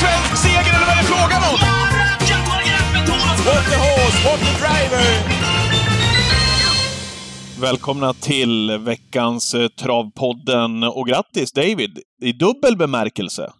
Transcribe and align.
svensk 0.00 0.36
seger 0.42 0.72
eller 0.76 0.86
vad 0.86 0.96
är 0.96 1.02
det 1.02 1.08
frågan 1.14 1.42
om? 1.50 1.58
What 3.46 3.64
the 3.70 3.76
horse, 3.76 4.18
what 4.26 4.40
the 4.40 4.52
driver! 4.62 5.04
Välkomna 7.60 8.14
till 8.14 8.78
veckans 8.78 9.54
eh, 9.54 9.68
Travpodden 9.68 10.82
och 10.82 11.06
grattis 11.06 11.52
David! 11.52 11.98
I 12.22 12.32
dubbel 12.32 12.76
bemärkelse. 12.76 13.52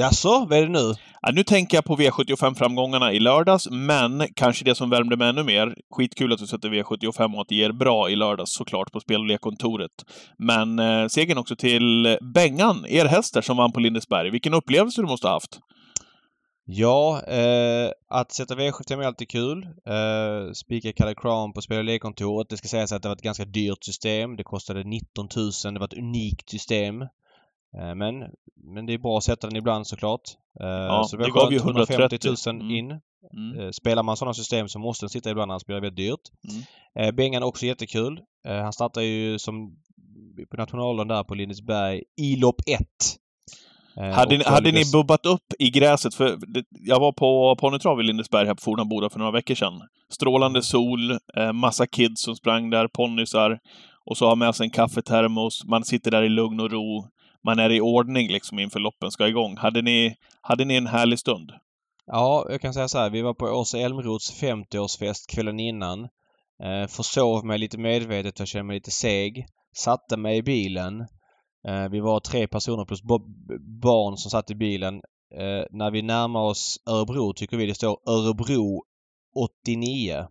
Jaså, 0.00 0.46
vad 0.48 0.58
är 0.58 0.62
det 0.62 0.68
nu? 0.68 0.94
Ja, 1.22 1.30
nu 1.32 1.44
tänker 1.44 1.76
jag 1.76 1.84
på 1.84 1.96
V75-framgångarna 1.96 3.12
i 3.12 3.20
lördags, 3.20 3.68
men 3.70 4.26
kanske 4.34 4.64
det 4.64 4.74
som 4.74 4.90
värmde 4.90 5.16
mig 5.16 5.28
ännu 5.28 5.42
mer. 5.42 5.74
Skitkul 5.90 6.32
att 6.32 6.38
du 6.38 6.46
sätter 6.46 6.68
V75 6.68 7.34
och 7.34 7.40
att 7.40 7.48
det 7.48 7.54
ger 7.54 7.72
bra 7.72 8.10
i 8.10 8.16
lördags 8.16 8.52
såklart 8.52 8.92
på 8.92 9.00
spel 9.00 9.20
och 9.20 9.26
lekkontoret. 9.26 9.90
Men 10.38 10.78
eh, 10.78 11.06
segern 11.08 11.38
också 11.38 11.56
till 11.56 12.18
Bengan, 12.34 12.86
er 12.88 13.04
hästar 13.04 13.40
som 13.40 13.56
vann 13.56 13.72
på 13.72 13.80
Lindesberg. 13.80 14.30
Vilken 14.30 14.54
upplevelse 14.54 15.00
du 15.00 15.06
måste 15.06 15.26
ha 15.26 15.34
haft! 15.34 15.58
Ja, 16.64 17.22
eh, 17.28 17.90
att 18.08 18.32
sätta 18.32 18.54
V75 18.54 19.02
är 19.02 19.06
alltid 19.06 19.28
kul. 19.28 19.62
Eh, 19.64 20.52
spika 20.52 20.92
Kalle 20.92 21.14
Crown 21.14 21.52
på 21.52 21.62
spel 21.62 21.78
och 21.78 21.84
lekkontoret. 21.84 22.48
Det 22.48 22.56
ska 22.56 22.68
sägas 22.68 22.92
att 22.92 23.02
det 23.02 23.08
var 23.08 23.16
ett 23.16 23.22
ganska 23.22 23.44
dyrt 23.44 23.84
system. 23.84 24.36
Det 24.36 24.44
kostade 24.44 24.84
19 24.84 25.28
000. 25.36 25.74
Det 25.74 25.80
var 25.80 25.86
ett 25.86 25.98
unikt 25.98 26.50
system. 26.50 27.04
Eh, 27.76 27.94
men, 27.94 28.14
men 28.74 28.86
det 28.86 28.92
är 28.94 28.98
bra 28.98 29.18
att 29.18 29.24
sätta 29.24 29.46
den 29.46 29.56
ibland 29.56 29.86
såklart. 29.86 30.20
Eh, 30.60 30.66
Ja, 30.66 31.04
så 31.10 31.16
det 31.16 31.30
gav 31.30 31.52
ju 31.52 31.58
150 31.58 32.18
000 32.46 32.60
Mm. 32.60 32.70
in. 32.70 32.90
Mm. 33.32 33.60
Eh, 33.60 33.70
Spelar 33.70 34.02
man 34.02 34.16
sådana 34.16 34.34
system 34.34 34.68
så 34.68 34.78
måste 34.78 35.04
den 35.04 35.10
sitta 35.10 35.30
ibland 35.30 35.50
annars 35.52 35.64
blir 35.66 35.76
det 35.76 35.80
väldigt 35.82 35.96
dyrt. 36.06 36.20
Mm. 36.96 37.16
Bengan 37.16 37.42
också 37.42 37.66
jättekul. 37.66 38.20
Han 38.44 38.72
startar 38.72 39.00
ju 39.00 39.38
som 39.38 39.76
på 40.50 40.56
nationalen 40.56 41.08
där 41.08 41.24
på 41.24 41.34
Lindesberg 41.34 42.02
i 42.16 42.36
lopp 42.36 42.60
1. 42.66 42.80
Eh, 43.96 44.04
Hade, 44.14 44.38
ni, 44.38 44.44
hade 44.44 44.72
ni 44.72 44.82
bubbat 44.92 45.26
upp 45.26 45.44
i 45.58 45.70
gräset? 45.70 46.14
För 46.14 46.36
det, 46.46 46.64
jag 46.70 47.00
var 47.00 47.12
på 47.12 47.56
ponnytrav 47.60 48.00
i 48.00 48.02
Lindesberg 48.02 48.46
här 48.46 48.54
på 48.54 48.60
Fornaboda 48.62 49.10
för 49.10 49.18
några 49.18 49.32
veckor 49.32 49.54
sedan. 49.54 49.82
Strålande 50.10 50.62
sol, 50.62 51.10
eh, 51.36 51.52
massa 51.52 51.86
kids 51.86 52.22
som 52.22 52.36
sprang 52.36 52.70
där, 52.70 52.88
ponnysar. 52.88 53.58
Och 54.04 54.16
så 54.16 54.26
har 54.28 54.36
med 54.36 54.54
sig 54.54 54.64
en 54.64 54.70
kaffetermos. 54.70 55.64
Man 55.64 55.84
sitter 55.84 56.10
där 56.10 56.22
i 56.22 56.28
lugn 56.28 56.60
och 56.60 56.70
ro. 56.70 57.08
Man 57.48 57.58
är 57.58 57.70
i 57.70 57.80
ordning 57.80 58.28
liksom 58.28 58.58
inför 58.58 58.80
loppen 58.80 59.10
ska 59.10 59.28
igång. 59.28 59.56
Hade 59.56 59.82
ni, 59.82 60.14
hade 60.40 60.64
ni 60.64 60.74
en 60.76 60.86
härlig 60.86 61.18
stund? 61.18 61.50
Ja, 62.06 62.46
jag 62.50 62.60
kan 62.60 62.74
säga 62.74 62.88
så 62.88 62.98
här. 62.98 63.10
Vi 63.10 63.22
var 63.22 63.34
på 63.34 63.46
Åsa 63.46 63.78
Elmroths 63.78 64.42
50-årsfest 64.42 65.28
kvällen 65.34 65.60
innan. 65.60 66.08
Eh, 66.64 66.86
försov 66.88 67.44
mig 67.44 67.58
lite 67.58 67.78
medvetet. 67.78 68.38
Jag 68.38 68.48
kände 68.48 68.64
mig 68.64 68.74
lite 68.76 68.90
seg. 68.90 69.46
Satte 69.76 70.16
mig 70.16 70.36
i 70.36 70.42
bilen. 70.42 71.00
Eh, 71.68 71.88
vi 71.90 72.00
var 72.00 72.20
tre 72.20 72.46
personer 72.48 72.84
plus 72.84 73.02
bo- 73.02 73.26
barn 73.82 74.16
som 74.16 74.30
satt 74.30 74.50
i 74.50 74.54
bilen. 74.54 74.94
Eh, 75.34 75.64
när 75.70 75.90
vi 75.90 76.02
närmar 76.02 76.40
oss 76.40 76.76
Örebro 76.90 77.32
tycker 77.32 77.56
vi 77.56 77.66
det 77.66 77.74
står 77.74 77.98
Örebro 78.10 78.82
89. 79.36 80.26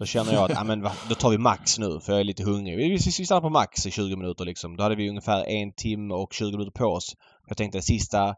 Då 0.00 0.06
känner 0.06 0.32
jag 0.32 0.44
att, 0.44 0.50
ja 0.56 0.64
men 0.64 0.80
då 1.08 1.14
tar 1.14 1.30
vi 1.30 1.38
Max 1.38 1.78
nu 1.78 2.00
för 2.00 2.12
jag 2.12 2.20
är 2.20 2.24
lite 2.24 2.44
hungrig. 2.44 2.76
Vi, 2.76 2.88
vi, 3.18 3.26
stannar 3.26 3.40
på 3.40 3.48
Max 3.50 3.86
i 3.86 3.90
20 3.90 4.16
minuter 4.16 4.44
liksom. 4.44 4.76
Då 4.76 4.82
hade 4.82 4.94
vi 4.94 5.08
ungefär 5.08 5.44
en 5.46 5.72
timme 5.72 6.14
och 6.14 6.32
20 6.32 6.50
minuter 6.52 6.70
på 6.72 6.84
oss. 6.86 7.16
Jag 7.48 7.56
tänkte 7.56 7.82
sista 7.82 8.28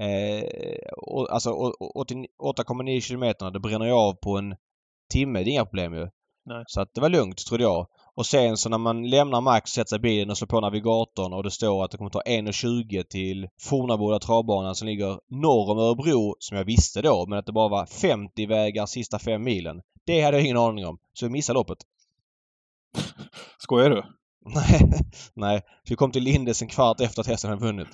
eh, 0.00 0.44
och, 0.96 1.32
alltså 1.32 1.50
å- 1.50 1.74
å- 1.80 1.92
89 2.00 2.26
8,9 2.42 3.00
kilometerna 3.00 3.50
det 3.50 3.60
bränner 3.60 3.86
jag 3.86 3.98
av 3.98 4.12
på 4.14 4.38
en 4.38 4.54
timme. 5.12 5.38
Det 5.38 5.50
är 5.50 5.52
inga 5.52 5.64
problem 5.64 5.94
ju. 5.94 6.08
Nej. 6.46 6.64
Så 6.66 6.80
att 6.80 6.94
det 6.94 7.00
var 7.00 7.08
lugnt 7.08 7.46
trodde 7.46 7.62
jag. 7.64 7.86
Och 8.14 8.26
sen 8.26 8.56
så 8.56 8.68
när 8.68 8.78
man 8.78 9.10
lämnar 9.10 9.40
Max, 9.40 9.70
sätter 9.70 9.88
sig 9.88 9.96
i 9.96 10.00
bilen 10.00 10.30
och 10.30 10.38
slår 10.38 10.46
på 10.48 10.60
navigatorn 10.60 11.32
och 11.32 11.42
det 11.42 11.50
står 11.50 11.84
att 11.84 11.90
det 11.90 11.96
kommer 11.98 12.10
ta 12.10 12.20
1.20 12.20 13.02
till 13.02 13.48
Fornaboda 13.62 14.18
travbanan 14.18 14.74
som 14.74 14.88
ligger 14.88 15.18
norr 15.42 15.70
om 15.70 15.78
Örebro, 15.78 16.36
som 16.38 16.56
jag 16.56 16.64
visste 16.64 17.02
då, 17.02 17.26
men 17.28 17.38
att 17.38 17.46
det 17.46 17.52
bara 17.52 17.68
var 17.68 17.86
50 17.86 18.46
vägar 18.46 18.86
sista 18.86 19.18
fem 19.18 19.42
milen. 19.42 19.80
Det 20.06 20.20
hade 20.20 20.36
jag 20.36 20.44
ingen 20.44 20.56
aning 20.56 20.86
om. 20.86 20.98
Så 21.12 21.24
jag 21.24 21.32
missade 21.32 21.54
loppet. 21.58 21.78
Skojar 23.58 23.90
du? 23.90 24.02
Nej, 24.54 24.80
nej. 25.34 25.62
Vi 25.88 25.94
kom 25.96 26.10
till 26.12 26.22
Lindes 26.22 26.62
en 26.62 26.68
kvart 26.68 27.00
efter 27.00 27.20
att 27.20 27.26
hästen 27.26 27.50
hade 27.50 27.62
vunnit. 27.66 27.88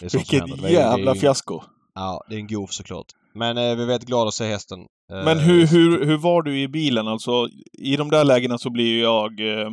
Ja, 0.00 0.08
Vilket 0.12 0.70
jävla 0.70 1.14
ju- 1.14 1.20
fiasko! 1.20 1.60
Ja, 1.94 2.24
det 2.28 2.34
är 2.34 2.38
en 2.38 2.46
goof 2.46 2.72
såklart. 2.72 3.06
Men 3.34 3.58
eh, 3.58 3.76
vi 3.76 3.82
är 3.82 3.86
väldigt 3.86 4.08
glada 4.08 4.28
att 4.28 4.34
se 4.34 4.44
hästen. 4.46 4.80
Eh, 5.12 5.24
Men 5.24 5.38
hur, 5.38 5.66
hur, 5.66 6.04
hur 6.06 6.16
var 6.16 6.42
du 6.42 6.60
i 6.60 6.68
bilen? 6.68 7.08
Alltså, 7.08 7.48
i 7.72 7.96
de 7.96 8.10
där 8.10 8.24
lägena 8.24 8.58
så 8.58 8.70
blir 8.70 9.00
jag... 9.00 9.40
Eh, 9.40 9.70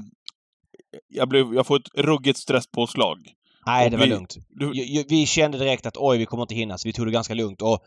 jag, 1.08 1.30
blev, 1.30 1.54
jag 1.54 1.68
får 1.68 1.76
ett 1.80 1.90
ruggigt 1.96 2.40
stresspåslag. 2.40 3.18
Nej, 3.66 3.86
och 3.86 3.92
det 3.92 3.98
var 3.98 4.04
vi- 4.04 4.10
lugnt. 4.10 4.36
Du, 4.50 4.72
Vi 5.10 5.26
kände 5.26 5.58
direkt 5.58 5.86
att 5.86 5.98
oj, 5.98 6.18
vi 6.18 6.26
kommer 6.26 6.44
inte 6.44 6.56
hinna, 6.56 6.78
så 6.78 6.88
vi 6.88 6.94
tog 6.94 7.08
det 7.08 7.12
ganska 7.12 7.34
lugnt. 7.34 7.62
Och 7.62 7.80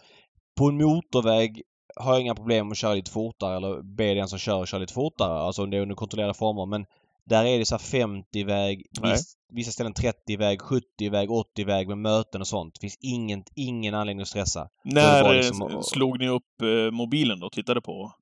på 0.58 0.68
en 0.68 0.76
motorväg 0.76 1.62
har 1.98 2.12
jag 2.12 2.20
inga 2.20 2.34
problem 2.34 2.72
att 2.72 2.78
köra 2.78 2.94
lite 2.94 3.10
fortare 3.10 3.56
eller 3.56 3.82
be 3.82 4.14
den 4.14 4.28
som 4.28 4.38
kör 4.38 4.66
köra 4.66 4.80
lite 4.80 4.92
fortare. 4.92 5.38
Alltså 5.38 5.62
om 5.62 5.70
det 5.70 5.76
är 5.76 5.80
under 5.80 5.94
kontrollerade 5.94 6.34
former. 6.34 6.66
Men 6.66 6.86
där 7.24 7.44
är 7.44 7.58
det 7.58 7.64
så 7.64 7.74
här 7.74 7.82
50-väg, 7.82 8.86
Nej. 9.00 9.12
viss, 9.12 9.34
vissa 9.52 9.70
ställen 9.72 9.92
30-väg, 9.94 10.60
70-väg, 10.60 11.28
80-väg 11.28 11.88
med 11.88 11.98
möten 11.98 12.40
och 12.40 12.46
sånt. 12.46 12.74
Det 12.74 12.80
finns 12.80 12.98
ingen, 13.00 13.44
ingen 13.54 13.94
anledning 13.94 14.22
att 14.22 14.28
stressa. 14.28 14.68
när 14.84 15.34
liksom- 15.34 15.82
slog 15.82 16.18
ni 16.18 16.28
upp 16.28 16.62
eh, 16.62 16.90
mobilen 16.90 17.40
då 17.40 17.46
och 17.46 17.52
tittade 17.52 17.80
på? 17.80 18.12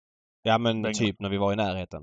Ja 0.43 0.59
men 0.59 0.83
Pengar. 0.83 0.95
typ 0.95 1.21
när 1.21 1.29
vi 1.29 1.37
var 1.37 1.53
i 1.53 1.57
närheten. 1.57 2.03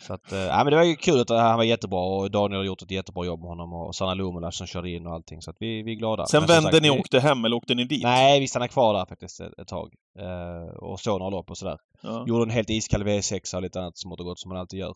Så 0.00 0.14
att, 0.14 0.32
eh, 0.32 0.38
ja 0.38 0.56
men 0.64 0.70
det 0.70 0.76
var 0.76 0.84
ju 0.84 0.96
kul 0.96 1.20
att 1.20 1.28
han 1.30 1.56
var 1.56 1.64
jättebra 1.64 2.00
och 2.00 2.30
Daniel 2.30 2.58
har 2.58 2.64
gjort 2.64 2.82
ett 2.82 2.90
jättebra 2.90 3.24
jobb 3.26 3.40
med 3.40 3.48
honom 3.48 3.72
och 3.72 3.94
Sanna 3.94 4.14
Lumola 4.14 4.50
som 4.52 4.66
körde 4.66 4.90
in 4.90 5.06
och 5.06 5.12
allting. 5.12 5.42
Så 5.42 5.50
att 5.50 5.56
vi, 5.60 5.82
vi 5.82 5.92
är 5.92 5.96
glada. 5.96 6.26
Sen 6.26 6.40
Men 6.40 6.48
vände 6.48 6.62
sagt, 6.70 6.82
ni 6.82 6.88
vi- 6.88 6.94
och 6.96 7.00
åkte 7.00 7.20
hem, 7.20 7.44
eller 7.44 7.56
åkte 7.56 7.74
ni 7.74 7.84
dit? 7.84 8.02
Nej, 8.02 8.40
vi 8.40 8.48
stannade 8.48 8.68
kvar 8.68 8.94
där 8.94 9.06
faktiskt 9.06 9.40
ett, 9.40 9.58
ett 9.58 9.68
tag. 9.68 9.94
Eh, 10.18 10.76
och 10.76 11.00
såg 11.00 11.18
några 11.18 11.30
lopp 11.30 11.50
och 11.50 11.58
sådär. 11.58 11.78
Ja, 12.02 12.24
Gjorde 12.26 12.42
en 12.42 12.50
helt 12.50 12.70
iskall 12.70 13.02
V6 13.02 13.56
och 13.56 13.62
lite 13.62 13.80
annat 13.80 13.98
smått 13.98 14.20
och 14.20 14.26
gott 14.26 14.38
som 14.40 14.48
man 14.48 14.58
alltid 14.58 14.78
gör. 14.80 14.94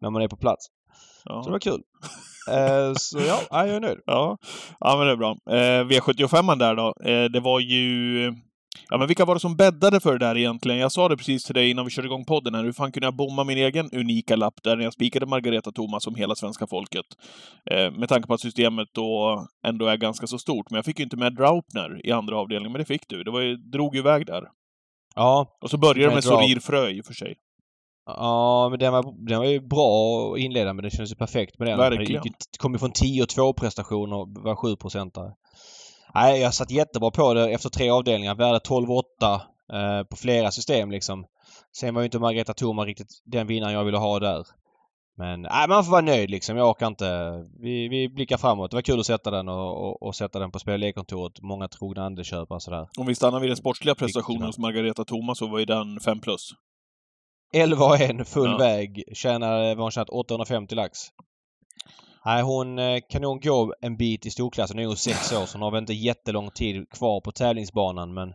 När 0.00 0.10
man 0.10 0.22
är 0.22 0.28
på 0.28 0.36
plats. 0.36 0.66
Så 1.22 1.28
det 1.32 1.42
ja. 1.46 1.50
var 1.50 1.58
kul. 1.58 1.82
Eh, 2.50 2.92
så 2.96 3.18
ja, 3.18 3.38
ja, 3.50 3.66
jag 3.66 3.76
är 3.76 3.80
nöjd. 3.80 3.98
Ja. 4.06 4.38
ja, 4.80 4.96
men 4.96 5.06
det 5.06 5.12
är 5.12 5.16
bra. 5.16 5.36
Eh, 5.50 5.84
V75 5.84 6.58
där 6.58 6.74
då, 6.74 6.94
eh, 7.10 7.24
det 7.24 7.40
var 7.40 7.60
ju... 7.60 8.26
Ja, 8.88 8.98
men 8.98 9.08
vilka 9.08 9.24
var 9.24 9.34
det 9.34 9.40
som 9.40 9.56
bäddade 9.56 10.00
för 10.00 10.12
det 10.12 10.26
där 10.26 10.36
egentligen? 10.36 10.78
Jag 10.78 10.92
sa 10.92 11.08
det 11.08 11.16
precis 11.16 11.44
till 11.44 11.54
dig 11.54 11.70
innan 11.70 11.84
vi 11.84 11.90
körde 11.90 12.08
igång 12.08 12.24
podden 12.24 12.54
här. 12.54 12.64
Hur 12.64 12.72
fan 12.72 12.92
kunde 12.92 13.06
jag 13.06 13.16
bomma 13.16 13.44
min 13.44 13.58
egen 13.58 13.90
unika 13.92 14.36
lapp 14.36 14.62
där 14.62 14.76
när 14.76 14.84
jag 14.84 14.92
spikade 14.92 15.26
Margareta 15.26 15.72
Thomas 15.72 16.04
som 16.04 16.14
hela 16.14 16.34
svenska 16.34 16.66
folket? 16.66 17.06
Eh, 17.70 17.90
med 17.90 18.08
tanke 18.08 18.28
på 18.28 18.34
att 18.34 18.40
systemet 18.40 18.88
då 18.94 19.46
ändå 19.66 19.86
är 19.86 19.96
ganska 19.96 20.26
så 20.26 20.38
stort. 20.38 20.70
Men 20.70 20.76
jag 20.76 20.84
fick 20.84 20.98
ju 20.98 21.04
inte 21.04 21.16
med 21.16 21.34
Draupner 21.34 22.06
i 22.06 22.12
andra 22.12 22.36
avdelningen, 22.36 22.72
men 22.72 22.78
det 22.78 22.84
fick 22.84 23.08
du. 23.08 23.24
Det 23.24 23.30
var 23.30 23.40
ju, 23.40 23.56
drog 23.56 23.94
ju 23.94 24.00
iväg 24.00 24.26
där. 24.26 24.42
Ja, 25.14 25.58
Och 25.62 25.70
så 25.70 25.78
började 25.78 26.00
det 26.00 26.06
Med 26.06 26.14
med. 26.14 26.24
Sorir 26.24 26.60
Frö 26.60 26.88
i 26.88 27.00
och 27.00 27.06
för 27.06 27.14
sig. 27.14 27.34
ja 28.06 28.68
men 28.70 28.78
den 28.78 28.92
var, 28.92 29.28
den 29.28 29.38
var 29.38 29.46
ju 29.46 29.60
bra 29.60 30.32
att 30.32 30.38
inleda 30.38 30.72
men 30.72 30.84
det 30.84 30.90
kändes 30.90 31.12
ju 31.12 31.16
perfekt 31.16 31.58
med 31.58 31.68
den. 31.68 31.78
Verkligen. 31.78 32.22
Det 32.22 32.58
kom 32.58 32.72
ju 32.72 32.78
från 32.78 32.92
10-2 32.92 33.52
prestation 33.52 34.12
och 34.12 34.28
var 34.30 34.56
7 34.56 34.76
procentare. 34.76 35.32
Nej, 36.14 36.40
jag 36.40 36.54
satt 36.54 36.70
jättebra 36.70 37.10
på 37.10 37.34
det 37.34 37.50
efter 37.50 37.68
tre 37.68 37.90
avdelningar. 37.90 38.34
Värde 38.34 38.58
12-8 38.58 39.02
eh, 39.72 40.04
på 40.04 40.16
flera 40.16 40.50
system 40.50 40.90
liksom. 40.90 41.26
Sen 41.76 41.94
var 41.94 42.02
ju 42.02 42.04
inte 42.04 42.18
Margareta 42.18 42.54
Thoma 42.54 42.84
riktigt 42.84 43.08
den 43.24 43.46
vinnaren 43.46 43.74
jag 43.74 43.84
ville 43.84 43.98
ha 43.98 44.18
där. 44.18 44.46
Men 45.16 45.42
nej, 45.42 45.68
man 45.68 45.84
får 45.84 45.90
vara 45.92 46.00
nöjd 46.02 46.30
liksom. 46.30 46.56
Jag 46.56 46.70
orkar 46.70 46.86
inte. 46.86 47.32
Vi, 47.60 47.88
vi 47.88 48.08
blickar 48.08 48.36
framåt. 48.36 48.70
Det 48.70 48.76
var 48.76 48.82
kul 48.82 49.00
att 49.00 49.06
sätta 49.06 49.30
den 49.30 49.48
och, 49.48 49.88
och, 49.88 50.02
och 50.02 50.14
sätta 50.16 50.38
den 50.38 50.50
på 50.50 50.58
spel 50.58 50.72
och 50.74 50.78
lekkontoret. 50.78 51.40
Många 51.42 51.68
trogna 51.68 52.04
andelköpare 52.06 52.60
sådär. 52.60 52.88
Om 52.98 53.06
vi 53.06 53.14
stannar 53.14 53.40
vid 53.40 53.50
den 53.50 53.56
sportsliga 53.56 53.94
prestationen 53.94 54.42
hos 54.42 54.58
Margareta 54.58 55.04
Thomas 55.04 55.38
så 55.38 55.46
var 55.46 55.58
ju 55.58 55.64
den 55.64 56.00
5 56.00 56.20
plus. 56.20 56.50
11 57.54 57.84
och 57.84 57.98
full 58.26 58.50
Ja. 58.50 58.56
väg. 58.58 59.02
Tjänar, 59.12 59.58
vad 59.58 59.76
har 59.76 59.82
hon 59.82 59.90
tjänat? 59.90 60.10
850 60.10 60.74
lax. 60.74 60.98
Nej, 62.24 62.42
hon 62.42 62.78
eh, 62.78 63.00
kan 63.08 63.22
nog 63.22 63.42
gå 63.42 63.74
en 63.80 63.96
bit 63.96 64.26
i 64.26 64.30
storklassen. 64.30 64.76
Nu 64.76 64.82
är 64.82 64.86
hon 64.86 64.96
sex 64.96 65.32
år 65.32 65.46
så 65.46 65.58
hon 65.58 65.62
har 65.62 65.70
väl 65.70 65.80
inte 65.80 65.94
jättelång 65.94 66.50
tid 66.50 66.90
kvar 66.90 67.20
på 67.20 67.32
tävlingsbanan 67.32 68.14
men 68.14 68.34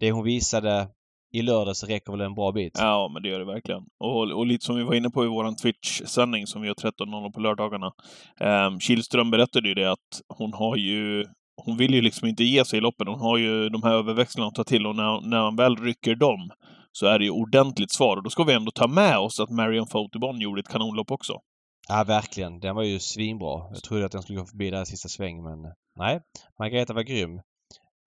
det 0.00 0.10
hon 0.10 0.24
visade 0.24 0.88
i 1.32 1.42
lördags 1.42 1.84
räcker 1.84 2.12
väl 2.12 2.20
en 2.20 2.34
bra 2.34 2.52
bit. 2.52 2.72
Ja, 2.78 3.10
men 3.12 3.22
det 3.22 3.28
gör 3.28 3.38
det 3.38 3.44
verkligen. 3.44 3.82
Och, 4.00 4.30
och 4.32 4.46
lite 4.46 4.64
som 4.64 4.76
vi 4.76 4.82
var 4.82 4.94
inne 4.94 5.10
på 5.10 5.24
i 5.24 5.28
vår 5.28 5.62
Twitch-sändning 5.62 6.46
som 6.46 6.62
vi 6.62 6.68
gör 6.68 6.74
13.00 6.74 7.32
på 7.32 7.40
lördagarna. 7.40 7.92
Um, 8.40 8.80
Kihlström 8.80 9.30
berättade 9.30 9.68
ju 9.68 9.74
det 9.74 9.92
att 9.92 10.20
hon 10.28 10.52
har 10.52 10.76
ju 10.76 11.24
hon 11.56 11.76
vill 11.76 11.94
ju 11.94 12.00
liksom 12.00 12.28
inte 12.28 12.44
ge 12.44 12.64
sig 12.64 12.76
i 12.76 12.80
loppen. 12.80 13.06
Hon 13.08 13.20
har 13.20 13.38
ju 13.38 13.68
de 13.68 13.82
här 13.82 13.92
överväxlarna 13.92 14.48
att 14.48 14.54
ta 14.54 14.64
till 14.64 14.86
och 14.86 14.96
när, 14.96 15.20
när 15.20 15.38
han 15.38 15.56
väl 15.56 15.76
rycker 15.76 16.14
dem 16.14 16.50
så 16.92 17.06
är 17.06 17.18
det 17.18 17.24
ju 17.24 17.30
ordentligt 17.30 17.92
svar. 17.92 18.16
Och 18.16 18.22
då 18.22 18.30
ska 18.30 18.44
vi 18.44 18.52
ändå 18.52 18.70
ta 18.70 18.86
med 18.86 19.18
oss 19.18 19.40
att 19.40 19.50
Marion 19.50 19.86
Fotobon 19.86 20.40
gjorde 20.40 20.60
ett 20.60 20.68
kanonlopp 20.68 21.10
också. 21.10 21.40
Ja, 21.88 22.04
verkligen. 22.04 22.60
Den 22.60 22.76
var 22.76 22.82
ju 22.82 22.98
svinbra. 22.98 23.62
Jag 23.72 23.82
trodde 23.82 24.06
att 24.06 24.12
den 24.12 24.22
skulle 24.22 24.38
gå 24.38 24.46
förbi 24.46 24.70
där 24.70 24.82
i 24.82 24.86
sista 24.86 25.08
sväng 25.08 25.42
men 25.42 25.72
nej. 25.96 26.20
Margareta 26.58 26.92
var 26.92 27.02
grym. 27.02 27.40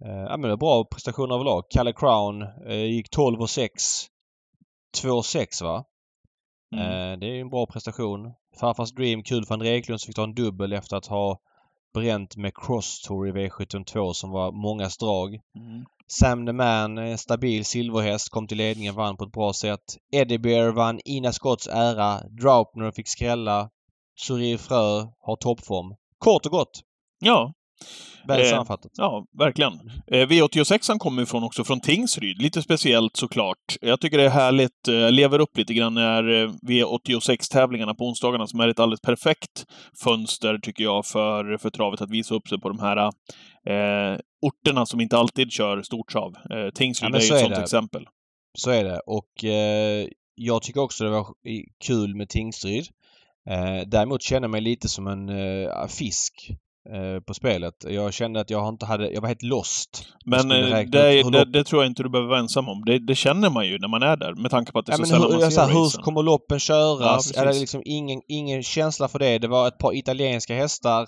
Eh, 0.05 0.11
ja 0.11 0.37
men 0.37 0.41
det 0.41 0.49
var 0.49 0.57
bra 0.57 0.85
prestation 0.85 1.31
överlag. 1.31 1.63
Kalle 1.69 1.93
Crown 1.93 2.41
eh, 2.41 2.85
gick 2.85 3.09
12 3.09 3.41
och 3.41 3.49
6. 3.49 3.83
2-6 5.03 5.63
va? 5.63 5.85
Mm. 6.75 6.85
Eh, 6.85 7.19
det 7.19 7.27
är 7.27 7.33
ju 7.33 7.41
en 7.41 7.49
bra 7.49 7.65
prestation. 7.65 8.33
Farfars 8.59 8.91
Dream, 8.91 9.23
kul 9.23 9.45
för 9.45 9.53
André 9.53 9.69
Eklund 9.69 10.01
som 10.01 10.07
fick 10.07 10.15
ta 10.15 10.23
en 10.23 10.35
dubbel 10.35 10.73
efter 10.73 10.97
att 10.97 11.05
ha 11.05 11.39
bränt 11.93 12.37
med 12.37 12.55
Cross 12.55 13.01
Tour 13.01 13.27
i 13.27 13.31
V752 13.31 14.13
som 14.13 14.31
var 14.31 14.51
mångas 14.51 14.97
drag. 14.97 15.39
Mm. 15.55 15.85
Sam 16.07 16.45
the 16.45 16.53
Man, 16.53 16.97
en 16.97 17.17
stabil 17.17 17.65
silverhäst, 17.65 18.29
kom 18.29 18.47
till 18.47 18.57
ledningen, 18.57 18.95
vann 18.95 19.17
på 19.17 19.23
ett 19.23 19.31
bra 19.31 19.53
sätt. 19.53 19.97
Eddie 20.11 20.37
Bear 20.37 20.71
vann 20.71 20.99
Ina 21.05 21.31
Scotts 21.31 21.67
ära. 21.67 22.21
Draupner 22.27 22.91
fick 22.91 23.07
skrälla. 23.07 23.69
Sorir 24.15 24.57
Frö 24.57 25.07
har 25.19 25.35
toppform. 25.35 25.95
Kort 26.17 26.45
och 26.45 26.51
gott. 26.51 26.81
Ja, 27.19 27.53
Väl 28.27 28.41
Eh, 28.41 28.49
sammanfattat. 28.49 28.91
Ja, 28.97 29.25
verkligen. 29.39 29.73
Eh, 30.07 30.27
V86 30.27 30.97
kommer 30.99 31.21
ifrån 31.21 31.43
också 31.43 31.63
från 31.63 31.79
Tingsryd. 31.79 32.41
Lite 32.41 32.61
speciellt 32.61 33.17
såklart. 33.17 33.77
Jag 33.81 34.01
tycker 34.01 34.17
det 34.17 34.23
är 34.25 34.29
härligt. 34.29 34.87
eh, 34.87 35.11
lever 35.11 35.39
upp 35.39 35.57
lite 35.57 35.73
grann 35.73 35.93
när 35.93 36.43
eh, 36.43 36.49
V86-tävlingarna 36.67 37.93
på 37.95 38.03
onsdagarna 38.07 38.47
som 38.47 38.59
är 38.59 38.67
ett 38.67 38.79
alldeles 38.79 39.01
perfekt 39.01 39.65
fönster, 40.03 40.57
tycker 40.57 40.83
jag, 40.83 41.05
för, 41.05 41.57
för 41.57 41.69
travet 41.69 42.01
att 42.01 42.09
visa 42.11 42.35
upp 42.35 42.47
sig 42.47 42.59
på 42.59 42.69
de 42.69 42.79
här 42.79 42.97
eh, 43.69 44.19
orterna 44.41 44.85
som 44.85 45.01
inte 45.01 45.17
alltid 45.17 45.51
kör 45.51 45.81
stort 45.81 46.11
trav. 46.11 46.33
Eh, 46.51 46.69
Tingsryd 46.73 47.15
Ja, 47.15 47.17
är 47.19 47.39
ju 47.39 47.45
ett 47.45 47.55
det. 47.55 47.61
exempel. 47.61 48.05
Så 48.57 48.71
är 48.71 48.83
det. 48.83 48.99
Och 48.99 49.43
eh, 49.43 50.07
jag 50.35 50.61
tycker 50.61 50.81
också 50.81 51.03
det 51.03 51.09
var 51.09 51.27
kul 51.85 52.15
med 52.15 52.29
Tingsryd. 52.29 52.85
Eh, 53.49 53.87
däremot 53.87 54.21
känner 54.21 54.41
jag 54.41 54.51
mig 54.51 54.61
lite 54.61 54.89
som 54.89 55.07
en 55.07 55.29
eh, 55.29 55.87
fisk 55.87 56.33
eh, 56.49 56.55
på 57.27 57.33
spelet. 57.33 57.73
Jag 57.87 58.13
kände 58.13 58.39
att 58.39 58.49
jag 58.49 58.69
inte 58.69 58.85
hade... 58.85 59.11
Jag 59.11 59.21
var 59.21 59.27
helt 59.27 59.43
lost. 59.43 60.07
Men 60.25 60.51
eh, 60.51 60.79
det, 60.85 61.23
det, 61.31 61.45
det 61.45 61.63
tror 61.63 61.83
jag 61.83 61.89
inte 61.91 62.03
du 62.03 62.09
behöver 62.09 62.29
vara 62.29 62.39
ensam 62.39 62.69
om. 62.69 62.83
Det, 62.85 62.99
det 62.99 63.15
känner 63.15 63.49
man 63.49 63.67
ju 63.67 63.79
när 63.79 63.87
man 63.87 64.03
är 64.03 64.17
där, 64.17 64.33
med 64.35 64.51
tanke 64.51 64.71
på 64.71 64.79
att 64.79 64.85
det 64.85 64.91
är 64.91 64.93
Ja, 64.93 64.97
så 64.97 65.05
sällan 65.05 65.21
hur, 65.23 65.31
man 65.31 65.39
jag, 65.41 65.53
ser 65.53 65.61
här, 65.61 65.67
hur 65.69 66.01
kommer 66.01 66.23
loppen 66.23 66.55
Ja, 66.55 66.59
köras? 66.59 67.17
precis. 67.27 67.37
är 67.37 67.45
det 67.45 67.59
liksom 67.59 67.81
ingen, 67.85 68.21
ingen 68.27 68.63
känsla 68.63 69.07
för 69.07 69.19
det? 69.19 69.37
Det 69.39 69.47
var 69.47 69.67
ett 69.67 69.77
par 69.77 69.95
italienska 69.95 70.55
hästar 70.55 71.07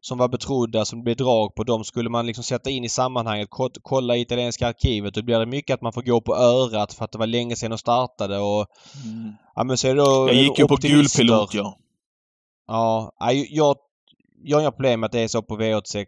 som 0.00 0.18
var 0.18 0.28
betrodda, 0.28 0.84
som 0.84 1.02
blev 1.02 1.16
drag 1.16 1.54
på. 1.54 1.64
De 1.64 1.84
skulle 1.84 2.10
man 2.10 2.26
liksom 2.26 2.44
sätta 2.44 2.70
in 2.70 2.84
i 2.84 2.88
sammanhanget, 2.88 3.50
ko- 3.50 3.70
kolla 3.82 4.16
i 4.16 4.20
italienska 4.20 4.68
arkivet. 4.68 5.14
Då 5.14 5.22
blir 5.22 5.38
det 5.38 5.46
mycket 5.46 5.74
att 5.74 5.82
man 5.82 5.92
får 5.92 6.02
gå 6.02 6.20
på 6.20 6.36
örat 6.36 6.92
för 6.94 7.04
att 7.04 7.12
det 7.12 7.18
var 7.18 7.26
länge 7.26 7.56
sedan 7.56 7.70
de 7.70 7.78
startade 7.78 8.38
och... 8.38 8.66
Mm. 9.04 9.32
Ja 9.54 9.64
men 9.64 9.76
så 9.76 9.88
är 9.88 9.94
det 9.94 10.00
då 10.00 10.28
Jag 10.28 10.34
gick 10.34 10.58
ju 10.58 10.66
på 10.66 10.76
gul 10.76 11.06
pilot, 11.16 11.54
ja. 11.54 11.78
Ja, 12.68 13.12
jag, 13.50 13.76
jag 14.48 14.56
har 14.56 14.62
inga 14.62 14.72
problem 14.72 15.00
med 15.00 15.06
att 15.06 15.12
det 15.12 15.20
är 15.20 15.28
så 15.28 15.42
på 15.42 15.56
V86 15.56 16.06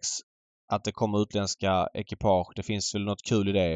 att 0.68 0.84
det 0.84 0.92
kommer 0.92 1.22
utländska 1.22 1.88
ekipage. 1.94 2.52
Det 2.56 2.62
finns 2.62 2.94
väl 2.94 3.04
något 3.04 3.22
kul 3.22 3.48
i 3.48 3.52
det. 3.52 3.72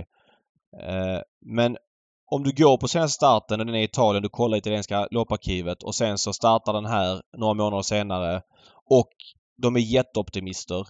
Eh, 0.87 1.21
men 1.41 1.77
om 2.31 2.43
du 2.43 2.53
går 2.53 2.77
på 2.77 2.89
senaste 2.89 3.15
starten 3.15 3.61
och 3.61 3.67
den 3.67 3.75
är 3.75 3.79
i 3.79 3.85
Italien, 3.85 4.23
du 4.23 4.29
kollar 4.29 4.59
italienska 4.59 5.09
lopparkivet 5.11 5.83
och 5.83 5.95
sen 5.95 6.19
så 6.19 6.33
startar 6.33 6.73
den 6.73 6.87
här 6.87 7.23
några 7.37 7.55
månader 7.55 7.83
senare 7.83 8.43
och 8.91 9.13
de 9.63 9.77
är 9.77 9.81
jätteoptimister. 9.81 10.87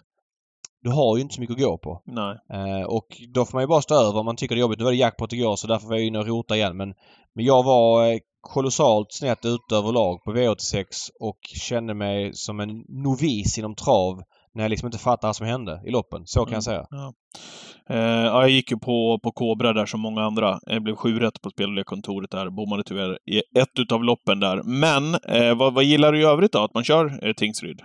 Du 0.82 0.90
har 0.90 1.16
ju 1.16 1.22
inte 1.22 1.34
så 1.34 1.40
mycket 1.40 1.56
att 1.56 1.62
gå 1.62 1.78
på. 1.78 2.02
Nej. 2.04 2.38
Eh, 2.52 2.86
och 2.86 3.06
då 3.34 3.44
får 3.44 3.56
man 3.56 3.62
ju 3.62 3.68
bara 3.68 3.82
stå 3.82 3.94
över 3.94 4.18
om 4.18 4.26
man 4.26 4.36
tycker 4.36 4.54
det 4.54 4.58
är 4.58 4.60
jobbigt. 4.60 4.78
Nu 4.78 4.84
var 4.84 4.92
det 4.92 4.98
jackpot 4.98 5.32
igår 5.32 5.56
så 5.56 5.66
därför 5.66 5.88
var 5.88 5.96
jag 5.96 6.06
inne 6.06 6.18
och 6.18 6.26
rota 6.26 6.56
igen. 6.56 6.76
Men, 6.76 6.94
men 7.34 7.44
jag 7.44 7.62
var 7.62 8.06
eh, 8.06 8.18
kolossalt 8.42 9.06
snett 9.12 9.44
ute 9.44 9.76
överlag 9.76 10.22
på 10.24 10.32
V86 10.32 10.84
och 11.20 11.38
kände 11.68 11.94
mig 11.94 12.30
som 12.34 12.60
en 12.60 12.68
novis 12.88 13.58
inom 13.58 13.74
trav 13.74 14.22
när 14.54 14.64
jag 14.64 14.70
liksom 14.70 14.86
inte 14.86 14.98
fattar 14.98 15.28
vad 15.28 15.36
som 15.36 15.46
hände 15.46 15.82
i 15.86 15.90
loppen. 15.90 16.22
Så 16.24 16.40
kan 16.40 16.48
Mm. 16.48 16.54
jag 16.54 16.64
säga. 16.64 16.86
Ja. 16.90 17.12
Eh, 17.90 17.96
ja, 18.24 18.40
jag 18.40 18.50
gick 18.50 18.70
ju 18.70 18.76
på, 18.78 19.20
på 19.22 19.32
Cobra 19.32 19.72
där 19.72 19.86
som 19.86 20.00
många 20.00 20.22
andra. 20.22 20.58
Jag 20.66 20.82
blev 20.82 20.96
sju 20.96 21.18
rätt 21.20 21.42
på 21.42 21.50
spel 21.50 21.68
och 21.68 21.74
lekkontoret 21.74 22.30
där. 22.30 22.50
Bommade 22.50 22.82
tyvärr 22.86 23.18
i 23.30 23.38
ett 23.60 23.78
utav 23.78 24.04
loppen 24.04 24.40
där. 24.40 24.62
Men 24.62 25.14
eh, 25.14 25.54
vad, 25.58 25.74
vad 25.74 25.84
gillar 25.84 26.12
du 26.12 26.20
i 26.20 26.24
övrigt 26.24 26.52
då? 26.52 26.58
Att 26.58 26.74
man 26.74 26.84
kör 26.84 27.26
eh, 27.28 27.32
Tingsryd? 27.32 27.80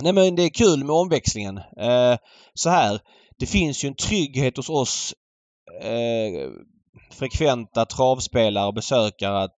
Nej 0.00 0.12
men 0.12 0.34
det 0.36 0.42
är 0.42 0.50
kul 0.50 0.84
med 0.84 0.90
omväxlingen. 0.96 1.56
Eh, 1.58 2.16
så 2.54 2.70
här. 2.70 3.00
Det 3.38 3.46
finns 3.46 3.84
ju 3.84 3.88
en 3.88 3.94
trygghet 3.94 4.56
hos 4.56 4.70
oss 4.70 5.14
eh, 5.82 6.48
frekventa 7.10 7.84
travspelare 7.84 8.66
och 8.66 8.74
besökare 8.74 9.42
att 9.42 9.56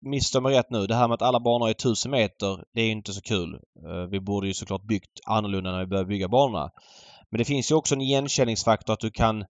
missförstå 0.00 0.40
mig 0.40 0.58
rätt 0.58 0.70
nu. 0.70 0.86
Det 0.86 0.94
här 0.94 1.08
med 1.08 1.14
att 1.14 1.22
alla 1.22 1.40
banor 1.40 1.68
är 1.68 1.70
1000 1.70 2.10
meter, 2.10 2.64
det 2.74 2.80
är 2.80 2.84
ju 2.84 2.92
inte 2.92 3.12
så 3.12 3.20
kul. 3.20 3.60
Eh, 3.84 4.06
vi 4.10 4.20
borde 4.20 4.46
ju 4.46 4.54
såklart 4.54 4.82
byggt 4.82 5.20
annorlunda 5.26 5.72
när 5.72 5.80
vi 5.80 5.86
började 5.86 6.08
bygga 6.08 6.28
banorna. 6.28 6.70
Men 7.30 7.38
det 7.38 7.44
finns 7.44 7.70
ju 7.70 7.74
också 7.74 7.94
en 7.94 8.00
igenkänningsfaktor 8.00 8.92
att 8.92 9.00
du 9.00 9.10
kan... 9.10 9.44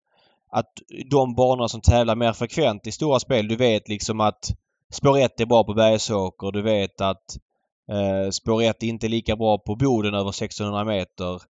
Att 0.51 0.73
de 1.11 1.35
banor 1.35 1.69
som 1.69 1.81
tävlar 1.81 2.17
mer 2.17 2.33
frekvent 2.33 2.87
i 2.87 2.93
stora 2.93 3.21
spel, 3.21 3.49
du 3.49 3.57
vet 3.57 3.89
liksom 3.89 4.21
att 4.21 4.51
spår 4.93 5.19
1 5.19 5.41
är 5.41 5.47
bra 5.47 5.65
på 5.65 5.75
Bergsåker. 5.75 6.53
Du 6.53 6.63
vet 6.63 7.01
att 7.01 7.37
Eh, 7.93 8.31
spår 8.31 8.63
1 8.63 8.83
inte 8.83 9.07
är 9.07 9.09
lika 9.09 9.37
bra 9.37 9.59
på 9.59 9.77
Boden 9.77 10.15
över 10.15 10.33
1600 10.33 10.85
meter. 10.85 11.43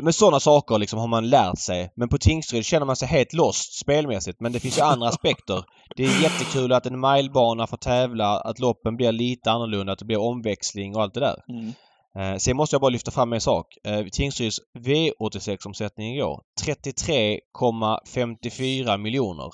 Men 0.00 0.12
sådana 0.12 0.40
saker 0.40 0.78
liksom 0.78 0.98
har 0.98 1.06
man 1.06 1.30
lärt 1.30 1.58
sig. 1.58 1.92
Men 1.96 2.08
på 2.08 2.18
Tingsryd 2.18 2.64
känner 2.64 2.86
man 2.86 2.96
sig 2.96 3.08
helt 3.08 3.32
lost 3.32 3.78
spelmässigt. 3.78 4.40
Men 4.40 4.52
det 4.52 4.60
finns 4.60 4.78
ju 4.78 4.82
andra 4.82 5.08
aspekter. 5.12 5.64
Det 5.96 6.04
är 6.04 6.22
jättekul 6.22 6.72
att 6.72 6.86
en 6.86 7.00
milebana 7.00 7.66
får 7.66 7.76
tävla, 7.76 8.40
att 8.40 8.58
loppen 8.58 8.96
blir 8.96 9.12
lite 9.12 9.50
annorlunda, 9.50 9.92
att 9.92 9.98
det 9.98 10.04
blir 10.04 10.20
omväxling 10.20 10.96
och 10.96 11.02
allt 11.02 11.14
det 11.14 11.20
där. 11.20 11.36
Mm. 11.48 11.72
Eh, 12.18 12.36
sen 12.38 12.56
måste 12.56 12.74
jag 12.74 12.80
bara 12.80 12.88
lyfta 12.88 13.10
fram 13.10 13.32
en 13.32 13.40
sak. 13.40 13.66
Eh, 13.84 14.04
Tingsryds 14.12 14.60
V86-omsättning 14.78 16.14
igår. 16.14 16.40
33,54 16.66 18.98
miljoner. 18.98 19.50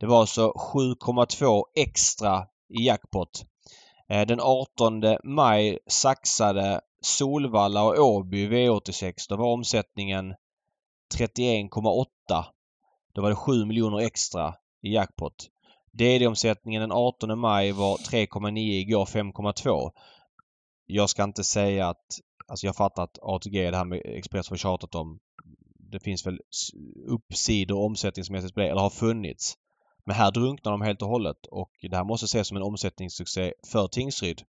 Det 0.00 0.06
var 0.06 0.20
alltså 0.20 0.52
7,2 0.74 1.62
extra 1.76 2.38
i 2.78 2.86
jackpot. 2.86 3.44
Eh, 4.10 4.26
Den 4.26 4.40
18 4.40 5.02
maj 5.24 5.78
saxade 5.86 6.80
Solvalla 7.06 7.84
och 7.84 7.98
Åby 7.98 8.48
V86. 8.48 9.12
Då 9.28 9.36
var 9.36 9.46
omsättningen 9.46 10.34
31,8. 11.14 12.06
Då 13.14 13.22
var 13.22 13.30
det 13.30 13.36
7 13.36 13.64
miljoner 13.64 13.98
extra 13.98 14.54
i 14.82 14.94
jackpot. 14.94 15.50
DD-omsättningen 15.92 16.80
den 16.80 16.92
18 16.92 17.38
maj 17.38 17.72
var 17.72 17.96
3,9 17.96 18.58
igår 18.58 19.04
5,2. 19.04 19.90
Jag 20.86 21.10
ska 21.10 21.24
inte 21.24 21.44
säga 21.44 21.88
att... 21.88 22.20
Alltså 22.48 22.66
jag 22.66 22.76
fattar 22.76 23.02
att 23.02 23.18
ATG, 23.22 23.70
det 23.70 23.76
här 23.76 23.84
med 23.84 24.02
Express 24.04 24.48
har 24.48 24.54
vi 24.54 24.58
tjatat 24.58 24.94
om. 24.94 25.18
Det 25.74 26.00
finns 26.00 26.26
väl 26.26 26.40
uppsidor 27.06 27.78
omsättningsmässigt 27.78 28.54
på 28.54 28.60
det, 28.60 28.68
eller 28.68 28.80
har 28.80 28.90
funnits. 28.90 29.54
Men 30.04 30.16
här 30.16 30.30
drunknar 30.30 30.72
de 30.72 30.80
helt 30.80 31.02
och 31.02 31.08
hållet 31.08 31.46
och 31.50 31.70
det 31.82 31.96
här 31.96 32.04
måste 32.04 32.24
ses 32.24 32.48
som 32.48 32.56
en 32.56 32.62
omsättningssuccé 32.62 33.52
för 33.66 33.88
Tingsryd. 33.88 34.42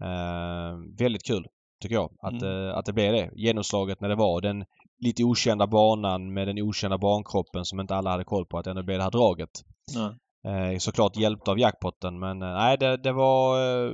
Eh, 0.00 0.78
väldigt 0.98 1.24
kul 1.24 1.48
tycker 1.80 1.94
jag 1.94 2.10
att, 2.22 2.42
Mm. 2.42 2.68
eh, 2.68 2.76
att 2.76 2.84
det 2.86 2.92
blev 2.92 3.12
det. 3.12 3.30
Genomslaget 3.34 4.00
när 4.00 4.08
det 4.08 4.14
var 4.14 4.40
den 4.40 4.64
lite 4.98 5.24
okända 5.24 5.66
banan 5.66 6.32
med 6.32 6.48
den 6.48 6.58
okända 6.62 6.98
bankroppen 6.98 7.64
som 7.64 7.80
inte 7.80 7.94
alla 7.96 8.10
hade 8.10 8.24
koll 8.24 8.46
på 8.46 8.58
att 8.58 8.64
det 8.64 8.70
ändå 8.70 8.82
blev 8.82 8.98
det 8.98 9.04
här 9.04 9.10
draget. 9.10 9.50
Nej. 9.94 10.72
Eh, 10.72 10.78
såklart 10.78 11.16
hjälpt 11.16 11.48
av 11.48 11.58
jackpotten 11.58 12.18
men 12.18 12.42
eh, 12.42 12.48
nej 12.54 12.78
det, 12.78 12.96
det 12.96 13.12
var 13.12 13.58
eh, 13.86 13.92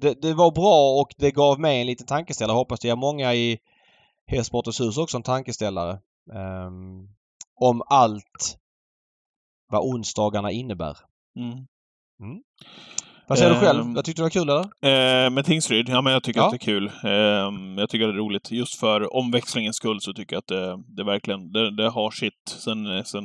det, 0.00 0.22
det 0.22 0.34
var 0.34 0.50
bra 0.50 1.00
och 1.00 1.08
det 1.18 1.30
gav 1.30 1.60
mig 1.60 1.80
en 1.80 1.86
liten 1.86 2.06
tankeställare. 2.06 2.54
Hoppas 2.56 2.80
det 2.80 2.88
ger 2.88 2.96
många 2.96 3.34
i 3.34 3.58
Hästsportens 4.26 4.80
hus 4.80 4.98
också 4.98 5.16
en 5.16 5.22
tankeställare. 5.22 5.98
ehm, 6.32 7.08
om 7.54 7.82
allt 7.86 8.58
vad 9.68 9.80
onsdagarna 9.82 10.50
innebär. 10.50 10.96
Mm. 11.36 11.66
Vad 13.32 13.38
säger 13.38 13.54
du 13.54 13.60
själv? 13.60 13.80
Ehm, 13.80 13.96
Jag 13.96 14.04
tyckte 14.04 14.20
det 14.22 14.24
var 14.24 14.30
kul 14.30 14.48
eller? 14.48 15.24
Eh, 15.24 15.30
med 15.30 15.44
Tingsryd? 15.44 15.88
Ja, 15.88 16.00
men 16.00 16.12
jag 16.12 16.22
tycker 16.22 16.40
Ja. 16.40 16.44
att 16.46 16.50
det 16.52 16.56
är 16.56 16.58
kul. 16.58 16.86
Eh, 17.04 17.10
jag 17.80 17.88
tycker 17.90 18.08
att 18.08 18.14
det 18.14 18.16
är 18.18 18.24
roligt. 18.24 18.50
Just 18.50 18.80
för 18.80 19.16
omväxlingens 19.16 19.76
skull 19.76 20.00
så 20.00 20.12
tycker 20.12 20.34
jag 20.36 20.40
att 20.40 20.46
det, 20.46 20.78
det 20.96 21.04
verkligen 21.04 21.52
det, 21.52 21.76
det 21.76 21.88
har 21.90 22.10
sitt. 22.10 22.32
Sen, 22.46 23.04
sen 23.04 23.24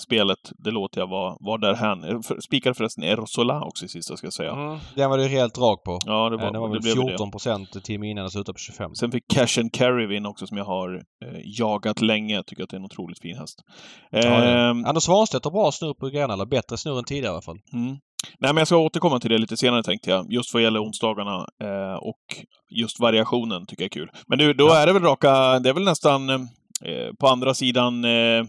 spelet, 0.00 0.38
det 0.64 0.70
låter 0.70 1.00
jag 1.00 1.08
vara 1.08 1.36
var 1.40 1.58
därhän. 1.58 2.22
För- 2.22 2.40
Spikade 2.40 2.74
förresten 2.74 3.04
Erosola 3.04 3.62
också 3.62 3.84
i 3.84 3.88
sista, 3.88 4.16
ska 4.16 4.26
jag 4.26 4.32
säga. 4.34 4.52
Mm, 4.52 4.78
den 4.94 5.10
var 5.10 5.18
du 5.18 5.28
helt 5.28 5.54
drag 5.54 5.84
på. 5.84 5.98
Ja, 6.06 6.28
det 6.30 6.36
Eh, 6.36 6.40
var, 6.44 6.52
den 6.52 6.60
var 6.60 6.68
det 6.68 6.72
väl 6.72 6.82
blev 6.82 6.94
ju 6.96 7.02
det. 7.02 7.08
14 7.08 7.30
procent 7.30 7.84
timmen 7.84 8.08
innan 8.08 8.24
och 8.24 8.32
slutade 8.32 8.52
på 8.54 8.58
25. 8.58 8.94
Sen 8.94 9.12
fick 9.12 9.24
Cash 9.34 9.60
and 9.60 9.72
Carry 9.72 10.06
vinna 10.06 10.28
också, 10.28 10.46
som 10.46 10.56
jag 10.56 10.64
har 10.64 10.94
eh, 10.96 11.40
jagat 11.44 12.00
länge. 12.00 12.34
Jag 12.34 12.46
tycker 12.46 12.62
att 12.62 12.70
det 12.70 12.76
är 12.76 12.78
en 12.78 12.84
otroligt 12.84 13.20
fin 13.22 13.36
häst. 13.38 13.58
Ja. 14.10 14.18
Ehm, 14.20 14.84
Anders 14.84 15.02
Svanstedt 15.02 15.44
har 15.44 15.52
bra 15.52 15.72
snurr 15.72 15.94
på 15.94 16.08
grejerna, 16.08 16.34
eller 16.34 16.46
bättre 16.46 16.76
snurr 16.76 16.98
än 16.98 17.04
tidigare 17.04 17.26
i 17.26 17.32
alla 17.32 17.42
fall. 17.42 17.58
Mm. 17.72 17.96
Nej, 18.38 18.52
men 18.54 18.56
jag 18.60 18.66
ska 18.68 18.76
återkomma 18.76 19.20
till 19.20 19.30
det 19.30 19.38
lite 19.38 19.56
senare 19.56 19.82
tänkte 19.82 20.10
jag. 20.10 20.32
Just 20.32 20.54
vad 20.54 20.62
gäller 20.62 20.82
onsdagarna 20.82 21.46
eh, 21.62 21.94
och 21.94 22.20
just 22.70 23.00
variationen 23.00 23.66
tycker 23.66 23.82
jag 23.82 23.86
är 23.86 24.00
kul. 24.00 24.10
Men 24.26 24.38
du, 24.38 24.52
då 24.52 24.66
Ja. 24.68 24.76
är 24.78 24.86
det 24.86 24.92
väl 24.92 25.02
raka, 25.02 25.58
det 25.58 25.68
är 25.68 25.72
väl 25.74 25.84
nästan 25.84 26.30
eh, 26.30 26.38
på 27.20 27.26
andra 27.28 27.54
sidan 27.54 28.04
eh, 28.04 28.44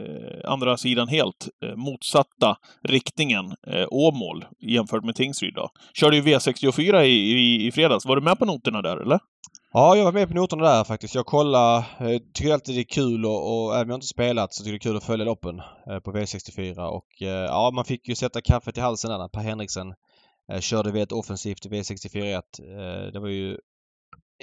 eh, 0.00 0.50
andra 0.50 0.76
sidan 0.76 1.08
helt 1.08 1.48
eh, 1.64 1.76
motsatta 1.76 2.56
riktningen, 2.82 3.44
eh, 3.66 3.86
Åmål, 3.90 4.44
jämfört 4.60 5.04
med 5.04 5.16
Tingsryd 5.16 5.54
då. 5.54 5.68
Körde 5.94 6.16
ju 6.16 6.22
V64 6.22 7.02
i, 7.02 7.32
i, 7.32 7.66
i 7.66 7.72
fredags. 7.72 8.06
Var 8.06 8.16
du 8.16 8.22
med 8.22 8.38
på 8.38 8.44
noterna 8.44 8.82
där, 8.82 8.96
eller? 8.96 9.18
Ja, 9.76 9.96
jag 9.96 10.04
var 10.04 10.12
med 10.12 10.28
på 10.28 10.34
noterna 10.34 10.62
där 10.62 10.84
faktiskt. 10.84 11.14
Jag 11.14 11.26
kollar, 11.26 11.78
eh, 11.78 12.18
tycker 12.34 12.52
alltid 12.52 12.74
det 12.74 12.80
är 12.80 12.94
kul 12.94 13.26
och, 13.26 13.66
och 13.66 13.74
även 13.74 13.84
om 13.84 13.90
jag 13.90 13.96
inte 13.96 14.06
spelat 14.06 14.54
så 14.54 14.64
tycker 14.64 14.72
jag 14.72 14.80
det 14.80 14.86
är 14.86 14.90
kul 14.90 14.96
att 14.96 15.04
följa 15.04 15.24
loppen 15.24 15.60
eh, 15.90 15.98
på 16.00 16.12
V64 16.12 16.86
och 16.86 17.22
eh, 17.22 17.28
ja, 17.28 17.70
man 17.74 17.84
fick 17.84 18.08
ju 18.08 18.14
sätta 18.14 18.40
kaffet 18.40 18.78
i 18.78 18.80
halsen 18.80 19.10
där 19.10 19.18
när 19.18 19.28
Per 19.28 19.40
Henriksen 19.40 19.94
eh, 20.52 20.60
körde 20.60 20.92
vid 20.92 21.02
ett 21.02 21.12
offensivt 21.12 21.66
V64 21.66 22.38
1. 22.38 22.44
Eh, 22.58 23.12
det 23.12 23.20
var 23.20 23.28
ju 23.28 23.58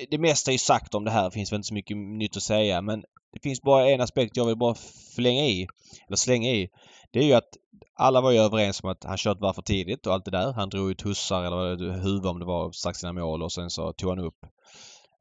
det 0.10 0.18
mesta 0.18 0.52
är 0.52 0.54
ju 0.54 0.58
sagt 0.58 0.96
om 0.96 1.04
det 1.04 1.12
här. 1.12 1.24
Det 1.24 1.32
finns 1.32 1.52
väl 1.52 1.58
inte 1.58 1.68
så 1.68 1.74
mycket 1.74 1.98
nytt 1.98 2.38
att 2.38 2.44
säga 2.44 2.82
men 2.82 3.04
det 3.34 3.40
finns 3.44 3.62
bara 3.62 3.90
en 3.90 4.02
aspekt 4.02 4.38
jag 4.38 4.46
vill 4.46 4.58
bara 4.58 4.76
flänga 5.16 5.46
i. 5.46 5.68
Eller 6.08 6.18
slänga 6.18 6.50
i. 6.50 6.70
Det 7.12 7.20
är 7.20 7.24
ju 7.24 7.34
att 7.34 7.58
alla 7.96 8.22
var 8.22 8.32
ju 8.32 8.38
överens 8.38 8.84
om 8.84 8.90
att 8.90 9.04
han 9.04 9.18
kört 9.18 9.40
var 9.40 9.54
för 9.54 9.62
tidigt 9.62 10.08
och 10.08 10.14
allt 10.14 10.26
det 10.26 10.32
där. 10.32 10.54
Han 10.54 10.70
drog 10.70 10.90
ju 10.90 10.96
tussar 10.96 11.44
eller 11.44 11.92
huvud 12.02 12.26
om 12.26 12.40
det 12.40 12.46
var 12.46 12.72
strax 12.72 13.04
innan 13.04 13.16
mål 13.16 13.44
och 13.44 13.52
sen 13.52 13.70
så 13.70 13.94
tog 13.94 14.10
han 14.10 14.20
upp. 14.20 14.46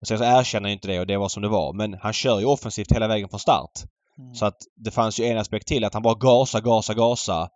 Sen 0.03 0.19
så 0.19 0.25
erkänner 0.25 0.69
han 0.69 0.73
inte 0.73 0.89
det 0.89 1.01
och 1.01 1.07
det 1.07 1.17
var 1.17 1.29
som 1.29 1.43
det 1.43 1.49
var. 1.49 1.73
Men 1.73 1.95
han 1.95 2.13
kör 2.13 2.41
ju 2.41 2.47
offensivt 2.47 2.93
hela 2.93 3.09
vägen 3.09 3.29
från 3.29 3.41
start. 3.41 3.71
Mm. 4.19 4.35
Så 4.35 4.47
att 4.47 4.57
det 4.77 4.91
fanns 4.91 5.21
ju 5.21 5.25
en 5.25 5.39
aspekt 5.39 5.69
till 5.69 5.85
att 5.85 5.95
han 5.95 6.03
bara 6.03 6.15
gasar, 6.15 6.61
gasar, 6.61 6.95
gasar. 6.95 7.49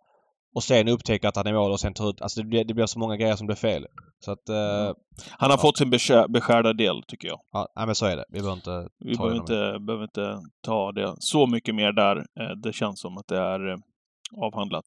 Och 0.55 0.63
sen 0.63 0.87
upptäcker 0.87 1.27
att 1.27 1.35
han 1.35 1.47
är 1.47 1.53
mål 1.53 1.71
och 1.71 1.79
sen 1.79 1.93
tar 1.93 2.09
ut... 2.09 2.21
Alltså 2.21 2.41
det 2.41 2.47
blir, 2.47 2.63
det 2.63 2.73
blir 2.73 2.85
så 2.85 2.99
många 2.99 3.17
grejer 3.17 3.35
som 3.35 3.47
blir 3.47 3.55
fel. 3.55 3.85
Så 4.19 4.31
att... 4.31 4.49
Eh, 4.49 4.93
han 5.29 5.49
har 5.51 5.57
ja. 5.57 5.61
fått 5.61 5.77
sin 5.77 5.89
beskärda 6.29 6.73
del, 6.73 7.03
tycker 7.07 7.27
jag. 7.27 7.39
Ja, 7.51 7.85
men 7.85 7.95
så 7.95 8.05
är 8.05 8.15
det. 8.15 8.25
Vi 8.29 8.39
behöver 8.39 8.55
inte 8.55 8.89
Vi 8.99 9.15
behöver 9.15 9.35
inte, 9.35 9.79
behöver 9.79 10.03
inte 10.03 10.39
ta 10.61 10.91
det 10.91 11.15
så 11.19 11.47
mycket 11.47 11.75
mer 11.75 11.91
där. 11.91 12.17
Eh, 12.17 12.55
det 12.63 12.73
känns 12.73 12.99
som 12.99 13.17
att 13.17 13.27
det 13.27 13.37
är 13.37 13.71
eh, 13.71 13.77
avhandlat. 14.37 14.85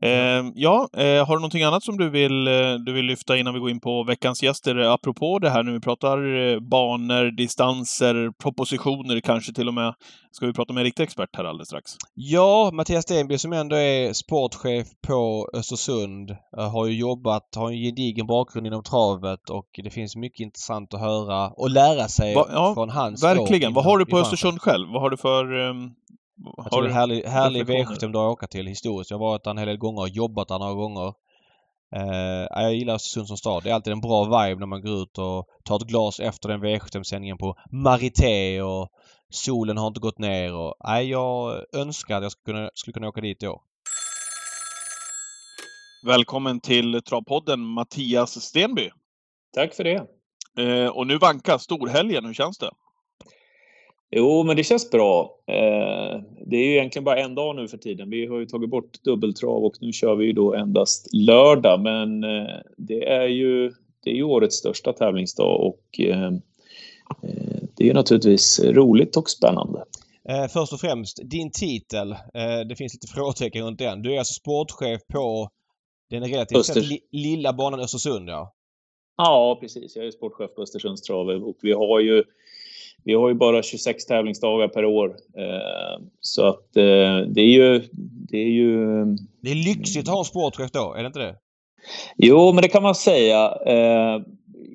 Eh, 0.00 0.50
ja, 0.54 0.88
eh, 0.92 1.26
har 1.26 1.36
du 1.36 1.40
någonting 1.40 1.62
annat 1.62 1.82
som 1.82 1.96
du 1.96 2.10
vill, 2.10 2.46
eh, 2.46 2.74
du 2.86 2.92
vill 2.92 3.04
lyfta 3.04 3.36
innan 3.36 3.54
vi 3.54 3.60
går 3.60 3.70
in 3.70 3.80
på 3.80 4.04
veckans 4.04 4.42
gäster? 4.42 4.76
Apropå 4.76 5.38
det 5.38 5.50
här 5.50 5.62
nu, 5.62 5.72
vi 5.72 5.80
pratar 5.80 6.36
eh, 6.36 6.60
banor, 6.60 7.30
distanser, 7.36 8.30
propositioner 8.42 9.20
kanske 9.20 9.52
till 9.52 9.68
och 9.68 9.74
med. 9.74 9.94
Ska 10.30 10.46
vi 10.46 10.52
prata 10.52 10.72
med 10.72 10.80
en 10.80 10.84
riktig 10.84 11.02
expert 11.02 11.36
här 11.36 11.44
alldeles 11.44 11.68
strax? 11.68 11.92
Ja, 12.14 12.70
Mattias 12.72 13.02
Stenby 13.02 13.38
som 13.38 13.52
ändå 13.52 13.76
är 13.76 14.12
sportchef 14.12 14.86
på 15.06 15.48
Östersund 15.54 16.30
eh, 16.30 16.70
har 16.72 16.86
ju 16.86 16.98
jobbat, 16.98 17.54
har 17.56 17.70
en 17.70 17.78
gedigen 17.78 18.26
bakgrund 18.26 18.66
inom 18.66 18.82
travet 18.82 19.50
och 19.50 19.68
det 19.84 19.90
finns 19.90 20.16
mycket 20.16 20.40
intressant 20.40 20.94
att 20.94 21.00
höra 21.00 21.48
och 21.48 21.70
lära 21.70 22.08
sig 22.08 22.34
Va, 22.34 22.46
ja, 22.52 22.74
från 22.74 22.90
hans 22.90 23.24
Verkligen. 23.24 23.74
Vad 23.74 23.84
har 23.84 23.98
du 23.98 24.06
på 24.06 24.18
Östersund 24.18 24.60
själv? 24.60 24.88
Vad 24.88 25.02
har 25.02 25.10
du 25.10 25.16
för 25.16 25.52
um 25.52 25.94
jag 26.36 26.70
tror 26.70 26.82
det 26.82 26.88
är 26.88 26.90
en 26.90 26.96
härlig, 26.96 27.24
härlig 27.24 27.66
V75 27.66 28.08
att 28.08 28.32
åka 28.32 28.46
till 28.46 28.66
historiskt. 28.66 29.10
Jag 29.10 29.18
har 29.18 29.26
varit 29.26 29.44
där 29.44 29.50
en 29.50 29.58
hel 29.58 29.68
del 29.68 29.76
gånger 29.78 30.00
och 30.00 30.08
jobbat 30.08 30.48
där 30.48 30.58
några 30.58 30.74
gånger. 30.74 31.14
Eh, 31.96 32.46
jag 32.50 32.74
gillar 32.74 32.94
Östersund 32.94 33.28
som 33.28 33.36
stad. 33.36 33.62
Det 33.62 33.70
är 33.70 33.74
alltid 33.74 33.92
en 33.92 34.00
bra 34.00 34.24
vibe 34.24 34.60
när 34.60 34.66
man 34.66 34.82
går 34.82 35.02
ut 35.02 35.18
och 35.18 35.46
tar 35.64 35.76
ett 35.76 35.86
glas 35.86 36.20
efter 36.20 36.48
den 36.48 36.64
V75-sändningen 36.64 37.38
på 37.38 37.54
Marité 37.72 38.62
och 38.62 38.88
solen 39.30 39.78
har 39.78 39.86
inte 39.86 40.00
gått 40.00 40.18
ner 40.18 40.54
och 40.54 40.74
nej, 40.84 41.10
jag 41.10 41.64
önskar 41.72 42.16
att 42.16 42.22
jag 42.22 42.32
skulle 42.32 42.56
kunna, 42.56 42.70
skulle 42.74 42.92
kunna 42.92 43.08
åka 43.08 43.20
dit 43.20 43.42
i 43.42 43.48
år. 43.48 43.60
Välkommen 46.06 46.60
till 46.60 47.02
Travpodden 47.02 47.60
Mattias 47.60 48.42
Stenby. 48.42 48.90
Tack 49.54 49.74
för 49.74 49.84
det. 49.84 50.06
Eh, 50.58 50.88
och 50.88 51.06
nu 51.06 51.18
vankas 51.18 51.62
storhelgen. 51.62 52.24
Hur 52.24 52.34
känns 52.34 52.58
det? 52.58 52.70
Jo, 54.10 54.42
men 54.42 54.56
det 54.56 54.64
känns 54.64 54.90
bra. 54.90 55.38
Eh, 55.46 56.20
det 56.46 56.56
är 56.56 56.64
ju 56.64 56.72
egentligen 56.72 57.04
bara 57.04 57.20
en 57.20 57.34
dag 57.34 57.56
nu 57.56 57.68
för 57.68 57.78
tiden. 57.78 58.10
Vi 58.10 58.26
har 58.26 58.38
ju 58.38 58.46
tagit 58.46 58.70
bort 58.70 59.02
dubbeltrav 59.02 59.64
och 59.64 59.74
nu 59.80 59.92
kör 59.92 60.14
vi 60.14 60.26
ju 60.26 60.32
då 60.32 60.54
endast 60.54 61.08
lördag. 61.12 61.80
Men 61.80 62.24
eh, 62.24 62.56
det 62.76 63.08
är 63.08 63.26
ju, 63.26 63.72
det 64.04 64.10
är 64.10 64.14
ju 64.14 64.22
årets 64.22 64.56
största 64.56 64.92
tävlingsdag 64.92 65.56
och 65.56 66.00
eh, 66.00 66.32
det 67.76 67.84
är 67.84 67.86
ju 67.86 67.92
naturligtvis 67.92 68.60
roligt 68.64 69.16
och 69.16 69.30
spännande. 69.30 69.84
Först 70.52 70.72
och 70.72 70.80
främst, 70.80 71.20
din 71.24 71.50
titel. 71.50 72.16
Det 72.68 72.76
finns 72.76 72.94
lite 72.94 73.06
frågetecken 73.06 73.64
runt 73.66 73.78
den. 73.78 74.02
Du 74.02 74.14
är 74.14 74.18
alltså 74.18 74.34
sportchef 74.34 75.00
på 75.12 75.48
den 76.10 76.24
relativt 76.24 76.58
Öster... 76.58 76.80
sett 76.80 77.00
lilla 77.12 77.52
banan 77.52 77.80
Östersund, 77.80 78.28
ja? 78.28 78.54
Ja, 79.16 79.58
precis. 79.60 79.96
Jag 79.96 80.06
är 80.06 80.10
sportchef 80.10 80.54
på 80.54 80.62
Östersunds 80.62 81.02
trav 81.02 81.28
och 81.28 81.56
vi 81.62 81.72
har 81.72 82.00
ju 82.00 82.24
vi 83.04 83.14
har 83.14 83.28
ju 83.28 83.34
bara 83.34 83.62
26 83.62 84.06
tävlingsdagar 84.06 84.68
per 84.68 84.84
år. 84.84 85.16
Eh, 85.38 86.04
så 86.20 86.46
att 86.46 86.76
eh, 86.76 87.18
det 87.28 87.40
är 87.40 87.52
ju... 87.52 87.82
Det 88.28 88.38
är 88.38 88.50
ju... 88.50 89.04
Det 89.40 89.50
är 89.50 89.74
lyxigt 89.74 90.08
att 90.08 90.14
ha 90.14 90.24
sportchef 90.24 90.70
då, 90.70 90.94
är 90.94 91.02
det 91.02 91.06
inte 91.06 91.18
det? 91.18 91.36
Jo, 92.16 92.52
men 92.52 92.62
det 92.62 92.68
kan 92.68 92.82
man 92.82 92.94
säga. 92.94 93.52
Eh, 93.66 94.20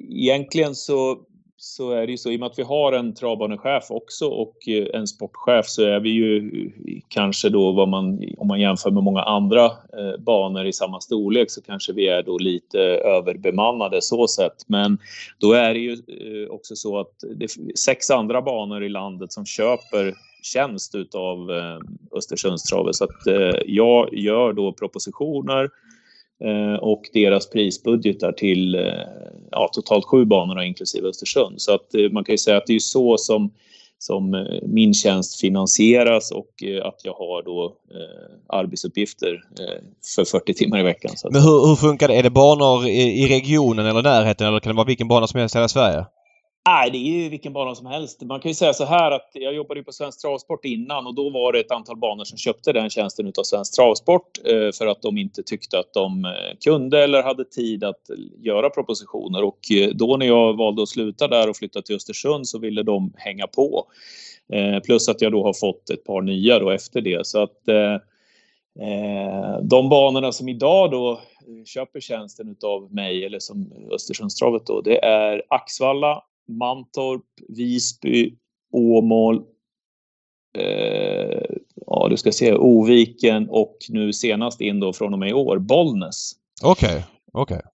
egentligen 0.09 0.75
så 0.75 1.17
så 1.62 1.92
är 1.92 2.06
det 2.06 2.12
ju 2.12 2.18
så, 2.18 2.32
i 2.32 2.36
och 2.36 2.39
med 2.39 2.48
att 2.48 2.60
vi 2.60 2.63
har 2.63 2.94
en 2.94 3.13
travbanechef 3.13 3.92
också 3.92 4.28
och 4.28 4.68
eh, 4.68 5.00
en 5.00 5.08
sportchef 5.08 5.66
så 5.66 5.84
är 5.84 6.00
vi 6.00 6.10
ju 6.10 6.38
eh, 6.38 7.01
kanske 7.08 7.50
då 7.50 7.72
vad 7.72 7.88
man, 7.88 8.24
om 8.38 8.48
man 8.48 8.60
jämför 8.60 8.92
med 8.92 9.04
många 9.04 9.22
andra 9.22 9.66
eh, 9.66 10.18
banor 10.20 10.66
i 10.66 10.74
samma 10.74 11.00
storlek 11.00 11.51
så 11.51 11.62
kanske 11.62 11.94
vi 11.94 12.08
är 12.08 12.24
då 12.24 12.38
lite 12.38 12.80
överbemannade 12.80 14.01
så 14.01 14.28
sett. 14.28 14.68
Men 14.68 14.98
då 15.39 15.54
är 15.54 15.74
det 15.74 15.80
ju 15.80 15.92
eh, 15.92 16.50
också 16.50 16.75
så 16.75 17.00
att 17.00 17.13
det 17.36 17.44
är 17.44 17.78
sex 17.78 18.10
andra 18.10 18.42
banor 18.42 18.84
i 18.84 18.89
landet 18.89 19.32
som 19.32 19.46
köper 19.46 20.13
tjänst 20.44 20.96
utav 20.96 21.51
eh, 21.51 21.78
Östersundstravet 22.18 22.96
så 22.96 23.04
att 23.04 23.22
jag 23.66 24.13
gör 24.13 24.54
då 24.54 24.74
propositioner 24.74 25.70
Eh, 26.43 26.79
och 26.79 27.01
deras 27.13 27.50
prisbudgetar 27.50 28.31
till 28.31 28.75
eh, 28.75 28.81
ja, 29.51 29.69
totalt 29.74 30.05
sju 30.05 30.25
banor 30.25 30.62
inklusive 30.62 31.08
Östersund. 31.08 31.62
Så 31.62 31.74
att 31.74 31.96
eh, 31.96 32.10
man 32.12 32.24
kan 32.24 32.34
ju 32.34 32.38
säga 32.38 32.58
att 32.58 32.67
det 32.67 32.75
är 32.75 32.79
så 32.79 33.17
som, 33.17 33.53
som 33.98 34.48
min 34.63 34.93
tjänst 34.93 35.41
finansieras 35.41 36.31
och 36.31 36.63
att 36.84 37.01
jag 37.03 37.13
har 37.13 37.43
då 37.43 37.75
eh, 37.91 38.58
arbetsuppgifter 38.58 39.34
eh, 39.34 39.84
för 40.15 40.25
40 40.25 40.53
timmar 40.53 40.79
i 40.79 40.84
veckan. 40.84 41.12
Men 41.31 41.41
hur, 41.41 41.67
hur, 41.67 41.75
funkar 41.75 42.08
det? 42.08 42.15
Är 42.15 42.24
det 42.24 42.29
banor 42.29 42.88
i, 42.88 43.24
i 43.24 43.27
regionen 43.27 43.86
eller 43.86 44.03
närheten 44.03 44.48
eller 44.48 44.60
kan 44.60 44.72
det 44.72 44.77
vara 44.77 44.88
vilken 44.88 45.08
bana 45.08 45.27
som 45.27 45.39
helst 45.39 45.55
i 45.55 45.58
hela 45.58 45.67
Sverige? 45.67 46.05
Nej, 46.68 46.92
det 46.92 46.98
är 46.98 47.24
ju 47.24 47.30
vilken 47.30 47.54
bana 47.54 47.75
som 47.75 47.86
helst. 47.86 48.22
Man 48.22 48.39
kan 48.39 48.50
ju 48.50 48.56
säga 48.56 48.74
så 48.74 48.86
här 48.86 49.12
att 49.12 49.30
jag 49.34 49.54
jobbade 49.54 49.80
ju 49.80 49.84
på 49.84 49.92
Svensk 49.92 50.22
Travsport 50.22 50.66
innan 50.66 51.08
och 51.08 51.16
då 51.16 51.30
var 51.30 51.54
det 51.54 51.60
ett 51.60 51.72
antal 51.72 51.98
banor 51.98 52.24
som 52.24 52.38
köpte 52.38 52.74
den 52.74 52.89
tjänsten 52.89 53.28
utav 53.28 53.44
Svensk 53.44 53.75
Travsport 53.75 54.38
eh, 54.46 54.72
för 54.78 54.88
att 54.88 55.01
de 55.01 55.18
inte 55.18 55.44
tyckte 55.44 55.80
att 55.80 55.94
de 55.94 56.25
eh, 56.25 56.58
kunde 56.63 57.04
eller 57.04 57.24
hade 57.24 57.46
tid 57.46 57.84
att 57.84 58.01
göra 58.38 58.70
propositioner. 58.70 59.44
Och 59.44 59.60
eh, 59.72 59.89
då 59.89 60.18
när 60.18 60.25
jag 60.25 60.58
valde 60.58 60.84
att 60.84 60.89
sluta 60.89 61.28
där 61.28 61.50
och 61.50 61.58
flytta 61.58 61.82
till 61.82 61.96
Östersund 61.96 62.48
så 62.48 62.60
ville 62.60 62.84
de 62.84 63.13
hänga 63.18 63.48
på. 63.48 63.86
Plus 64.86 65.10
att 65.10 65.22
jag 65.22 65.32
då 65.32 65.44
har 65.44 65.54
fått 65.54 65.89
ett 65.89 66.04
par 66.04 66.22
nya 66.22 66.60
då 66.60 66.70
efter 66.70 67.01
det. 67.01 67.28
Så 67.28 67.44
att 67.44 67.58
de 69.62 69.89
banorna 69.89 70.32
som 70.32 70.50
idag 70.50 70.92
då 70.92 71.22
köper 71.66 72.00
tjänsten 72.00 72.50
utav 72.50 72.94
mig 72.94 73.25
eller 73.25 73.39
som 73.39 73.74
Östersundstravet 73.92 74.66
då, 74.66 74.82
det 74.82 75.06
är 75.06 75.44
Axvalla, 75.50 76.24
Mantorp, 76.50 77.25
Visby, 77.48 78.36
Åmål, 78.72 79.44
eh, 80.58 81.56
ja 81.86 82.08
du 82.10 82.18
ska 82.18 82.32
se, 82.32 82.53
Oviken 82.53 83.50
och 83.50 83.77
nu 83.89 84.13
senast 84.13 84.62
in 84.62 84.79
då 84.79 84.94
från 84.94 85.13
och 85.13 85.20
med 85.20 85.29
i 85.29 85.34
år, 85.34 85.58
Bollnäs. 85.58 86.32
Okej, 86.63 86.89
okay. 86.89 87.03
okej. 87.34 87.58
Okay. 87.58 87.70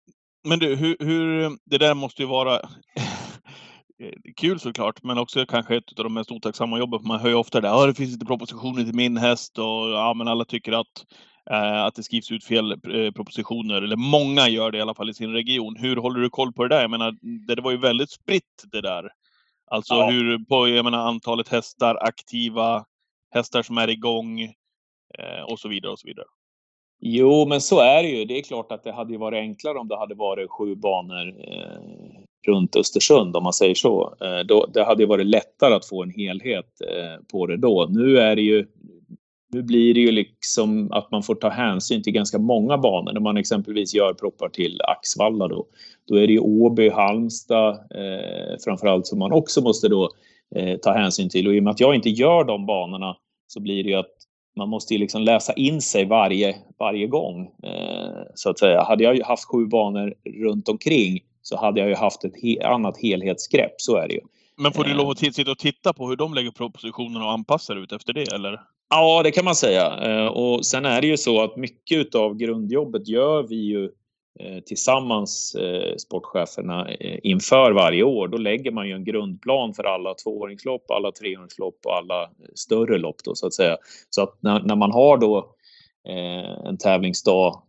Men 0.49 0.59
du, 0.59 0.77
hur, 0.77 0.97
hur, 1.01 1.59
det 1.65 1.79
där 1.79 1.95
måste 1.95 2.23
ju 2.23 2.29
vara 2.29 2.61
kul 4.37 4.61
såklart, 4.61 5.03
men 5.03 5.19
också 5.19 5.47
kanske 5.47 5.77
ett 5.77 5.99
av 5.99 6.05
de 6.05 6.15
mest 6.15 6.31
otacksamma 6.31 6.79
jobben. 6.79 7.01
Man 7.05 7.21
hör 7.21 7.29
ju 7.29 7.35
ofta 7.35 7.61
det, 7.61 7.69
ja 7.69 7.87
det 7.87 7.95
finns 7.95 8.13
inte 8.13 8.27
propositioner 8.27 8.85
till 8.85 8.95
min 8.95 9.17
häst 9.17 9.59
och 9.59 9.91
ja 9.91 10.15
men 10.15 10.29
alla 10.29 10.45
tycker 10.45 10.73
att 10.73 11.05
att 11.87 11.95
det 11.95 12.03
skrivs 12.03 12.31
ut 12.31 12.45
fel 12.45 12.73
eh, 12.73 13.11
propositioner, 13.11 13.83
eller 13.83 13.97
många 13.97 14.49
gör 14.49 14.71
det 14.71 14.79
i 14.79 14.81
alla 14.81 14.95
fall 14.95 15.11
i 15.11 15.15
sin 15.15 15.33
region. 15.33 15.77
Hur 15.77 15.97
håller 15.97 16.21
du 16.21 16.31
koll 16.31 16.53
på 16.53 16.63
det 16.63 16.75
där? 16.75 16.81
Jag 16.81 16.91
menar, 16.91 17.17
det, 17.47 17.63
var 17.63 17.71
ju 17.71 17.77
väldigt 17.77 18.11
spritt 18.11 18.65
det 18.73 18.81
där. 18.81 19.11
Alltså 19.67 19.95
ja. 19.95 20.11
hur, 20.11 20.39
på, 20.39 20.69
jag 20.69 20.85
menar 20.85 20.99
antalet 20.99 21.49
hästar, 21.49 21.99
aktiva 22.01 22.85
hästar 23.35 23.63
som 23.63 23.79
är 23.79 23.91
igång 23.91 24.41
eh, 25.19 25.43
och 25.49 25.59
så 25.59 25.69
vidare 25.69 25.93
och 25.93 25.99
så 25.99 26.07
vidare. 26.07 26.27
Jo, 27.01 27.47
men 27.47 27.61
så 27.61 27.81
är 27.81 28.03
det 28.03 28.09
ju. 28.09 28.25
Det 28.25 28.39
är 28.39 28.43
klart 28.43 28.73
att 28.73 28.85
det 28.85 28.93
hade 28.93 29.13
ju 29.13 29.19
varit 29.19 29.39
enklare 29.39 29.79
om 29.79 29.89
det 29.89 29.99
hade 29.99 30.15
varit 30.15 30.51
sju 30.51 30.75
banor 30.75 31.29
eh, 31.29 31.79
runt 32.47 32.77
Östersund, 32.77 33.37
om 33.37 33.43
man 33.43 33.53
säger 33.53 33.75
så. 33.75 34.15
Eh, 34.21 34.39
då, 34.39 34.67
det 34.67 34.85
hade 34.85 35.07
varit 35.07 35.27
lättare 35.27 35.75
att 35.75 35.89
få 35.89 36.03
en 36.03 36.11
helhet 36.11 36.81
eh, 36.81 37.25
på 37.33 37.47
det 37.47 37.57
då. 37.57 37.87
Nu 37.91 38.19
är 38.19 38.37
det 38.37 38.43
ju 38.43 38.67
nu 39.55 39.63
blir 39.63 39.95
det 39.95 40.01
ju 40.01 40.11
liksom 40.11 40.93
att 40.93 41.11
man 41.11 41.23
får 41.23 41.35
ta 41.35 41.49
hänsyn 41.49 42.03
till 42.03 42.13
ganska 42.13 42.39
många 42.39 42.79
banor. 42.79 43.13
När 43.13 43.21
man 43.21 43.37
exempelvis 43.37 43.95
gör 43.95 44.15
proppar 44.15 44.49
till 44.49 44.81
Axvalla 44.83 45.49
då, 45.49 45.67
då 46.09 46.17
är 46.17 46.27
det 46.27 46.33
ju 46.33 46.39
Åby, 46.39 46.89
Halmstad 46.89 47.71
eh, 47.75 48.57
framförallt 48.65 49.07
som 49.07 49.19
man 49.19 49.33
också 49.33 49.61
måste 49.61 49.89
då 49.89 50.11
eh, 50.57 50.77
ta 50.77 50.93
hänsyn 50.93 51.29
till. 51.29 51.49
Och 51.49 51.55
i 51.55 51.61
och 51.61 51.63
med 51.63 51.71
att 51.71 51.81
jag 51.81 51.95
inte 51.95 52.11
gör 52.11 52.45
de 52.45 52.67
banorna 52.67 53.17
så 53.47 53.61
blir 53.61 53.85
det 53.85 53.91
ju 53.91 53.97
att 53.97 54.15
man 54.57 54.69
måste 54.69 54.95
ju 54.95 55.01
liksom 55.01 55.23
läsa 55.23 55.53
in 55.53 55.81
sig 55.81 56.05
varje, 56.05 56.57
varje 56.79 57.07
gång. 57.07 57.51
Eh, 57.63 58.23
så 58.35 58.51
att 58.51 58.59
säga. 58.59 58.83
Hade 58.83 59.05
jag 59.05 59.25
haft 59.25 59.45
sju 59.45 59.67
banor 59.67 60.15
runt 60.45 60.69
omkring 60.69 61.21
så 61.43 61.57
hade 61.57 61.81
jag 61.81 61.89
ju 61.89 61.95
haft 61.95 62.25
ett 62.25 62.43
he 62.43 62.67
annat 62.67 62.99
helhetsgrepp, 62.99 63.75
så 63.77 63.97
är 63.97 64.09
det 64.09 64.15
ju. 64.15 64.21
Men 64.57 64.73
får 64.73 64.85
du 64.85 64.95
lov 64.95 65.11
att 65.11 65.23
eh. 65.23 65.31
sitta 65.31 65.51
och 65.51 65.59
titta 65.59 65.93
på 65.93 66.09
hur 66.09 66.17
de 66.17 66.35
lägger 66.35 66.51
propositionerna 66.51 67.25
och 67.25 67.33
anpassar 67.33 67.77
ut 67.77 67.93
efter 67.93 68.13
det, 68.13 68.33
eller? 68.33 68.61
Ja, 68.97 69.23
det 69.23 69.31
kan 69.31 69.45
man 69.45 69.55
säga. 69.55 69.99
Eh, 70.03 70.27
och 70.27 70.67
sen 70.67 70.85
är 70.85 71.01
det 71.01 71.07
ju 71.07 71.17
så 71.17 71.43
att 71.43 71.57
mycket 71.57 72.15
av 72.15 72.35
grundjobbet 72.35 73.09
gör 73.09 73.43
vi 73.43 73.57
ju 73.57 73.85
eh, 74.41 74.61
tillsammans 74.67 75.55
eh, 75.55 75.97
sportcheferna 75.97 76.89
inför 77.23 77.73
varje 77.73 78.03
år. 78.03 78.29
Då 78.29 78.39
lägger 78.39 78.71
man 78.71 78.89
ju 78.89 78.95
en 78.95 79.05
grundplan 79.05 79.75
för 79.75 79.85
alla 79.85 80.15
tvååringslopp, 80.15 80.91
alla 80.91 81.13
treåringslopp 81.13 81.79
och 81.85 81.97
alla 81.97 82.31
större 82.55 82.99
lopp 82.99 83.17
då 83.25 83.35
så 83.35 83.47
att 83.47 83.55
säga. 83.55 83.77
Så 84.11 84.23
att 84.23 84.39
när, 84.41 84.61
när 84.61 84.77
man 84.77 84.93
har 84.93 85.19
då 85.19 85.55
en 86.65 86.79
tävlingsdag 86.79 87.63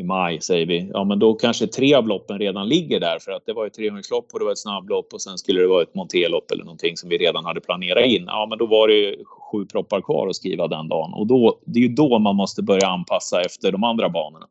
i 0.00 0.04
maj 0.04 0.40
säger 0.40 0.66
vi, 0.66 0.90
ja 0.92 1.04
men 1.04 1.18
då 1.18 1.34
kanske 1.34 1.66
tre 1.66 1.94
av 1.94 2.08
loppen 2.08 2.38
redan 2.38 2.68
ligger 2.68 3.00
där 3.00 3.18
för 3.18 3.32
att 3.32 3.46
det 3.46 3.52
var 3.52 3.66
ett 3.66 3.74
trehundralopp 3.74 4.26
och 4.32 4.38
det 4.38 4.44
var 4.44 4.52
ett 4.52 4.58
snabblopp 4.58 5.12
och 5.12 5.22
sen 5.22 5.38
skulle 5.38 5.60
det 5.60 5.66
vara 5.66 5.82
ett 5.82 5.94
monterlopp 5.94 6.50
eller 6.50 6.64
någonting 6.64 6.96
som 6.96 7.08
vi 7.08 7.18
redan 7.18 7.44
hade 7.44 7.60
planerat 7.60 8.06
in. 8.06 8.24
Ja, 8.26 8.46
men 8.48 8.58
då 8.58 8.66
var 8.66 8.88
det 8.88 9.16
sju 9.24 9.66
proppar 9.66 10.00
kvar 10.00 10.28
att 10.28 10.36
skriva 10.36 10.68
den 10.68 10.88
dagen 10.88 11.12
och 11.14 11.26
då, 11.26 11.60
det 11.64 11.78
är 11.78 11.82
ju 11.82 11.94
då 11.94 12.18
man 12.18 12.36
måste 12.36 12.62
börja 12.62 12.86
anpassa 12.86 13.40
efter 13.40 13.72
de 13.72 13.84
andra 13.84 14.08
banorna. 14.08 14.46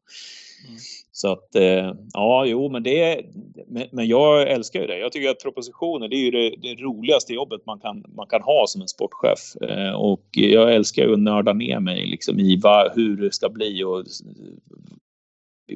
Mm. 0.67 0.79
Så 1.11 1.31
att 1.31 1.55
eh, 1.55 1.93
ja, 2.13 2.45
jo, 2.45 2.69
men 2.69 2.83
det 2.83 3.25
men 3.91 4.07
jag 4.07 4.51
älskar 4.51 4.81
ju 4.81 4.87
det. 4.87 4.97
Jag 4.97 5.11
tycker 5.11 5.29
att 5.29 5.43
propositioner, 5.43 6.07
det 6.07 6.15
är 6.15 6.25
ju 6.25 6.31
det, 6.31 6.55
det 6.61 6.75
roligaste 6.75 7.33
jobbet 7.33 7.65
man 7.65 7.79
kan, 7.79 8.03
man 8.15 8.27
kan 8.27 8.41
ha 8.41 8.63
som 8.67 8.81
en 8.81 8.87
sportchef 8.87 9.69
eh, 9.69 9.91
och 9.91 10.25
jag 10.31 10.75
älskar 10.75 11.03
ju 11.03 11.13
att 11.13 11.19
nörda 11.19 11.53
ner 11.53 11.79
mig 11.79 12.05
liksom 12.05 12.39
i 12.39 12.59
vad, 12.63 12.91
hur 12.95 13.17
det 13.17 13.33
ska 13.33 13.49
bli 13.49 13.83
och 13.83 14.03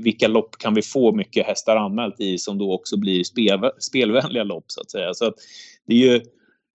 vilka 0.01 0.27
lopp 0.27 0.57
kan 0.57 0.73
vi 0.73 0.81
få 0.81 1.15
mycket 1.15 1.45
hästar 1.45 1.75
anmält 1.75 2.19
i 2.19 2.37
som 2.37 2.57
då 2.57 2.73
också 2.73 2.97
blir 2.97 3.23
spel, 3.23 3.59
spelvänliga 3.79 4.43
lopp 4.43 4.65
så 4.67 4.81
att 4.81 4.91
säga. 4.91 5.13
Så 5.13 5.25
att 5.25 5.35
det 5.87 5.93
är 5.93 5.97
ju 5.97 6.21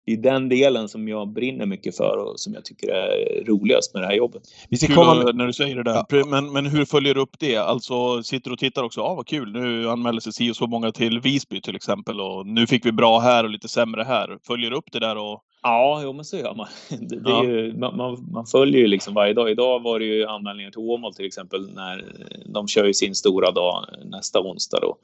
det 0.06 0.12
är 0.12 0.16
den 0.16 0.48
delen 0.48 0.88
som 0.88 1.08
jag 1.08 1.28
brinner 1.28 1.66
mycket 1.66 1.96
för 1.96 2.16
och 2.16 2.40
som 2.40 2.54
jag 2.54 2.64
tycker 2.64 2.88
är 2.88 3.44
roligast 3.44 3.94
med 3.94 4.02
det 4.02 4.06
här 4.06 4.14
jobbet. 4.14 4.42
Vi 4.68 4.76
ska 4.76 4.94
komma 4.94 5.24
med... 5.24 5.36
när 5.36 5.46
du 5.46 5.52
säger 5.52 5.76
det 5.76 5.82
där. 5.82 6.04
Ja. 6.08 6.24
Men, 6.26 6.52
men 6.52 6.66
hur 6.66 6.84
följer 6.84 7.14
du 7.14 7.20
upp 7.20 7.38
det? 7.38 7.56
Alltså 7.56 8.22
sitter 8.22 8.50
du 8.50 8.52
och 8.52 8.58
tittar 8.58 8.82
också? 8.82 9.00
Ja, 9.00 9.04
ah, 9.04 9.14
vad 9.14 9.26
kul. 9.26 9.52
Nu 9.52 9.88
anmäler 9.88 10.20
sig 10.20 10.32
si 10.32 10.50
och 10.50 10.56
så 10.56 10.66
många 10.66 10.92
till 10.92 11.20
Visby 11.20 11.60
till 11.60 11.76
exempel 11.76 12.20
och 12.20 12.46
nu 12.46 12.66
fick 12.66 12.86
vi 12.86 12.92
bra 12.92 13.18
här 13.18 13.44
och 13.44 13.50
lite 13.50 13.68
sämre 13.68 14.02
här. 14.02 14.38
Följer 14.46 14.70
du 14.70 14.76
upp 14.76 14.92
det 14.92 14.98
där 15.00 15.16
och 15.16 15.42
Ja, 15.66 16.00
jo, 16.02 16.12
men 16.12 16.24
så 16.24 16.36
gör 16.36 16.54
man. 16.54 16.66
Det, 17.00 17.20
det 17.20 17.30
ja. 17.30 17.44
ju, 17.44 17.72
man, 17.78 17.96
man, 17.96 18.28
man, 18.32 18.46
följer 18.46 18.80
ju 18.80 18.86
liksom 18.86 19.14
varje 19.14 19.34
dag. 19.34 19.50
Idag 19.50 19.82
var 19.82 19.98
det 19.98 20.04
ju 20.04 20.26
anmälningar 20.26 20.70
till 20.70 20.80
Åmål 20.80 21.14
till 21.14 21.26
exempel 21.26 21.74
när 21.74 22.04
de 22.46 22.68
kör 22.68 22.84
ju 22.84 22.94
sin 22.94 23.14
stora 23.14 23.50
dag 23.50 23.84
nästa 24.04 24.40
onsdag 24.40 24.78
då. 24.80 24.96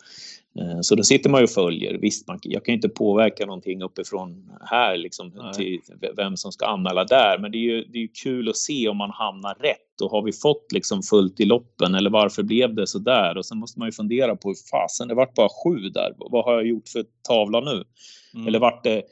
Eh, 0.61 0.81
så 0.81 0.95
då 0.95 1.03
sitter 1.03 1.31
man 1.31 1.41
ju 1.41 1.45
och 1.45 1.51
följer. 1.51 1.99
Visst, 1.99 2.29
man, 2.29 2.39
jag 2.43 2.65
kan 2.65 2.75
inte 2.75 2.89
påverka 2.89 3.47
någonting 3.47 3.83
uppifrån 3.83 4.51
här 4.61 4.97
liksom 4.97 5.33
till 5.57 5.81
vem 6.17 6.37
som 6.37 6.53
ska 6.53 6.67
anmäla 6.67 7.05
där, 7.05 7.39
men 7.39 7.53
det 7.53 7.59
är 7.59 7.75
ju 7.75 7.85
det 7.85 7.99
är 7.99 8.09
kul 8.23 8.49
att 8.49 8.57
se 8.57 8.89
om 8.89 8.97
man 8.97 9.11
hamnar 9.11 9.55
rätt 9.55 10.01
och 10.03 10.11
har 10.11 10.23
vi 10.23 10.33
fått 10.33 10.73
liksom 10.73 11.03
fullt 11.03 11.41
i 11.41 11.45
loppen 11.45 11.95
eller 11.95 12.11
varför 12.11 12.43
blev 12.43 12.75
det 12.75 12.87
så 12.87 12.99
där? 12.99 13.37
Och 13.37 13.47
sen 13.47 13.59
måste 13.59 13.79
man 13.79 13.89
ju 13.89 13.93
fundera 13.93 14.37
på 14.37 14.49
hur 14.49 14.57
fasen, 14.71 15.09
det 15.09 15.15
vart 15.15 15.35
bara 15.35 15.49
sju 15.65 15.89
där. 15.89 16.15
Vad 16.17 16.45
har 16.45 16.53
jag 16.53 16.67
gjort 16.67 16.89
för 16.89 17.05
tavla 17.29 17.61
nu? 17.61 17.85
Mm. 18.35 18.47
Eller 18.47 18.59
vart 18.59 18.85
det 18.85 19.03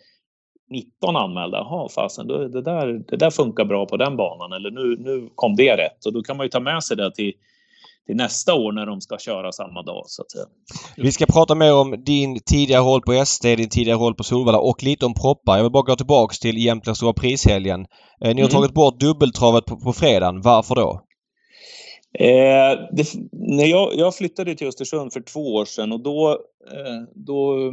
19 0.70 1.16
anmälda. 1.16 1.58
Jaha, 1.58 1.88
fasen, 1.88 2.26
det, 2.26 2.62
där, 2.62 2.86
det 3.08 3.16
där 3.16 3.30
funkar 3.30 3.64
bra 3.64 3.86
på 3.86 3.96
den 3.96 4.16
banan. 4.16 4.52
Eller 4.52 4.70
nu, 4.70 4.96
nu 4.98 5.28
kom 5.34 5.56
det 5.56 5.76
rätt. 5.76 6.06
Och 6.06 6.12
då 6.12 6.22
kan 6.22 6.36
man 6.36 6.46
ju 6.46 6.50
ta 6.50 6.60
med 6.60 6.84
sig 6.84 6.96
det 6.96 7.14
till, 7.14 7.32
till 8.06 8.16
nästa 8.16 8.54
år 8.54 8.72
när 8.72 8.86
de 8.86 9.00
ska 9.00 9.18
köra 9.18 9.52
samma 9.52 9.82
dag. 9.82 10.02
Så 10.06 10.22
att 10.22 10.30
säga. 10.30 10.44
Vi 10.96 11.12
ska 11.12 11.26
prata 11.26 11.54
mer 11.54 11.74
om 11.74 12.04
din 12.04 12.40
tidigare 12.46 12.82
roll 12.82 13.02
på 13.02 13.24
SD, 13.26 13.44
din 13.44 13.68
tidigare 13.68 13.98
roll 13.98 14.14
på 14.14 14.22
Solvalla 14.24 14.58
och 14.58 14.82
lite 14.82 15.06
om 15.06 15.14
proppar. 15.14 15.56
Jag 15.56 15.62
vill 15.62 15.72
bara 15.72 15.82
gå 15.82 15.96
tillbaks 15.96 16.38
till 16.38 16.64
Jämtlands 16.64 16.98
Stora 16.98 17.12
Prishelgen. 17.12 17.80
Eh, 18.24 18.34
ni 18.34 18.42
har 18.42 18.48
mm. 18.48 18.48
tagit 18.48 18.74
bort 18.74 19.00
dubbeltravet 19.00 19.64
på, 19.64 19.76
på 19.76 19.92
fredagen. 19.92 20.40
Varför 20.40 20.74
då? 20.74 21.00
Eh, 22.18 22.78
det, 22.92 23.06
när 23.32 23.64
jag, 23.64 23.94
jag, 23.94 24.14
flyttade 24.14 24.54
till 24.54 24.66
Östersund 24.66 25.12
för 25.12 25.20
två 25.20 25.54
år 25.54 25.64
sedan 25.64 25.92
och 25.92 26.02
då, 26.02 26.30
eh, 26.72 27.02
då 27.14 27.70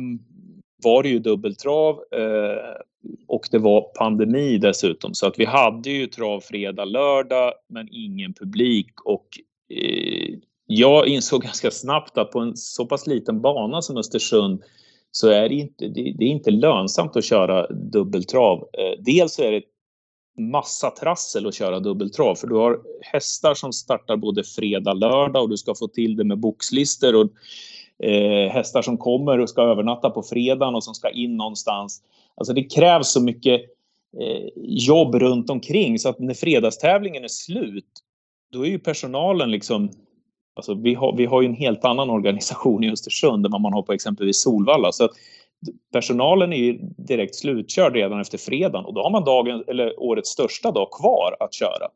var 0.84 1.04
det 1.04 1.10
ju 1.10 1.20
dubbeltrav 1.20 2.00
eh, 2.12 2.82
och 3.28 3.48
det 3.52 3.58
var 3.58 3.82
pandemi 3.82 4.58
dessutom. 4.58 5.14
Så 5.14 5.28
att 5.28 5.40
vi 5.40 5.46
hade 5.46 5.90
ju 5.90 6.08
trav 6.08 6.40
fredag, 6.40 6.86
lördag 6.86 7.54
men 7.70 7.88
ingen 7.92 8.34
publik 8.34 9.02
och 9.06 9.28
eh, 9.70 10.36
jag 10.66 11.08
insåg 11.08 11.42
ganska 11.44 11.72
snabbt 11.72 12.18
att 12.18 12.32
på 12.32 12.40
en 12.40 12.58
så 12.58 12.86
pass 12.86 13.08
liten 13.08 13.42
bana 13.42 13.82
som 13.82 13.98
Östersund 13.98 14.64
så 15.12 15.30
är 15.30 15.50
det 15.50 15.56
inte, 15.56 15.88
det, 15.88 16.16
det 16.18 16.26
är 16.26 16.30
inte 16.30 16.52
lönsamt 16.52 17.16
att 17.16 17.26
köra 17.26 17.68
dubbeltrav. 17.68 18.58
Eh, 18.58 19.04
dels 19.04 19.34
så 19.34 19.44
är 19.44 19.52
det 19.52 19.62
massa 20.40 20.90
trassel 20.90 21.48
att 21.48 21.56
köra 21.56 21.80
dubbeltrav 21.80 22.36
för 22.36 22.48
du 22.48 22.56
har 22.56 22.80
hästar 23.02 23.54
som 23.54 23.74
startar 23.74 24.18
både 24.18 24.44
fredag, 24.44 24.94
lördag 24.94 25.44
och 25.44 25.50
du 25.50 25.58
ska 25.58 25.76
få 25.76 25.88
till 25.88 26.16
det 26.16 26.24
med 26.24 26.40
boxlister 26.40 27.16
och 27.16 27.30
eh, 28.04 28.52
hästar 28.52 28.82
som 28.82 28.98
kommer 28.98 29.40
och 29.40 29.50
ska 29.50 29.62
övernatta 29.62 30.10
på 30.10 30.24
fredagen 30.24 30.76
och 30.76 30.84
som 30.84 30.94
ska 30.94 31.10
in 31.10 31.38
någonstans. 31.38 32.02
Alltså 32.36 32.54
det 32.54 32.64
krävs 32.64 33.12
så 33.12 33.24
mycket 33.24 33.62
eh, 34.22 34.48
jobb 34.66 35.16
runt 35.16 35.50
omkring 35.50 36.00
så 36.00 36.10
att 36.10 36.20
när 36.20 36.34
fredagstävlingen 36.34 37.24
är 37.24 37.28
slut 37.28 37.86
då 38.54 38.66
är 38.66 38.70
ju 38.70 38.80
personalen 38.80 39.52
liksom 39.52 39.90
Alltså 40.58 40.74
vi, 40.74 40.94
har, 40.94 41.16
vi 41.18 41.26
har 41.26 41.42
ju 41.42 41.48
en 41.48 41.56
helt 41.56 41.86
annan 41.86 42.10
organisation 42.10 42.84
i 42.84 42.92
Östersund 42.92 43.46
än 43.46 43.52
vad 43.52 43.62
man 43.62 43.74
har 43.74 43.82
på 43.82 43.94
exempelvis 43.94 44.42
Solvalla. 44.42 44.92
Så 44.92 45.10
personalen 45.94 46.54
är 46.54 46.58
ju 46.58 46.80
direkt 46.82 47.36
slutkörd 47.36 47.94
redan 47.94 48.22
efter 48.22 48.38
fredagen 48.38 48.86
och 48.86 48.94
då 48.94 49.04
har 49.04 49.10
man 49.10 49.24
dagen, 49.24 49.64
eller 49.68 50.00
årets 50.00 50.30
största 50.30 50.72
dag 50.72 50.88
kvar 50.92 51.36
att 51.40 51.54
köra. 51.54 51.88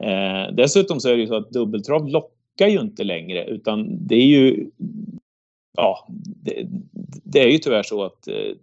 Eh, 0.00 0.54
dessutom 0.54 1.00
så 1.00 1.08
är 1.08 1.12
det 1.12 1.20
ju 1.20 1.26
så 1.26 1.34
att 1.34 1.50
dubbeltrav 1.50 2.08
lockar 2.08 2.66
ju 2.66 2.80
inte 2.80 3.04
längre 3.04 3.44
utan 3.44 4.06
det 4.06 4.14
är 4.14 4.26
ju 4.26 4.70
ja, 5.76 6.06
det, 6.42 6.66
det, 7.24 7.40
är 7.40 7.48
ju 7.48 7.58
tyvärr 7.58 7.82
så 7.82 8.04
att 8.04 8.28
eh, 8.28 8.54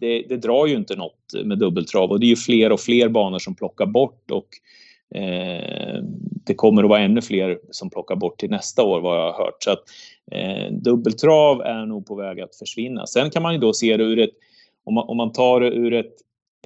det, 0.00 0.22
det, 0.28 0.36
drar 0.36 0.66
ju 0.66 0.76
inte 0.76 0.96
något 0.96 1.32
med 1.44 1.58
dubbeltrav 1.58 2.10
och 2.10 2.20
det 2.20 2.26
är 2.26 2.28
ju 2.28 2.36
fler 2.36 2.72
och 2.72 2.80
fler 2.80 3.08
banor 3.08 3.38
som 3.38 3.54
plockar 3.54 3.86
bort 3.86 4.30
och 4.30 4.48
eh, 5.18 6.02
det 6.44 6.54
kommer 6.54 6.82
att 6.82 6.88
vara 6.88 7.00
ännu 7.00 7.22
fler 7.22 7.58
som 7.70 7.90
plockar 7.90 8.16
bort 8.16 8.40
till 8.40 8.50
nästa 8.50 8.82
år 8.82 9.00
vad 9.00 9.18
jag 9.18 9.32
har 9.32 9.44
hört. 9.44 9.62
Så 9.62 9.70
att 9.70 9.82
eh, 10.32 10.72
dubbeltrav 10.72 11.60
är 11.60 11.86
nog 11.86 12.06
på 12.06 12.14
väg 12.14 12.40
att 12.40 12.56
försvinna. 12.56 13.06
Sen 13.06 13.30
kan 13.30 13.42
man 13.42 13.52
ju 13.52 13.58
då 13.58 13.72
se 13.72 13.96
det 13.96 14.04
ur 14.04 14.18
ett, 14.18 14.30
om 14.84 14.94
man, 14.94 15.08
om 15.08 15.16
man 15.16 15.32
tar 15.32 15.60
det 15.60 15.70
ur 15.70 15.92
ett 15.92 16.14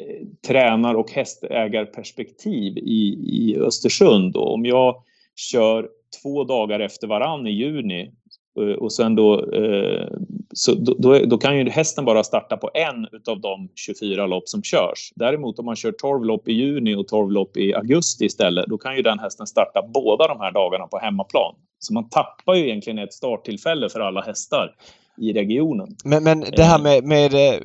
eh, 0.01 0.27
tränar 0.47 0.95
och 0.95 1.11
hästägarperspektiv 1.11 2.79
i, 2.79 3.19
i 3.23 3.59
Östersund. 3.59 4.33
Då. 4.33 4.41
Om 4.41 4.67
jag 4.67 5.03
kör 5.37 5.89
två 6.23 6.45
dagar 6.45 6.81
efter 6.81 7.07
varann 7.07 7.47
i 7.47 7.51
juni 7.51 8.11
Eh, 8.57 8.75
och 8.75 8.93
sen 8.93 9.15
då, 9.15 9.51
eh, 9.53 10.09
så 10.55 10.75
då, 10.75 11.19
då, 11.19 11.39
kan 11.39 11.59
ju 11.59 11.71
hästen 11.71 12.05
bara 12.05 12.25
starta 12.25 12.57
på 12.57 12.71
en 12.75 13.07
utav 13.13 13.41
de 13.41 13.69
24 13.75 14.27
lopp 14.27 14.49
som 14.49 14.63
körs. 14.63 15.13
Däremot 15.15 15.59
om 15.59 15.65
man 15.65 15.77
kör 15.77 15.93
12 15.93 16.25
lopp 16.25 16.49
i 16.49 16.53
juni 16.53 16.95
och 16.95 17.09
12 17.09 17.33
lopp 17.33 17.57
i 17.57 17.75
augusti 17.75 18.25
istället, 18.25 18.67
då 18.67 18.79
kan 18.79 18.97
ju 18.97 19.03
den 19.03 19.19
hästen 19.19 19.47
starta 19.47 19.83
båda 19.95 20.29
de 20.29 20.41
här 20.41 20.53
dagarna 20.53 20.87
på 20.87 20.99
hemmaplan. 20.99 21.55
Så 21.79 21.95
man 21.95 22.09
tappar 22.09 22.55
ju 22.55 22.65
egentligen 22.67 22.99
ett 22.99 23.13
starttillfälle 23.13 23.89
för 23.89 24.01
alla 24.01 24.21
hästar 24.21 24.75
i 25.19 25.33
regionen. 25.33 25.97
Men, 26.05 26.25
men 26.25 26.41
det 26.41 26.63
här 26.63 26.79
eh. 26.79 26.83
med, 26.83 27.05
med 27.05 27.35
eh, 27.35 27.61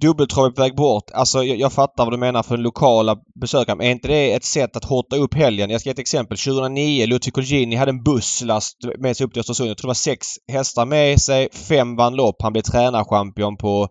dubbeltravet 0.00 0.54
på 0.54 0.62
väg 0.62 0.76
bort. 0.76 1.10
Alltså 1.14 1.44
jag, 1.44 1.58
jag, 1.58 1.72
fattar 1.72 2.04
vad 2.04 2.12
du 2.12 2.18
menar 2.18 2.42
för 2.42 2.56
den 2.56 2.62
lokala 2.62 3.16
besökaren. 3.40 3.80
Är 3.80 3.90
inte 3.90 4.08
det 4.08 4.32
ett 4.32 4.44
sätt 4.44 4.76
att 4.76 4.84
hotta 4.84 5.16
upp 5.16 5.34
helgen? 5.34 5.70
Jag 5.70 5.80
ska 5.80 5.90
ge 5.90 5.92
ett 5.92 5.98
exempel. 5.98 6.38
2009 6.38 7.06
Lucio 7.06 7.30
Colgjini 7.30 7.76
hade 7.76 7.90
en 7.90 8.02
busslast 8.02 8.78
med 8.98 9.16
sig 9.16 9.26
upp 9.26 9.32
till 9.32 9.40
Östersund. 9.40 9.70
Jag 9.70 9.76
tror 9.76 9.86
det 9.86 9.90
var 9.90 9.94
sex 9.94 10.26
hästar 10.48 10.86
med 10.86 11.20
sig. 11.20 11.48
Fem 11.52 11.96
vann 11.96 12.14
lopp. 12.14 12.42
Han 12.42 12.52
blev 12.52 12.62
tränarchampion 12.62 13.56
på 13.56 13.88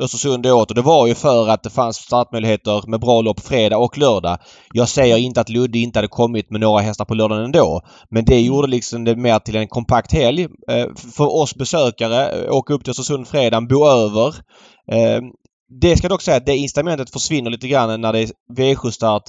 Östersund 0.00 0.46
åt 0.46 0.70
och 0.70 0.74
det 0.74 0.82
var 0.82 1.06
ju 1.06 1.14
för 1.14 1.48
att 1.48 1.62
det 1.62 1.70
fanns 1.70 1.96
startmöjligheter 1.96 2.82
med 2.86 3.00
bra 3.00 3.20
lopp 3.20 3.40
fredag 3.40 3.78
och 3.78 3.98
lördag. 3.98 4.38
Jag 4.72 4.88
säger 4.88 5.16
inte 5.16 5.40
att 5.40 5.48
Ludde 5.48 5.78
inte 5.78 5.98
hade 5.98 6.08
kommit 6.08 6.50
med 6.50 6.60
några 6.60 6.80
hästar 6.80 7.04
på 7.04 7.14
lördagen 7.14 7.44
ändå. 7.44 7.80
Men 8.10 8.24
det 8.24 8.40
gjorde 8.40 8.68
liksom 8.68 9.04
det 9.04 9.16
mer 9.16 9.38
till 9.38 9.56
en 9.56 9.68
kompakt 9.68 10.12
helg. 10.12 10.42
Eh, 10.70 10.86
för 11.16 11.36
oss 11.36 11.54
besökare, 11.54 12.28
eh, 12.28 12.52
åka 12.52 12.74
upp 12.74 12.84
till 12.84 12.90
Östersund 12.90 13.28
fredag, 13.28 13.60
bo 13.60 13.86
över. 13.86 14.34
Eh, 14.92 15.20
det 15.80 15.96
ska 15.96 16.08
dock 16.08 16.22
säga 16.22 16.36
att 16.36 16.46
det 16.46 16.56
incitamentet 16.56 17.10
försvinner 17.10 17.50
lite 17.50 17.68
grann 17.68 18.00
när 18.00 18.12
det 18.12 18.20
är 18.20 18.30
V7-start 18.56 19.22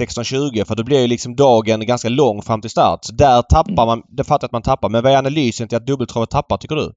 16.20 0.00 0.64
för 0.64 0.74
då 0.74 0.84
blir 0.84 1.00
ju 1.00 1.06
liksom 1.06 1.36
dagen 1.36 1.86
ganska 1.86 2.08
lång 2.08 2.42
fram 2.42 2.60
till 2.60 2.70
start. 2.70 3.04
Så 3.04 3.12
där 3.12 3.42
tappar 3.42 3.86
man, 3.86 4.02
det 4.08 4.24
fattar 4.24 4.46
att 4.46 4.52
man 4.52 4.62
tappar. 4.62 4.88
Men 4.88 5.02
vad 5.02 5.12
är 5.12 5.16
analysen 5.16 5.68
till 5.68 5.76
att 5.76 5.86
dubbeltravet 5.86 6.30
tappar 6.30 6.56
tycker 6.56 6.76
du? 6.76 6.92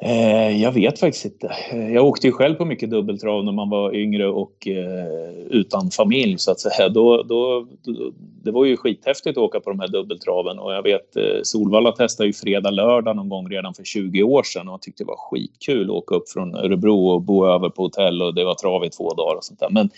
Eh, 0.00 0.62
jag 0.62 0.72
vet 0.72 1.00
faktiskt 1.00 1.24
inte. 1.24 1.54
Eh, 1.70 1.92
jag 1.92 2.06
åkte 2.06 2.26
ju 2.26 2.32
själv 2.32 2.54
på 2.54 2.64
mycket 2.64 2.90
dubbeltrav 2.90 3.44
när 3.44 3.52
man 3.52 3.70
var 3.70 3.94
yngre 3.94 4.28
och 4.28 4.68
eh, 4.68 5.30
utan 5.50 5.90
familj 5.90 6.38
så 6.38 6.50
att 6.50 6.60
säga. 6.60 6.88
Då, 6.88 7.22
då, 7.22 7.66
då, 7.82 8.12
det 8.44 8.50
var 8.50 8.64
ju 8.64 8.76
skithäftigt 8.76 9.38
att 9.38 9.42
åka 9.42 9.60
på 9.60 9.70
de 9.70 9.80
här 9.80 9.88
dubbeltraven 9.88 10.58
och 10.58 10.72
jag 10.72 10.82
vet 10.82 11.16
eh, 11.16 11.22
Solvalla 11.42 11.92
testade 11.92 12.26
ju 12.26 12.32
fredag, 12.32 12.70
lördag 12.70 13.16
någon 13.16 13.28
gång 13.28 13.48
redan 13.48 13.74
för 13.74 13.84
20 13.84 14.22
år 14.22 14.42
sedan 14.42 14.68
och 14.68 14.72
jag 14.72 14.82
tyckte 14.82 15.04
det 15.04 15.08
var 15.08 15.30
skitkul 15.30 15.84
att 15.84 15.96
åka 15.96 16.14
upp 16.14 16.28
från 16.28 16.54
Örebro 16.54 17.08
och 17.08 17.22
bo 17.22 17.46
över 17.46 17.68
på 17.68 17.82
hotell 17.82 18.22
och 18.22 18.34
det 18.34 18.44
var 18.44 18.54
trav 18.54 18.84
i 18.84 18.90
två 18.90 19.14
dagar 19.14 19.36
och 19.36 19.44
sånt 19.44 19.60
där. 19.60 19.70
Men 19.70 19.90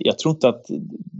jag 0.00 0.18
tror 0.18 0.34
inte 0.34 0.48
att 0.48 0.66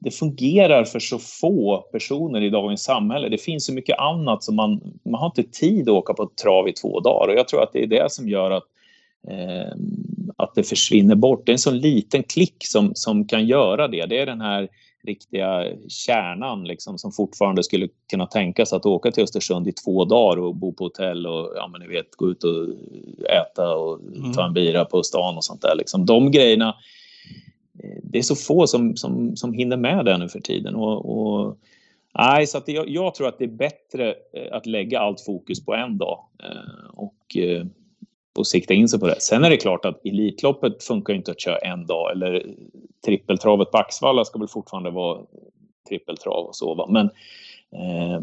det 0.02 0.10
fungerar 0.10 0.84
för 0.84 0.98
så 0.98 1.18
få 1.18 1.78
personer 1.92 2.40
i 2.40 2.50
dagens 2.50 2.82
samhälle. 2.82 3.28
Det 3.28 3.38
finns 3.38 3.66
så 3.66 3.72
mycket 3.72 3.98
annat 3.98 4.44
som 4.44 4.56
man, 4.56 4.80
man 5.04 5.20
har 5.20 5.26
inte 5.26 5.42
tid 5.42 5.88
att 5.88 5.94
åka 5.94 6.14
på 6.14 6.30
trav 6.42 6.68
i 6.68 6.72
två 6.72 7.00
dagar 7.00 7.28
och 7.28 7.38
jag 7.38 7.48
tror 7.48 7.62
att 7.62 7.72
det 7.72 7.82
är 7.82 7.86
det 7.86 8.12
som 8.12 8.28
gör 8.28 8.50
att 8.50 8.64
eh, 9.28 9.72
att 10.36 10.54
det 10.54 10.62
försvinner 10.62 11.14
bort. 11.14 11.46
Det 11.46 11.50
är 11.50 11.54
en 11.54 11.58
sån 11.58 11.78
liten 11.78 12.22
klick 12.22 12.56
som, 12.58 12.92
som 12.94 13.26
kan 13.26 13.46
göra 13.46 13.88
det. 13.88 14.06
Det 14.06 14.18
är 14.18 14.26
den 14.26 14.40
här 14.40 14.68
riktiga 15.06 15.64
kärnan 15.88 16.64
liksom, 16.64 16.98
som 16.98 17.12
fortfarande 17.12 17.62
skulle 17.62 17.88
kunna 18.10 18.26
tänka 18.26 18.66
sig 18.66 18.76
att 18.76 18.86
åka 18.86 19.10
till 19.10 19.22
Östersund 19.22 19.68
i 19.68 19.72
två 19.72 20.04
dagar 20.04 20.42
och 20.42 20.54
bo 20.56 20.72
på 20.72 20.84
hotell 20.84 21.26
och 21.26 21.52
ja, 21.56 21.68
men 21.72 21.80
ni 21.80 21.86
vet, 21.86 22.16
gå 22.16 22.30
ut 22.30 22.44
och 22.44 22.68
äta 23.30 23.76
och 23.76 24.00
mm. 24.00 24.32
ta 24.32 24.46
en 24.46 24.54
bira 24.54 24.84
på 24.84 25.02
stan 25.02 25.36
och 25.36 25.44
sånt 25.44 25.62
där. 25.62 25.74
Liksom. 25.76 26.06
De 26.06 26.30
grejerna, 26.30 26.68
eh, 26.68 26.74
Eh, 27.82 28.00
det 28.02 28.18
är 28.18 28.22
så 28.22 28.36
få 28.36 28.66
som, 28.66 28.96
som, 28.96 29.36
som 29.36 29.52
hinner 29.52 29.76
med 29.76 30.04
det 30.04 30.18
nu 30.18 30.28
för 30.28 30.40
tiden. 30.40 30.74
Och, 30.74 31.18
och 31.18 31.58
nej, 32.18 32.46
så 32.46 32.58
att 32.58 32.68
jag, 32.68 32.88
jag, 32.88 33.14
tror 33.14 33.28
att 33.28 33.38
det 33.38 33.44
är 33.44 33.48
bättre 33.48 34.14
eh, 34.32 34.56
att 34.56 34.66
lägga 34.66 35.00
allt 35.00 35.20
fokus 35.20 35.64
på 35.64 35.74
en 35.74 35.98
dag. 35.98 36.24
Eh, 36.42 36.90
och 36.94 37.36
och 38.38 38.46
sikta 38.46 38.74
in 38.74 38.88
sig 38.88 39.00
på 39.00 39.06
det. 39.06 39.20
Sen 39.20 39.44
är 39.44 39.50
det 39.50 39.56
klart 39.56 39.84
att 39.84 40.06
Elitloppet 40.06 40.82
funkar 40.82 41.14
inte 41.14 41.30
att 41.30 41.40
köra 41.40 41.58
en 41.58 41.86
dag 41.86 42.12
eller 42.12 42.46
trippeltravet 43.04 43.70
på 43.70 43.78
Axvalla 43.78 44.24
ska 44.24 44.38
väl 44.38 44.48
fortfarande 44.48 44.90
vara 44.90 45.20
trippeltrav 45.88 46.44
och 46.44 46.56
så. 46.56 46.74
Va? 46.74 46.86
Men 46.90 47.06
eh, 47.72 48.20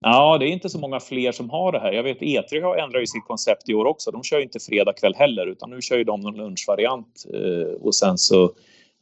ja, 0.00 0.38
det 0.38 0.46
är 0.46 0.48
inte 0.48 0.68
så 0.68 0.78
många 0.78 1.00
fler 1.00 1.32
som 1.32 1.50
har 1.50 1.72
det 1.72 1.80
här. 1.80 1.92
Jag 1.92 2.02
vet 2.02 2.20
E3 2.20 2.62
har 2.62 2.76
ändrat 2.76 3.02
ju 3.02 3.06
sitt 3.06 3.26
koncept 3.26 3.68
i 3.68 3.74
år 3.74 3.84
också. 3.84 4.10
De 4.10 4.22
kör 4.22 4.42
inte 4.42 4.60
fredag 4.60 4.92
kväll 4.92 5.14
heller 5.14 5.46
utan 5.46 5.70
nu 5.70 5.80
kör 5.80 5.96
ju 5.96 6.04
de 6.04 6.20
någon 6.20 6.36
lunchvariant 6.36 7.24
eh, 7.34 7.86
och 7.86 7.94
sen 7.94 8.18
så 8.18 8.44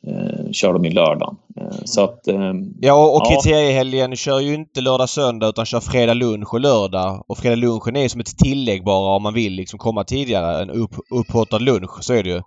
eh, 0.06 0.50
kör 0.52 0.72
de 0.72 0.84
i 0.84 0.90
lördagen. 0.90 1.36
Eh, 1.60 1.78
så 1.84 2.04
att, 2.04 2.28
eh, 2.28 2.52
ja, 2.80 3.16
och 3.16 3.26
kriteriehelgen 3.26 4.16
kör 4.16 4.40
ju 4.40 4.54
inte 4.54 4.80
lördag 4.80 5.08
söndag 5.08 5.48
utan 5.48 5.66
kör 5.66 5.80
fredag 5.80 6.14
lunch 6.14 6.54
och 6.54 6.60
lördag. 6.60 7.24
Och 7.26 7.38
fredag 7.38 7.56
lunchen 7.56 7.96
är 7.96 8.08
som 8.08 8.20
ett 8.20 8.38
tillägg 8.38 8.84
bara 8.84 9.16
om 9.16 9.22
man 9.22 9.34
vill 9.34 9.52
liksom 9.52 9.78
komma 9.78 10.04
tidigare. 10.04 10.62
En 10.62 10.70
upp, 10.70 10.94
upphottad 11.10 11.58
lunch, 11.58 12.04
så 12.04 12.14
är 12.14 12.22
det 12.22 12.30
ju. 12.30 12.42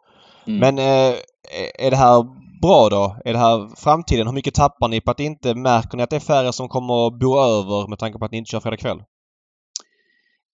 Mm. 0.47 0.59
Men 0.59 0.77
eh, 0.77 1.15
är 1.79 1.91
det 1.91 1.97
här 1.97 2.25
bra 2.61 2.89
då? 2.89 3.15
Är 3.25 3.33
det 3.33 3.39
här 3.39 3.75
framtiden? 3.75 4.27
Hur 4.27 4.33
mycket 4.33 4.53
tappar 4.53 4.87
ni 4.87 5.01
på 5.01 5.11
att 5.11 5.19
inte 5.19 5.55
märker 5.55 5.97
ni 5.97 6.03
att 6.03 6.09
det 6.09 6.15
är 6.15 6.19
färre 6.19 6.53
som 6.53 6.69
kommer 6.69 7.07
att 7.07 7.19
bo 7.19 7.39
över 7.39 7.87
med 7.87 7.99
tanke 7.99 8.19
på 8.19 8.25
att 8.25 8.31
ni 8.31 8.37
inte 8.37 8.51
kör 8.51 8.59
fredag 8.59 8.77
kväll? 8.77 9.03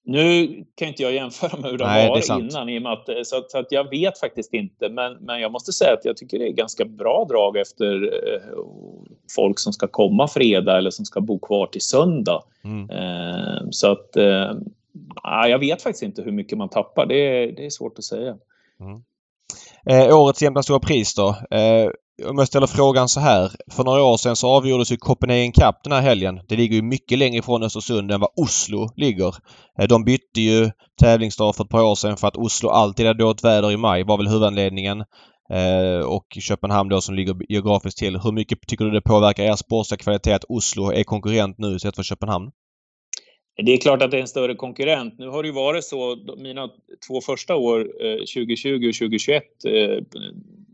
Nu 0.07 0.47
kan 0.75 0.87
inte 0.87 1.03
jag 1.03 1.13
jämföra 1.13 1.57
med 1.61 1.71
hur 1.71 1.77
det 1.77 1.85
Nej, 1.85 2.09
var 2.09 2.39
innan, 2.39 2.69
i 2.69 2.79
och 2.79 2.91
att, 2.91 3.27
så, 3.27 3.37
att, 3.37 3.51
så 3.51 3.57
att 3.57 3.71
jag 3.71 3.89
vet 3.89 4.19
faktiskt 4.19 4.53
inte. 4.53 4.89
Men, 4.89 5.13
men 5.13 5.41
jag 5.41 5.51
måste 5.51 5.73
säga 5.73 5.93
att 5.93 6.05
jag 6.05 6.17
tycker 6.17 6.39
det 6.39 6.47
är 6.47 6.51
ganska 6.51 6.85
bra 6.85 7.25
drag 7.29 7.57
efter 7.57 8.03
eh, 8.03 8.41
folk 9.35 9.59
som 9.59 9.73
ska 9.73 9.87
komma 9.87 10.27
fredag 10.27 10.77
eller 10.77 10.89
som 10.89 11.05
ska 11.05 11.21
bo 11.21 11.39
kvar 11.39 11.67
till 11.67 11.81
söndag. 11.81 12.43
Mm. 12.63 12.89
Eh, 12.89 13.67
så 13.69 13.91
att 13.91 14.15
eh, 14.15 14.51
jag 15.23 15.59
vet 15.59 15.81
faktiskt 15.81 16.03
inte 16.03 16.21
hur 16.21 16.31
mycket 16.31 16.57
man 16.57 16.69
tappar. 16.69 17.05
Det, 17.05 17.51
det 17.51 17.65
är 17.65 17.69
svårt 17.69 17.97
att 17.97 18.03
säga. 18.03 18.37
Mm. 18.79 19.03
Eh, 19.89 20.17
årets 20.17 20.41
jämna 20.41 20.63
stora 20.63 20.79
pris 20.79 21.15
då. 21.15 21.29
Eh, 21.29 21.89
om 22.29 22.37
jag 22.37 22.47
ställer 22.47 22.67
frågan 22.67 23.09
så 23.09 23.19
här. 23.19 23.51
För 23.71 23.83
några 23.83 24.03
år 24.03 24.17
sedan 24.17 24.35
så 24.35 24.49
avgjordes 24.49 24.91
ju 24.91 24.97
Copenhagen 24.97 25.51
Cup 25.51 25.75
den 25.83 25.93
här 25.93 26.01
helgen. 26.01 26.39
Det 26.47 26.55
ligger 26.55 26.75
ju 26.75 26.81
mycket 26.81 27.17
längre 27.17 27.37
ifrån 27.37 27.63
Östersund 27.63 28.11
än 28.11 28.19
vad 28.19 28.29
Oslo 28.35 28.89
ligger. 28.95 29.35
Eh, 29.79 29.87
de 29.87 30.03
bytte 30.03 30.41
ju 30.41 30.71
tävlingsdag 31.01 31.55
för 31.55 31.63
ett 31.63 31.69
par 31.69 31.83
år 31.83 31.95
sedan 31.95 32.17
för 32.17 32.27
att 32.27 32.37
Oslo 32.37 32.69
alltid 32.69 33.07
hade 33.07 33.23
dåligt 33.23 33.43
väder 33.43 33.71
i 33.71 33.77
maj 33.77 34.03
var 34.03 34.17
väl 34.17 34.27
huvudanledningen. 34.27 35.03
Eh, 35.53 36.05
och 36.07 36.25
Köpenhamn 36.39 36.89
då 36.89 37.01
som 37.01 37.15
ligger 37.15 37.35
geografiskt 37.49 37.97
till. 37.97 38.19
Hur 38.19 38.31
mycket 38.31 38.59
tycker 38.67 38.85
du 38.85 38.91
det 38.91 39.01
påverkar 39.01 39.43
er 39.43 39.55
sportsliga 39.55 39.97
kvalitet 39.97 40.33
att 40.33 40.45
Oslo 40.49 40.91
är 40.91 41.03
konkurrent 41.03 41.57
nu 41.57 41.79
sett 41.79 41.95
för 41.95 42.03
Köpenhamn? 42.03 42.51
Det 43.57 43.73
är 43.73 43.77
klart 43.77 44.01
att 44.01 44.11
det 44.11 44.17
är 44.17 44.21
en 44.21 44.27
större 44.27 44.55
konkurrent. 44.55 45.19
Nu 45.19 45.27
har 45.27 45.43
det 45.43 45.47
ju 45.47 45.53
varit 45.55 45.83
så, 45.83 46.17
mina 46.37 46.69
två 47.07 47.21
första 47.21 47.55
år, 47.55 47.79
eh, 48.05 48.17
2020 48.17 48.87
och 48.87 48.95
2021, 48.95 49.43
eh, 49.65 50.03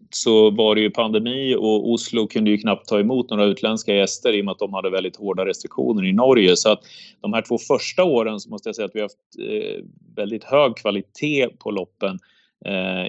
så 0.09 0.49
var 0.49 0.75
det 0.75 0.81
ju 0.81 0.89
pandemi 0.89 1.55
och 1.55 1.91
Oslo 1.91 2.27
kunde 2.27 2.51
ju 2.51 2.57
knappt 2.57 2.87
ta 2.87 2.99
emot 2.99 3.29
några 3.29 3.45
utländska 3.45 3.95
gäster 3.95 4.33
i 4.33 4.41
och 4.41 4.45
med 4.45 4.51
att 4.51 4.59
de 4.59 4.73
hade 4.73 4.89
väldigt 4.89 5.15
hårda 5.15 5.45
restriktioner 5.45 6.05
i 6.05 6.13
Norge. 6.13 6.55
Så 6.55 6.71
att 6.71 6.79
de 7.21 7.33
här 7.33 7.41
två 7.41 7.57
första 7.57 8.03
åren 8.03 8.39
så 8.39 8.49
måste 8.49 8.69
jag 8.69 8.75
säga 8.75 8.85
att 8.85 8.95
vi 8.95 8.99
har 8.99 9.05
haft 9.05 9.17
eh, 9.39 9.83
väldigt 10.15 10.43
hög 10.43 10.75
kvalitet 10.75 11.47
på 11.59 11.71
loppen. 11.71 12.19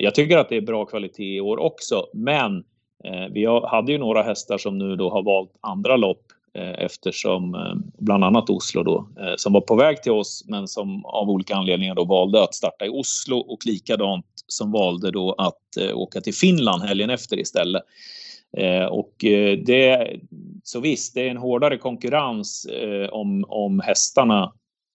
Jag 0.00 0.14
tycker 0.14 0.38
att 0.38 0.48
det 0.48 0.56
är 0.56 0.60
bra 0.60 0.84
kvalitet 0.84 1.36
i 1.36 1.40
år 1.40 1.58
också, 1.58 2.06
men 2.12 2.64
vi 3.30 3.46
hade 3.46 3.92
ju 3.92 3.98
några 3.98 4.22
hästar 4.22 4.58
som 4.58 4.78
nu 4.78 4.96
då 4.96 5.10
har 5.10 5.22
valt 5.22 5.50
andra 5.60 5.96
lopp 5.96 6.31
Eh, 6.54 6.84
eftersom 6.84 7.54
eh, 7.54 7.74
bland 7.98 8.24
annat 8.24 8.50
Oslo 8.50 8.82
då 8.82 9.08
eh, 9.20 9.34
som 9.36 9.52
var 9.52 9.60
på 9.60 9.74
väg 9.74 10.02
till 10.02 10.12
oss 10.12 10.44
men 10.48 10.68
som 10.68 11.04
av 11.04 11.30
olika 11.30 11.56
anledningar 11.56 11.94
då 11.94 12.04
valde 12.04 12.42
att 12.42 12.54
starta 12.54 12.86
i 12.86 12.88
Oslo 12.88 13.38
och 13.38 13.66
likadant 13.66 14.26
som 14.46 14.72
valde 14.72 15.10
då 15.10 15.34
att 15.38 15.92
åka 15.94 16.20
till 16.20 16.34
Finland 16.34 16.82
helgen 16.82 17.10
efter 17.10 17.38
istället. 17.38 17.82
Och 18.90 19.14
det, 19.66 20.16
så 20.62 20.80
visst, 20.80 21.14
det 21.14 21.26
är 21.26 21.30
en 21.30 21.36
hårdare 21.36 21.78
konkurrens 21.78 22.66
om, 23.10 23.44
om 23.48 23.80
hästarna 23.80 24.52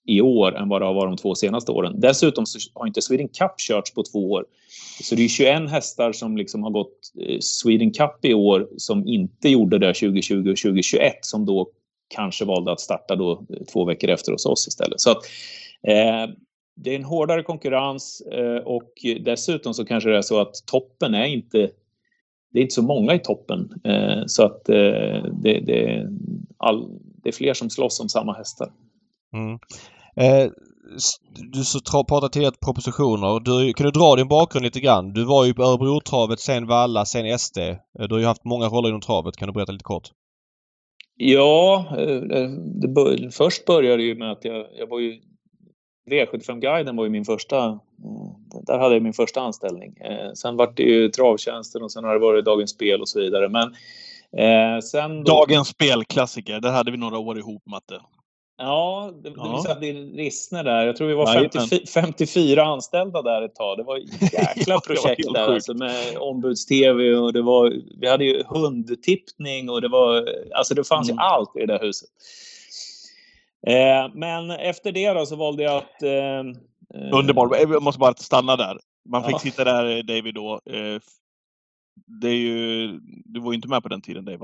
i 0.07 0.21
år 0.21 0.57
än 0.57 0.69
vad 0.69 0.81
det 0.81 0.85
har 0.85 0.93
varit 0.93 1.17
de 1.17 1.21
två 1.21 1.35
senaste 1.35 1.71
åren. 1.71 1.99
Dessutom 1.99 2.45
så 2.45 2.59
har 2.73 2.87
inte 2.87 3.01
Sweden 3.01 3.27
Cup 3.27 3.51
körts 3.57 3.93
på 3.93 4.03
två 4.03 4.31
år. 4.31 4.45
Så 5.01 5.15
det 5.15 5.23
är 5.23 5.27
21 5.27 5.69
hästar 5.69 6.11
som 6.11 6.37
liksom 6.37 6.63
har 6.63 6.71
gått 6.71 7.13
eh, 7.21 7.37
Sweden 7.39 7.91
Cup 7.91 8.25
i 8.25 8.33
år 8.33 8.67
som 8.77 9.07
inte 9.07 9.49
gjorde 9.49 9.79
det 9.79 9.93
2020 9.93 10.37
och 10.37 10.57
2021 10.57 11.13
som 11.21 11.45
då 11.45 11.69
kanske 12.15 12.45
valde 12.45 12.71
att 12.71 12.79
starta 12.79 13.15
då 13.15 13.31
eh, 13.31 13.65
två 13.73 13.85
veckor 13.85 14.09
efter 14.09 14.31
hos 14.31 14.45
oss 14.45 14.67
istället. 14.67 15.01
Så 15.01 15.11
att, 15.11 15.17
eh, 15.87 16.33
det 16.75 16.91
är 16.91 16.95
en 16.95 17.03
hårdare 17.03 17.43
konkurrens 17.43 18.21
eh, 18.31 18.63
och 18.65 18.91
dessutom 19.21 19.73
så 19.73 19.85
kanske 19.85 20.09
det 20.09 20.17
är 20.17 20.21
så 20.21 20.41
att 20.41 20.53
toppen 20.65 21.13
är 21.13 21.25
inte 21.25 21.69
det 22.51 22.59
är 22.59 22.61
inte 22.61 22.75
så 22.75 22.81
många 22.81 23.13
i 23.13 23.19
toppen 23.19 23.81
eh, 23.83 24.23
så 24.25 24.43
att 24.43 24.69
eh, 24.69 25.25
det, 25.33 25.59
det, 25.65 26.07
all, 26.57 26.89
det 27.23 27.29
är 27.29 27.33
fler 27.33 27.53
som 27.53 27.69
slåss 27.69 27.99
om 27.99 28.09
samma 28.09 28.33
hästar. 28.33 28.71
Mm. 29.33 29.59
Eh, 30.17 30.49
du 31.53 31.63
så 31.63 31.79
pratar 31.79 32.27
tidigare 32.27 32.55
propositioner. 32.65 33.39
Du, 33.39 33.73
kan 33.73 33.85
du 33.85 33.91
dra 33.91 34.15
din 34.15 34.27
bakgrund 34.27 34.63
lite 34.63 34.79
grann? 34.79 35.13
Du 35.13 35.25
var 35.25 35.45
ju 35.45 35.53
på 35.53 35.63
Örebrotravet, 35.63 36.39
sen 36.39 36.67
Valla, 36.67 37.05
sen 37.05 37.39
SD. 37.39 37.57
Du 37.93 38.15
har 38.15 38.19
ju 38.19 38.25
haft 38.25 38.45
många 38.45 38.65
roller 38.67 38.89
inom 38.89 39.01
travet. 39.01 39.37
Kan 39.37 39.47
du 39.47 39.53
berätta 39.53 39.71
lite 39.71 39.83
kort? 39.83 40.09
Ja, 41.15 41.85
det 42.81 42.87
bör, 42.87 43.29
först 43.31 43.65
började 43.65 43.97
det 43.97 44.03
ju 44.03 44.15
med 44.15 44.31
att 44.31 44.45
jag, 44.45 44.65
jag 44.79 44.87
var 44.87 44.99
ju 44.99 45.19
V75-guiden 46.09 46.95
var 46.95 47.03
ju 47.03 47.09
min 47.09 47.25
första, 47.25 47.65
eh, 47.67 48.59
där 48.67 48.79
hade 48.79 48.95
jag 48.95 49.03
min 49.03 49.13
första 49.13 49.41
anställning. 49.41 49.97
Eh, 49.97 50.31
sen 50.33 50.57
var 50.57 50.73
det 50.75 50.83
ju 50.83 51.09
Travtjänsten 51.09 51.83
och 51.83 51.91
sen 51.91 52.03
har 52.03 52.13
det 52.13 52.19
varit 52.19 52.45
Dagens 52.45 52.71
Spel 52.71 53.01
och 53.01 53.09
så 53.09 53.19
vidare. 53.19 53.49
Men 53.49 53.67
eh, 54.37 54.79
sen 54.81 55.23
då... 55.23 55.31
Dagens 55.31 55.67
Spel-klassiker, 55.67 56.59
där 56.59 56.71
hade 56.71 56.91
vi 56.91 56.97
några 56.97 57.17
år 57.17 57.39
ihop, 57.39 57.65
Matte. 57.65 57.99
Ja, 58.57 59.11
det, 59.23 59.33
ja. 59.35 59.55
vi 59.55 59.69
satt 59.69 59.83
i 59.83 59.93
Rissne 59.93 60.63
där. 60.63 60.85
Jag 60.85 60.95
tror 60.95 61.07
vi 61.07 61.13
var 61.13 61.33
54, 61.33 61.79
54 61.93 62.65
anställda 62.65 63.21
där 63.21 63.41
ett 63.41 63.55
tag. 63.55 63.77
Det 63.77 63.83
var 63.83 63.97
jäkla 64.33 64.79
projekt 64.79 65.33
där 65.33 65.53
alltså, 65.53 65.73
med 65.73 66.17
ombuds-tv 66.17 67.15
och 67.15 67.33
det 67.33 67.41
var, 67.41 67.73
vi 67.99 68.09
hade 68.09 68.25
ju 68.25 68.43
hundtippning 68.43 69.69
och 69.69 69.81
det 69.81 69.87
var, 69.87 70.29
alltså 70.55 70.73
det 70.73 70.83
fanns 70.83 71.09
mm. 71.09 71.17
ju 71.17 71.23
allt 71.23 71.55
i 71.55 71.59
det 71.59 71.65
där 71.65 71.79
huset. 71.79 72.09
Eh, 73.67 74.13
men 74.13 74.51
efter 74.51 74.91
det 74.91 75.13
då 75.13 75.25
så 75.25 75.35
valde 75.35 75.63
jag 75.63 75.77
att... 75.77 76.03
Eh, 76.03 76.11
eh 76.11 77.13
Underbart. 77.13 77.51
Jag 77.59 77.83
måste 77.83 77.99
bara 77.99 78.13
stanna 78.13 78.55
där. 78.55 78.79
Man 79.09 79.23
fick 79.23 79.33
ja. 79.33 79.39
sitta 79.39 79.63
där, 79.63 80.03
David, 80.03 80.35
då. 80.35 80.59
Eh, 81.97 82.19
det 82.21 82.29
är 82.29 82.35
ju, 82.35 82.99
du 83.25 83.39
var 83.39 83.51
ju 83.51 83.55
inte 83.55 83.67
med 83.67 83.83
på 83.83 83.89
den 83.89 84.01
tiden, 84.01 84.25
David. 84.25 84.39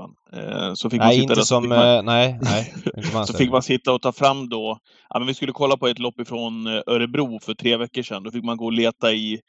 Så 0.74 0.90
fick 0.90 1.00
nej, 1.00 1.06
man 1.06 1.12
sitta 1.12 1.22
inte 1.22 1.34
där, 1.34 1.42
som... 1.42 1.68
Man, 1.68 2.04
nej, 2.04 2.38
nej. 2.42 2.74
så 3.26 3.32
fick 3.32 3.50
man 3.50 3.62
sitta 3.62 3.92
och 3.92 4.02
ta 4.02 4.12
fram 4.12 4.48
då... 4.48 4.78
Ja, 5.08 5.18
men 5.18 5.26
vi 5.28 5.34
skulle 5.34 5.52
kolla 5.52 5.76
på 5.76 5.86
ett 5.88 5.98
lopp 5.98 6.20
ifrån 6.20 6.66
Örebro 6.66 7.38
för 7.40 7.54
tre 7.54 7.76
veckor 7.76 8.02
sedan. 8.02 8.22
Då 8.22 8.30
fick 8.30 8.44
man 8.44 8.56
gå 8.56 8.64
och 8.64 8.72
leta 8.72 9.12
i 9.12 9.40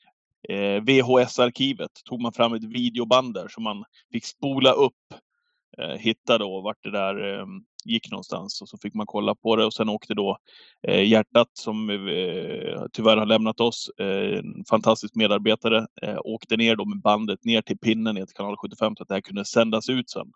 VHS-arkivet. 0.81 1.91
Tog 2.09 2.21
man 2.21 2.33
fram 2.33 2.53
ett 2.53 2.63
videoband 2.63 3.33
där 3.33 3.47
som 3.47 3.63
man 3.63 3.83
fick 4.11 4.25
spola 4.25 4.71
upp. 4.71 4.93
Eh, 5.77 5.97
hitta 5.97 6.37
då 6.37 6.61
vart 6.61 6.83
det 6.83 6.91
där 6.91 7.39
ehm, 7.41 7.61
gick 7.85 8.11
någonstans 8.11 8.61
och 8.61 8.69
så 8.69 8.77
fick 8.77 8.93
man 8.93 9.05
kolla 9.05 9.35
på 9.35 9.55
det 9.55 9.65
och 9.65 9.73
sen 9.73 9.89
åkte 9.89 10.13
då 10.13 10.37
eh, 10.87 11.03
Hjärtat 11.03 11.47
som 11.53 11.89
eh, 11.89 12.83
tyvärr 12.93 13.17
har 13.17 13.25
lämnat 13.25 13.59
oss, 13.59 13.89
eh, 13.99 14.37
en 14.37 14.63
fantastisk 14.69 15.15
medarbetare, 15.15 15.87
eh, 16.01 16.17
åkte 16.23 16.57
ner 16.57 16.75
då 16.75 16.85
med 16.85 17.01
bandet 17.01 17.45
ner 17.45 17.61
till 17.61 17.77
pinnen 17.77 18.17
i 18.17 18.25
kanal 18.35 18.57
75 18.57 18.95
så 18.95 19.03
att 19.03 19.07
det 19.07 19.13
här 19.13 19.21
kunde 19.21 19.45
sändas 19.45 19.89
ut 19.89 20.09
sen. 20.09 20.27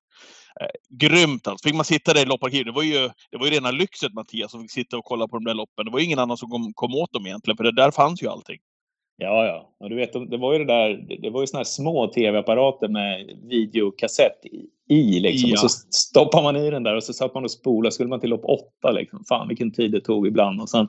Eh, 0.61 0.97
grymt 0.99 1.47
alltså! 1.47 1.67
Fick 1.67 1.75
man 1.75 1.85
sitta 1.85 2.13
där 2.13 2.21
i 2.21 2.25
lopparkivet. 2.25 2.65
Det 2.65 2.71
var 2.71 2.83
ju, 2.83 3.09
det 3.31 3.37
var 3.37 3.45
ju 3.45 3.51
rena 3.51 3.71
lyxet 3.71 4.13
Mattias 4.13 4.51
som 4.51 4.61
fick 4.61 4.71
sitta 4.71 4.97
och 4.97 5.05
kolla 5.05 5.27
på 5.27 5.35
de 5.37 5.43
där 5.45 5.53
loppen. 5.53 5.85
Det 5.85 5.91
var 5.91 5.99
ju 5.99 6.05
ingen 6.05 6.19
annan 6.19 6.37
som 6.37 6.49
kom, 6.49 6.73
kom 6.73 6.95
åt 6.95 7.13
dem 7.13 7.25
egentligen 7.25 7.57
för 7.57 7.63
det 7.63 7.75
där 7.75 7.91
fanns 7.91 8.23
ju 8.23 8.27
allting. 8.27 8.59
Ja, 9.21 9.45
ja. 9.45 9.69
Och 9.79 9.89
du 9.89 9.95
vet, 9.95 10.13
det 10.13 10.37
var 10.37 10.53
ju 10.53 10.59
det 10.59 10.65
där, 10.65 11.17
det 11.21 11.29
var 11.29 11.41
ju 11.41 11.47
såna 11.47 11.59
här 11.59 11.63
små 11.63 12.07
tv-apparater 12.07 12.87
med 12.87 13.39
videokassett 13.49 14.45
i 14.89 15.19
liksom. 15.19 15.49
Ja. 15.49 15.53
Och 15.53 15.59
så 15.59 15.69
stoppar 15.91 16.43
man 16.43 16.55
i 16.55 16.69
den 16.69 16.83
där 16.83 16.95
och 16.95 17.03
så 17.03 17.13
satt 17.13 17.33
man 17.33 17.43
och 17.43 17.51
spolade. 17.51 17.91
Skulle 17.91 18.09
man 18.09 18.19
till 18.19 18.29
lopp 18.29 18.45
åtta 18.45 18.91
liksom. 18.91 19.23
Fan 19.29 19.47
vilken 19.47 19.71
tid 19.71 19.91
det 19.91 20.01
tog 20.01 20.27
ibland. 20.27 20.61
Och 20.61 20.69
sen, 20.69 20.87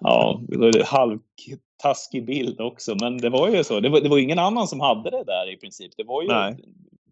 ja, 0.00 0.40
det 0.48 0.58
var 0.58 0.84
halvtaskig 0.84 2.26
bild 2.26 2.60
också. 2.60 2.96
Men 3.00 3.18
det 3.18 3.30
var 3.30 3.48
ju 3.48 3.64
så. 3.64 3.80
Det 3.80 3.88
var, 3.88 4.00
det 4.00 4.08
var 4.08 4.18
ingen 4.18 4.38
annan 4.38 4.68
som 4.68 4.80
hade 4.80 5.10
det 5.10 5.24
där 5.24 5.52
i 5.52 5.56
princip. 5.56 5.92
Det 5.96 6.04
var 6.04 6.22
ju 6.22 6.28
Nej. 6.28 6.56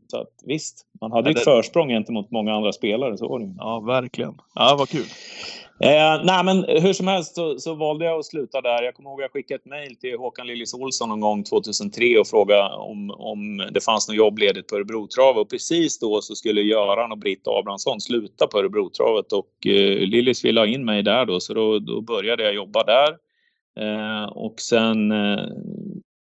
Så 0.08 0.20
att, 0.20 0.30
visst, 0.44 0.86
man 1.00 1.12
hade 1.12 1.30
ju 1.30 1.36
ett 1.36 1.44
försprång 1.44 1.88
gentemot 1.88 2.30
många 2.30 2.54
andra 2.54 2.72
spelare. 2.72 3.16
Så 3.16 3.28
var 3.28 3.38
det. 3.38 3.54
Ja, 3.58 3.80
verkligen. 3.80 4.34
Ja, 4.54 4.76
vad 4.78 4.88
kul. 4.88 5.06
Eh, 5.80 6.24
nej, 6.24 6.44
men 6.44 6.64
hur 6.68 6.92
som 6.92 7.06
helst 7.06 7.34
så, 7.34 7.58
så, 7.58 7.74
valde 7.74 8.04
jag 8.04 8.18
att 8.18 8.26
sluta 8.26 8.60
där. 8.60 8.82
Jag 8.82 8.94
kommer 8.94 9.10
ihåg 9.10 9.20
att 9.20 9.24
jag 9.24 9.32
skickade 9.32 9.58
ett 9.58 9.66
mejl 9.66 9.96
till 9.96 10.18
Håkan 10.18 10.46
Lillis 10.46 10.74
Olsson 10.74 11.08
någon 11.08 11.20
gång 11.20 11.44
2003 11.44 12.18
och 12.20 12.26
frågade 12.26 12.76
om, 12.76 13.10
om 13.10 13.68
det 13.72 13.84
fanns 13.84 14.08
något 14.08 14.16
jobb 14.16 14.38
ledigt 14.38 14.68
på 14.68 14.76
Örebrotravet. 14.76 15.40
Och 15.40 15.50
precis 15.50 15.98
då 15.98 16.20
så 16.20 16.34
skulle 16.34 16.60
Göran 16.60 17.12
och 17.12 17.18
Britt 17.18 17.48
Abrahamsson 17.48 18.00
sluta 18.00 18.46
på 18.46 18.58
Örebrotravet 18.58 19.32
och 19.32 19.66
eh, 19.66 19.98
Lillis 19.98 20.44
ville 20.44 20.60
ha 20.60 20.66
in 20.66 20.84
mig 20.84 21.02
där 21.02 21.26
då, 21.26 21.40
så 21.40 21.54
då, 21.54 21.78
då 21.78 22.00
började 22.00 22.42
jag 22.42 22.54
jobba 22.54 22.84
där. 22.84 23.16
Eh, 23.80 24.24
och 24.24 24.60
sen 24.60 25.12
eh, 25.12 25.44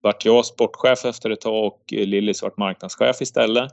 vart 0.02 0.24
jag 0.24 0.46
sportchef 0.46 1.04
efter 1.04 1.30
ett 1.30 1.40
tag 1.40 1.66
och 1.66 1.82
Lillis 1.92 2.42
vart 2.42 2.56
marknadschef 2.56 3.20
istället. 3.20 3.70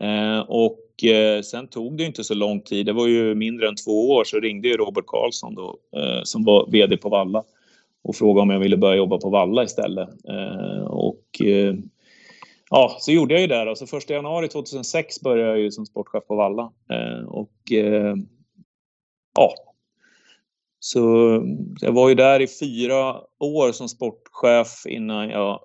Eh, 0.00 0.38
och 0.38 1.04
eh, 1.04 1.42
sen 1.42 1.68
tog 1.68 1.96
det 1.98 2.04
inte 2.04 2.24
så 2.24 2.34
lång 2.34 2.60
tid, 2.60 2.86
det 2.86 2.92
var 2.92 3.06
ju 3.06 3.34
mindre 3.34 3.68
än 3.68 3.76
två 3.76 4.10
år, 4.10 4.24
så 4.24 4.40
ringde 4.40 4.68
ju 4.68 4.76
Robert 4.76 5.06
Karlsson 5.06 5.54
då, 5.54 5.78
eh, 5.96 6.20
som 6.22 6.44
var 6.44 6.70
VD 6.70 6.96
på 6.96 7.08
Valla 7.08 7.44
och 8.04 8.16
frågade 8.16 8.42
om 8.42 8.50
jag 8.50 8.60
ville 8.60 8.76
börja 8.76 8.96
jobba 8.96 9.18
på 9.18 9.30
Valla 9.30 9.64
istället. 9.64 10.08
Eh, 10.28 10.84
och 10.84 11.26
eh, 11.40 11.74
ja, 12.70 12.96
så 13.00 13.12
gjorde 13.12 13.34
jag 13.34 13.40
ju 13.40 13.46
det. 13.46 13.64
Då. 13.64 13.74
Så 13.74 13.96
1 13.96 14.10
januari 14.10 14.48
2006 14.48 15.20
började 15.20 15.50
jag 15.50 15.60
ju 15.60 15.70
som 15.70 15.86
sportchef 15.86 16.26
på 16.26 16.36
Valla. 16.36 16.72
Eh, 16.90 17.28
och 17.28 17.52
ja, 19.34 19.54
så 20.84 21.28
mm, 21.28 21.74
jag 21.80 21.92
var 21.92 22.08
ju 22.08 22.14
där 22.14 22.40
i 22.40 22.46
fyra 22.46 23.20
år 23.38 23.72
som 23.72 23.88
sportchef 23.88 24.86
innan 24.86 25.28
jag 25.28 25.60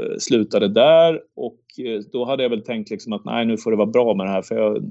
eh, 0.00 0.18
slutade 0.18 0.68
där 0.68 1.20
och 1.36 1.58
eh, 1.78 2.00
då 2.12 2.24
hade 2.24 2.42
jag 2.42 2.50
väl 2.50 2.64
tänkt 2.64 2.90
liksom 2.90 3.12
att 3.12 3.24
nej, 3.24 3.46
nu 3.46 3.56
får 3.56 3.70
det 3.70 3.76
vara 3.76 3.86
bra 3.86 4.14
med 4.14 4.26
det 4.26 4.30
här 4.30 4.42
för 4.42 4.54
jag, 4.54 4.84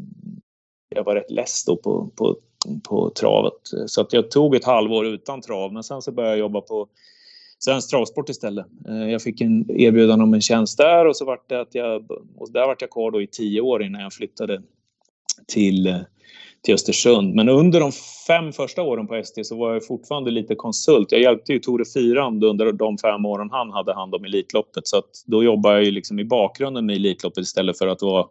jag 0.90 1.04
var 1.04 1.16
rätt 1.16 1.32
less 1.32 1.66
då 1.66 1.76
på, 1.76 2.10
på, 2.16 2.36
på 2.90 3.10
travet. 3.10 3.54
Så 3.86 4.02
att 4.02 4.14
jag 4.14 4.32
tog 4.32 4.56
ett 4.56 4.66
halvår 4.66 5.06
utan 5.06 5.42
trav, 5.42 5.74
men 5.74 5.84
sen 5.84 6.02
så 6.02 6.12
började 6.12 6.34
jag 6.34 6.40
jobba 6.40 6.62
på 6.62 6.88
Svensk 7.60 7.90
Travsport 7.90 8.30
istället. 8.30 8.66
Eh, 8.88 9.12
jag 9.12 9.22
fick 9.22 9.42
en 9.42 9.72
erbjudande 9.72 10.24
om 10.24 10.34
en 10.34 10.42
tjänst 10.42 10.78
där 10.78 11.08
och 11.08 11.18
så 11.18 11.26
vart 11.26 11.50
det 11.50 11.62
att 11.62 11.76
jag, 11.76 12.12
och 12.36 12.52
där 12.52 12.68
vart 12.68 12.82
jag 12.82 12.90
kvar 12.90 13.12
då 13.12 13.22
i 13.22 13.28
tio 13.28 13.62
år 13.62 13.84
innan 13.84 14.02
jag 14.02 14.14
flyttade 14.14 14.62
till 15.48 16.04
till 16.64 16.74
Östersund. 16.74 17.36
Men 17.36 17.50
under 17.50 17.80
de 17.80 17.92
fem 18.28 18.52
första 18.52 18.82
åren 18.82 19.08
på 19.08 19.16
ST 19.16 19.44
så 19.44 19.58
var 19.58 19.74
jag 19.74 19.88
fortfarande 19.88 20.32
lite 20.32 20.56
konsult. 20.56 21.12
Jag 21.12 21.22
hjälpte 21.22 21.54
ju 21.54 21.60
Tore 21.60 21.86
Fyrand 21.94 22.44
under 22.44 22.72
de 22.72 22.98
fem 22.98 23.26
åren 23.26 23.50
han 23.52 23.72
hade 23.72 23.94
hand 23.94 24.16
om 24.16 24.26
Elitloppet. 24.26 24.88
Så 24.88 24.98
att 24.98 25.24
då 25.26 25.44
jobbade 25.44 25.76
jag 25.76 25.84
ju 25.84 25.92
liksom 25.92 26.20
i 26.20 26.26
bakgrunden 26.26 26.86
med 26.86 26.96
Elitloppet 26.96 27.44
istället 27.44 27.78
för 27.78 27.88
att 27.88 28.02
vara 28.02 28.28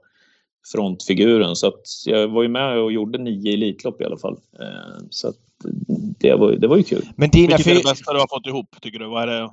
frontfiguren. 0.72 1.56
Så 1.56 1.66
att 1.66 1.82
jag 2.06 2.28
var 2.28 2.42
ju 2.42 2.48
med 2.48 2.78
och 2.78 2.92
gjorde 2.92 3.18
nio 3.18 3.52
Elitlopp 3.54 4.00
i 4.00 4.04
alla 4.04 4.18
fall. 4.18 4.36
Eh, 4.60 5.04
så 5.10 5.28
att 5.28 5.36
det 6.20 6.34
var, 6.34 6.52
det 6.52 6.66
var 6.66 6.76
ju 6.76 6.82
kul. 6.82 7.08
Men 7.16 7.30
dina 7.30 7.56
Vilket 7.56 7.72
är 7.72 7.74
det 7.74 7.84
bästa 7.84 8.12
du 8.12 8.18
har 8.18 8.26
fått 8.26 8.46
ihop, 8.46 8.76
tycker 8.80 8.98
du? 8.98 9.06
Vad 9.06 9.22
är 9.22 9.26
det? 9.26 9.50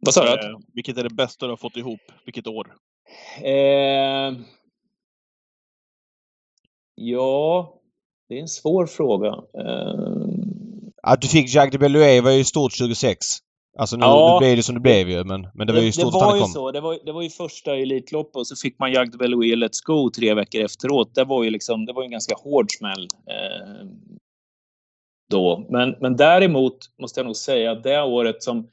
Vad 0.00 0.14
sa 0.14 0.24
du? 0.24 0.48
Eh, 0.50 0.58
vilket 0.74 0.98
är 0.98 1.02
det 1.02 1.14
bästa 1.14 1.46
du 1.46 1.52
har 1.52 1.56
fått 1.56 1.76
ihop? 1.76 2.00
Vilket 2.24 2.46
år? 2.46 2.74
Eh... 3.42 4.32
Ja, 6.96 7.74
det 8.34 8.38
är 8.38 8.42
en 8.42 8.48
svår 8.48 8.86
fråga. 8.86 9.28
Uh... 9.28 10.34
Att 11.02 11.20
du 11.20 11.28
fick 11.28 11.54
Jacques 11.54 11.72
de 11.72 11.78
Bellué 11.78 12.20
var 12.20 12.30
ju 12.30 12.44
stort 12.44 12.72
26. 12.72 13.18
Alltså 13.78 13.96
nu, 13.96 14.04
ja, 14.04 14.38
nu 14.40 14.46
blev 14.46 14.56
det 14.56 14.62
som 14.62 14.74
det 14.74 14.80
blev 14.80 15.10
ju, 15.10 15.24
men, 15.24 15.46
men 15.54 15.66
det 15.66 15.72
var 15.72 15.80
ju 15.80 15.92
stort 15.92 16.12
det 16.12 16.18
var 16.18 16.26
att 16.26 16.30
han 16.30 16.40
kom. 16.40 16.48
Så. 16.48 16.70
Det 16.70 16.80
var, 16.80 16.98
det 17.04 17.12
var 17.12 17.22
ju 17.22 17.30
första 17.30 17.76
Elitloppet 17.76 18.36
och 18.36 18.46
så 18.46 18.56
fick 18.56 18.78
man 18.78 18.92
Jacques 18.92 19.12
de 19.12 19.18
Bellué 19.18 19.54
Let's 19.54 19.84
Go 19.84 20.10
tre 20.10 20.34
veckor 20.34 20.60
efteråt. 20.60 21.14
Det 21.14 21.24
var 21.24 21.44
ju 21.44 21.50
liksom, 21.50 21.86
det 21.86 21.92
var 21.92 22.02
en 22.02 22.10
ganska 22.10 22.34
hård 22.34 22.66
smäll. 22.78 23.08
Eh, 23.26 23.86
då. 25.30 25.66
Men, 25.70 25.94
men 26.00 26.16
däremot 26.16 26.78
måste 27.00 27.20
jag 27.20 27.26
nog 27.26 27.36
säga 27.36 27.72
att 27.72 27.82
det 27.82 28.02
året 28.02 28.42
som 28.42 28.68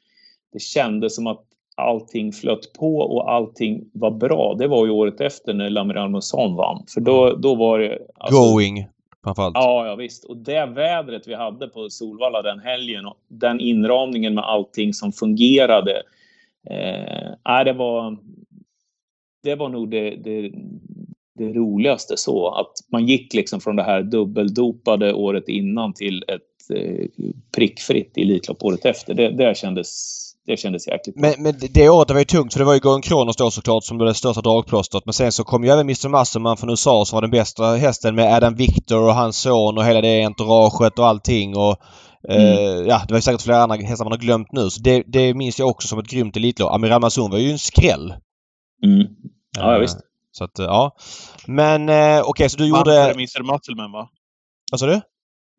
det 0.53 0.59
kändes 0.59 1.15
som 1.15 1.27
att 1.27 1.45
allting 1.75 2.31
flöt 2.31 2.73
på 2.73 2.95
och 2.97 3.31
allting 3.31 3.89
var 3.93 4.11
bra. 4.11 4.55
Det 4.59 4.67
var 4.67 4.85
ju 4.85 4.91
året 4.91 5.21
efter 5.21 5.53
när 5.53 5.69
Lamiral 5.69 6.09
Muson 6.09 6.55
vann. 6.55 6.85
För 6.93 7.01
då, 7.01 7.35
då 7.35 7.55
var 7.55 7.79
det... 7.79 7.99
Alltså, 8.15 8.41
Going 8.41 8.87
framförallt. 9.23 9.55
Ja, 9.55 9.87
ja 9.87 9.95
visst. 9.95 10.23
Och 10.23 10.37
det 10.37 10.65
vädret 10.65 11.27
vi 11.27 11.35
hade 11.35 11.67
på 11.67 11.89
Solvalla 11.89 12.41
den 12.41 12.59
helgen 12.59 13.05
och 13.05 13.17
den 13.27 13.59
inramningen 13.59 14.33
med 14.33 14.43
allting 14.43 14.93
som 14.93 15.11
fungerade. 15.11 16.03
Eh, 16.69 17.63
det 17.65 17.73
var. 17.73 18.17
Det 19.43 19.55
var 19.55 19.69
nog 19.69 19.89
det, 19.89 20.15
det, 20.15 20.51
det 21.35 21.53
roligaste 21.53 22.17
så 22.17 22.49
att 22.49 22.71
man 22.91 23.05
gick 23.05 23.33
liksom 23.33 23.61
från 23.61 23.75
det 23.75 23.83
här 23.83 24.03
dubbeldopade 24.03 25.13
året 25.13 25.49
innan 25.49 25.93
till 25.93 26.23
ett 26.27 26.77
eh, 26.77 27.05
prickfritt 27.55 28.17
Elitlopp 28.17 28.63
året 28.63 28.85
efter. 28.85 29.13
Det, 29.13 29.29
det 29.29 29.57
kändes 29.57 30.30
det 30.45 30.57
kändes 30.57 30.87
jäkligt 30.87 31.15
bra. 31.15 31.21
Men, 31.21 31.43
men 31.43 31.69
det 31.73 31.89
året 31.89 32.11
var 32.11 32.19
ju 32.19 32.25
tungt 32.25 32.53
för 32.53 32.59
det 32.59 32.65
var 32.65 32.73
ju 32.73 32.79
Going 32.79 33.01
Kronos 33.01 33.37
då 33.37 33.51
såklart 33.51 33.83
som 33.83 33.97
blev 33.97 34.07
det 34.07 34.13
största 34.13 34.41
dragplåstret. 34.41 35.05
Men 35.05 35.13
sen 35.13 35.31
så 35.31 35.43
kom 35.43 35.63
ju 35.63 35.69
även 35.69 35.85
Mr 35.85 36.09
Musselman 36.09 36.57
från 36.57 36.69
USA 36.69 37.05
som 37.05 37.17
var 37.17 37.21
den 37.21 37.31
bästa 37.31 37.75
hästen 37.75 38.15
med 38.15 38.33
Adam 38.33 38.55
Victor 38.55 39.01
och 39.07 39.15
hans 39.15 39.37
son 39.37 39.77
och 39.77 39.85
hela 39.85 40.01
det 40.01 40.23
entouraget 40.23 40.99
och 40.99 41.07
allting. 41.07 41.57
Och, 41.57 41.77
eh, 42.29 42.35
mm. 42.35 42.57
eh, 42.57 42.87
ja, 42.87 43.01
det 43.07 43.13
var 43.13 43.21
säkert 43.21 43.41
flera 43.41 43.63
andra 43.63 43.75
hästar 43.75 44.05
man 44.05 44.11
har 44.11 44.19
glömt 44.19 44.51
nu. 44.51 44.69
Så 44.69 44.81
det, 44.81 45.03
det 45.07 45.33
minns 45.33 45.59
jag 45.59 45.69
också 45.69 45.87
som 45.87 45.99
ett 45.99 46.07
grymt 46.07 46.37
elitlopp. 46.37 46.71
Amiral 46.71 47.01
Mazun 47.01 47.31
var 47.31 47.37
ju 47.37 47.51
en 47.51 47.59
skräll. 47.59 48.13
Mm. 48.85 49.07
Ja, 49.57 49.73
ja, 49.73 49.79
visst. 49.79 49.97
Så 50.31 50.43
att, 50.43 50.59
ja. 50.59 50.95
Men 51.47 51.89
eh, 51.89 51.95
okej, 51.95 52.29
okay, 52.29 52.49
så 52.49 52.57
du 52.57 52.67
gjorde... 52.67 52.91
Han 52.91 53.11
Mr 53.11 53.53
Musselman 53.53 53.91
va? 53.91 54.09
Vad 54.71 54.79
sa 54.79 54.85
du? 54.85 55.01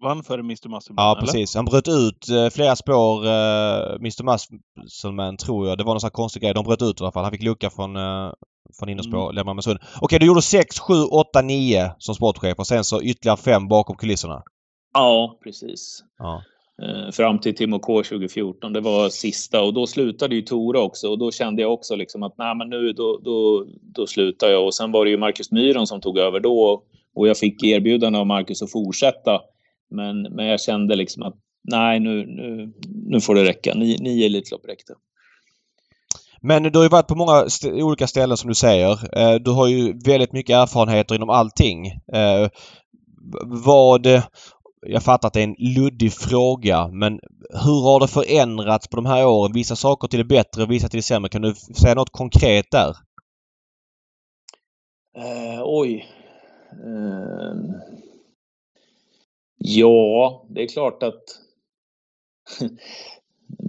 Vann 0.02 0.22
före 0.22 0.40
Mr 0.40 0.68
Musselman? 0.68 1.04
Ja, 1.06 1.16
precis. 1.20 1.54
Han 1.54 1.64
bröt 1.64 1.88
ut 1.88 2.28
eh, 2.28 2.48
flera 2.50 2.76
spår, 2.76 3.26
eh, 3.26 3.94
Mr 3.94 4.22
Musselman, 4.24 5.36
tror 5.36 5.68
jag. 5.68 5.78
Det 5.78 5.84
var 5.84 5.92
någon 5.92 6.00
sån 6.00 6.08
här 6.08 6.12
konstig 6.12 6.42
grej. 6.42 6.54
De 6.54 6.64
bröt 6.64 6.82
ut 6.82 7.00
i 7.00 7.04
alla 7.04 7.12
fall. 7.12 7.22
Han 7.22 7.32
fick 7.32 7.42
lucka 7.42 7.70
från, 7.70 7.96
eh, 7.96 8.32
från 8.78 8.88
innerspår, 8.88 9.22
mm. 9.22 9.34
lämna 9.34 9.54
med 9.54 9.64
sund. 9.64 9.78
Okej, 10.00 10.18
du 10.18 10.26
gjorde 10.26 10.42
6, 10.42 10.78
7, 10.78 10.94
8, 10.94 11.42
9 11.42 11.90
som 11.98 12.14
sportchef 12.14 12.58
och 12.58 12.66
sen 12.66 12.84
så 12.84 13.02
ytterligare 13.02 13.36
5 13.36 13.68
bakom 13.68 13.96
kulisserna. 13.96 14.42
Ja, 14.94 15.38
precis. 15.44 16.02
Ja. 16.18 16.42
Eh, 16.82 17.10
fram 17.10 17.38
till 17.38 17.54
Timo 17.54 17.78
K 17.78 18.02
2014. 18.02 18.72
Det 18.72 18.80
var 18.80 19.08
sista 19.08 19.62
och 19.62 19.74
då 19.74 19.86
slutade 19.86 20.34
ju 20.34 20.42
Tora 20.42 20.80
också 20.80 21.08
och 21.08 21.18
då 21.18 21.30
kände 21.30 21.62
jag 21.62 21.72
också 21.72 21.96
liksom 21.96 22.22
att 22.22 22.34
nej, 22.38 22.56
men 22.56 22.68
nu 22.70 22.92
då, 22.92 23.20
då, 23.24 23.66
då 23.96 24.06
slutar 24.06 24.48
jag 24.48 24.64
och 24.66 24.74
sen 24.74 24.92
var 24.92 25.04
det 25.04 25.10
ju 25.10 25.18
Marcus 25.18 25.50
Myron 25.50 25.86
som 25.86 26.00
tog 26.00 26.18
över 26.18 26.40
då 26.40 26.82
och 27.14 27.28
jag 27.28 27.38
fick 27.38 27.64
erbjudande 27.64 28.18
av 28.18 28.26
Marcus 28.26 28.62
att 28.62 28.72
fortsätta 28.72 29.40
men, 29.92 30.22
men 30.22 30.46
jag 30.46 30.60
kände 30.60 30.96
liksom 30.96 31.22
att 31.22 31.34
nej, 31.62 32.00
nu, 32.00 32.26
nu, 32.26 32.72
nu 32.84 33.20
får 33.20 33.34
det 33.34 33.44
räcka. 33.44 33.74
Nio, 33.74 33.98
nio 34.02 34.26
Elitlopp 34.26 34.68
räckte. 34.68 34.94
Men 36.40 36.62
du 36.62 36.78
har 36.78 36.84
ju 36.84 36.88
varit 36.88 37.06
på 37.06 37.14
många 37.14 37.42
st 37.42 37.82
olika 37.82 38.06
ställen 38.06 38.36
som 38.36 38.48
du 38.48 38.54
säger. 38.54 39.18
Eh, 39.18 39.34
du 39.34 39.50
har 39.50 39.66
ju 39.66 39.98
väldigt 40.04 40.32
mycket 40.32 40.56
erfarenheter 40.56 41.14
inom 41.14 41.30
allting. 41.30 41.86
Eh, 41.86 42.48
vad... 43.44 44.06
Jag 44.86 45.02
fattar 45.02 45.28
att 45.28 45.34
det 45.34 45.40
är 45.40 45.44
en 45.44 45.74
luddig 45.74 46.12
fråga 46.12 46.88
men 46.88 47.20
hur 47.64 47.82
har 47.82 48.00
det 48.00 48.08
förändrats 48.08 48.88
på 48.88 48.96
de 48.96 49.06
här 49.06 49.26
åren? 49.26 49.52
Vissa 49.52 49.76
saker 49.76 50.08
till 50.08 50.18
det 50.18 50.24
bättre, 50.24 50.66
vissa 50.66 50.88
till 50.88 50.98
det 50.98 51.02
sämre. 51.02 51.28
Kan 51.28 51.42
du 51.42 51.54
säga 51.54 51.94
något 51.94 52.12
konkret 52.12 52.70
där? 52.70 52.96
Uh, 55.18 55.62
oj. 55.64 56.06
Uh, 56.86 57.54
Ja, 59.64 60.44
det 60.48 60.62
är 60.62 60.68
klart 60.68 61.02
att 61.02 61.22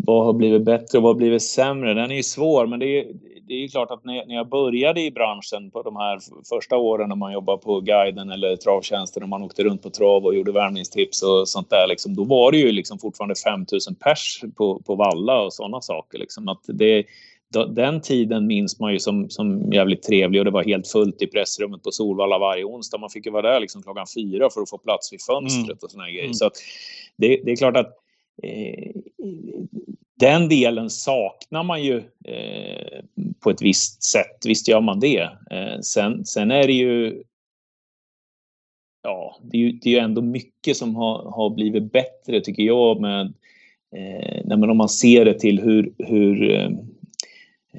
vad 0.06 0.25
har 0.25 0.34
blivit 0.34 0.65
bättre 0.65 0.97
och 0.97 1.03
vad 1.03 1.10
har 1.10 1.17
blivit 1.17 1.43
sämre? 1.43 1.93
Den 1.93 2.12
är 2.12 2.15
ju 2.15 2.23
svår, 2.23 2.67
men 2.67 2.79
det 2.79 2.99
är, 2.99 3.06
det 3.47 3.53
är 3.53 3.67
klart 3.67 3.91
att 3.91 4.06
när, 4.06 4.34
jag 4.34 4.49
började 4.49 5.01
i 5.01 5.12
branschen 5.12 5.71
på 5.71 5.82
de 5.82 5.95
här 5.95 6.19
första 6.49 6.77
åren 6.77 7.10
när 7.10 7.15
man 7.15 7.34
jobbade 7.34 7.58
på 7.58 7.79
guiden 7.79 8.32
eller 8.32 8.56
travtjänsten 8.56 9.23
och 9.23 9.29
man 9.29 9.43
åkte 9.43 9.63
runt 9.63 9.84
på 9.84 9.89
trav 9.89 10.25
och 10.25 10.36
gjorde 10.36 10.51
värmningstips 10.51 11.23
och 11.23 11.49
sånt 11.49 11.69
där, 11.69 11.88
liksom, 11.88 12.15
då 12.15 12.23
var 12.23 12.51
det 12.51 12.58
ju 12.58 12.71
liksom 12.71 12.99
fortfarande 12.99 13.36
5000 13.36 13.95
pers 13.95 14.43
på, 14.56 14.79
på 14.79 14.95
valla 14.95 15.41
och 15.41 15.53
sådana 15.53 15.82
saker. 15.82 16.17
Liksom. 16.17 16.47
Att 16.47 16.62
det, 16.67 17.06
den 17.54 18.02
tiden 18.02 18.48
minns 18.48 18.80
man 18.80 18.94
ju 18.94 19.00
som, 19.00 19.30
som 19.30 19.74
jävligt 19.74 20.04
trevlig 20.04 20.42
och 20.42 20.46
det 20.46 20.52
var 20.52 20.63
helt 20.63 20.88
fullt 20.88 21.22
i 21.22 21.28
pressrummet 21.28 21.84
på 21.84 21.92
Solvalla 21.92 22.39
varje 22.39 22.63
onsdag. 22.63 22.98
Man 22.98 23.10
fick 23.10 23.26
ju 23.26 23.32
vara 23.32 23.52
där 23.52 23.60
liksom 23.60 23.84
klockan 23.84 24.06
fyra 24.16 24.50
för 24.50 24.62
att 24.62 24.70
få 24.70 24.78
plats 24.78 25.13
vid 25.13 25.22
fönstret 25.22 25.66
mm. 25.66 25.78
och 25.82 25.92
såna 25.92 26.10
grejer. 26.10 26.24
Mm. 26.24 26.34
Så 26.34 26.50
det, 27.18 27.42
det, 27.46 27.52
är 27.52 27.56
klart 27.56 27.78
att 27.78 27.94
eh, 28.44 28.92
den 30.20 30.50
delen 30.50 30.89
saknar 30.89 31.63
man 31.63 31.84
ju 31.84 31.98
eh, 32.26 33.04
på 33.44 33.50
ett 33.50 33.62
visst 33.62 34.04
sätt. 34.04 34.46
Visst 34.46 34.68
gör 34.68 34.82
man 34.82 35.00
det. 35.00 35.30
Eh, 35.52 35.80
sen, 35.82 36.26
sen 36.26 36.52
är 36.52 36.68
det 36.68 36.74
ju 36.74 37.24
ja, 39.04 39.38
det 39.42 39.58
är 39.58 39.62
ju, 39.62 39.72
det 39.72 39.89
är 39.89 39.94
ju 39.94 40.00
ändå 40.00 40.22
mycket 40.22 40.78
som 40.78 40.96
har, 40.96 41.32
har 41.32 41.50
blivit 41.50 41.92
bättre 41.92 42.42
tycker 42.42 42.63
jag 42.63 43.02
med 43.02 43.34
eh, 43.96 44.70
om 44.70 44.78
man 44.78 44.89
ser 44.89 45.26
det 45.26 45.39
till 45.39 45.62
hur, 45.62 45.94
hur 45.98 46.52
eh, 46.52 46.70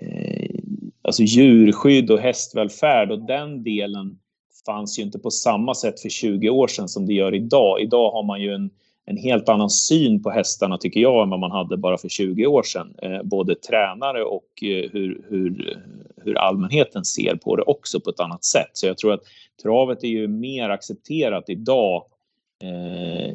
Eh, 0.05 0.61
alltså 1.03 1.23
djurskydd 1.23 2.11
och 2.11 2.19
hästvälfärd 2.19 3.11
och 3.11 3.27
den 3.27 3.63
delen 3.63 4.19
fanns 4.67 4.99
ju 4.99 5.03
inte 5.03 5.19
på 5.19 5.31
samma 5.31 5.75
sätt 5.75 6.01
för 6.01 6.09
20 6.09 6.51
år 6.51 6.69
sedan 6.69 6.89
som 6.89 7.07
det 7.07 7.15
gör 7.15 7.35
idag. 7.35 7.81
Idag 7.81 8.11
har 8.11 8.23
man 8.23 8.43
ju 8.43 8.55
en, 8.55 8.71
en 9.07 9.17
helt 9.17 9.49
annan 9.49 9.71
syn 9.71 10.23
på 10.23 10.31
hästarna 10.31 10.79
tycker 10.79 11.01
jag 11.01 11.23
än 11.23 11.31
vad 11.31 11.41
man 11.41 11.51
hade 11.51 11.77
bara 11.77 11.99
för 11.99 12.09
20 12.09 12.47
år 12.47 12.63
sedan. 12.63 12.95
Eh, 13.03 13.23
både 13.23 13.55
tränare 13.55 14.25
och 14.25 14.63
eh, 14.63 14.91
hur, 14.93 15.27
hur, 15.29 15.79
hur 16.17 16.39
allmänheten 16.39 17.05
ser 17.05 17.37
på 17.37 17.57
det 17.57 17.63
också 17.63 18.01
på 18.01 18.11
ett 18.11 18.21
annat 18.21 18.45
sätt. 18.45 18.71
Så 18.73 18.87
jag 18.87 18.99
tror 18.99 19.13
att 19.13 19.23
travet 19.63 20.05
är 20.05 20.09
ju 20.09 20.29
mer 20.29 20.71
accepterat 20.71 21.45
idag 21.49 21.97
eh, 21.97 22.14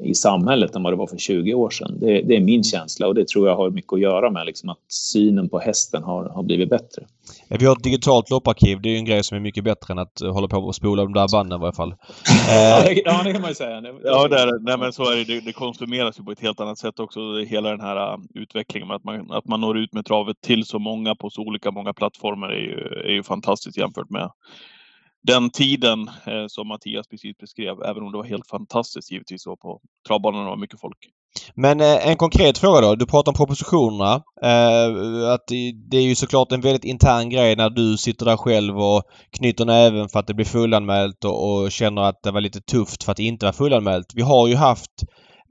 i 0.04 0.14
samhället 0.16 0.76
än 0.76 0.84
vad 0.84 0.94
det 0.94 0.98
var 0.98 1.08
för 1.08 1.18
20 1.18 1.54
år 1.54 1.70
sedan. 1.70 1.98
Det, 2.00 2.22
det, 2.22 2.36
är 2.36 2.42
min 2.42 2.64
känsla 2.64 3.08
och 3.08 3.16
det 3.16 3.28
tror 3.28 3.48
jag 3.48 3.56
har 3.56 3.70
mycket 3.70 3.94
att 3.94 4.00
göra 4.00 4.32
med 4.32 4.46
liksom, 4.46 4.70
att 4.70 4.78
synen 4.88 5.50
på 5.50 5.60
hästen 5.60 6.04
har, 6.04 6.30
har 6.30 6.44
blivit 6.44 6.70
bättre. 6.70 7.04
Vi 7.50 7.66
har 7.66 7.76
ett 7.76 7.84
digitalt 7.84 8.30
lopparkiv. 8.30 8.82
Det 8.82 8.90
är 8.90 8.92
ju 8.92 8.98
en 8.98 9.06
grej 9.06 9.24
som 9.24 9.38
är 9.38 9.42
mycket 9.42 9.64
bättre 9.64 9.92
än 9.92 10.00
att 10.00 10.20
hålla 10.20 10.48
på 10.48 10.58
och 10.58 10.76
spola 10.76 11.04
de 11.04 11.14
där 11.14 11.28
banden 11.32 11.60
i 11.60 11.62
varje 11.62 11.76
fall. 11.76 11.90
ja, 12.48 12.82
det, 12.84 13.02
ja, 13.06 13.22
det 13.24 13.34
kan 13.34 13.42
man 13.42 13.52
ju 13.52 13.56
säga. 13.56 13.82
Ja, 14.04 14.28
det 14.28 14.40
är, 14.40 14.60
nej, 14.60 14.78
men 14.78 14.94
så 14.94 15.12
är 15.12 15.16
det. 15.16 15.24
det. 15.24 15.40
Det 15.40 15.54
konsumeras 15.54 16.20
ju 16.20 16.24
på 16.24 16.32
ett 16.32 16.42
helt 16.42 16.60
annat 16.60 16.78
sätt 16.78 17.00
också. 17.00 17.20
Hela 17.40 17.70
den 17.70 17.82
här 17.82 18.14
uh, 18.14 18.20
utvecklingen 18.36 18.88
med 18.88 18.96
att 18.96 19.04
man, 19.04 19.32
att 19.32 19.46
man 19.46 19.62
når 19.62 19.78
ut 19.78 19.94
med 19.94 20.06
travet 20.06 20.42
till 20.42 20.66
så 20.66 20.80
många 20.80 21.16
på 21.16 21.30
så 21.30 21.42
olika 21.42 21.72
många 21.72 21.94
plattformar 21.94 22.50
är 22.50 22.62
ju, 22.62 22.78
är 23.06 23.14
ju 23.14 23.24
fantastiskt 23.24 23.78
jämfört 23.78 24.10
med 24.10 24.30
den 25.22 25.50
tiden 25.50 26.08
eh, 26.08 26.46
som 26.48 26.68
Mattias 26.68 27.08
precis 27.08 27.38
beskrev, 27.38 27.82
även 27.86 28.04
om 28.04 28.12
det 28.12 28.18
var 28.18 28.26
helt 28.26 28.48
fantastiskt 28.48 29.12
givetvis 29.12 29.44
så 29.44 29.56
på 29.56 29.80
travbanan 30.08 30.46
var 30.46 30.58
mycket 30.58 30.80
folk. 30.80 30.98
Men 31.56 31.82
eh, 31.82 32.08
en 32.08 32.18
konkret 32.18 32.58
fråga 32.58 32.82
då. 32.82 32.96
Du 32.96 33.06
pratar 33.06 33.32
om 33.32 33.36
propositionerna. 33.36 34.14
Eh, 34.44 35.32
att 35.34 35.48
det 35.90 35.98
är 35.98 36.02
ju 36.02 36.16
såklart 36.16 36.52
en 36.52 36.62
väldigt 36.62 36.84
intern 36.84 37.30
grej 37.30 37.56
när 37.56 37.70
du 37.70 37.98
sitter 37.98 38.26
där 38.26 38.38
själv 38.38 38.80
och 38.80 39.04
knyter 39.38 39.66
näven 39.66 40.10
för 40.10 40.20
att 40.20 40.28
det 40.28 40.34
blir 40.34 40.46
fullanmält 40.46 41.26
och, 41.26 41.52
och 41.52 41.72
känner 41.72 42.02
att 42.02 42.24
det 42.24 42.32
var 42.32 42.42
lite 42.42 42.62
tufft 42.62 43.04
för 43.04 43.12
att 43.12 43.18
det 43.18 43.24
inte 43.24 43.46
var 43.46 43.54
fullanmält. 43.54 44.12
Vi 44.16 44.22
har 44.22 44.48
ju 44.48 44.56
haft 44.56 44.92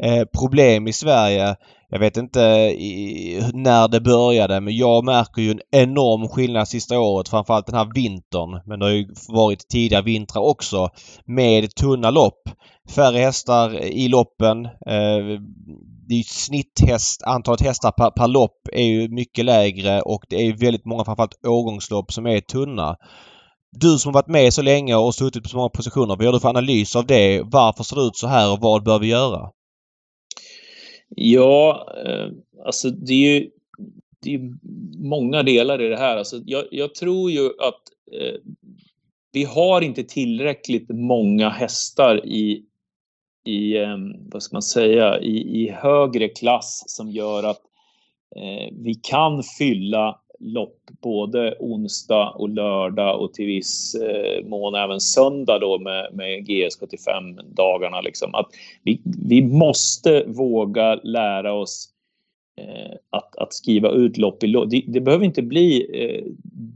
eh, 0.02 0.24
problem 0.38 0.88
i 0.88 0.92
Sverige 0.92 1.56
jag 1.90 1.98
vet 1.98 2.16
inte 2.16 2.40
i, 2.40 3.40
när 3.54 3.88
det 3.88 4.00
började 4.00 4.60
men 4.60 4.76
jag 4.76 5.04
märker 5.04 5.42
ju 5.42 5.50
en 5.50 5.60
enorm 5.70 6.28
skillnad 6.28 6.68
sista 6.68 7.00
året. 7.00 7.28
Framförallt 7.28 7.66
den 7.66 7.76
här 7.76 7.90
vintern. 7.94 8.62
Men 8.66 8.78
det 8.78 8.86
har 8.86 8.92
ju 8.92 9.08
varit 9.28 9.68
tidigare 9.68 10.02
vintrar 10.02 10.42
också. 10.42 10.88
Med 11.24 11.74
tunna 11.74 12.10
lopp. 12.10 12.42
Färre 12.94 13.18
hästar 13.18 13.84
i 13.84 14.08
loppen. 14.08 14.64
Eh, 14.66 15.40
det 16.08 16.14
är 16.14 16.22
snitthäst, 16.22 17.22
antalet 17.22 17.60
hästar 17.60 17.90
per, 17.90 18.10
per 18.10 18.28
lopp 18.28 18.68
är 18.72 18.84
ju 18.84 19.08
mycket 19.08 19.44
lägre 19.44 20.00
och 20.00 20.24
det 20.28 20.36
är 20.36 20.52
väldigt 20.52 20.84
många 20.84 21.04
framförallt 21.04 21.46
årgångslopp 21.46 22.12
som 22.12 22.26
är 22.26 22.40
tunna. 22.40 22.96
Du 23.72 23.98
som 23.98 24.08
har 24.08 24.22
varit 24.22 24.28
med 24.28 24.54
så 24.54 24.62
länge 24.62 24.94
och 24.94 25.14
suttit 25.14 25.42
på 25.42 25.48
så 25.48 25.56
många 25.56 25.68
positioner, 25.68 26.16
vad 26.16 26.24
gör 26.24 26.32
du 26.32 26.40
för 26.40 26.48
analys 26.48 26.96
av 26.96 27.06
det? 27.06 27.42
Varför 27.44 27.84
ser 27.84 27.96
det 27.96 28.02
ut 28.02 28.16
så 28.16 28.26
här 28.26 28.52
och 28.52 28.60
vad 28.60 28.84
bör 28.84 28.98
vi 28.98 29.06
göra? 29.06 29.50
Ja, 31.08 31.92
eh, 32.06 32.28
alltså 32.64 32.90
det 32.90 33.12
är 33.12 33.40
ju 33.40 33.50
det 34.20 34.34
är 34.34 34.54
många 34.98 35.42
delar 35.42 35.82
i 35.82 35.88
det 35.88 35.96
här. 35.96 36.16
Alltså 36.16 36.40
jag, 36.46 36.64
jag 36.70 36.94
tror 36.94 37.30
ju 37.30 37.46
att 37.46 37.82
eh, 38.12 38.34
vi 39.32 39.44
har 39.44 39.80
inte 39.80 40.04
tillräckligt 40.04 40.88
många 40.88 41.48
hästar 41.48 42.26
i, 42.26 42.64
i 43.44 43.76
eh, 43.76 43.96
vad 44.32 44.42
ska 44.42 44.54
man 44.54 44.62
säga, 44.62 45.20
i, 45.20 45.62
i 45.62 45.70
högre 45.70 46.28
klass 46.28 46.84
som 46.86 47.10
gör 47.10 47.42
att 47.42 47.60
eh, 48.36 48.68
vi 48.72 48.94
kan 48.94 49.42
fylla 49.42 50.20
lopp 50.40 50.78
både 51.02 51.56
onsdag 51.60 52.28
och 52.28 52.48
lördag 52.48 53.20
och 53.20 53.34
till 53.34 53.46
viss 53.46 53.94
eh, 53.94 54.44
mån 54.44 54.74
även 54.74 55.00
söndag 55.00 55.58
då 55.58 55.78
med, 55.78 56.08
med 56.12 56.48
GS75-dagarna. 56.48 58.00
Liksom. 58.00 58.34
Att 58.34 58.46
vi, 58.82 59.00
vi 59.28 59.42
måste 59.42 60.24
våga 60.26 60.94
lära 60.94 61.52
oss 61.52 61.88
Eh, 62.58 62.96
att, 63.10 63.36
att 63.36 63.54
skriva 63.54 63.90
ut 63.90 64.16
lopp 64.16 64.44
i 64.44 64.46
lopp. 64.46 64.70
Det, 64.70 64.84
det 64.86 65.00
behöver 65.00 65.24
inte 65.24 65.42
bli 65.42 65.86
eh, 65.92 66.24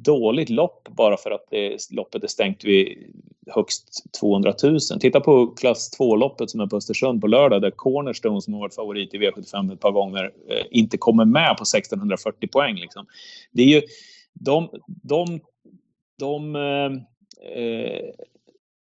dåligt 0.05 0.51
lopp 0.51 0.89
bara 0.89 1.17
för 1.17 1.31
att 1.31 1.47
det, 1.51 1.91
loppet 1.91 2.25
är 2.25 2.29
stängt 2.29 2.65
vid 2.65 2.99
högst 3.47 4.13
200 4.21 4.55
000. 4.63 4.81
Titta 5.01 5.21
på 5.21 5.47
klass 5.47 5.99
2-loppet 5.99 6.51
som 6.51 6.61
är 6.61 6.67
på 6.67 6.77
Östersund 6.77 7.21
på 7.21 7.27
lördag 7.27 7.63
där 7.63 7.71
Cornerstone 7.71 8.43
som 8.43 8.55
har 8.55 8.61
varit 8.61 8.75
favorit 8.75 9.15
i 9.15 9.19
V75 9.19 9.73
ett 9.73 9.81
par 9.81 9.91
gånger 9.91 10.25
eh, 10.49 10.67
inte 10.71 10.99
kommer 10.99 11.25
med 11.25 11.57
på 11.57 11.63
1640 11.63 12.49
poäng. 12.49 12.77
Liksom. 12.77 13.07
Det 13.53 13.63
är 13.63 13.67
ju 13.67 13.83
de, 14.33 14.69
de, 14.87 15.41
de 16.19 16.57
eh, 16.57 16.93
eh 17.63 18.11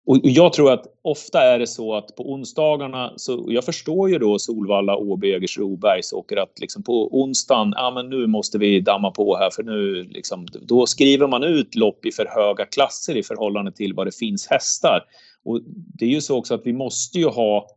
och 0.06 0.20
jag 0.24 0.54
tror 0.54 0.72
att 0.72 0.86
ofta 1.02 1.42
är 1.42 1.60
det 1.60 1.68
så 1.68 1.96
att 1.96 2.16
på 2.16 2.32
onsdagarna, 2.32 3.14
så 3.16 3.46
jag 3.48 3.66
förstår 3.66 4.10
ju 4.10 4.20
då 4.20 4.40
Solvalla, 4.40 4.98
Åby, 4.98 5.30
Jägersro, 5.30 5.78
Bergsåker 5.78 6.38
att 6.38 6.60
liksom 6.60 6.84
på 6.84 7.22
onsdagen, 7.22 7.74
ja 7.76 7.92
men 7.92 8.10
nu 8.10 8.28
måste 8.28 8.58
vi 8.58 8.82
damma 8.82 9.12
på 9.12 9.38
här 9.38 9.50
för 9.50 9.64
nu 9.64 10.04
liksom, 10.04 10.48
då 10.62 10.86
skriver 10.86 11.28
man 11.28 11.44
ut 11.44 11.76
lopp 11.76 12.06
i 12.06 12.12
för 12.12 12.26
höga 12.26 12.66
klasser 12.66 13.18
i 13.18 13.24
förhållande 13.24 13.72
till 13.72 13.94
vad 13.94 14.08
det 14.08 14.16
finns 14.16 14.48
hästar. 14.48 15.04
Och 15.46 15.62
det 16.00 16.06
är 16.06 16.10
ju 16.10 16.22
så 16.22 16.38
också 16.38 16.54
att 16.54 16.66
vi 16.66 16.74
måste 16.74 17.20
ju 17.20 17.28
ha 17.28 17.68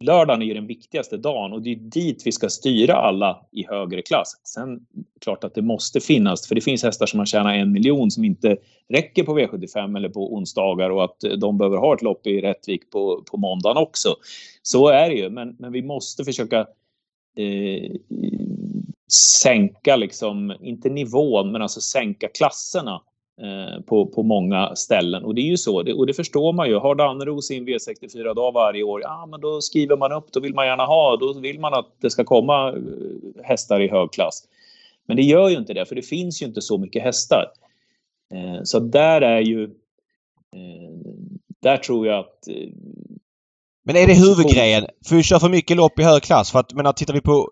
lördagen 0.00 0.42
är 0.42 0.46
ju 0.46 0.54
den 0.54 0.66
viktigaste 0.66 1.16
dagen 1.16 1.52
och 1.52 1.62
det 1.62 1.72
är 1.72 1.76
dit 1.76 2.22
vi 2.24 2.32
ska 2.32 2.48
styra 2.48 2.94
alla 2.94 3.46
i 3.52 3.66
högre 3.66 4.02
klass. 4.02 4.40
Sen 4.44 4.80
klart 5.20 5.44
att 5.44 5.54
det 5.54 5.62
måste 5.62 6.00
finnas, 6.00 6.48
för 6.48 6.54
det 6.54 6.60
finns 6.60 6.82
hästar 6.82 7.06
som 7.06 7.18
har 7.18 7.26
tjänat 7.26 7.54
en 7.54 7.72
miljon 7.72 8.10
som 8.10 8.24
inte 8.24 8.56
räcker 8.88 9.22
på 9.22 9.38
V75 9.38 9.96
eller 9.96 10.08
på 10.08 10.34
onsdagar 10.34 10.90
och 10.90 11.04
att 11.04 11.16
de 11.38 11.58
behöver 11.58 11.76
ha 11.76 11.94
ett 11.94 12.02
lopp 12.02 12.26
i 12.26 12.40
Rättvik 12.40 12.90
på, 12.90 13.24
på 13.30 13.36
måndagen 13.36 13.82
också. 13.82 14.16
Så 14.62 14.88
är 14.88 15.08
det 15.08 15.14
ju, 15.14 15.30
men, 15.30 15.56
men 15.58 15.72
vi 15.72 15.82
måste 15.82 16.24
försöka 16.24 16.58
eh, 17.36 17.92
sänka 19.42 19.96
liksom, 19.96 20.56
inte 20.60 20.88
nivån, 20.88 21.52
men 21.52 21.62
alltså 21.62 21.80
sänka 21.80 22.28
klasserna 22.28 23.02
på, 23.86 24.06
på 24.06 24.22
många 24.22 24.76
ställen. 24.76 25.24
Och 25.24 25.34
det 25.34 25.40
är 25.40 25.50
ju 25.50 25.56
så, 25.56 25.82
det, 25.82 25.92
och 25.92 26.06
det 26.06 26.14
förstår 26.14 26.52
man 26.52 26.68
ju. 26.68 26.78
Har 26.78 26.94
Danneryd 26.94 27.44
sin 27.44 27.66
V64-dag 27.66 28.52
varje 28.52 28.82
år, 28.82 29.02
ja 29.02 29.26
men 29.30 29.40
då 29.40 29.60
skriver 29.60 29.96
man 29.96 30.12
upp, 30.12 30.32
då 30.32 30.40
vill 30.40 30.54
man 30.54 30.66
gärna 30.66 30.84
ha, 30.84 31.16
då 31.16 31.32
vill 31.32 31.60
man 31.60 31.74
att 31.74 31.86
det 32.00 32.10
ska 32.10 32.24
komma 32.24 32.68
eh, 32.68 33.44
hästar 33.44 33.80
i 33.80 33.88
hög 33.88 34.12
klass. 34.12 34.42
Men 35.06 35.16
det 35.16 35.22
gör 35.22 35.48
ju 35.48 35.56
inte 35.56 35.74
det, 35.74 35.86
för 35.86 35.94
det 35.94 36.02
finns 36.02 36.42
ju 36.42 36.46
inte 36.46 36.62
så 36.62 36.78
mycket 36.78 37.02
hästar. 37.02 37.46
Eh, 38.34 38.62
så 38.62 38.78
där 38.80 39.20
är 39.20 39.40
ju... 39.40 39.70
Där 41.62 41.76
tror 41.76 42.06
jag 42.06 42.18
att... 42.18 42.48
Men 43.84 43.96
är 43.96 44.06
det 44.06 44.14
huvudgrejen? 44.14 44.86
För 45.08 45.16
vi 45.16 45.22
kör 45.22 45.38
för 45.38 45.48
mycket 45.48 45.76
lopp 45.76 45.98
i 45.98 46.02
hög 46.02 46.22
klass. 46.22 46.52
För 46.52 46.58
att, 46.58 46.72
menar, 46.72 46.92
tittar 46.92 47.14
vi 47.14 47.20
på 47.20 47.50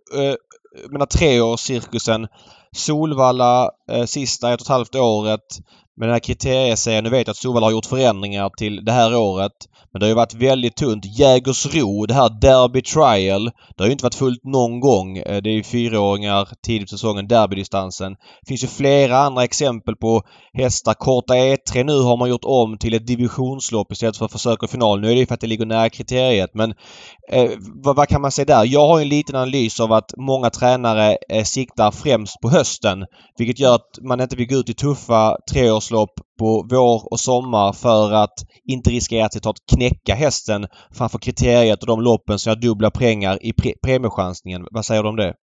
eh, 0.78 0.90
menar, 0.90 1.06
treårscirkusen 1.06 2.28
Solvalla 2.76 3.70
eh, 3.90 4.04
sista 4.04 4.52
ett 4.52 4.60
och 4.60 4.64
ett 4.64 4.68
halvt 4.68 4.94
året 4.94 5.58
med 5.96 6.08
den 6.08 6.12
här 6.12 6.20
kriterieserien. 6.20 7.04
Nu 7.04 7.10
vet 7.10 7.26
jag 7.26 7.30
att 7.32 7.36
Solvalla 7.36 7.66
har 7.66 7.72
gjort 7.72 7.86
förändringar 7.86 8.50
till 8.56 8.84
det 8.84 8.92
här 8.92 9.16
året. 9.16 9.52
Men 9.92 10.00
det 10.00 10.06
har 10.06 10.08
ju 10.08 10.14
varit 10.14 10.34
väldigt 10.34 10.76
tunt. 10.76 11.18
Jägersro, 11.18 12.06
det 12.06 12.14
här 12.14 12.40
Derby 12.40 12.82
Trial. 12.82 13.44
Det 13.44 13.82
har 13.82 13.86
ju 13.86 13.92
inte 13.92 14.04
varit 14.04 14.14
fullt 14.14 14.44
någon 14.44 14.80
gång. 14.80 15.18
Eh, 15.18 15.42
det 15.42 15.50
är 15.50 15.54
ju 15.54 15.62
fyraåringar 15.62 16.48
tidigt 16.66 16.90
på 16.90 16.96
säsongen, 16.96 17.28
derbydistansen. 17.28 18.12
Det 18.12 18.48
finns 18.48 18.64
ju 18.64 18.68
flera 18.68 19.18
andra 19.18 19.44
exempel 19.44 19.96
på 19.96 20.22
hästar. 20.52 20.94
Korta 20.94 21.34
E3 21.34 21.84
nu 21.84 22.00
har 22.00 22.16
man 22.16 22.28
gjort 22.28 22.44
om 22.44 22.78
till 22.78 22.94
ett 22.94 23.06
divisionslopp 23.06 23.92
istället 23.92 24.16
för 24.16 24.28
försök 24.28 24.62
och 24.62 24.70
final. 24.70 25.00
Nu 25.00 25.10
är 25.10 25.14
det 25.14 25.20
ju 25.20 25.26
för 25.26 25.34
att 25.34 25.40
det 25.40 25.46
ligger 25.46 25.66
nära 25.66 25.90
kriteriet 25.90 26.50
men 26.54 26.74
eh, 27.30 27.50
vad, 27.84 27.96
vad, 27.96 28.08
kan 28.08 28.20
man 28.20 28.32
säga 28.32 28.44
där? 28.44 28.64
Jag 28.64 28.88
har 28.88 29.00
en 29.00 29.08
liten 29.08 29.36
analys 29.36 29.80
av 29.80 29.92
att 29.92 30.14
många 30.16 30.50
tränare 30.50 31.16
eh, 31.28 31.44
siktar 31.44 31.90
främst 31.90 32.40
på 32.40 32.50
hösten. 32.50 33.04
Vilket 33.38 33.58
gör 33.58 33.74
att 33.74 33.98
man 34.02 34.20
inte 34.20 34.36
vill 34.36 34.48
gå 34.48 34.56
ut 34.56 34.68
i 34.68 34.74
tuffa 34.74 35.36
treårslopp 35.82 36.10
på 36.38 36.66
vår 36.70 37.12
och 37.12 37.20
sommar 37.20 37.72
för 37.72 38.12
att 38.12 38.34
inte 38.64 38.90
riskera 38.90 39.24
att 39.24 39.56
knäcka 39.74 40.14
hästen 40.14 40.66
framför 40.90 41.18
kriteriet 41.18 41.80
och 41.80 41.86
de 41.86 42.00
loppen 42.00 42.38
som 42.38 42.50
har 42.50 42.56
dubbla 42.56 42.90
pengar 42.90 43.38
i 43.42 43.52
pre 43.52 43.72
premiechansningen. 43.82 44.66
Vad 44.70 44.84
säger 44.84 45.02
du 45.02 45.08
om 45.08 45.16
det? 45.16 45.34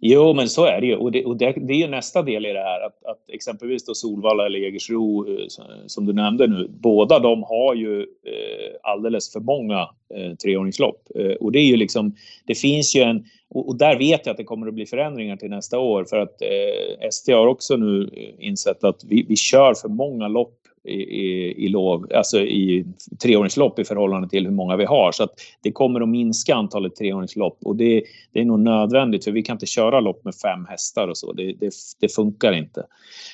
Jo, 0.00 0.34
men 0.34 0.48
så 0.48 0.64
är 0.64 0.80
det 0.80 0.86
ju. 0.86 0.96
Och 0.96 1.12
det, 1.12 1.24
och 1.24 1.36
det, 1.36 1.52
det 1.52 1.72
är 1.72 1.78
ju 1.78 1.88
nästa 1.88 2.22
del 2.22 2.46
i 2.46 2.52
det 2.52 2.62
här. 2.62 2.86
Att, 2.86 3.04
att 3.10 3.30
exempelvis 3.32 3.84
då 3.86 3.94
Solvalla 3.94 4.46
eller 4.46 4.58
Jägersro, 4.58 5.28
eh, 5.28 5.44
som 5.86 6.06
du 6.06 6.12
nämnde 6.12 6.46
nu, 6.46 6.68
båda 6.82 7.18
de 7.18 7.42
har 7.42 7.74
ju 7.74 8.00
eh, 8.00 8.72
alldeles 8.82 9.32
för 9.32 9.40
många 9.40 9.80
eh, 10.14 10.34
treåringslopp. 10.42 11.02
Eh, 11.14 11.32
och 11.40 11.52
det 11.52 11.58
är 11.58 11.66
ju 11.66 11.76
liksom, 11.76 12.14
det 12.46 12.54
finns 12.54 12.96
ju 12.96 13.00
en, 13.00 13.24
och, 13.50 13.68
och, 13.68 13.78
där 13.78 13.98
vet 13.98 14.26
jag 14.26 14.30
att 14.30 14.36
det 14.36 14.44
kommer 14.44 14.66
att 14.66 14.74
bli 14.74 14.86
förändringar 14.86 15.36
till 15.36 15.50
nästa 15.50 15.78
år 15.78 16.04
för 16.04 16.18
att 16.18 16.42
eh, 16.42 17.06
ST 17.08 17.32
har 17.32 17.46
också 17.46 17.76
nu 17.76 18.10
insett 18.38 18.84
att 18.84 19.04
vi, 19.04 19.26
vi 19.28 19.36
kör 19.36 19.74
för 19.74 19.88
många 19.88 20.28
lopp 20.28 20.56
i, 20.84 20.92
i, 20.92 21.54
i 21.64 21.68
lov, 21.68 22.06
alltså 22.14 22.40
i 22.40 22.86
treåringslopp 23.22 23.78
i 23.78 23.84
förhållande 23.84 24.28
till 24.28 24.44
hur 24.44 24.52
många 24.52 24.76
vi 24.76 24.84
har. 24.84 25.12
Så 25.12 25.22
att 25.22 25.34
det 25.62 25.72
kommer 25.72 26.00
att 26.00 26.08
minska 26.08 26.54
antalet 26.54 26.96
treåringslopp 26.96 27.58
och 27.64 27.76
det, 27.76 28.02
det 28.32 28.40
är 28.40 28.44
nog 28.44 28.60
nödvändigt 28.60 29.24
för 29.24 29.32
vi 29.32 29.42
kan 29.42 29.54
inte 29.54 29.66
köra 29.66 30.00
lopp 30.00 30.24
med 30.24 30.34
fem 30.34 30.66
hästar 30.68 31.08
och 31.08 31.18
så. 31.18 31.32
Det, 31.32 31.52
det, 31.52 31.72
det 32.00 32.14
funkar 32.14 32.52
inte. 32.52 32.86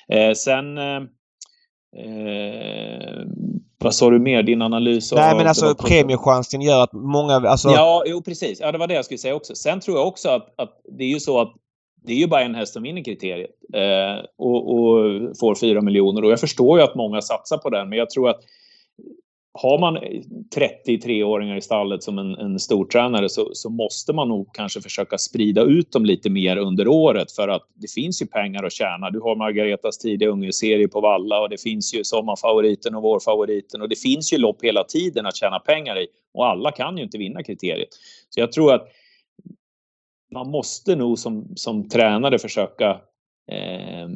Eh, 0.09 0.33
sen 0.33 0.79
eh, 0.79 1.01
Eh, 1.99 3.27
vad 3.79 3.95
sa 3.95 4.11
du 4.11 4.19
mer? 4.19 4.43
Din 4.43 4.63
analys? 4.63 5.13
Nej 5.13 5.37
men 5.37 5.47
alltså 5.47 5.75
premiechansen 5.75 6.61
gör 6.63 6.83
att 6.83 6.93
många... 6.93 7.35
Alltså... 7.35 7.69
Ja, 7.69 8.03
jo 8.07 8.23
precis. 8.23 8.61
Ja, 8.61 8.73
det 8.73 8.79
var 8.79 8.87
det 8.87 8.95
jag 8.95 9.05
skulle 9.05 9.19
säga 9.19 9.35
också. 9.35 9.55
Sen 9.55 9.81
tror 9.81 9.97
jag 9.97 10.09
också 10.09 10.29
att, 10.29 10.55
att 10.57 10.81
det 10.99 11.05
är 11.05 11.09
ju 11.09 11.21
så 11.21 11.41
att 11.41 11.53
det 12.07 12.13
är 12.13 12.17
ju 12.17 12.27
bara 12.27 12.43
en 12.43 12.55
häst 12.55 12.73
som 12.73 12.83
vinner 12.83 13.05
kriteriet 13.05 13.51
eh, 13.75 14.25
och, 14.39 14.75
och, 14.75 15.39
får 15.41 15.55
4 15.55 15.81
miljoner. 15.81 16.25
Och 16.25 16.31
jag 16.31 16.41
förstår 16.41 16.79
ju 16.79 16.85
att 16.85 16.95
många 16.95 17.23
satsar 17.23 17.59
på 17.59 17.71
den, 17.71 17.89
men 17.89 17.99
jag 17.99 18.11
tror 18.11 18.29
att 18.29 18.41
har 19.59 19.79
man 19.79 19.99
33-åringar 20.57 21.57
i 21.57 21.61
stallet 21.61 22.03
som 22.03 22.19
en, 22.19 22.35
en 22.35 22.59
stortränare 22.59 23.29
så, 23.29 23.51
så 23.53 23.71
måste 23.71 24.13
man 24.13 24.29
nog 24.29 24.55
kanske 24.55 24.81
försöka 24.81 25.19
sprida 25.19 25.63
ut 25.63 25.93
dem 25.93 26.05
lite 26.05 26.31
mer 26.31 26.57
under 26.57 26.89
året 26.89 27.33
för 27.33 27.49
att 27.49 27.63
det 27.75 27.91
finns 27.91 28.23
ju 28.23 28.27
pengar 28.27 28.65
att 28.65 28.73
tjäna. 28.73 29.11
Du 29.11 29.21
har 29.21 29.37
Margaretas 29.37 29.99
tidiga 29.99 30.29
ungeserie 30.29 30.89
på 30.89 31.01
Valla 31.01 31.41
och 31.41 31.49
det 31.49 31.61
finns 31.61 31.95
ju 31.95 32.05
sommarfavoriten 32.05 32.95
och 32.95 33.03
vårfavoriten 33.03 33.83
och 33.83 33.89
det 33.89 33.97
finns 33.97 34.33
ju 34.33 34.39
lopp 34.39 34.65
hela 34.65 34.85
tiden 34.85 35.27
att 35.27 35.37
tjäna 35.37 35.59
pengar 35.59 35.99
i 35.99 36.07
och 36.35 36.47
alla 36.47 36.73
kan 36.73 36.97
ju 36.97 37.05
inte 37.05 37.19
vinna 37.19 37.43
kriteriet. 37.43 37.89
Så 38.31 38.41
jag 38.41 38.53
tror 38.53 38.75
att 38.75 38.89
man 40.33 40.51
måste 40.51 40.97
nog 40.97 41.19
som, 41.19 41.53
som 41.57 41.89
tränare 41.89 42.39
försöka 42.39 42.91
eh, 43.53 44.09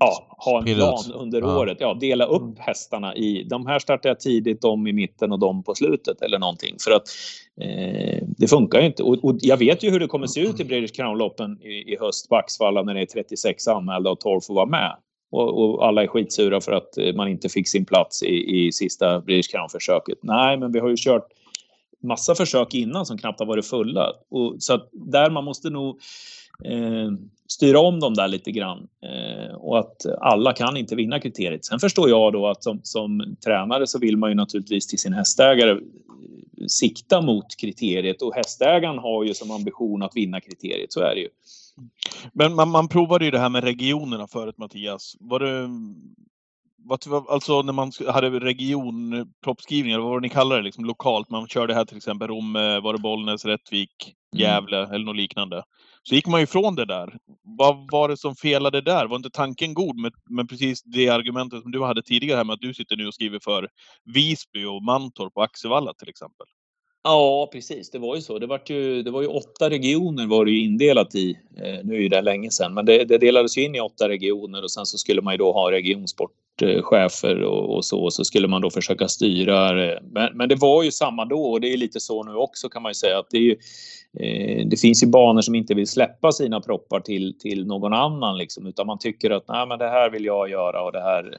ja, 0.00 0.36
ha 0.38 0.58
en 0.58 0.64
plan 0.64 1.12
under 1.14 1.40
ja. 1.40 1.58
året. 1.58 1.76
Ja, 1.80 1.94
dela 1.94 2.24
upp 2.24 2.42
mm. 2.42 2.54
hästarna 2.58 3.14
i 3.14 3.46
de 3.50 3.66
här 3.66 3.78
startar 3.78 4.10
jag 4.10 4.20
tidigt, 4.20 4.60
de 4.62 4.86
i 4.86 4.92
mitten 4.92 5.32
och 5.32 5.38
de 5.38 5.62
på 5.62 5.74
slutet 5.74 6.22
eller 6.22 6.38
någonting. 6.38 6.76
För 6.84 6.90
att 6.90 7.02
eh, 7.60 8.26
det 8.38 8.48
funkar 8.48 8.80
ju 8.80 8.86
inte. 8.86 9.02
Och, 9.02 9.24
och, 9.24 9.36
jag 9.40 9.56
vet 9.56 9.82
ju 9.82 9.90
hur 9.90 10.00
det 10.00 10.06
kommer 10.06 10.26
se 10.26 10.40
ut 10.40 10.60
i 10.60 10.64
British 10.64 10.96
Crown-loppen 10.96 11.62
i, 11.62 11.92
i 11.92 11.96
höst 12.00 12.28
på 12.28 12.36
Axvalla 12.36 12.82
när 12.82 12.94
det 12.94 13.00
är 13.00 13.06
36 13.06 13.68
anmälda 13.68 14.10
och 14.10 14.20
12 14.20 14.40
får 14.40 14.54
vara 14.54 14.66
med. 14.66 14.96
Och, 15.32 15.64
och, 15.64 15.86
alla 15.86 16.02
är 16.02 16.06
skitsura 16.06 16.60
för 16.60 16.72
att 16.72 16.98
eh, 16.98 17.14
man 17.14 17.28
inte 17.28 17.48
fick 17.48 17.68
sin 17.68 17.84
plats 17.84 18.22
i, 18.22 18.66
i 18.66 18.72
sista 18.72 19.20
British 19.20 19.50
Crown-försöket. 19.50 20.18
Nej, 20.22 20.56
men 20.56 20.72
vi 20.72 20.78
har 20.78 20.88
ju 20.88 20.96
kört 20.96 21.26
massa 22.02 22.34
försök 22.34 22.74
innan 22.74 23.06
som 23.06 23.18
knappt 23.18 23.40
har 23.40 23.46
varit 23.46 23.66
fulla. 23.66 24.12
Och, 24.30 24.56
så 24.58 24.74
att 24.74 24.88
där 24.92 25.30
man 25.30 25.44
måste 25.44 25.70
nog 25.70 26.00
eh, 26.64 27.10
styra 27.52 27.80
om 27.80 28.00
dem 28.00 28.14
där 28.14 28.28
lite 28.28 28.50
grann. 28.50 28.88
Eh, 29.02 29.54
och 29.54 29.78
att 29.78 30.06
alla 30.20 30.52
kan 30.52 30.76
inte 30.76 30.96
vinna 30.96 31.20
kriteriet. 31.20 31.64
Sen 31.64 31.78
förstår 31.78 32.08
jag 32.08 32.32
då 32.32 32.46
att 32.46 32.62
som, 32.62 32.80
som 32.82 33.36
tränare 33.44 33.86
så 33.86 33.98
vill 33.98 34.16
man 34.16 34.30
ju 34.30 34.34
naturligtvis 34.34 34.86
till 34.86 34.98
sin 34.98 35.12
hästägare 35.12 35.80
sikta 36.68 37.20
mot 37.20 37.56
kriteriet 37.60 38.22
och 38.22 38.34
hästägaren 38.34 38.98
har 38.98 39.24
ju 39.24 39.34
som 39.34 39.50
ambition 39.50 40.02
att 40.02 40.16
vinna 40.16 40.40
kriteriet, 40.40 40.92
så 40.92 41.00
är 41.00 41.14
det 41.14 41.20
ju. 41.20 41.28
Men 42.32 42.54
man, 42.54 42.68
man 42.68 42.88
provade 42.88 43.24
ju 43.24 43.30
det 43.30 43.38
här 43.38 43.48
med 43.48 43.64
regionerna 43.64 44.26
förut 44.26 44.58
Mattias. 44.58 45.16
Var 45.20 45.40
det, 45.40 45.70
alltså 47.28 47.62
när 47.62 47.72
man 47.72 47.92
hade 48.08 48.30
regionproppskrivningar, 48.30 49.98
vad 49.98 50.08
var 50.08 50.20
det 50.20 50.26
ni 50.26 50.28
kallade 50.28 50.60
det, 50.60 50.64
liksom 50.64 50.84
lokalt? 50.84 51.30
Man 51.30 51.48
körde 51.48 51.74
här 51.74 51.84
till 51.84 51.96
exempel 51.96 52.28
Rom, 52.28 52.52
var 52.52 52.92
det 52.92 52.98
Bollnäs, 52.98 53.44
Rättvik, 53.44 54.14
mm. 54.32 54.42
Gävle 54.42 54.78
mm. 54.78 54.90
eller 54.90 55.04
något 55.04 55.16
liknande. 55.16 55.62
Så 56.02 56.14
gick 56.14 56.26
man 56.26 56.40
ifrån 56.40 56.74
det 56.74 56.84
där. 56.84 57.18
Vad 57.42 57.90
var 57.90 58.08
det 58.08 58.16
som 58.16 58.36
felade 58.36 58.80
där? 58.80 59.06
Var 59.06 59.16
inte 59.16 59.30
tanken 59.30 59.74
god 59.74 60.00
med, 60.00 60.12
med 60.30 60.48
precis 60.48 60.82
det 60.82 61.08
argumentet 61.08 61.62
som 61.62 61.70
du 61.70 61.82
hade 61.82 62.02
tidigare 62.02 62.36
här 62.36 62.44
med 62.44 62.54
att 62.54 62.60
du 62.60 62.74
sitter 62.74 62.96
nu 62.96 63.06
och 63.06 63.14
skriver 63.14 63.38
för 63.44 63.68
Visby 64.04 64.64
och 64.64 64.82
Mantorp 64.82 65.32
och 65.36 65.44
Axevalla 65.44 65.94
till 65.94 66.08
exempel? 66.08 66.46
Ja, 67.02 67.48
precis. 67.52 67.90
Det 67.90 67.98
var 67.98 68.16
ju 68.16 68.22
så. 68.22 68.38
Det 68.38 68.46
var 68.46 68.60
ju, 68.66 69.02
det 69.02 69.10
var 69.10 69.22
ju 69.22 69.28
åtta 69.28 69.70
regioner 69.70 70.26
var 70.26 70.44
det 70.44 70.50
ju 70.50 70.64
indelat 70.64 71.14
i. 71.14 71.30
Eh, 71.56 71.78
nu 71.84 71.94
är 71.94 72.00
ju 72.00 72.08
det 72.08 72.20
länge 72.20 72.50
sedan, 72.50 72.74
men 72.74 72.86
det, 72.86 73.04
det, 73.04 73.18
delades 73.18 73.58
ju 73.58 73.64
in 73.64 73.74
i 73.74 73.80
åtta 73.80 74.08
regioner 74.08 74.62
och 74.62 74.70
sen 74.70 74.86
så 74.86 74.98
skulle 74.98 75.22
man 75.22 75.34
ju 75.34 75.38
då 75.38 75.52
ha 75.52 75.70
regionsportchefer 75.70 77.42
och, 77.42 77.76
och 77.76 77.84
så. 77.84 78.04
Och 78.04 78.12
så 78.12 78.24
skulle 78.24 78.48
man 78.48 78.62
då 78.62 78.70
försöka 78.70 79.08
styra. 79.08 79.84
Eh, 79.84 79.98
men, 80.02 80.36
men 80.36 80.48
det 80.48 80.54
var 80.54 80.82
ju 80.82 80.90
samma 80.90 81.24
då 81.24 81.42
och 81.42 81.60
det 81.60 81.72
är 81.72 81.76
lite 81.76 82.00
så 82.00 82.22
nu 82.22 82.34
också 82.34 82.68
kan 82.68 82.82
man 82.82 82.90
ju 82.90 82.94
säga 82.94 83.18
att 83.18 83.30
det 83.30 83.36
är 83.36 83.42
ju 83.42 83.56
eh, 84.20 84.66
det 84.68 84.80
finns 84.80 85.02
ju 85.02 85.06
banor 85.06 85.40
som 85.40 85.54
inte 85.54 85.74
vill 85.74 85.88
släppa 85.88 86.32
sina 86.32 86.60
proppar 86.60 87.00
till, 87.00 87.38
till 87.38 87.66
någon 87.66 87.92
annan 87.92 88.38
liksom, 88.38 88.66
utan 88.66 88.86
man 88.86 88.98
tycker 88.98 89.30
att 89.30 89.48
nej, 89.48 89.66
men 89.66 89.78
det 89.78 89.88
här 89.88 90.10
vill 90.10 90.24
jag 90.24 90.50
göra 90.50 90.82
och 90.82 90.92
det 90.92 91.02
här, 91.02 91.38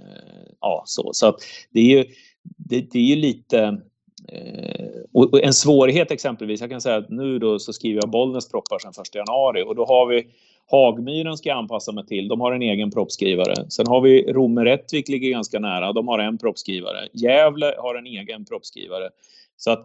ja 0.61 0.83
så. 0.85 1.09
Så 1.13 1.27
att 1.27 1.35
det 1.69 1.79
är 1.79 1.97
ju, 1.97 2.05
det, 2.43 2.91
det 2.91 2.99
är 2.99 3.03
ju 3.03 3.15
lite 3.15 3.81
Eh, 4.27 4.85
och 5.13 5.43
en 5.43 5.53
svårighet 5.53 6.11
exempelvis, 6.11 6.61
jag 6.61 6.69
kan 6.69 6.81
säga 6.81 6.95
att 6.95 7.09
nu 7.09 7.39
då 7.39 7.59
så 7.59 7.73
skriver 7.73 8.01
jag 8.03 8.09
Bollnäs 8.09 8.51
proppar 8.51 8.79
sedan 8.79 8.93
1 9.01 9.15
januari 9.15 9.63
och 9.63 9.75
då 9.75 9.85
har 9.85 10.07
vi 10.07 10.27
Hagmyren 10.71 11.37
ska 11.37 11.49
jag 11.49 11.57
anpassa 11.57 11.91
mig 11.91 12.05
till. 12.05 12.27
De 12.27 12.41
har 12.41 12.51
en 12.51 12.61
egen 12.61 12.91
proppskrivare. 12.91 13.69
Sen 13.69 13.87
har 13.87 14.01
vi 14.01 14.33
Romme 14.33 14.65
Rättvik 14.65 15.07
ligger 15.07 15.29
ganska 15.29 15.59
nära. 15.59 15.93
De 15.93 16.07
har 16.07 16.19
en 16.19 16.37
proppskrivare. 16.37 17.07
Gävle 17.13 17.75
har 17.77 17.95
en 17.95 18.05
egen 18.05 18.45
proppskrivare. 18.45 19.09
Så 19.57 19.71
att 19.71 19.79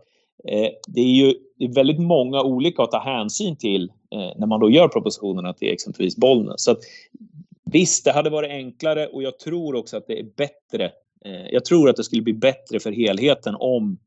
eh, 0.49 0.68
det 0.89 1.01
är 1.01 1.14
ju 1.14 1.34
det 1.59 1.64
är 1.64 1.74
väldigt 1.74 2.01
många 2.01 2.43
olika 2.43 2.82
att 2.82 2.91
ta 2.91 3.01
hänsyn 3.01 3.57
till 3.57 3.93
eh, 4.12 4.30
när 4.37 4.47
man 4.47 4.61
då 4.61 4.70
gör 4.70 4.89
propositionerna 4.89 5.53
till 5.53 5.72
exempelvis 5.72 6.16
Bollnäs. 6.16 6.64
Så 6.64 6.70
att, 6.70 6.78
visst, 7.64 8.05
det 8.05 8.12
hade 8.12 8.30
varit 8.30 8.51
enklare 8.51 9.07
och 9.07 9.22
jag 9.22 9.39
tror 9.39 9.74
också 9.74 9.97
att 9.97 10.07
det 10.07 10.18
är 10.18 10.26
bättre. 10.37 10.84
Eh, 11.24 11.47
jag 11.51 11.64
tror 11.64 11.91
att 11.91 11.97
det 11.97 12.05
skulle 12.05 12.22
bli 12.22 12.32
bättre 12.32 12.80
för 12.80 12.93
helheten 12.93 13.55
om 13.59 13.99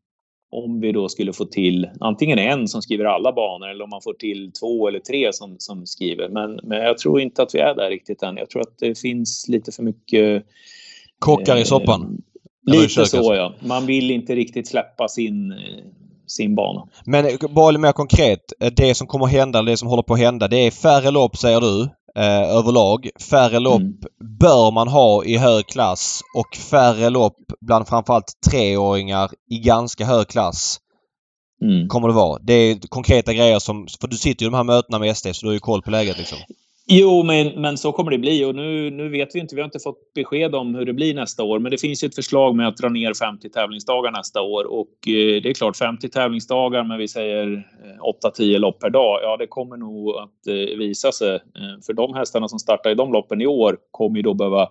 om 0.52 0.80
vi 0.82 0.92
då 0.92 1.10
skulle 1.10 1.34
få 1.34 1.46
till 1.46 1.90
antingen 2.00 2.40
en 2.40 2.68
som 2.68 2.82
skriver 2.82 3.06
alla 3.06 3.32
banor 3.32 3.70
eller 3.70 3.84
om 3.84 3.90
man 3.90 4.02
får 4.02 4.14
till 4.14 4.52
två 4.60 4.88
eller 4.88 5.00
tre 5.00 5.34
som, 5.34 5.56
som 5.60 5.86
skriver. 5.86 6.30
Men, 6.30 6.60
men 6.64 6.78
jag 6.78 6.98
tror 6.98 7.22
inte 7.22 7.42
att 7.42 7.56
vi 7.56 7.60
är 7.60 7.76
där 7.76 7.90
riktigt 7.90 8.24
än. 8.24 8.38
Jag 8.38 8.50
tror 8.50 8.62
att 8.62 8.78
det 8.80 9.00
finns 9.00 9.46
lite 9.48 9.72
för 9.72 9.84
mycket... 9.84 10.44
Kockar 11.20 11.58
i 11.58 11.66
soppan? 11.66 12.02
Eh, 12.68 12.74
lite 12.74 13.06
så 13.06 13.36
ja. 13.36 13.54
Man 13.60 13.86
vill 13.86 14.12
inte 14.12 14.36
riktigt 14.36 14.68
släppa 14.68 15.08
sin, 15.08 15.54
sin 16.28 16.56
bana. 16.56 16.88
Men 17.06 17.38
bara 17.50 17.72
lite 17.72 17.82
mer 17.82 17.92
konkret. 17.92 18.54
Det 18.74 18.96
som 18.96 19.08
kommer 19.08 19.26
hända, 19.26 19.62
det 19.62 19.78
som 19.78 19.88
håller 19.88 20.04
på 20.04 20.14
att 20.14 20.20
hända, 20.20 20.48
det 20.48 20.58
är 20.68 20.72
färre 20.72 21.12
lopp 21.12 21.38
säger 21.38 21.62
du 21.62 21.90
eh, 22.20 22.58
överlag. 22.58 23.10
Färre 23.30 23.60
lopp 23.60 23.82
mm. 23.82 23.98
bör 24.40 24.72
man 24.72 24.88
ha 24.88 25.24
i 25.24 25.38
hög 25.38 25.68
klass 25.68 26.22
och 26.36 26.56
färre 26.56 27.10
lopp 27.10 27.38
bland 27.62 27.88
framförallt 27.88 28.34
treåringar 28.50 29.30
i 29.50 29.60
ganska 29.60 30.06
hög 30.06 30.28
klass. 30.28 30.80
Mm. 31.62 31.88
Kommer 31.88 32.08
det 32.08 32.14
vara. 32.14 32.40
Det 32.42 32.54
är 32.54 32.88
konkreta 32.90 33.34
grejer 33.34 33.60
som... 33.60 33.88
För 34.02 34.08
du 34.08 34.18
sitter 34.18 34.44
ju 34.44 34.48
i 34.48 34.52
de 34.52 34.58
här 34.58 34.64
mötena 34.64 35.00
med 35.00 35.18
SD 35.18 35.28
så 35.34 35.46
du 35.46 35.48
har 35.48 35.54
ju 35.54 35.60
koll 35.60 35.82
på 35.82 35.92
läget 35.92 36.18
liksom. 36.18 36.38
Jo, 36.92 37.24
men, 37.24 37.62
men 37.62 37.78
så 37.78 37.92
kommer 37.92 38.12
det 38.12 38.18
bli 38.18 38.46
och 38.46 38.56
nu, 38.56 38.90
nu 38.92 39.10
vet 39.10 39.36
vi 39.36 39.40
inte. 39.40 39.56
Vi 39.56 39.62
har 39.62 39.66
inte 39.66 39.80
fått 39.80 40.14
besked 40.14 40.56
om 40.56 40.76
hur 40.76 40.86
det 40.86 40.94
blir 40.94 41.14
nästa 41.14 41.44
år, 41.44 41.60
men 41.60 41.72
det 41.72 41.78
finns 41.78 42.04
ju 42.04 42.08
ett 42.08 42.16
förslag 42.16 42.56
med 42.56 42.68
att 42.68 42.78
dra 42.78 42.90
ner 42.90 43.14
50 43.14 43.50
tävlingsdagar 43.50 44.12
nästa 44.12 44.42
år 44.42 44.64
och 44.64 45.08
eh, 45.08 45.42
det 45.42 45.50
är 45.50 45.54
klart 45.54 45.78
50 45.78 46.10
tävlingsdagar, 46.10 46.84
men 46.84 46.98
vi 46.98 47.08
säger 47.08 47.54
eh, 47.54 48.30
8-10 48.40 48.58
lopp 48.58 48.80
per 48.80 48.90
dag. 48.90 49.20
Ja, 49.24 49.38
det 49.38 49.48
kommer 49.48 49.78
nog 49.78 50.10
att 50.10 50.48
eh, 50.48 50.78
visa 50.78 51.12
sig. 51.12 51.36
Eh, 51.36 51.84
för 51.86 51.94
de 51.94 52.14
hästarna 52.14 52.48
som 52.48 52.60
startar 52.60 52.90
i 52.90 52.96
de 52.96 53.14
loppen 53.14 53.42
i 53.42 53.48
år 53.48 53.78
kommer 53.92 54.16
ju 54.16 54.22
då 54.22 54.34
behöva 54.34 54.70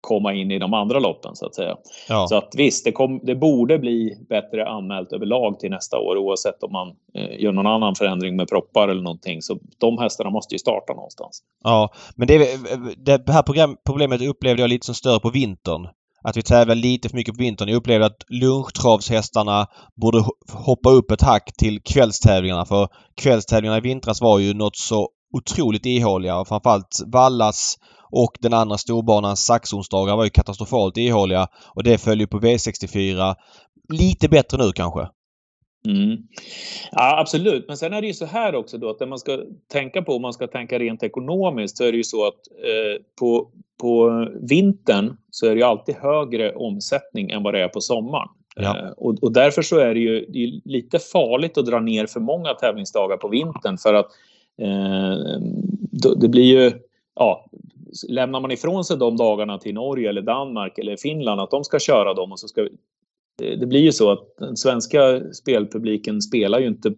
komma 0.00 0.34
in 0.34 0.50
i 0.50 0.58
de 0.58 0.74
andra 0.74 0.98
loppen 0.98 1.36
så 1.36 1.46
att 1.46 1.54
säga. 1.54 1.76
Ja. 2.08 2.26
Så 2.28 2.36
att 2.36 2.54
visst, 2.56 2.84
det, 2.84 2.92
kom, 2.92 3.20
det, 3.22 3.34
borde 3.34 3.78
bli 3.78 4.26
bättre 4.28 4.68
anmält 4.68 5.12
överlag 5.12 5.60
till 5.60 5.70
nästa 5.70 5.98
år 5.98 6.16
oavsett 6.16 6.62
om 6.62 6.72
man 6.72 6.88
eh, 7.14 7.42
gör 7.42 7.52
någon 7.52 7.66
annan 7.66 7.94
förändring 7.94 8.36
med 8.36 8.48
proppar 8.48 8.88
eller 8.88 9.02
någonting. 9.02 9.42
Så 9.42 9.58
de 9.78 9.98
hästarna 9.98 10.30
måste 10.30 10.54
ju 10.54 10.58
starta 10.58 10.92
någonstans. 10.92 11.42
Ja, 11.64 11.92
men 12.16 12.28
det, 12.28 12.36
det 13.26 13.32
här 13.32 13.42
program, 13.42 13.76
problemet 13.86 14.22
upplevde 14.22 14.62
jag 14.62 14.68
lite 14.68 14.86
som 14.86 14.94
större 14.94 15.20
på 15.20 15.30
vintern. 15.30 15.88
Att 16.22 16.36
vi 16.36 16.42
tävlar 16.42 16.74
lite 16.74 17.08
för 17.08 17.16
mycket 17.16 17.34
på 17.34 17.42
vintern. 17.42 17.68
Jag 17.68 17.76
upplevde 17.76 18.06
att 18.06 18.24
lunchtravshästarna 18.28 19.66
borde 19.96 20.24
hoppa 20.52 20.90
upp 20.90 21.10
ett 21.10 21.22
hack 21.22 21.52
till 21.58 21.82
kvällstävlingarna 21.82 22.64
för 22.64 22.88
kvällstävlingarna 23.16 23.78
i 23.78 23.80
vintras 23.80 24.20
var 24.20 24.38
ju 24.38 24.54
något 24.54 24.76
så 24.76 25.08
otroligt 25.32 25.86
ihåliga. 25.86 26.44
Framförallt 26.44 27.00
Vallas 27.06 27.76
och 28.10 28.32
den 28.40 28.54
andra 28.54 28.78
storbanans 28.78 29.46
saxonsdagar 29.46 30.16
var 30.16 30.24
ju 30.24 30.30
katastrofalt 30.30 30.96
ihåliga 30.96 31.48
och 31.74 31.82
det 31.82 31.98
följer 31.98 32.26
på 32.26 32.40
V64. 32.40 33.34
Lite 33.88 34.28
bättre 34.28 34.58
nu 34.58 34.72
kanske? 34.72 35.08
Mm. 35.86 36.16
Ja, 36.92 37.20
absolut. 37.20 37.64
Men 37.68 37.76
sen 37.76 37.92
är 37.92 38.00
det 38.00 38.06
ju 38.06 38.14
så 38.14 38.26
här 38.26 38.54
också 38.54 38.78
då 38.78 38.90
att 38.90 38.98
det 38.98 39.06
man 39.06 39.18
ska 39.18 39.38
tänka 39.72 40.02
på, 40.02 40.12
om 40.12 40.22
man 40.22 40.32
ska 40.32 40.46
tänka 40.46 40.78
rent 40.78 41.02
ekonomiskt, 41.02 41.76
så 41.76 41.84
är 41.84 41.92
det 41.92 41.96
ju 41.96 42.04
så 42.04 42.26
att 42.26 42.34
eh, 42.64 43.02
på, 43.20 43.50
på 43.80 44.26
vintern 44.40 45.16
så 45.30 45.46
är 45.46 45.50
det 45.50 45.56
ju 45.56 45.62
alltid 45.62 45.94
högre 45.94 46.54
omsättning 46.54 47.30
än 47.30 47.42
vad 47.42 47.54
det 47.54 47.62
är 47.62 47.68
på 47.68 47.80
sommaren. 47.80 48.28
Ja. 48.56 48.78
Eh, 48.78 48.90
och, 48.96 49.22
och, 49.22 49.32
därför 49.32 49.62
så 49.62 49.78
är 49.78 49.94
det 49.94 50.00
ju 50.00 50.26
det 50.28 50.38
är 50.44 50.60
lite 50.64 50.98
farligt 50.98 51.58
att 51.58 51.66
dra 51.66 51.80
ner 51.80 52.06
för 52.06 52.20
många 52.20 52.54
tävlingsdagar 52.54 53.16
på 53.16 53.28
vintern 53.28 53.78
för 53.78 53.94
att 53.94 54.06
eh, 54.62 55.40
det 56.16 56.28
blir 56.28 56.60
ju, 56.60 56.72
ja, 57.14 57.46
lämnar 58.08 58.40
man 58.40 58.50
ifrån 58.50 58.84
sig 58.84 58.96
de 58.96 59.16
dagarna 59.16 59.58
till 59.58 59.74
Norge 59.74 60.08
eller 60.08 60.22
Danmark 60.22 60.78
eller 60.78 60.96
Finland 60.96 61.40
att 61.40 61.50
de 61.50 61.64
ska 61.64 61.78
köra 61.78 62.14
dem 62.14 62.32
och 62.32 62.40
så 62.40 62.48
ska 62.48 62.68
det 63.40 63.66
blir 63.66 63.80
ju 63.80 63.92
så 63.92 64.10
att 64.10 64.36
den 64.38 64.56
svenska 64.56 65.20
spelpubliken 65.32 66.22
spelar 66.22 66.58
ju 66.58 66.66
inte 66.66 66.94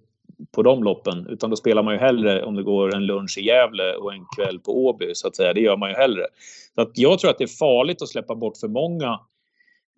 på 0.53 0.63
de 0.63 0.85
loppen 0.85 1.27
utan 1.31 1.51
då 1.51 1.57
spelar 1.57 1.83
man 1.83 1.95
ju 1.95 2.01
hellre 2.01 2.45
om 2.45 2.55
det 2.55 2.63
går 2.63 2.95
en 2.95 3.07
lunch 3.07 3.39
i 3.39 3.47
Gävle 3.47 3.95
och 3.95 4.13
en 4.13 4.25
kväll 4.37 4.59
på 4.59 4.87
Åby 4.87 5.15
så 5.15 5.29
att 5.29 5.37
säga. 5.37 5.53
Det 5.53 5.61
gör 5.61 5.77
man 5.77 5.91
ju 5.91 5.97
hellre. 5.97 6.27
Så 6.75 6.81
att 6.81 6.99
jag 6.99 7.19
tror 7.19 7.31
att 7.31 7.39
det 7.39 7.45
är 7.45 7.59
farligt 7.59 8.03
att 8.03 8.09
släppa 8.09 8.35
bort 8.35 8.57
för 8.57 8.69
många 8.69 9.21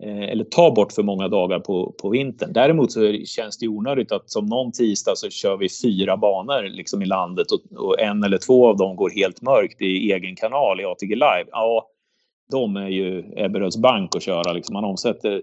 eller 0.02 0.44
ta 0.44 0.70
bort 0.70 0.92
för 0.92 1.02
många 1.02 1.28
dagar 1.28 1.58
på, 1.58 1.94
på 2.02 2.08
vintern. 2.08 2.52
Däremot 2.52 2.92
så 2.92 3.12
känns 3.12 3.58
det 3.58 3.68
onödigt 3.68 4.12
att 4.12 4.30
som 4.30 4.46
någon 4.46 4.72
tisdag 4.72 5.16
så 5.16 5.30
kör 5.30 5.56
vi 5.56 5.68
fyra 5.82 6.16
banor 6.16 6.62
liksom 6.62 7.02
i 7.02 7.06
landet 7.06 7.46
och, 7.52 7.86
och 7.86 8.00
en 8.00 8.24
eller 8.24 8.38
två 8.38 8.68
av 8.68 8.76
dem 8.76 8.96
går 8.96 9.10
helt 9.10 9.42
mörkt 9.42 9.82
i 9.82 10.12
egen 10.12 10.36
kanal 10.36 10.80
i 10.80 10.84
ATG 10.84 11.14
Live. 11.14 11.46
Ja, 11.50 11.88
de 12.50 12.76
är 12.76 12.88
ju 12.88 13.32
Ebberöds 13.36 13.76
bank 13.76 14.16
att 14.16 14.22
köra. 14.22 14.52
Liksom. 14.52 14.72
Man 14.72 14.84
omsätter 14.84 15.42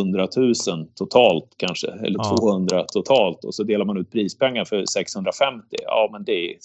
100 0.00 0.28
000 0.36 0.54
totalt 0.94 1.54
kanske, 1.56 1.90
eller 1.90 2.18
ja. 2.18 2.36
200 2.38 2.84
totalt 2.92 3.44
och 3.44 3.54
så 3.54 3.62
delar 3.62 3.84
man 3.84 3.96
ut 3.96 4.12
prispengar 4.12 4.64
för 4.64 4.84
650. 4.86 5.66
Ja, 5.82 6.08
men 6.12 6.24
det 6.24 6.32
är 6.32 6.56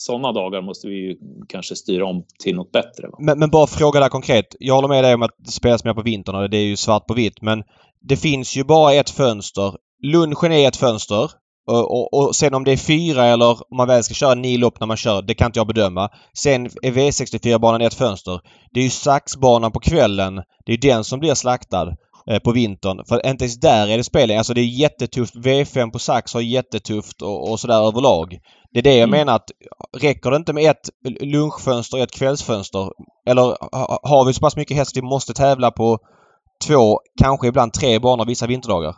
sådana 0.00 0.32
dagar 0.32 0.62
måste 0.62 0.88
vi 0.88 0.94
ju 0.94 1.16
kanske 1.48 1.76
styra 1.76 2.06
om 2.06 2.24
till 2.42 2.56
något 2.56 2.72
bättre. 2.72 3.08
Men, 3.18 3.38
men, 3.38 3.50
bara 3.50 3.66
fråga 3.66 4.00
där 4.00 4.08
konkret. 4.08 4.56
Jag 4.60 4.74
håller 4.74 4.88
med 4.88 5.04
dig 5.04 5.14
om 5.14 5.22
att 5.22 5.36
det 5.38 5.50
spelas 5.50 5.84
mer 5.84 5.94
på 5.94 6.02
vintern 6.02 6.34
och 6.34 6.50
det 6.50 6.56
är 6.56 6.64
ju 6.64 6.76
svart 6.76 7.06
på 7.06 7.14
vitt. 7.14 7.42
Men 7.42 7.62
det 8.00 8.16
finns 8.16 8.56
ju 8.56 8.64
bara 8.64 8.94
ett 8.94 9.10
fönster. 9.10 9.74
Lunchen 10.02 10.52
är 10.52 10.68
ett 10.68 10.76
fönster. 10.76 11.30
Och, 11.66 11.90
och, 11.90 12.14
och, 12.14 12.36
sen 12.36 12.54
om 12.54 12.64
det 12.64 12.72
är 12.72 12.76
fyra 12.76 13.26
eller 13.26 13.50
om 13.50 13.76
man 13.76 13.88
väl 13.88 14.04
ska 14.04 14.14
köra 14.14 14.34
nio 14.34 14.58
lopp 14.58 14.80
när 14.80 14.86
man 14.86 14.96
kör, 14.96 15.22
det 15.22 15.34
kan 15.34 15.46
inte 15.46 15.58
jag 15.58 15.66
bedöma. 15.66 16.08
Sen 16.34 16.66
är 16.66 16.92
V64-banan 16.92 17.80
ett 17.80 17.94
fönster. 17.94 18.40
Det 18.70 18.80
är 18.80 18.84
ju 18.84 18.90
saxbanan 18.90 19.72
på 19.72 19.80
kvällen. 19.80 20.42
Det 20.66 20.72
är 20.72 20.78
den 20.78 21.04
som 21.04 21.20
blir 21.20 21.34
slaktad. 21.34 21.96
Eh, 22.26 22.38
på 22.38 22.52
vintern. 22.52 23.04
För 23.08 23.26
inte 23.26 23.44
ens 23.44 23.60
där 23.60 23.88
är 23.88 23.96
det 23.96 24.04
spel. 24.04 24.30
Alltså 24.30 24.54
det 24.54 24.60
är 24.60 24.80
jättetufft. 24.80 25.34
V5 25.34 25.90
på 25.90 25.98
sax 25.98 26.34
har 26.34 26.40
jättetufft 26.40 27.22
och, 27.22 27.50
och 27.50 27.60
sådär 27.60 27.88
överlag. 27.88 28.38
Det 28.72 28.78
är 28.78 28.82
det 28.82 28.96
jag 28.96 29.08
mm. 29.08 29.10
menar 29.10 29.36
att 29.36 29.50
räcker 30.00 30.30
det 30.30 30.36
inte 30.36 30.52
med 30.52 30.70
ett 30.70 30.90
lunchfönster 31.20 31.96
och 31.96 32.02
ett 32.02 32.12
kvällsfönster? 32.12 32.90
Eller 33.26 33.42
har 34.08 34.26
vi 34.26 34.32
så 34.34 34.40
pass 34.40 34.56
mycket 34.56 34.76
häst 34.76 34.92
att 34.92 35.02
vi 35.02 35.06
måste 35.06 35.32
tävla 35.32 35.70
på 35.70 35.98
två, 36.66 37.00
kanske 37.22 37.48
ibland 37.48 37.72
tre 37.72 37.98
banor 37.98 38.26
vissa 38.26 38.46
vinterdagar? 38.46 38.94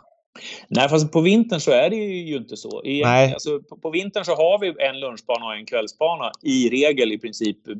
Nej, 0.67 0.89
fast 0.89 1.11
på 1.11 1.21
vintern 1.21 1.59
så 1.59 1.71
är 1.71 1.89
det 1.89 1.95
ju 1.95 2.37
inte 2.37 2.57
så. 2.57 2.83
I, 2.83 3.01
Nej. 3.01 3.33
Alltså, 3.33 3.59
på, 3.59 3.77
på, 3.77 3.89
vintern 3.89 4.25
så 4.25 4.31
har 4.31 4.59
vi 4.59 4.73
en 4.79 4.99
lunchbana 4.99 5.45
och 5.45 5.55
en 5.55 5.65
kvällsbana 5.65 6.31
i 6.41 6.69
regel 6.69 7.11
i 7.11 7.17
princip 7.17 7.67
eh, 7.67 7.73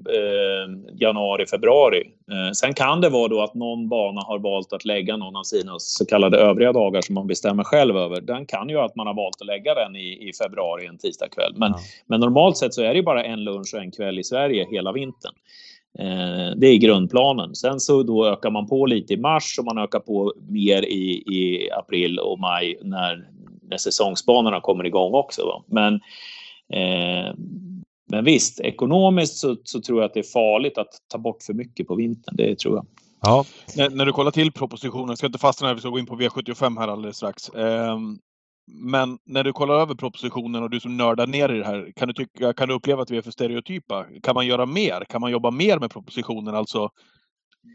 januari, 0.99 1.45
februari. 1.45 2.04
Eh, 2.32 2.51
sen 2.51 2.74
kan 2.74 3.01
det 3.01 3.10
vara 3.10 3.28
då 3.28 3.41
att 3.41 3.54
någon 3.54 3.89
bana 3.89 4.22
har 4.22 4.39
valt 4.39 4.74
att 4.74 4.86
lägga 4.86 5.18
någon 5.18 5.36
av 5.36 5.43
sina 5.43 5.80
så 5.80 6.06
kallade 6.06 6.38
övriga 6.38 6.74
dagar 6.74 7.01
som 7.01 7.16
man 7.16 7.28
bestämmer 7.28 7.64
själv 7.64 7.97
över. 7.97 8.22
Den 8.22 8.45
kan 8.45 8.70
ju 8.70 8.80
att 8.80 8.95
man 8.95 9.08
har 9.08 9.14
valt 9.14 9.41
att 9.41 9.47
lägga 9.47 9.74
den 9.74 9.95
i, 9.95 10.30
i 10.30 10.32
februari 10.43 10.86
en 10.86 10.97
tisdagkväll. 10.97 11.54
Men, 11.58 11.72
ja. 11.72 11.80
men 12.08 12.20
normalt 12.20 12.58
sett 12.58 12.74
så 12.74 12.82
är 12.82 12.93
det 12.93 13.04
bara 13.04 13.24
en 13.24 13.43
lunch 13.43 13.74
och 13.74 13.82
en 13.82 13.91
kväll 13.91 14.20
i 14.20 14.24
Sverige 14.24 14.68
hela 14.72 14.91
vintern. 14.91 15.34
Eh, 15.99 16.55
det 16.57 16.67
är 16.67 16.77
grundplanen. 16.77 17.55
Sen 17.55 17.79
så 17.79 18.03
då 18.03 18.27
ökar 18.27 18.51
man 18.51 18.67
på 18.67 18.85
lite 18.85 19.13
i 19.13 19.17
mars 19.17 19.59
och 19.59 19.65
man 19.65 19.77
ökar 19.77 19.99
på 19.99 20.33
mer 20.49 20.81
i, 20.85 21.23
i 21.35 21.71
april 21.71 22.19
och 22.19 22.39
maj 22.39 22.79
när, 22.81 23.29
när 23.61 23.77
säsongsbanorna 23.77 24.61
kommer 24.61 24.85
igång 24.85 25.13
också. 25.13 25.63
Men, 25.67 25.93
eh, 26.73 27.33
men 28.09 28.23
visst, 28.25 28.59
ekonomiskt 28.59 29.37
så, 29.37 29.57
så, 29.63 29.81
tror 29.81 29.99
jag 29.99 30.05
att 30.05 30.13
det 30.13 30.19
är 30.19 30.33
farligt 30.33 30.77
att 30.77 30.89
ta 31.11 31.17
bort 31.17 31.43
för 31.43 31.53
mycket 31.53 31.87
på 31.87 31.95
vintern. 31.95 32.35
Det 32.35 32.59
tror 32.59 32.75
jag. 32.75 32.85
Ja. 33.21 33.45
När, 33.77 33.89
när 33.89 34.05
du 34.05 34.11
kollar 34.11 34.31
till 34.31 34.51
propositionen, 34.51 35.09
jag 35.09 35.17
ska 35.17 35.27
inte 35.27 35.39
fastna 35.39 35.67
här, 35.67 35.75
vi 35.75 35.79
ska 35.79 35.89
gå 35.89 35.99
in 35.99 36.05
på 36.05 36.15
V75 36.15 36.79
här 36.79 36.87
alldeles 36.87 37.17
strax. 37.17 37.49
Eh, 37.49 37.97
men 38.68 39.18
när 39.26 39.43
du 39.43 39.53
kollar 39.53 39.76
över 39.76 39.95
propositionen 39.95 40.64
och 40.64 40.70
du 40.70 40.80
som 40.80 40.97
nördar 40.97 41.28
ner 41.28 41.49
i 41.53 41.59
det 41.59 41.66
här, 41.66 41.91
kan 41.95 42.07
du, 42.07 42.14
tycka, 42.14 42.53
kan 42.53 42.68
du 42.68 42.74
uppleva 42.74 43.01
att 43.01 43.11
vi 43.11 43.18
är 43.18 43.22
för 43.22 43.32
stereotypa? 43.32 44.05
Kan 44.24 44.36
man 44.36 44.47
göra 44.47 44.66
mer? 44.66 45.05
Kan 45.09 45.22
man 45.22 45.32
jobba 45.32 45.51
mer 45.51 45.80
med 45.80 45.91
propositionen? 45.91 46.55
Alltså, 46.55 46.89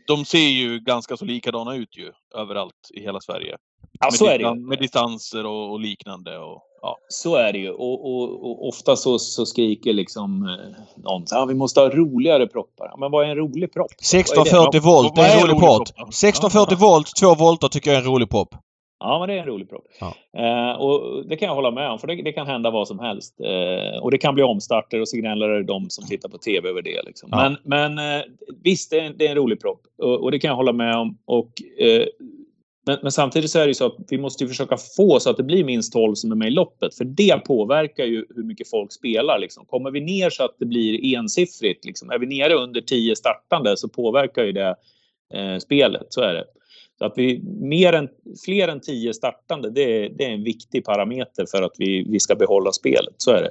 de 0.07 0.25
ser 0.25 0.39
ju 0.39 0.81
ganska 0.81 1.17
så 1.17 1.25
likadana 1.25 1.75
ut 1.75 1.97
ju 1.97 2.13
överallt 2.35 2.91
i 2.95 3.01
hela 3.01 3.21
Sverige. 3.21 3.57
Ja, 4.01 4.07
med, 4.07 4.15
så 4.15 4.27
är 4.27 4.39
det 4.39 4.55
med 4.55 4.79
distanser 4.79 5.47
och, 5.47 5.73
och 5.73 5.81
liknande. 5.81 6.39
Och, 6.39 6.63
ja. 6.83 6.97
Så 7.09 7.37
är 7.37 7.53
det 7.53 7.59
ju. 7.59 7.71
Och, 7.71 8.07
och, 8.07 8.45
och 8.45 8.69
ofta 8.69 8.97
så, 8.97 9.19
så, 9.19 9.47
skriker 9.47 9.93
liksom 9.93 10.43
eh, 10.43 11.03
någon 11.03 11.23
att 11.23 11.31
ja, 11.31 11.45
vi 11.45 11.55
måste 11.55 11.81
ha 11.81 11.89
roligare 11.89 12.47
proppar. 12.47 12.95
Men 12.99 13.11
vad 13.11 13.27
är 13.27 13.31
en 13.31 13.37
rolig 13.37 13.73
propp? 13.73 13.93
1640 13.93 14.81
volt, 14.81 15.17
det 15.17 15.23
är 15.23 15.37
en 15.37 15.43
rolig 15.43 15.59
propp. 15.59 15.83
1640 15.83 16.77
volt, 16.79 17.17
2 17.21 17.35
volter 17.35 17.69
tycker 17.69 17.91
jag 17.91 17.99
är 17.99 18.03
en 18.03 18.13
rolig 18.13 18.31
propp. 18.31 18.55
Ja, 19.01 19.19
men 19.19 19.29
det 19.29 19.35
är 19.35 19.39
en 19.39 19.47
rolig 19.47 19.71
propp. 19.71 19.85
Ja. 20.01 20.15
Eh, 20.39 20.81
och 20.81 21.27
det 21.27 21.37
kan 21.37 21.47
jag 21.47 21.55
hålla 21.55 21.71
med 21.71 21.91
om, 21.91 21.99
för 21.99 22.07
det, 22.07 22.23
det 22.23 22.33
kan 22.33 22.47
hända 22.47 22.71
vad 22.71 22.89
som 22.89 22.99
helst. 22.99 23.41
Eh, 23.41 24.03
och 24.03 24.11
det 24.11 24.19
kan 24.19 24.35
bli 24.35 24.43
omstarter 24.43 25.01
och 25.01 25.09
så 25.09 25.17
gnäller 25.17 25.63
de 25.63 25.91
som 25.91 26.07
tittar 26.07 26.29
på 26.29 26.39
TV 26.39 26.69
över 26.69 26.83
det. 26.83 27.03
Liksom. 27.07 27.29
Ja. 27.33 27.57
Men, 27.65 27.95
men 27.97 28.19
eh, 28.19 28.25
visst, 28.65 28.91
det 28.91 29.01
är, 29.01 29.13
det 29.17 29.27
är 29.27 29.31
en 29.31 29.37
rolig 29.37 29.61
propp 29.61 29.81
och, 29.99 30.23
och, 30.23 30.31
det 30.31 30.39
kan 30.39 30.49
jag 30.49 30.57
hålla 30.57 30.73
med 30.73 30.97
om. 30.97 31.19
Och, 31.25 31.51
eh, 31.79 32.07
men, 32.87 32.99
men, 33.03 33.13
samtidigt 33.13 33.51
så 33.51 33.59
är 33.59 33.63
det 33.63 33.69
ju 33.69 33.75
så 33.75 33.87
att 33.87 33.97
vi 34.09 34.19
måste 34.19 34.47
försöka 34.47 34.77
få 34.97 35.21
så 35.21 35.31
att 35.31 35.37
det 35.37 35.43
blir 35.43 35.65
minst 35.65 35.93
12 35.93 36.15
som 36.15 36.33
är 36.33 36.37
med 36.37 36.49
i 36.49 36.51
loppet, 36.51 36.95
för 36.95 37.05
det 37.05 37.45
påverkar 37.45 38.05
ju 38.05 38.27
hur 38.37 38.43
mycket 38.43 38.71
folk 38.71 38.93
spelar. 38.93 39.39
Liksom. 39.39 39.65
Kommer 39.65 39.91
vi 39.91 40.01
ner 40.01 40.31
så 40.31 40.45
att 40.45 40.57
det 40.59 40.67
blir 40.67 41.17
ensiffrigt, 41.17 41.85
liksom, 41.85 42.11
är 42.11 42.19
vi 42.19 42.27
nere 42.27 42.55
under 42.55 42.81
10 42.81 43.17
startande 43.17 43.77
så 43.77 43.89
påverkar 43.89 44.45
ju 44.45 44.53
det 44.53 44.77
eh, 45.35 45.59
spelet. 45.59 46.07
Så 46.09 46.21
är 46.21 46.35
det. 46.35 46.45
Så 46.99 47.05
att 47.05 47.13
vi, 47.17 47.43
mer 47.61 47.93
än, 47.93 48.09
fler 48.45 48.69
än 48.69 48.81
tio 48.81 49.15
startande, 49.15 49.71
det 49.71 50.05
är, 50.05 50.09
det 50.09 50.25
är 50.25 50.31
en 50.31 50.45
viktig 50.45 50.85
parameter 50.85 51.47
för 51.51 51.63
att 51.63 51.75
vi, 51.79 52.07
vi 52.11 52.21
ska 52.21 52.35
behålla 52.35 52.73
spelet. 52.73 53.15
Så 53.17 53.31
är 53.31 53.43
det. 53.43 53.51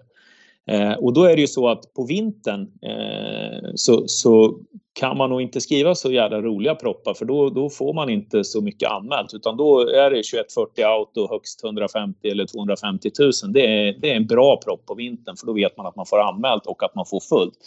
Eh, 0.70 0.94
och 0.94 1.14
då 1.14 1.24
är 1.24 1.36
det 1.36 1.42
ju 1.42 1.48
så 1.48 1.68
att 1.70 1.94
på 1.94 2.06
vintern 2.06 2.62
eh, 2.62 3.70
så, 3.76 4.08
så 4.08 4.60
kan 4.94 5.18
man 5.18 5.30
nog 5.30 5.42
inte 5.42 5.62
skriva 5.62 5.96
så 5.96 6.12
jävla 6.12 6.42
roliga 6.42 6.76
proppar 6.76 7.14
för 7.14 7.26
då, 7.26 7.50
då 7.50 7.70
får 7.70 7.94
man 7.94 8.10
inte 8.10 8.44
så 8.44 8.62
mycket 8.62 8.90
anmält 8.90 9.34
utan 9.34 9.58
då 9.58 9.80
är 9.80 10.10
det 10.12 10.24
2140 10.24 10.84
auto 10.84 11.28
högst 11.30 11.64
150 11.64 12.28
eller 12.28 12.46
250 12.46 13.12
000. 13.20 13.32
Det 13.54 13.66
är, 13.66 13.98
det 14.02 14.12
är 14.12 14.16
en 14.16 14.28
bra 14.28 14.58
propp 14.58 14.86
på 14.86 14.96
vintern 14.96 15.36
för 15.38 15.48
då 15.48 15.54
vet 15.54 15.78
man 15.78 15.86
att 15.86 15.96
man 15.96 16.06
får 16.06 16.20
anmält 16.20 16.66
och 16.66 16.84
att 16.84 16.96
man 16.96 17.06
får 17.06 17.20
fullt. 17.20 17.58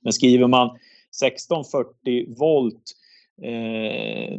Men 0.00 0.12
skriver 0.12 0.46
man 0.46 0.66
1640 0.66 2.38
volt 2.38 2.82
eh, 3.42 4.38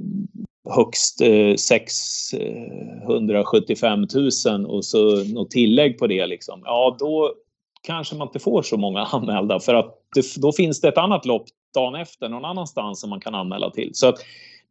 högst 0.76 1.22
eh, 1.22 1.56
675 1.56 4.08
000 4.46 4.66
och 4.66 4.86
så 4.86 5.24
något 5.24 5.52
tillägg 5.52 5.98
på 5.98 6.08
det 6.08 6.26
liksom. 6.26 6.62
Ja, 6.66 6.96
då 7.00 7.34
kanske 7.84 8.16
man 8.16 8.28
inte 8.28 8.40
får 8.40 8.62
så 8.62 8.78
många 8.78 9.00
anmälda 9.12 9.60
för 9.60 9.74
att 9.74 9.98
det, 10.16 10.42
då 10.42 10.52
finns 10.52 10.82
det 10.82 10.88
ett 10.88 10.98
annat 10.98 11.26
lopp 11.26 11.46
dagen 11.74 11.96
efter 11.96 12.30
någon 12.30 12.46
annanstans 12.46 13.02
som 13.02 13.10
man 13.10 13.20
kan 13.20 13.36
anmäla 13.36 13.70
till. 13.70 13.90
Så 13.94 14.08
att 14.08 14.16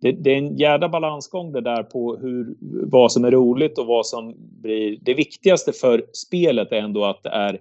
det, 0.01 0.13
det, 0.13 0.31
är 0.31 0.39
en 0.39 0.57
jädra 0.57 0.89
balansgång 0.89 1.53
det 1.53 1.61
där 1.61 1.83
på 1.83 2.17
hur, 2.17 2.55
vad 2.87 3.13
som 3.13 3.25
är 3.25 3.31
roligt 3.31 3.79
och 3.79 3.87
vad 3.87 4.07
som 4.07 4.35
blir... 4.39 4.99
Det 5.01 5.15
viktigaste 5.15 5.73
för 5.73 6.05
spelet 6.13 6.73
är 6.73 6.77
ändå 6.77 7.05
att 7.05 7.23
det 7.23 7.29
är 7.29 7.55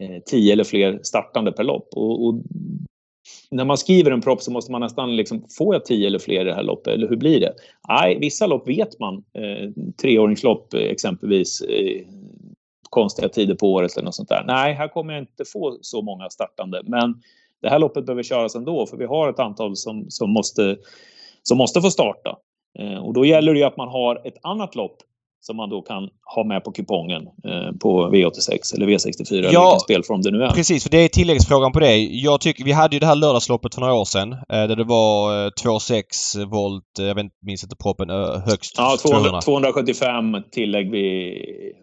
eh, 0.00 0.22
tio 0.26 0.52
eller 0.52 0.64
fler 0.64 1.00
startande 1.02 1.52
per 1.52 1.64
lopp. 1.64 1.88
Och, 1.92 2.26
och 2.26 2.34
när 3.50 3.64
man 3.64 3.78
skriver 3.78 4.10
en 4.10 4.20
propp 4.20 4.42
så 4.42 4.50
måste 4.50 4.72
man 4.72 4.80
nästan 4.80 5.16
liksom, 5.16 5.44
får 5.58 5.74
jag 5.74 5.84
tio 5.84 6.06
eller 6.06 6.18
fler 6.18 6.40
i 6.40 6.44
det 6.44 6.54
här 6.54 6.62
loppet 6.62 6.94
eller 6.94 7.08
hur 7.08 7.16
blir 7.16 7.40
det? 7.40 7.54
Nej, 7.88 8.18
vissa 8.20 8.46
lopp 8.46 8.68
vet 8.68 9.00
man. 9.00 9.14
Eh, 9.14 9.70
treåringslopp 10.02 10.74
eh, 10.74 10.80
exempelvis. 10.80 11.60
Eh, 11.60 12.02
konstiga 12.90 13.28
tider 13.28 13.54
på 13.54 13.72
året 13.72 13.96
eller 13.96 14.04
något 14.04 14.14
sånt 14.14 14.28
där. 14.28 14.44
Nej, 14.46 14.74
här 14.74 14.88
kommer 14.88 15.12
jag 15.12 15.22
inte 15.22 15.44
få 15.52 15.78
så 15.80 16.02
många 16.02 16.30
startande. 16.30 16.82
Men 16.84 17.22
det 17.62 17.68
här 17.68 17.78
loppet 17.78 18.06
behöver 18.06 18.22
köras 18.22 18.54
ändå 18.54 18.86
för 18.86 18.96
vi 18.96 19.04
har 19.04 19.30
ett 19.30 19.38
antal 19.38 19.76
som, 19.76 20.06
som, 20.08 20.30
måste, 20.30 20.76
som 21.42 21.58
måste 21.58 21.80
få 21.80 21.90
starta. 21.90 22.36
Eh, 22.78 23.06
och 23.06 23.14
då 23.14 23.24
gäller 23.24 23.52
det 23.52 23.58
ju 23.58 23.64
att 23.64 23.76
man 23.76 23.88
har 23.88 24.26
ett 24.26 24.38
annat 24.42 24.74
lopp 24.74 24.96
som 25.40 25.56
man 25.56 25.70
då 25.70 25.82
kan 25.82 26.08
ha 26.34 26.44
med 26.44 26.64
på 26.64 26.72
kupongen 26.72 27.22
eh, 27.22 27.78
på 27.80 28.08
V86 28.08 28.74
eller 28.74 28.86
V64 28.86 29.24
ja, 29.30 29.38
eller 29.38 29.60
vilken 29.60 29.80
spelform 29.80 30.22
det 30.22 30.30
nu 30.30 30.42
är. 30.42 30.50
Precis, 30.50 30.82
för 30.82 30.90
det 30.90 30.98
är 30.98 31.08
tilläggsfrågan 31.08 31.72
på 31.72 31.80
det. 31.80 31.96
Jag 31.98 32.40
tycker, 32.40 32.64
vi 32.64 32.72
hade 32.72 32.96
ju 32.96 33.00
det 33.00 33.06
här 33.06 33.14
lördagsloppet 33.14 33.74
för 33.74 33.80
några 33.80 33.94
år 33.94 34.04
sedan 34.04 34.32
eh, 34.32 34.38
där 34.48 34.76
det 34.76 34.84
var 34.84 35.44
eh, 35.44 35.50
2,6 35.50 36.50
volt, 36.50 36.98
eh, 36.98 37.04
jag 37.04 37.14
vet, 37.14 37.26
minns 37.42 37.62
inte 37.62 37.76
proppen, 37.76 38.10
eh, 38.10 38.40
högst 38.46 38.74
Ja, 38.76 38.96
200, 39.02 39.40
275 39.40 40.36
tillägg 40.52 40.90
vid 40.90 41.32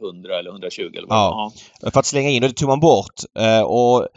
100 0.01 0.39
eller 0.39 0.51
120 0.51 0.81
eller 0.81 1.07
vad 1.07 1.17
ja, 1.17 1.51
ja, 1.81 1.91
för 1.91 1.99
att 1.99 2.05
slänga 2.05 2.29
in 2.29 2.43
och 2.43 2.49
det 2.49 2.55
tog 2.55 2.69
man 2.69 2.79
bort. 2.79 3.13
Eh, 3.39 3.61
och 3.61 4.07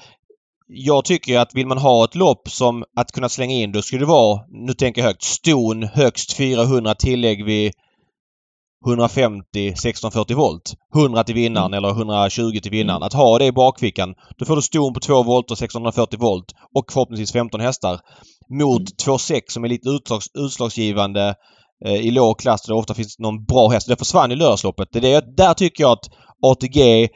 jag 0.66 1.04
tycker 1.04 1.38
att 1.38 1.54
vill 1.54 1.66
man 1.66 1.78
ha 1.78 2.04
ett 2.04 2.14
lopp 2.14 2.48
som 2.48 2.84
att 2.96 3.12
kunna 3.12 3.28
slänga 3.28 3.54
in 3.54 3.72
då 3.72 3.82
skulle 3.82 4.02
det 4.02 4.06
vara, 4.06 4.40
nu 4.48 4.72
tänker 4.72 5.00
jag 5.00 5.08
högt, 5.08 5.22
ston 5.22 5.82
högst 5.82 6.36
400 6.36 6.94
tillägg 6.94 7.44
vid 7.44 7.72
150 8.86 9.68
1640 9.68 10.36
volt. 10.36 10.74
100 10.96 11.24
till 11.24 11.34
vinnaren 11.34 11.66
Mm. 11.74 11.78
eller 11.84 11.94
120 11.94 12.60
till 12.62 12.70
vinnaren. 12.70 12.96
Mm. 12.96 13.06
Att 13.06 13.12
ha 13.12 13.38
det 13.38 13.46
i 13.46 13.52
bakfickan. 13.52 14.14
Då 14.38 14.44
får 14.44 14.56
du 14.56 14.62
ston 14.62 14.94
på 14.94 15.00
2 15.00 15.22
volt 15.22 15.50
och 15.50 15.58
640 15.58 16.18
volt 16.20 16.44
och 16.74 16.92
förhoppningsvis 16.92 17.32
15 17.32 17.60
hästar. 17.60 18.00
Mot 18.60 18.80
Mm. 18.80 18.86
2.6 19.04 19.40
som 19.48 19.64
är 19.64 19.68
lite 19.68 19.88
utslags, 19.88 20.26
utslagsgivande 20.38 21.34
eh, 21.86 21.94
i 21.94 22.10
låg 22.10 22.38
klass 22.38 22.62
där 22.62 22.74
det 22.74 22.78
ofta 22.78 22.94
finns 22.94 23.18
någon 23.18 23.44
bra 23.44 23.68
häst. 23.68 23.88
Det 23.88 23.96
försvann 23.96 24.32
i 24.32 24.36
lördagsloppet. 24.36 24.88
Det 24.92 24.98
är 24.98 25.02
det, 25.02 25.36
där 25.36 25.54
tycker 25.54 25.84
jag 25.84 25.92
att 25.92 26.10
ATG 26.42 27.08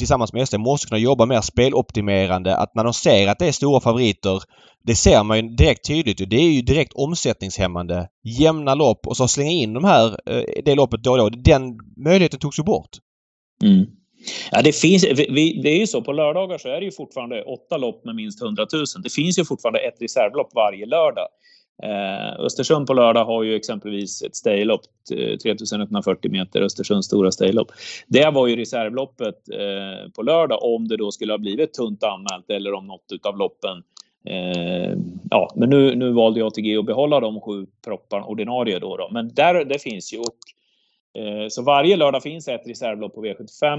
tillsammans 0.00 0.32
med 0.32 0.48
SD 0.48 0.58
måste 0.58 0.86
kunna 0.86 0.98
jobba 0.98 1.26
mer 1.26 1.40
speloptimerande. 1.40 2.56
Att 2.56 2.74
när 2.74 2.84
de 2.84 2.92
ser 2.92 3.28
att 3.28 3.38
det 3.38 3.46
är 3.46 3.52
stora 3.52 3.80
favoriter 3.80 4.42
det 4.82 4.94
ser 4.94 5.24
man 5.24 5.36
ju 5.36 5.42
direkt 5.56 5.86
tydligt. 5.86 6.30
Det 6.30 6.36
är 6.36 6.50
ju 6.50 6.62
direkt 6.62 6.92
omsättningshämmande. 6.92 8.08
Jämna 8.40 8.74
lopp 8.74 9.06
och 9.06 9.16
så 9.16 9.28
slänga 9.28 9.50
in 9.50 9.72
de 9.72 9.84
här, 9.84 10.06
eh, 10.26 10.62
det 10.64 10.74
loppet 10.74 11.02
då 11.02 11.10
och 11.10 11.18
då. 11.18 11.28
Den 11.28 11.78
möjligheten 11.96 12.40
togs 12.40 12.58
ju 12.58 12.62
bort. 12.62 12.90
Mm. 13.62 13.86
Ja, 14.50 14.62
det, 14.62 14.72
finns, 14.72 15.04
vi, 15.04 15.60
det 15.62 15.68
är 15.68 15.78
ju 15.78 15.86
så, 15.86 16.02
på 16.02 16.12
lördagar 16.12 16.58
så 16.58 16.68
är 16.68 16.80
det 16.80 16.84
ju 16.84 16.92
fortfarande 16.92 17.42
åtta 17.42 17.76
lopp 17.76 18.04
med 18.04 18.14
minst 18.14 18.42
100 18.42 18.66
000. 18.72 18.84
Det 19.02 19.12
finns 19.12 19.38
ju 19.38 19.44
fortfarande 19.44 19.78
ett 19.78 20.02
reservlopp 20.02 20.54
varje 20.54 20.86
lördag. 20.86 21.28
Eh, 21.82 22.40
Östersund 22.40 22.86
på 22.86 22.94
lördag 22.94 23.24
har 23.24 23.42
ju 23.42 23.54
exempelvis 23.54 24.22
ett 24.22 24.36
staylopp, 24.36 24.82
eh, 25.12 25.36
3140 25.36 26.30
meter, 26.30 26.62
Östersunds 26.62 27.06
stora 27.06 27.32
staylopp. 27.32 27.72
Det 28.06 28.30
var 28.30 28.46
ju 28.46 28.56
reservloppet 28.56 29.48
eh, 29.52 30.10
på 30.12 30.22
lördag 30.22 30.62
om 30.62 30.88
det 30.88 30.96
då 30.96 31.10
skulle 31.10 31.32
ha 31.32 31.38
blivit 31.38 31.74
tunt 31.74 32.04
anmält 32.04 32.50
eller 32.50 32.72
om 32.72 32.86
något 32.86 33.12
utav 33.12 33.38
loppen 33.38 33.82
Eh, 34.24 34.96
ja, 35.30 35.52
men 35.56 35.70
nu, 35.70 35.94
nu 35.94 36.12
valde 36.12 36.46
ATG 36.46 36.76
att 36.76 36.86
behålla 36.86 37.20
de 37.20 37.40
sju 37.40 37.66
propparna 37.84 38.24
ordinarie 38.24 38.78
då, 38.78 38.96
då. 38.96 39.08
Men 39.12 39.34
där, 39.34 39.64
det 39.64 39.78
finns 39.78 40.12
ju 40.14 40.18
och 40.18 40.36
eh, 41.22 41.48
så 41.48 41.62
varje 41.62 41.96
lördag 41.96 42.22
finns 42.22 42.48
ett 42.48 42.66
reservlopp 42.66 43.14
på 43.14 43.24
V75 43.24 43.78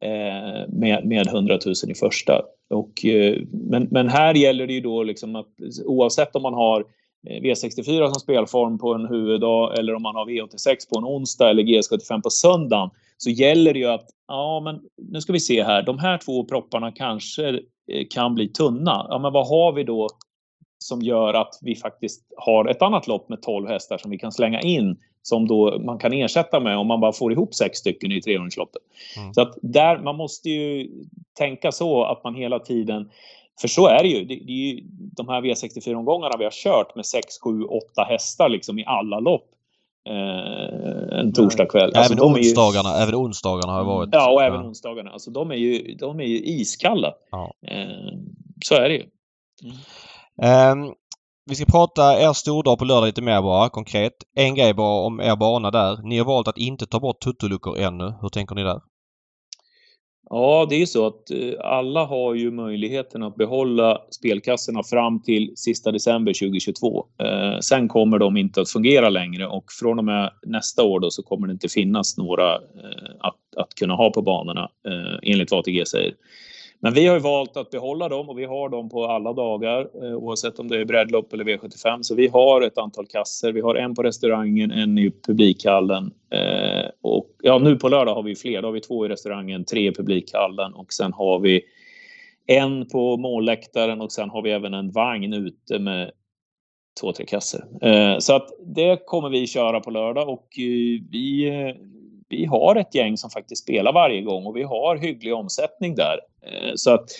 eh, 0.00 0.68
med, 0.68 1.06
med 1.06 1.26
100 1.26 1.58
000 1.66 1.74
i 1.88 1.94
första. 1.94 2.42
Och, 2.70 3.04
eh, 3.04 3.42
men, 3.50 3.88
men 3.90 4.08
här 4.08 4.34
gäller 4.34 4.66
det 4.66 4.72
ju 4.72 4.80
då 4.80 5.02
liksom 5.02 5.36
att 5.36 5.48
oavsett 5.84 6.36
om 6.36 6.42
man 6.42 6.54
har 6.54 6.80
eh, 6.80 6.86
V64 7.26 8.06
som 8.06 8.20
spelform 8.20 8.78
på 8.78 8.94
en 8.94 9.06
huvuddag 9.06 9.78
eller 9.78 9.94
om 9.94 10.02
man 10.02 10.16
har 10.16 10.26
V86 10.26 10.76
på 10.92 10.98
en 10.98 11.04
onsdag 11.04 11.50
eller 11.50 11.62
GS75 11.62 12.22
på 12.22 12.30
söndagen 12.30 12.90
så 13.16 13.30
gäller 13.30 13.72
det 13.72 13.78
ju 13.78 13.88
att 13.88 14.06
ja, 14.28 14.60
men 14.64 14.80
nu 15.12 15.20
ska 15.20 15.32
vi 15.32 15.40
se 15.40 15.64
här. 15.64 15.82
De 15.82 15.98
här 15.98 16.18
två 16.18 16.44
propparna 16.44 16.92
kanske 16.92 17.48
eh, 17.92 18.06
kan 18.10 18.34
bli 18.34 18.48
tunna. 18.48 19.06
Ja, 19.10 19.18
men 19.18 19.32
vad 19.32 19.48
har 19.48 19.72
vi 19.72 19.84
då 19.84 20.08
som 20.78 21.02
gör 21.02 21.34
att 21.34 21.58
vi 21.62 21.76
faktiskt 21.76 22.22
har 22.36 22.68
ett 22.68 22.82
annat 22.82 23.06
lopp 23.06 23.28
med 23.28 23.42
12 23.42 23.68
hästar 23.68 23.98
som 23.98 24.10
vi 24.10 24.18
kan 24.18 24.32
slänga 24.32 24.60
in 24.60 24.96
som 25.22 25.48
då 25.48 25.78
man 25.78 25.98
kan 25.98 26.12
ersätta 26.12 26.60
med 26.60 26.78
om 26.78 26.86
man 26.86 27.00
bara 27.00 27.12
får 27.12 27.32
ihop 27.32 27.54
sex 27.54 27.78
stycken 27.78 28.12
i 28.12 28.20
trehundraloppet. 28.20 28.82
Mm. 29.16 29.34
Så 29.34 29.40
att 29.40 29.58
där, 29.62 29.98
man 29.98 30.16
måste 30.16 30.50
ju 30.50 30.90
tänka 31.38 31.72
så 31.72 32.04
att 32.04 32.24
man 32.24 32.34
hela 32.34 32.58
tiden 32.58 33.10
för 33.60 33.68
så 33.68 33.88
är 33.88 34.02
det 34.02 34.08
ju. 34.08 34.24
Det, 34.24 34.34
det 34.34 34.52
är 34.52 34.74
ju 34.74 34.80
de 35.16 35.28
här 35.28 35.40
V64-omgångarna 35.40 36.38
vi 36.38 36.44
har 36.44 36.50
kört 36.50 36.96
med 36.96 37.06
6, 37.06 37.26
7, 37.44 37.64
8 37.64 38.04
hästar 38.08 38.48
liksom 38.48 38.78
i 38.78 38.84
alla 38.86 39.20
lopp. 39.20 39.50
Eh, 40.08 41.18
en 41.18 41.32
torsdagkväll. 41.32 41.92
Alltså, 41.94 42.12
även, 42.12 42.24
onsdagarna, 42.24 42.96
ju... 42.96 43.02
även 43.02 43.14
onsdagarna 43.14 43.72
har 43.72 43.84
varit... 43.84 44.08
Ja, 44.12 44.32
och 44.32 44.42
även 44.42 44.60
ja. 44.60 44.66
onsdagarna. 44.66 45.10
Alltså, 45.10 45.30
de, 45.30 45.50
är 45.50 45.54
ju, 45.54 45.94
de 45.94 46.20
är 46.20 46.24
ju 46.24 46.38
iskalla. 46.38 47.12
Ja. 47.30 47.52
Eh, 47.66 48.18
så 48.64 48.74
är 48.74 48.88
det 48.88 48.94
ju. 48.94 49.04
Mm. 49.62 50.82
Um, 50.84 50.94
vi 51.46 51.54
ska 51.54 51.64
prata 51.64 52.20
er 52.20 52.32
stordag 52.32 52.78
på 52.78 52.84
lördag 52.84 53.06
lite 53.06 53.22
mer 53.22 53.42
bara 53.42 53.68
konkret. 53.68 54.12
En 54.36 54.54
grej 54.54 54.74
bara 54.74 55.06
om 55.06 55.20
er 55.20 55.36
bana 55.36 55.70
där. 55.70 56.02
Ni 56.02 56.18
har 56.18 56.24
valt 56.24 56.48
att 56.48 56.58
inte 56.58 56.86
ta 56.86 57.00
bort 57.00 57.20
tuttoluckor 57.20 57.78
ännu. 57.78 58.14
Hur 58.20 58.28
tänker 58.28 58.54
ni 58.54 58.62
där? 58.62 58.80
Ja, 60.30 60.66
det 60.68 60.74
är 60.74 60.78
ju 60.78 60.86
så 60.86 61.06
att 61.06 61.30
eh, 61.30 61.52
alla 61.60 62.04
har 62.04 62.34
ju 62.34 62.50
möjligheten 62.50 63.22
att 63.22 63.36
behålla 63.36 64.02
spelkassorna 64.10 64.82
fram 64.82 65.22
till 65.22 65.52
sista 65.56 65.92
december 65.92 66.32
2022. 66.32 67.06
Eh, 67.22 67.58
sen 67.60 67.88
kommer 67.88 68.18
de 68.18 68.36
inte 68.36 68.60
att 68.60 68.70
fungera 68.70 69.08
längre 69.08 69.46
och 69.46 69.64
från 69.80 69.98
och 69.98 70.04
med 70.04 70.30
nästa 70.46 70.82
år 70.82 71.00
då 71.00 71.10
så 71.10 71.22
kommer 71.22 71.46
det 71.46 71.52
inte 71.52 71.68
finnas 71.68 72.18
några 72.18 72.54
eh, 72.54 73.10
att, 73.20 73.56
att 73.56 73.74
kunna 73.74 73.94
ha 73.94 74.10
på 74.10 74.22
banorna 74.22 74.70
eh, 74.88 75.32
enligt 75.32 75.50
vad 75.50 75.60
ATG 75.60 75.86
säger. 75.86 76.14
Men 76.80 76.94
vi 76.94 77.06
har 77.06 77.14
ju 77.14 77.20
valt 77.20 77.56
att 77.56 77.70
behålla 77.70 78.08
dem 78.08 78.28
och 78.28 78.38
vi 78.38 78.44
har 78.44 78.68
dem 78.68 78.88
på 78.88 79.06
alla 79.06 79.32
dagar 79.32 79.88
eh, 80.04 80.14
oavsett 80.14 80.58
om 80.58 80.68
det 80.68 80.80
är 80.80 80.84
breddlopp 80.84 81.32
eller 81.32 81.44
V75. 81.44 82.02
Så 82.02 82.14
vi 82.14 82.28
har 82.28 82.62
ett 82.62 82.78
antal 82.78 83.06
kasser. 83.06 83.52
Vi 83.52 83.60
har 83.60 83.74
en 83.74 83.94
på 83.94 84.02
restaurangen, 84.02 84.70
en 84.70 84.98
i 84.98 85.12
publikhallen 85.26 86.10
eh, 86.30 86.90
och 87.02 87.30
ja, 87.42 87.58
nu 87.58 87.76
på 87.76 87.88
lördag 87.88 88.14
har 88.14 88.22
vi 88.22 88.34
fler. 88.34 88.62
Då 88.62 88.68
har 88.68 88.72
vi 88.72 88.80
två 88.80 89.06
i 89.06 89.08
restaurangen, 89.08 89.64
tre 89.64 89.88
i 89.88 89.94
publikhallen 89.94 90.74
och 90.74 90.92
sen 90.92 91.12
har 91.12 91.38
vi 91.38 91.62
en 92.46 92.88
på 92.88 93.16
målläktaren 93.16 94.00
och 94.00 94.12
sen 94.12 94.30
har 94.30 94.42
vi 94.42 94.50
även 94.50 94.74
en 94.74 94.90
vagn 94.90 95.32
ute 95.32 95.78
med 95.78 96.10
två, 97.00 97.12
tre 97.12 97.26
kasser. 97.26 97.64
Eh, 97.82 98.18
så 98.18 98.34
att 98.34 98.48
det 98.66 99.06
kommer 99.06 99.28
vi 99.28 99.46
köra 99.46 99.80
på 99.80 99.90
lördag 99.90 100.28
och 100.28 100.48
vi 101.10 101.52
vi 102.28 102.44
har 102.44 102.76
ett 102.76 102.94
gäng 102.94 103.16
som 103.16 103.30
faktiskt 103.30 103.62
spelar 103.62 103.92
varje 103.92 104.22
gång 104.22 104.46
och 104.46 104.56
vi 104.56 104.62
har 104.62 104.96
hygglig 104.96 105.34
omsättning 105.34 105.94
där. 105.94 106.20
Så 106.76 106.90
att 106.90 107.10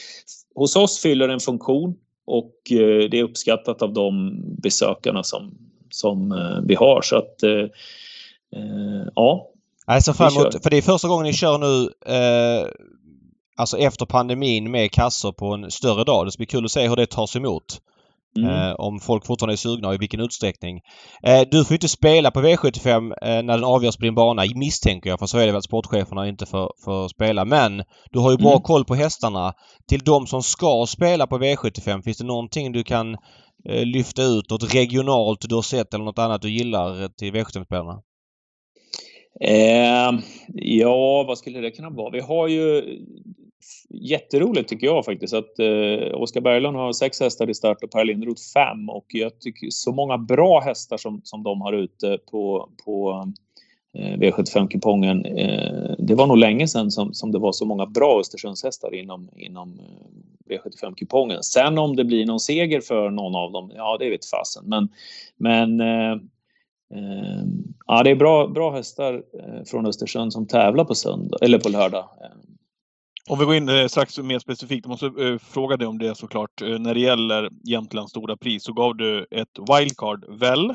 hos 0.54 0.76
oss 0.76 0.98
fyller 0.98 1.28
en 1.28 1.40
funktion 1.40 1.94
och 2.26 2.52
det 3.10 3.18
är 3.18 3.22
uppskattat 3.22 3.82
av 3.82 3.92
de 3.92 4.40
besökarna 4.62 5.22
som, 5.22 5.58
som 5.90 6.34
vi 6.68 6.74
har. 6.74 7.02
Så 7.02 7.16
att 7.16 7.34
ja. 9.14 9.50
Jag 9.86 10.04
ser 10.04 10.12
fram 10.12 10.36
emot, 10.36 10.62
för 10.62 10.70
det 10.70 10.76
är 10.76 10.82
första 10.82 11.08
gången 11.08 11.26
ni 11.26 11.32
kör 11.32 11.58
nu 11.58 11.90
eh, 12.14 12.66
alltså 13.56 13.78
efter 13.78 14.06
pandemin 14.06 14.70
med 14.70 14.90
kassor 14.90 15.32
på 15.32 15.46
en 15.46 15.70
större 15.70 16.04
dag. 16.04 16.26
Det 16.26 16.30
ska 16.30 16.38
bli 16.38 16.46
kul 16.46 16.64
att 16.64 16.70
se 16.70 16.88
hur 16.88 16.96
det 16.96 17.06
tas 17.06 17.36
emot. 17.36 17.80
Mm. 18.36 18.50
Eh, 18.50 18.74
om 18.78 19.00
folk 19.00 19.26
fortfarande 19.26 19.54
är 19.54 19.56
sugna 19.56 19.88
och 19.88 19.94
i 19.94 19.98
vilken 19.98 20.20
utsträckning. 20.20 20.80
Eh, 21.22 21.40
du 21.50 21.64
får 21.64 21.74
inte 21.74 21.88
spela 21.88 22.30
på 22.30 22.40
V75 22.40 23.12
eh, 23.22 23.42
när 23.42 23.54
den 23.54 23.64
avgörs 23.64 23.96
på 23.96 24.04
din 24.04 24.14
bana 24.14 24.44
misstänker 24.54 25.10
jag 25.10 25.18
för 25.18 25.26
så 25.26 25.38
är 25.38 25.46
det 25.46 25.52
väl 25.52 25.62
sportcheferna 25.62 26.28
inte 26.28 26.46
får, 26.46 26.72
får 26.84 27.08
spela. 27.08 27.44
Men 27.44 27.82
du 28.12 28.18
har 28.18 28.30
ju 28.30 28.36
bra 28.36 28.50
mm. 28.50 28.62
koll 28.62 28.84
på 28.84 28.94
hästarna. 28.94 29.52
Till 29.88 30.00
de 30.00 30.26
som 30.26 30.42
ska 30.42 30.86
spela 30.88 31.26
på 31.26 31.38
V75 31.38 32.02
finns 32.02 32.18
det 32.18 32.24
någonting 32.24 32.72
du 32.72 32.84
kan 32.84 33.14
eh, 33.68 33.84
lyfta 33.84 34.22
ut? 34.22 34.50
Något 34.50 34.74
regionalt 34.74 35.48
du 35.48 35.54
har 35.54 35.62
sett 35.62 35.94
eller 35.94 36.04
något 36.04 36.18
annat 36.18 36.42
du 36.42 36.50
gillar 36.50 37.08
till 37.08 37.32
V75-spelarna? 37.32 38.02
Eh, 39.40 40.10
ja, 40.54 41.24
vad 41.28 41.38
skulle 41.38 41.60
det 41.60 41.70
kunna 41.70 41.90
vara? 41.90 42.10
Vi 42.10 42.20
har 42.20 42.48
ju 42.48 42.82
jätteroligt 43.88 44.68
tycker 44.68 44.86
jag 44.86 45.04
faktiskt 45.04 45.34
att 45.34 45.58
eh, 45.58 46.20
Oskar 46.20 46.40
Berglund 46.40 46.76
har 46.76 46.92
sex 46.92 47.20
hästar 47.20 47.50
i 47.50 47.54
start 47.54 47.84
och 47.84 47.90
Per 47.90 48.04
Lindroth 48.04 48.42
fem 48.54 48.88
och 48.88 49.06
jag 49.08 49.40
tycker 49.40 49.66
så 49.70 49.92
många 49.92 50.18
bra 50.18 50.60
hästar 50.60 50.96
som, 50.96 51.20
som 51.24 51.42
de 51.42 51.60
har 51.60 51.72
ute 51.72 52.18
på, 52.30 52.68
på 52.84 53.24
eh, 53.94 54.18
V75-kupongen. 54.18 55.24
Eh, 55.24 55.94
det 55.98 56.14
var 56.14 56.26
nog 56.26 56.38
länge 56.38 56.68
sedan 56.68 56.90
som, 56.90 57.14
som 57.14 57.32
det 57.32 57.38
var 57.38 57.52
så 57.52 57.64
många 57.64 57.86
bra 57.86 58.20
Östersundshästar 58.20 58.94
inom, 58.94 59.30
inom 59.36 59.80
eh, 59.80 60.56
V75-kupongen. 60.56 61.42
Sen 61.42 61.78
om 61.78 61.96
det 61.96 62.04
blir 62.04 62.26
någon 62.26 62.40
seger 62.40 62.80
för 62.80 63.10
någon 63.10 63.34
av 63.34 63.52
dem, 63.52 63.72
ja 63.76 63.96
det 64.00 64.10
vet 64.10 64.26
fasen. 64.26 64.64
Men, 64.66 64.88
men 65.36 65.80
eh, 65.80 66.12
eh 66.94 67.44
ja, 67.86 68.02
det 68.02 68.10
är 68.10 68.16
bra, 68.16 68.48
bra 68.48 68.70
hästar 68.72 69.14
eh, 69.14 69.64
från 69.66 69.86
Östersund 69.86 70.32
som 70.32 70.46
tävlar 70.46 70.84
på 70.84 70.94
söndag 70.94 71.38
eller 71.40 71.58
på 71.58 71.68
lördag. 71.68 72.08
Om 73.28 73.38
vi 73.38 73.44
går 73.44 73.54
in 73.54 73.68
eh, 73.68 73.86
strax 73.86 74.18
mer 74.18 74.38
specifikt, 74.38 74.86
jag 74.86 74.90
måste 74.90 75.06
eh, 75.06 75.38
fråga 75.38 75.76
dig 75.76 75.86
om 75.86 75.98
det 75.98 76.14
såklart. 76.14 76.62
Eh, 76.62 76.78
när 76.78 76.94
det 76.94 77.00
gäller 77.00 77.50
Jämtlands 77.64 78.10
stora 78.10 78.36
pris 78.36 78.64
så 78.64 78.72
gav 78.72 78.96
du 78.96 79.26
ett 79.30 79.58
wildcard, 79.58 80.24
väl? 80.28 80.74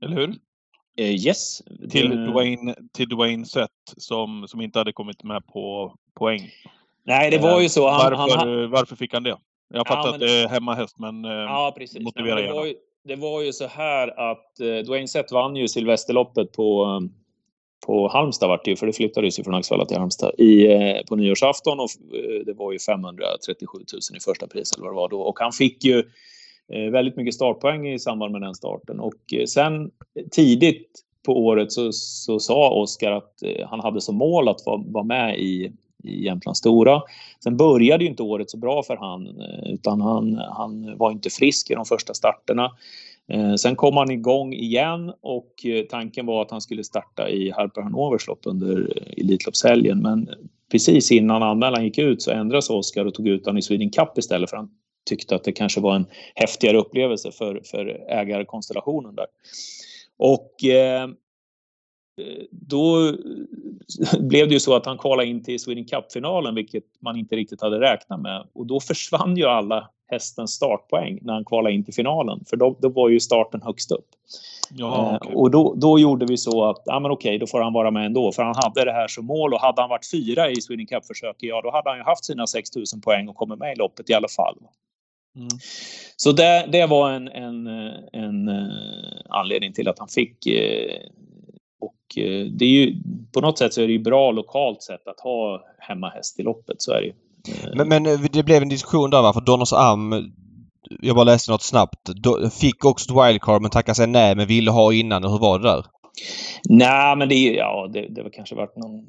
Eller 0.00 0.16
hur? 0.16 0.34
Yes. 0.96 1.62
Till 1.90 2.26
Dwayne, 2.26 2.74
till 2.92 3.08
Dwayne 3.08 3.46
Sett 3.46 3.70
som, 3.96 4.48
som 4.48 4.60
inte 4.60 4.78
hade 4.78 4.92
kommit 4.92 5.24
med 5.24 5.46
på 5.46 5.94
poäng. 6.18 6.50
Nej, 7.04 7.30
det 7.30 7.38
var 7.38 7.60
ju 7.60 7.68
så. 7.68 7.88
Han, 7.88 8.12
varför, 8.12 8.36
han, 8.36 8.70
varför 8.70 8.96
fick 8.96 9.12
han 9.12 9.22
det? 9.22 9.36
Jag 9.74 9.86
fattar 9.86 10.08
ja, 10.08 10.14
att 10.14 10.20
det 10.20 10.30
är 10.30 10.48
hemmahäst, 10.48 10.98
men 10.98 11.24
ja, 11.24 11.74
precis. 11.78 12.02
motivera 12.02 12.34
Nej, 12.34 12.46
det, 12.46 12.52
var 12.52 12.66
ju, 12.66 12.74
det 13.04 13.16
var 13.16 13.42
ju 13.42 13.52
så 13.52 13.66
här 13.66 14.30
att 14.30 14.56
Dwayne 14.86 15.08
Sett 15.08 15.32
vann 15.32 15.56
ju 15.56 15.68
Silvesterloppet 15.68 16.52
på 16.52 17.00
på 17.86 18.08
Halmstad 18.08 18.48
vart 18.48 18.64
det 18.64 18.70
ju, 18.70 18.76
för 18.76 18.86
det 18.86 18.92
flyttades 18.92 19.38
ju 19.38 19.44
från 19.44 19.54
Axevalla 19.54 19.84
till 19.84 19.96
Halmstad 19.96 20.32
i, 20.38 20.72
eh, 20.72 21.04
på 21.08 21.16
nyårsafton 21.16 21.80
och 21.80 21.90
eh, 22.14 22.44
det 22.46 22.52
var 22.52 22.72
ju 22.72 22.78
537 22.78 23.78
000 23.78 24.16
i 24.16 24.20
första 24.20 24.46
pris 24.46 24.72
eller 24.72 24.84
vad 24.84 24.92
det 24.92 24.96
var 24.96 25.08
då. 25.08 25.20
Och 25.20 25.38
han 25.38 25.52
fick 25.52 25.84
ju 25.84 25.98
eh, 26.72 26.90
väldigt 26.90 27.16
mycket 27.16 27.34
startpoäng 27.34 27.88
i 27.88 27.98
samband 27.98 28.32
med 28.32 28.40
den 28.40 28.54
starten 28.54 29.00
och 29.00 29.34
sen 29.48 29.90
tidigt 30.30 31.04
på 31.26 31.32
året 31.46 31.72
så, 31.72 31.92
så 31.92 32.38
sa 32.38 32.70
Oskar 32.70 33.12
att 33.12 33.34
han 33.66 33.80
hade 33.80 34.00
som 34.00 34.16
mål 34.16 34.48
att 34.48 34.66
vara, 34.66 34.82
vara 34.86 35.04
med 35.04 35.38
i, 35.38 35.72
i 36.04 36.24
Jämtlands 36.24 36.58
Stora. 36.58 37.02
Sen 37.44 37.56
började 37.56 38.04
ju 38.04 38.10
inte 38.10 38.22
året 38.22 38.50
så 38.50 38.56
bra 38.56 38.82
för 38.82 38.96
han 38.96 39.42
utan 39.66 40.00
han, 40.00 40.34
han 40.34 40.98
var 40.98 41.10
inte 41.10 41.30
frisk 41.30 41.70
i 41.70 41.74
de 41.74 41.84
första 41.84 42.14
starterna. 42.14 42.70
Eh, 43.28 43.54
sen 43.54 43.76
kom 43.76 43.96
han 43.96 44.10
igång 44.10 44.52
igen 44.52 45.12
och 45.20 45.66
eh, 45.66 45.84
tanken 45.84 46.26
var 46.26 46.42
att 46.42 46.50
han 46.50 46.60
skulle 46.60 46.84
starta 46.84 47.28
i 47.28 47.50
Harper 47.50 47.82
Hanovers 47.82 48.26
lopp 48.26 48.40
under 48.44 48.80
eh, 48.96 49.24
Elitloppshelgen. 49.24 50.02
Men 50.02 50.28
precis 50.70 51.12
innan 51.12 51.42
anmälan 51.42 51.84
gick 51.84 51.98
ut 51.98 52.22
så 52.22 52.30
ändrade 52.30 52.66
Oskar 52.70 53.04
och 53.04 53.14
tog 53.14 53.28
ut 53.28 53.46
honom 53.46 53.58
i 53.58 53.62
Sweden 53.62 53.90
Cup 53.90 54.18
istället 54.18 54.50
för 54.50 54.56
han 54.56 54.70
tyckte 55.08 55.34
att 55.34 55.44
det 55.44 55.52
kanske 55.52 55.80
var 55.80 55.96
en 55.96 56.06
häftigare 56.34 56.78
upplevelse 56.78 57.30
för, 57.32 57.60
för 57.64 57.86
ägarkonstellationen 58.08 59.14
där. 59.14 59.26
Och 60.18 60.64
eh, 60.64 61.08
då 62.50 63.16
blev 64.20 64.48
det 64.48 64.54
ju 64.54 64.60
så 64.60 64.74
att 64.74 64.86
han 64.86 64.98
kvalade 64.98 65.28
in 65.28 65.44
till 65.44 65.60
Sweden 65.60 65.84
Cup-finalen, 65.84 66.54
vilket 66.54 66.84
man 67.00 67.16
inte 67.16 67.36
riktigt 67.36 67.62
hade 67.62 67.80
räknat 67.80 68.20
med. 68.20 68.46
Och 68.52 68.66
då 68.66 68.80
försvann 68.80 69.36
ju 69.36 69.44
alla 69.44 69.90
hästens 70.10 70.52
startpoäng 70.52 71.18
när 71.22 71.32
han 71.32 71.44
kvalade 71.44 71.74
in 71.74 71.84
till 71.84 71.94
finalen, 71.94 72.44
för 72.50 72.56
då, 72.56 72.76
då 72.80 72.88
var 72.88 73.08
ju 73.08 73.20
starten 73.20 73.62
högst 73.62 73.92
upp. 73.92 74.08
Ja, 74.70 75.16
okay. 75.16 75.32
eh, 75.32 75.38
och 75.38 75.50
då, 75.50 75.74
då 75.74 75.98
gjorde 75.98 76.26
vi 76.26 76.36
så 76.36 76.64
att, 76.64 76.82
ja 76.84 77.00
men 77.00 77.10
okej, 77.10 77.38
då 77.38 77.46
får 77.46 77.60
han 77.60 77.72
vara 77.72 77.90
med 77.90 78.06
ändå, 78.06 78.32
för 78.32 78.42
han 78.42 78.54
hade 78.56 78.84
det 78.84 78.92
här 78.92 79.08
som 79.08 79.26
mål 79.26 79.54
och 79.54 79.60
hade 79.60 79.80
han 79.80 79.90
varit 79.90 80.10
fyra 80.10 80.50
i 80.50 80.60
Sweden 80.60 80.86
Cup-försöket, 80.86 81.42
ja 81.42 81.60
då 81.62 81.70
hade 81.70 81.90
han 81.90 81.98
ju 81.98 82.04
haft 82.04 82.24
sina 82.24 82.46
6000 82.46 83.00
poäng 83.00 83.28
och 83.28 83.36
kommit 83.36 83.58
med 83.58 83.72
i 83.72 83.78
loppet 83.78 84.10
i 84.10 84.14
alla 84.14 84.28
fall. 84.28 84.56
Mm. 85.36 85.48
Så 86.16 86.32
det, 86.32 86.68
det 86.72 86.86
var 86.86 87.10
en, 87.10 87.28
en, 87.28 87.66
en, 88.12 88.48
uh, 88.48 89.20
anledning 89.28 89.72
till 89.72 89.88
att 89.88 89.98
han 89.98 90.08
fick 90.08 90.46
det 92.58 92.64
är 92.64 92.68
ju 92.68 92.96
på 93.32 93.40
något 93.40 93.58
sätt 93.58 93.74
så 93.74 93.80
är 93.80 93.86
det 93.86 93.92
ju 93.92 94.02
bra 94.02 94.30
lokalt 94.30 94.82
sett 94.82 95.08
att 95.08 95.20
ha 95.20 95.64
hemmahäst 95.78 96.40
i 96.40 96.42
loppet, 96.42 96.82
så 96.82 96.92
är 96.92 97.00
det 97.00 97.06
ju. 97.06 97.12
Men, 97.74 97.88
men 97.88 98.18
det 98.32 98.42
blev 98.42 98.62
en 98.62 98.68
diskussion 98.68 99.10
där 99.10 99.22
varför 99.22 99.40
Donners 99.40 99.72
Am 99.72 100.32
jag 101.00 101.16
bara 101.16 101.24
läste 101.24 101.50
något 101.50 101.62
snabbt. 101.62 102.10
Fick 102.60 102.84
också 102.84 103.10
ett 103.10 103.28
wildcard 103.28 103.62
men 103.62 103.70
tackade 103.70 103.94
sig 103.94 104.06
nej 104.06 104.36
men 104.36 104.46
ville 104.46 104.70
ha 104.70 104.92
innan. 104.92 105.24
Hur 105.24 105.38
var 105.38 105.58
det 105.58 105.68
där? 105.68 105.84
Nej, 106.68 107.16
men 107.16 107.28
det, 107.28 107.34
ja, 107.34 107.90
det, 107.92 108.06
det 108.08 108.22
var 108.22 108.30
kanske 108.30 108.54
varit 108.54 108.76
någon 108.76 109.06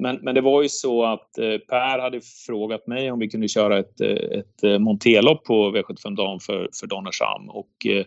men, 0.00 0.18
men 0.22 0.34
det 0.34 0.40
var 0.40 0.62
ju 0.62 0.68
så 0.68 1.04
att 1.04 1.38
eh, 1.38 1.58
Per 1.68 1.98
hade 1.98 2.20
frågat 2.46 2.86
mig 2.86 3.10
om 3.10 3.18
vi 3.18 3.28
kunde 3.28 3.48
köra 3.48 3.78
ett, 3.78 4.00
eh, 4.00 4.38
ett 4.38 4.64
eh, 4.64 4.78
montelopp 4.78 5.44
på 5.44 5.70
V75 5.70 6.16
Dam 6.16 6.40
för, 6.40 6.68
för 6.80 6.86
Donnershamn. 6.86 7.48
Och, 7.48 7.86
eh, 7.86 8.04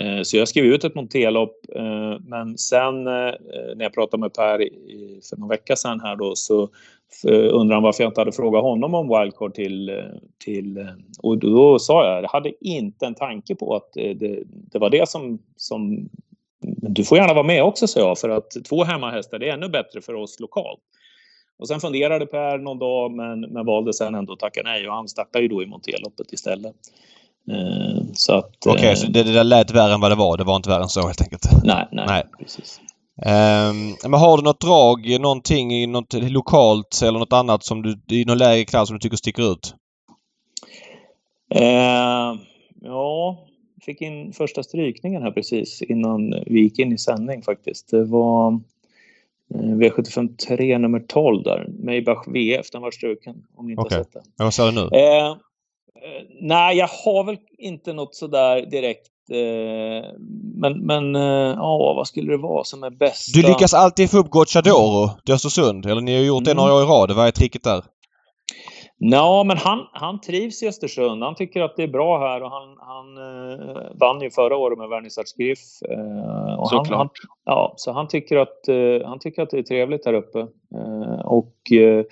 eh, 0.00 0.22
så 0.22 0.36
jag 0.36 0.48
skrev 0.48 0.64
ut 0.64 0.84
ett 0.84 0.94
montelopp. 0.94 1.56
Eh, 1.74 2.20
men 2.20 2.58
sen 2.58 3.06
eh, 3.06 3.34
när 3.76 3.82
jag 3.82 3.94
pratade 3.94 4.20
med 4.20 4.34
Per 4.34 4.62
i, 4.62 5.20
för 5.30 5.36
någon 5.36 5.48
vecka 5.48 5.76
sedan 5.76 6.00
här 6.00 6.16
då 6.16 6.34
så 6.34 6.68
undrade 7.24 7.74
han 7.74 7.82
varför 7.82 8.02
jag 8.02 8.10
inte 8.10 8.20
hade 8.20 8.32
frågat 8.32 8.62
honom 8.62 8.94
om 8.94 9.08
wildcard 9.08 9.54
till, 9.54 10.02
till... 10.44 10.88
Och 11.22 11.38
då 11.38 11.78
sa 11.78 12.06
jag, 12.06 12.22
jag 12.22 12.28
hade 12.28 12.52
inte 12.66 13.06
en 13.06 13.14
tanke 13.14 13.54
på 13.54 13.76
att 13.76 13.92
det, 13.92 14.42
det 14.46 14.78
var 14.78 14.90
det 14.90 15.08
som, 15.08 15.38
som 15.56 16.08
du 16.66 17.04
får 17.04 17.18
gärna 17.18 17.34
vara 17.34 17.46
med 17.46 17.62
också, 17.62 17.86
sa 17.86 18.00
jag, 18.00 18.18
för 18.18 18.28
att 18.28 18.50
två 18.68 18.84
hemmahästar 18.84 19.38
det 19.38 19.48
är 19.48 19.54
ännu 19.54 19.68
bättre 19.68 20.00
för 20.00 20.14
oss 20.14 20.40
lokalt. 20.40 20.80
Och 21.58 21.68
sen 21.68 21.80
funderade 21.80 22.26
Per 22.26 22.58
någon 22.58 22.78
dag 22.78 23.12
men, 23.12 23.40
men 23.40 23.66
valde 23.66 23.94
sen 23.94 24.14
ändå 24.14 24.32
att 24.32 24.38
tacka 24.38 24.60
nej 24.64 24.88
och 24.88 24.94
han 24.94 25.08
startade 25.08 25.42
ju 25.42 25.48
då 25.48 25.62
i 25.62 25.66
Monteloppet 25.66 26.32
istället. 26.32 26.74
Eh, 27.50 28.02
så 28.12 28.34
att... 28.34 28.66
Okej, 28.66 28.72
okay, 28.72 28.88
eh, 28.88 28.94
så 28.94 29.06
det, 29.06 29.22
det 29.22 29.32
där 29.32 29.44
lät 29.44 29.70
värre 29.70 29.94
än 29.94 30.00
vad 30.00 30.10
det 30.10 30.14
var. 30.14 30.36
Det 30.36 30.44
var 30.44 30.56
inte 30.56 30.68
värre 30.68 30.82
än 30.82 30.88
så 30.88 31.06
helt 31.06 31.20
enkelt? 31.20 31.64
Nej, 31.64 31.88
nej. 31.92 32.06
nej. 32.06 32.24
Precis. 32.38 32.80
Um, 33.18 34.10
men 34.10 34.20
har 34.20 34.36
du 34.36 34.42
något 34.42 34.60
drag, 34.60 35.20
någonting 35.20 35.72
i 35.72 35.86
något 35.86 36.12
lokalt 36.12 37.02
eller 37.02 37.18
något 37.18 37.32
annat 37.32 37.64
som 37.64 37.82
du, 37.82 38.00
i 38.10 38.24
någon 38.24 38.38
lägre 38.38 38.64
klass 38.64 38.88
som 38.88 38.96
du 38.96 39.00
tycker 39.00 39.16
sticker 39.16 39.52
ut? 39.52 39.74
Uh, 41.54 42.40
ja, 42.82 43.38
fick 43.82 44.00
in 44.00 44.32
första 44.32 44.62
strykningen 44.62 45.22
här 45.22 45.30
precis 45.30 45.82
innan 45.82 46.34
vi 46.46 46.60
gick 46.60 46.78
in 46.78 46.92
i 46.92 46.98
sändning 46.98 47.42
faktiskt. 47.42 47.90
Det 47.90 48.04
var 48.04 48.60
Eh, 49.54 49.60
V75 49.60 50.36
3 50.36 50.78
nummer 50.78 51.00
12 51.00 51.42
där. 51.42 51.66
Maybach 51.84 52.28
VF, 52.28 52.70
den 52.70 52.82
var 52.82 52.90
struken 52.90 53.34
om 53.56 53.66
ni 53.66 53.72
inte 53.72 53.82
okay. 53.82 53.98
har 53.98 54.04
sett 54.04 54.12
den. 54.12 54.22
Vad 54.36 54.54
sa 54.54 54.66
du 54.66 54.72
nu? 54.72 54.88
Eh, 54.92 55.26
eh, 55.26 55.34
nej, 56.40 56.76
jag 56.76 56.88
har 57.04 57.24
väl 57.24 57.36
inte 57.58 57.92
något 57.92 58.14
sådär 58.14 58.66
direkt. 58.70 59.06
Eh, 59.30 60.10
men, 60.54 60.86
men 60.86 61.16
eh, 61.16 61.54
ja, 61.56 61.94
vad 61.96 62.06
skulle 62.06 62.32
det 62.32 62.38
vara 62.38 62.64
som 62.64 62.82
är 62.82 62.90
bäst? 62.90 63.34
Du 63.34 63.42
lyckas 63.42 63.74
alltid 63.74 64.10
få 64.10 64.18
upp 64.18 64.30
Gocciadoro 64.30 65.10
till 65.24 65.34
Östersund. 65.34 65.86
Eller 65.86 66.00
ni 66.00 66.16
har 66.16 66.24
gjort 66.24 66.44
det 66.44 66.50
mm. 66.50 66.62
några 66.62 66.74
år 66.74 66.82
i 66.82 66.86
rad. 66.86 67.16
Vad 67.16 67.26
är 67.26 67.30
tricket 67.30 67.62
där? 67.62 67.84
Ja, 68.98 69.44
men 69.44 69.56
han, 69.56 69.86
han 69.92 70.20
trivs 70.20 70.62
i 70.62 70.68
Östersund. 70.68 71.22
Han 71.22 71.34
tycker 71.34 71.62
att 71.62 71.76
det 71.76 71.82
är 71.82 71.88
bra 71.88 72.18
här 72.18 72.42
och 72.42 72.50
han, 72.50 72.76
han 72.78 73.16
eh, 73.16 73.76
vann 73.94 74.20
ju 74.20 74.30
förra 74.30 74.56
året 74.56 74.78
med 74.78 74.88
Vernissage 74.88 75.34
Griff. 75.38 75.82
Eh, 75.90 76.64
Såklart. 76.64 76.88
Han, 76.88 76.98
han, 76.98 77.08
ja, 77.44 77.74
så 77.76 77.92
han 77.92 78.08
tycker, 78.08 78.36
att, 78.36 78.68
eh, 78.68 79.08
han 79.08 79.18
tycker 79.18 79.42
att 79.42 79.50
det 79.50 79.58
är 79.58 79.62
trevligt 79.62 80.06
här 80.06 80.12
uppe. 80.12 80.38
Eh, 80.74 81.20
och 81.24 81.72
eh, 81.72 82.04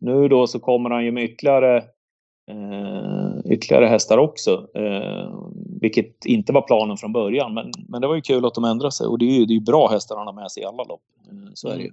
nu 0.00 0.28
då 0.28 0.46
så 0.46 0.58
kommer 0.58 0.90
han 0.90 1.04
ju 1.04 1.12
med 1.12 1.24
ytterligare, 1.24 1.76
eh, 2.50 3.52
ytterligare 3.52 3.86
hästar 3.86 4.18
också. 4.18 4.66
vilket 5.80 6.24
inte 6.24 6.52
var 6.52 6.62
planen 6.62 6.96
från 6.96 7.12
början, 7.12 7.54
men, 7.54 7.70
men 7.88 8.00
det 8.00 8.06
var 8.06 8.14
ju 8.14 8.20
kul 8.20 8.44
att 8.44 8.54
de 8.54 8.64
ändrade 8.64 8.92
sig. 8.92 9.06
Och 9.06 9.18
det 9.18 9.24
är 9.24 9.38
ju 9.38 9.44
det 9.44 9.56
är 9.56 9.60
bra 9.60 9.88
hästar 9.88 10.16
han 10.16 10.26
har 10.26 10.34
med 10.34 10.50
sig 10.50 10.62
i 10.62 10.66
alla 10.66 10.84
lopp. 10.84 11.02
så 11.54 11.68
är 11.68 11.76
det 11.76 11.82
ju. 11.82 11.90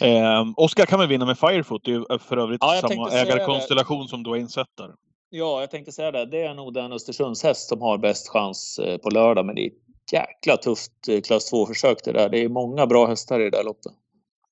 Eh, 0.00 0.44
Oskar 0.56 0.86
kan 0.86 0.98
väl 0.98 1.08
vinna 1.08 1.24
med 1.24 1.38
Firefoot. 1.38 1.84
Det 1.84 1.92
är 1.92 2.18
för 2.18 2.36
övrigt 2.36 2.58
ja, 2.60 2.80
samma 2.80 3.10
ägarkonstellation 3.10 4.08
som 4.08 4.22
Dwayne 4.22 4.48
Setter. 4.48 4.90
Ja, 5.30 5.60
jag 5.60 5.70
tänkte 5.70 5.92
säga 5.92 6.10
det. 6.10 6.26
Det 6.26 6.42
är 6.42 6.54
nog 6.54 6.74
den 6.74 6.92
Östersundshäst 6.92 7.68
som 7.68 7.80
har 7.80 7.98
bäst 7.98 8.28
chans 8.28 8.78
eh, 8.78 8.98
på 8.98 9.10
lördag. 9.10 9.46
Men 9.46 9.54
det 9.54 9.62
är 9.62 9.66
ett 9.66 10.12
jäkla 10.12 10.56
tufft 10.56 11.08
eh, 11.08 11.20
klass 11.20 11.52
2-försök 11.52 11.98
det 12.04 12.12
där. 12.12 12.28
Det 12.28 12.38
är 12.38 12.48
många 12.48 12.86
bra 12.86 13.06
hästar 13.06 13.40
i 13.40 13.44
det 13.44 13.50
där 13.50 13.64
loppet. 13.64 13.92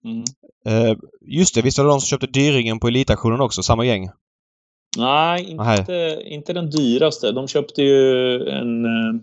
Mm. 0.04 0.24
Eh, 0.64 0.96
just 1.20 1.54
det, 1.54 1.62
visst 1.62 1.78
var 1.78 1.84
det 1.84 1.90
de 1.90 2.00
som 2.00 2.06
köpte 2.06 2.26
Dyringen 2.26 2.80
på 2.80 2.88
elitaktionen 2.88 3.40
också? 3.40 3.62
Samma 3.62 3.84
gäng? 3.84 4.10
Nej, 4.98 5.50
inte, 5.50 6.22
inte 6.24 6.52
den 6.52 6.70
dyraste. 6.70 7.32
De 7.32 7.48
köpte 7.48 7.82
ju 7.82 8.36
en 8.48 8.84
eh, 8.84 9.20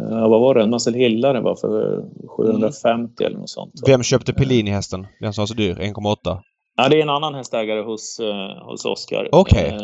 Uh, 0.00 0.28
vad 0.28 0.40
var 0.40 0.54
det? 0.54 0.66
Marcel 0.66 0.94
Hillare 0.94 1.40
var 1.40 1.56
för 1.56 2.04
750 2.36 3.24
mm. 3.24 3.26
eller 3.26 3.38
något 3.38 3.50
sånt. 3.50 3.72
Vem 3.86 4.02
köpte 4.02 4.32
Pellini-hästen? 4.32 5.06
Den 5.20 5.32
som 5.32 5.42
var 5.42 5.46
så 5.46 5.54
dyr? 5.54 5.74
1,8? 5.74 6.38
Ja, 6.76 6.88
det 6.88 6.98
är 6.98 7.02
en 7.02 7.10
annan 7.10 7.34
hästägare 7.34 7.80
hos, 7.80 8.20
uh, 8.20 8.70
hos 8.70 8.84
Oskar. 8.84 9.34
Okay. 9.34 9.70
Uh, 9.70 9.78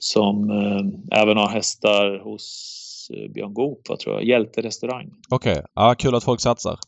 som 0.00 0.50
även 1.12 1.36
har 1.36 1.48
hästar 1.48 2.24
hos 2.24 3.10
Björn 3.34 3.54
Goop, 3.54 3.84
tror 3.84 4.14
jag. 4.14 4.24
Hjälte 4.24 4.62
restaurang. 4.62 5.10
Okej. 5.30 5.52
Okay. 5.52 5.64
Ja, 5.74 5.94
kul 5.98 6.14
att 6.14 6.24
folk 6.24 6.40
satsar. 6.40 6.78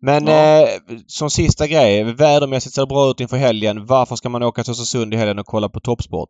Men 0.00 0.26
ja. 0.26 0.62
eh, 0.62 0.68
som 1.06 1.30
sista 1.30 1.66
grej. 1.66 2.04
Vädermässigt 2.04 2.74
ser 2.74 2.82
det 2.82 2.86
bra 2.86 3.10
ut 3.10 3.20
inför 3.20 3.36
helgen. 3.36 3.86
Varför 3.86 4.16
ska 4.16 4.28
man 4.28 4.42
åka 4.42 4.64
till 4.64 4.70
Östersund 4.70 5.14
i 5.14 5.16
helgen 5.16 5.38
och 5.38 5.46
kolla 5.46 5.68
på 5.68 5.80
toppsport? 5.80 6.28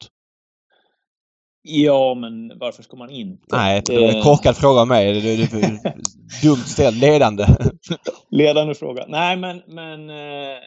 Ja, 1.66 2.14
men 2.14 2.58
varför 2.58 2.82
ska 2.82 2.96
man 2.96 3.10
inte? 3.10 3.42
Nej, 3.52 3.82
en 3.90 4.22
korkad 4.22 4.56
fråga 4.56 4.80
av 4.80 4.88
mig. 4.88 5.22
Dumt 6.42 6.56
ställd. 6.56 6.96
Ledande. 6.96 7.46
Ledande 8.30 8.74
fråga. 8.74 9.04
Nej, 9.08 9.36
men, 9.36 9.62
men, 9.66 10.10
eh, 10.10 10.58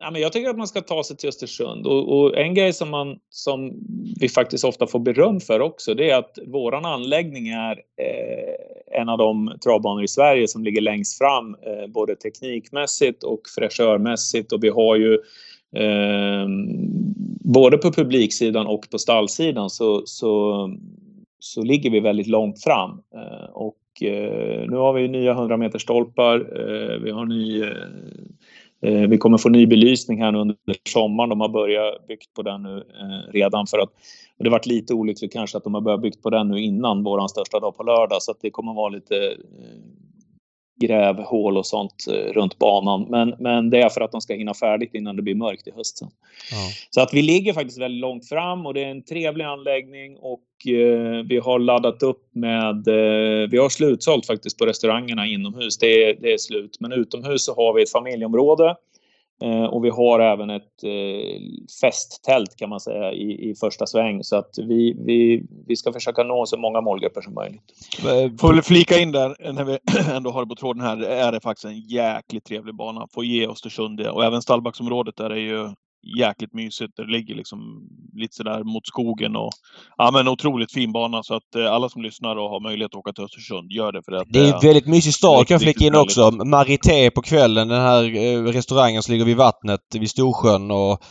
ja, 0.00 0.10
men 0.10 0.20
jag 0.20 0.32
tycker 0.32 0.50
att 0.50 0.58
man 0.58 0.66
ska 0.66 0.80
ta 0.80 1.04
sig 1.04 1.16
till 1.16 1.28
Östersund. 1.28 1.86
Och, 1.86 2.18
och, 2.18 2.38
en 2.38 2.54
grej 2.54 2.72
som, 2.72 2.90
man, 2.90 3.18
som 3.30 3.72
vi 4.20 4.28
faktiskt 4.28 4.64
ofta 4.64 4.86
får 4.86 4.98
beröm 4.98 5.40
för 5.40 5.60
också, 5.60 5.94
det 5.94 6.10
är 6.10 6.18
att 6.18 6.38
våran 6.46 6.84
anläggning 6.84 7.48
är 7.48 7.72
eh, 7.72 9.00
en 9.00 9.08
av 9.08 9.18
de 9.18 9.58
travbanor 9.64 10.04
i 10.04 10.08
Sverige 10.08 10.48
som 10.48 10.64
ligger 10.64 10.80
längst 10.80 11.18
fram, 11.18 11.54
eh, 11.54 11.86
både 11.88 12.16
teknikmässigt 12.16 13.22
och 13.22 13.40
fräschörmässigt. 13.58 14.52
Och 14.52 14.64
vi 14.64 14.68
har 14.68 14.96
ju 14.96 15.14
Eh, 15.14 15.18
Ehm, 15.72 16.66
både 17.44 17.78
på 17.78 17.92
publiksidan 17.92 18.66
och 18.66 18.90
på 18.90 18.98
stallsidan 18.98 19.70
så, 19.70 20.02
så, 20.04 20.70
så 21.38 21.62
ligger 21.62 21.90
vi 21.90 22.00
väldigt 22.00 22.26
långt 22.26 22.62
fram. 22.62 22.90
Eh, 22.90 23.50
och 23.52 24.02
eh, 24.02 24.70
nu 24.70 24.76
har 24.76 24.92
vi 24.92 25.08
nya 25.08 25.32
100 25.32 25.56
meter 25.56 25.78
stolpar. 25.78 26.36
Eh, 26.36 26.98
vi 26.98 27.10
har 27.10 27.26
ny 27.26 27.62
eh, 27.62 27.68
eh, 28.82 29.08
vi 29.08 29.18
kommer 29.18 29.38
få 29.38 29.48
ny 29.48 29.66
belysning 29.66 30.22
här 30.22 30.32
nu 30.32 30.38
under 30.38 30.56
sommaren. 30.88 31.30
De 31.30 31.40
har 31.40 31.48
börjat 31.48 32.06
byggt 32.06 32.34
på 32.34 32.42
den 32.42 32.62
nu 32.62 32.76
eh, 32.76 33.32
redan 33.32 33.66
för 33.66 33.78
att 33.78 33.90
och 34.38 34.44
det 34.44 34.50
varit 34.50 34.66
lite 34.66 34.94
olyckligt 34.94 35.32
kanske 35.32 35.58
att 35.58 35.64
de 35.64 35.74
har 35.74 35.80
börjat 35.80 36.02
byggt 36.02 36.22
på 36.22 36.30
den 36.30 36.48
nu 36.48 36.60
innan 36.60 37.02
vår 37.02 37.28
största 37.28 37.60
dag 37.60 37.76
på 37.76 37.82
lördag 37.82 38.22
så 38.22 38.30
att 38.30 38.40
det 38.40 38.50
kommer 38.50 38.74
vara 38.74 38.88
lite 38.88 39.16
eh, 39.16 39.80
grävhål 40.80 41.56
och 41.56 41.66
sånt 41.66 42.06
eh, 42.08 42.32
runt 42.32 42.58
banan. 42.58 43.06
Men, 43.10 43.34
men 43.38 43.70
det 43.70 43.78
är 43.78 43.88
för 43.88 44.00
att 44.00 44.12
de 44.12 44.20
ska 44.20 44.34
hinna 44.34 44.54
färdigt 44.54 44.94
innan 44.94 45.16
det 45.16 45.22
blir 45.22 45.34
mörkt 45.34 45.68
i 45.68 45.70
höst. 45.70 46.00
Ja. 46.02 46.08
Så 46.90 47.00
att 47.00 47.14
vi 47.14 47.22
ligger 47.22 47.52
faktiskt 47.52 47.80
väldigt 47.80 48.00
långt 48.00 48.28
fram 48.28 48.66
och 48.66 48.74
det 48.74 48.84
är 48.84 48.90
en 48.90 49.02
trevlig 49.02 49.44
anläggning 49.44 50.16
och 50.16 50.72
eh, 50.72 51.24
vi 51.28 51.40
har 51.44 51.58
laddat 51.58 52.02
upp 52.02 52.28
med... 52.34 52.88
Eh, 52.88 53.48
vi 53.50 53.58
har 53.58 53.68
slutsålt 53.68 54.26
faktiskt 54.26 54.58
på 54.58 54.66
restaurangerna 54.66 55.26
inomhus. 55.26 55.78
Det 55.78 56.04
är, 56.04 56.16
det 56.20 56.32
är 56.32 56.38
slut. 56.38 56.76
Men 56.80 56.92
utomhus 56.92 57.44
så 57.44 57.54
har 57.54 57.74
vi 57.74 57.82
ett 57.82 57.90
familjeområde 57.90 58.76
Eh, 59.42 59.64
och 59.64 59.84
vi 59.84 59.90
har 59.90 60.20
även 60.20 60.50
ett 60.50 60.84
eh, 60.84 61.40
festtält 61.80 62.56
kan 62.56 62.68
man 62.68 62.80
säga 62.80 63.12
i, 63.12 63.50
i 63.50 63.54
första 63.54 63.86
sväng. 63.86 64.24
Så 64.24 64.36
att 64.36 64.50
vi, 64.58 64.96
vi, 65.06 65.42
vi 65.66 65.76
ska 65.76 65.92
försöka 65.92 66.22
nå 66.22 66.46
så 66.46 66.56
många 66.56 66.80
målgrupper 66.80 67.20
som 67.20 67.34
möjligt. 67.34 67.62
Eh, 67.98 68.36
får 68.40 68.52
väl 68.52 68.62
flika 68.62 68.98
in 68.98 69.12
där, 69.12 69.52
när 69.52 69.64
vi 69.64 69.78
ändå 70.16 70.30
har 70.30 70.44
det 70.44 70.48
på 70.48 70.54
tråden 70.54 70.82
här, 70.82 71.02
är 71.02 71.32
det 71.32 71.40
faktiskt 71.40 71.64
en 71.64 71.80
jäkligt 71.80 72.44
trevlig 72.44 72.74
bana. 72.74 73.06
Få 73.14 73.24
ge 73.24 73.48
Östersund 73.48 73.98
det. 73.98 74.10
Och 74.10 74.24
även 74.24 74.42
Stallbacksområdet 74.42 75.16
där 75.16 75.30
är 75.30 75.36
ju 75.36 75.68
jäkligt 76.02 76.54
mysigt. 76.54 76.96
Det 76.96 77.06
ligger 77.06 77.34
liksom 77.34 77.58
lite 78.14 78.34
sådär 78.34 78.64
mot 78.64 78.86
skogen 78.86 79.36
och 79.36 79.50
ja, 79.96 80.10
men 80.10 80.28
otroligt 80.28 80.72
fin 80.72 80.92
bana 80.92 81.22
så 81.22 81.34
att 81.34 81.54
eh, 81.56 81.72
alla 81.72 81.88
som 81.88 82.02
lyssnar 82.02 82.36
och 82.36 82.50
har 82.50 82.60
möjlighet 82.60 82.94
att 82.94 82.98
åka 82.98 83.12
till 83.12 83.24
Östersund, 83.24 83.72
gör 83.72 83.92
det 83.92 84.02
för 84.02 84.12
att 84.12 84.26
Det 84.28 84.38
är 84.38 84.54
en 84.54 84.60
väldigt 84.60 84.86
mysig 84.86 85.14
stad 85.14 85.46
kan 85.46 85.54
jag 85.54 85.62
flika 85.62 85.84
in 85.84 85.94
också. 85.94 86.30
Marité 86.30 87.10
på 87.10 87.22
kvällen, 87.22 87.68
den 87.68 87.80
här 87.80 88.16
eh, 88.16 88.42
restaurangen 88.42 89.02
som 89.02 89.12
ligger 89.12 89.24
vid 89.24 89.36
vattnet 89.36 89.80
vid 89.94 90.10
Storsjön 90.10 90.70
och 90.70 91.02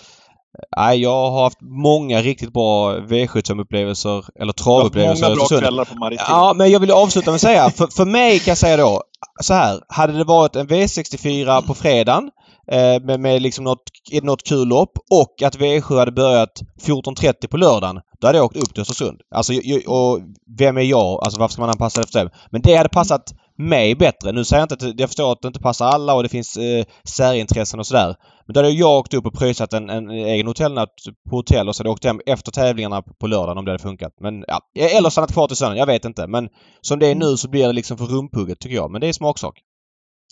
Nej, 0.78 1.02
jag 1.02 1.30
har 1.32 1.44
haft 1.44 1.62
många 1.62 2.22
riktigt 2.22 2.54
bra 2.54 2.98
V75-upplevelser, 2.98 4.26
eller 4.40 4.54
travupplevelser 4.54 5.24
Många 5.24 5.34
i 5.34 5.36
bra 5.36 5.44
Östersund. 5.44 5.62
kvällar 5.62 5.86
på 5.86 5.96
Maritim. 5.96 6.26
Ja, 6.30 6.54
men 6.56 6.72
jag 6.72 6.80
vill 6.80 6.92
avsluta 6.92 7.32
med 7.32 7.36
att 7.36 7.42
säga, 7.42 7.70
för, 7.70 7.88
för 7.88 8.06
mig 8.06 8.40
kan 8.40 8.52
jag 8.52 8.58
säga 8.58 8.78
då, 8.78 9.04
så 9.42 9.54
här. 9.54 9.80
Hade 9.90 10.14
det 10.14 10.24
varit 10.24 10.56
en 10.56 10.68
V64 10.68 11.62
på 11.68 11.74
fredagen 11.74 12.30
eh, 12.72 13.01
med, 13.01 13.20
med 13.20 13.41
liksom 13.41 13.63
något, 13.63 13.84
något 14.24 14.43
kul 14.43 14.67
lopp 14.67 14.91
och 15.11 15.43
att 15.43 15.57
V7 15.57 15.97
hade 15.97 16.11
börjat 16.11 16.61
14.30 16.82 17.47
på 17.47 17.57
lördagen, 17.57 17.99
då 18.22 18.28
hade 18.28 18.38
jag 18.38 18.45
åkt 18.45 18.57
upp 18.57 18.74
till 18.74 18.82
Östersund. 18.82 19.22
Alltså, 19.36 19.53
och 19.88 20.20
vem 20.57 20.78
är 20.78 20.82
jag? 20.82 21.24
Alltså 21.24 21.39
varför 21.39 21.53
ska 21.53 21.61
man 21.61 21.70
anpassa 21.70 21.99
det 21.99 22.03
efter 22.03 22.26
det? 22.26 22.32
Men 22.51 22.61
det 22.61 22.76
hade 22.76 22.89
passat 22.89 23.34
mig 23.59 23.95
bättre. 23.95 24.32
Nu 24.32 24.45
säger 24.45 24.61
jag 24.61 24.72
inte 24.72 24.88
att 24.88 24.99
jag 24.99 25.09
förstår 25.09 25.32
att 25.32 25.41
det 25.41 25.47
inte 25.47 25.59
passar 25.59 25.86
alla 25.86 26.13
och 26.13 26.24
det 26.24 26.30
finns 26.30 26.57
eh, 26.57 26.86
särintressen 27.03 27.80
och 27.80 27.88
sådär. 27.88 28.15
Men 28.45 28.53
då 28.53 28.59
hade 28.59 28.70
jag 28.70 28.99
åkt 28.99 29.13
upp 29.13 29.26
och 29.26 29.34
pröjsat 29.34 29.74
en, 29.74 29.89
en 29.89 30.09
egen 30.09 30.47
hotellnatt 30.47 30.93
på 31.30 31.36
hotell 31.36 31.67
och 31.67 31.76
så 31.76 31.80
hade 31.80 31.88
jag 31.88 31.93
åkt 31.93 32.05
hem 32.05 32.22
efter 32.26 32.51
tävlingarna 32.51 33.01
på 33.01 33.28
lördagen 33.28 33.57
om 33.57 33.65
det 33.65 33.72
hade 33.72 33.84
funkat. 33.84 34.13
Men 34.22 34.45
ja, 34.47 34.61
eller 34.74 35.09
stannat 35.09 35.34
kvar 35.34 35.47
till 35.47 35.57
söndagen. 35.57 35.80
Jag 35.80 35.86
vet 35.86 36.05
inte. 36.05 36.28
Men 36.28 36.49
som 36.82 36.99
det 36.99 37.07
är 37.07 37.15
nu 37.15 37.38
så 37.38 37.49
blir 37.49 37.67
det 37.67 37.74
liksom 37.74 37.97
för 37.97 38.05
rumpugget 38.05 38.59
tycker 38.59 38.76
jag. 38.76 38.91
Men 38.91 39.01
det 39.01 39.07
är 39.07 39.13
smaksak. 39.13 39.59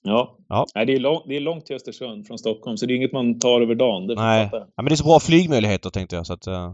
Ja. 0.04 0.38
Ja. 0.50 0.66
Nej, 0.76 0.86
det, 0.86 0.94
är 0.96 1.00
lång, 1.00 1.22
det 1.28 1.36
är 1.36 1.40
långt 1.40 1.66
till 1.66 1.76
Östersund 1.76 2.28
från 2.28 2.38
Stockholm, 2.38 2.78
så 2.78 2.86
det 2.86 2.94
är 2.94 2.96
inget 2.96 3.12
man 3.12 3.40
tar 3.40 3.62
över 3.62 3.76
dagen. 3.76 4.08
Det 4.08 4.16
Nej. 4.16 4.50
Ja, 4.52 4.68
men 4.76 4.86
det 4.86 4.94
är 4.94 4.96
så 4.96 5.04
bra 5.04 5.20
flygmöjligheter 5.20 5.90
tänkte 5.90 6.16
jag 6.16 6.26
så 6.26 6.34
att... 6.34 6.48
eh, 6.48 6.74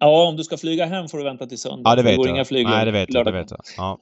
Ja, 0.00 0.28
om 0.28 0.36
du 0.36 0.44
ska 0.44 0.56
flyga 0.56 0.86
hem 0.86 1.08
får 1.08 1.18
du 1.18 1.24
vänta 1.24 1.46
till 1.46 1.58
söndag. 1.58 1.90
Ja, 1.90 1.96
det 1.96 2.02
vet 2.02 2.16
går 2.16 2.26
jag. 2.26 2.34
inga 2.36 2.44
flyg 2.44 2.66
Nej, 2.66 2.84
det 2.84 2.90
vet 2.92 3.14
jag. 3.14 3.24
Det 3.26 3.32
vet 3.32 3.50
jag. 3.50 3.60
Ja. 3.76 3.98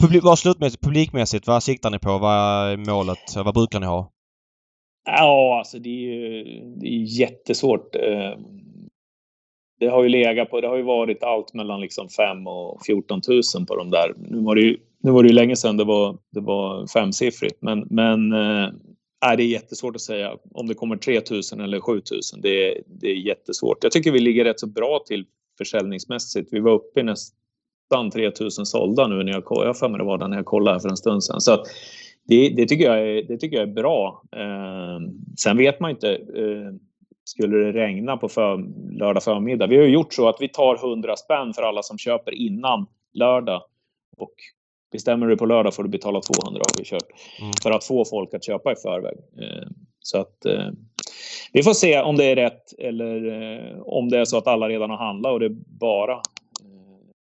Publi- 0.00 0.20
vad 0.22 0.38
slutmässigt, 0.38 0.82
publikmässigt, 0.84 1.46
vad 1.46 1.62
siktar 1.62 1.90
ni 1.90 1.98
på? 1.98 2.18
Vad 2.18 2.32
är 2.72 2.76
målet? 2.76 3.18
Vad 3.44 3.54
brukar 3.54 3.80
ni 3.80 3.86
ha? 3.86 4.10
Ja, 5.06 5.58
alltså 5.58 5.78
det 5.78 5.88
är 5.88 6.14
ju 6.14 6.44
det 6.80 6.86
är 6.86 7.20
jättesvårt. 7.20 7.94
Eh, 7.94 8.38
Det 9.80 9.86
har 9.88 10.02
ju 10.02 10.08
legat 10.08 10.50
på, 10.50 10.60
det 10.60 10.68
har 10.68 10.76
ju 10.76 10.82
varit 10.82 11.22
allt 11.22 11.54
mellan 11.54 11.80
liksom 11.80 12.08
5 12.08 12.46
och 12.46 12.80
14 12.86 13.20
000 13.28 13.66
på 13.66 13.76
de 13.76 13.90
där. 13.90 14.14
Nu 14.18 14.40
var 14.42 14.54
det 14.54 14.60
ju, 14.62 14.76
nu 15.02 15.10
var 15.10 15.22
det 15.22 15.28
ju 15.28 15.34
länge 15.34 15.56
sedan 15.56 15.76
det 15.76 15.84
var, 15.84 16.18
det 16.30 16.40
var 16.40 16.86
femsiffrigt, 16.86 17.62
men, 17.62 17.86
men 17.90 18.32
äh, 18.32 18.68
det 19.36 19.42
är 19.42 19.46
jättesvårt 19.46 19.94
att 19.96 20.00
säga 20.02 20.36
om 20.50 20.66
det 20.66 20.74
kommer 20.74 20.96
3000 20.96 21.60
eller 21.60 21.80
7000. 21.80 22.40
Det, 22.40 22.48
är- 22.68 22.82
det 22.86 23.06
är 23.06 23.14
jättesvårt. 23.14 23.78
Jag 23.82 23.92
tycker 23.92 24.12
vi 24.12 24.20
ligger 24.20 24.44
rätt 24.44 24.60
så 24.60 24.66
bra 24.66 25.00
till 25.06 25.26
försäljningsmässigt. 25.58 26.48
Vi 26.52 26.60
var 26.60 26.72
uppe 26.72 27.00
i 27.00 27.02
nästan 27.02 28.10
3000 28.12 28.66
sålda 28.66 29.06
nu 29.06 29.22
när 29.24 29.32
jag 29.32 29.44
kollade. 29.44 29.66
Jag 29.66 29.74
har 29.74 29.78
för 29.78 29.88
mig 29.88 29.98
det 29.98 30.04
var 30.04 30.18
där 30.18 30.28
när 30.28 30.36
jag 30.36 30.46
kollade 30.46 30.80
för 30.80 30.88
en 30.88 30.96
stund 30.96 31.24
sedan. 31.24 31.40
Så 31.40 31.52
att 31.52 31.66
det, 32.28 32.48
det, 32.48 32.66
tycker 32.66 32.84
jag 32.84 32.98
är, 33.08 33.22
det 33.22 33.36
tycker 33.36 33.56
jag 33.56 33.68
är 33.68 33.72
bra. 33.72 34.22
Eh, 34.36 35.00
sen 35.38 35.56
vet 35.56 35.80
man 35.80 35.90
inte. 35.90 36.14
Eh, 36.14 36.74
skulle 37.24 37.56
det 37.56 37.72
regna 37.72 38.16
på 38.16 38.28
för, 38.28 38.64
lördag 38.98 39.22
förmiddag. 39.22 39.66
Vi 39.66 39.76
har 39.76 39.84
ju 39.84 39.92
gjort 39.92 40.14
så 40.14 40.28
att 40.28 40.36
vi 40.40 40.48
tar 40.48 40.90
100 40.90 41.16
spänn 41.16 41.52
för 41.54 41.62
alla 41.62 41.82
som 41.82 41.98
köper 41.98 42.34
innan 42.34 42.86
lördag. 43.14 43.62
Och 44.16 44.34
bestämmer 44.92 45.26
du 45.26 45.36
på 45.36 45.46
lördag 45.46 45.74
får 45.74 45.82
du 45.82 45.88
betala 45.88 46.20
200 46.20 46.62
har 46.68 46.78
vi 46.78 46.84
kört. 46.84 47.08
Mm. 47.40 47.52
För 47.62 47.70
att 47.70 47.84
få 47.84 48.04
folk 48.04 48.34
att 48.34 48.44
köpa 48.44 48.72
i 48.72 48.76
förväg. 48.76 49.16
Eh, 49.38 49.68
så 50.00 50.18
att 50.18 50.44
eh, 50.44 50.68
vi 51.52 51.62
får 51.62 51.74
se 51.74 52.00
om 52.00 52.16
det 52.16 52.24
är 52.24 52.36
rätt 52.36 52.78
eller 52.78 53.26
eh, 53.32 53.80
om 53.82 54.10
det 54.10 54.18
är 54.18 54.24
så 54.24 54.38
att 54.38 54.46
alla 54.46 54.68
redan 54.68 54.90
har 54.90 54.96
handlat 54.96 55.32
och 55.32 55.40
det 55.40 55.50
bara 55.80 56.20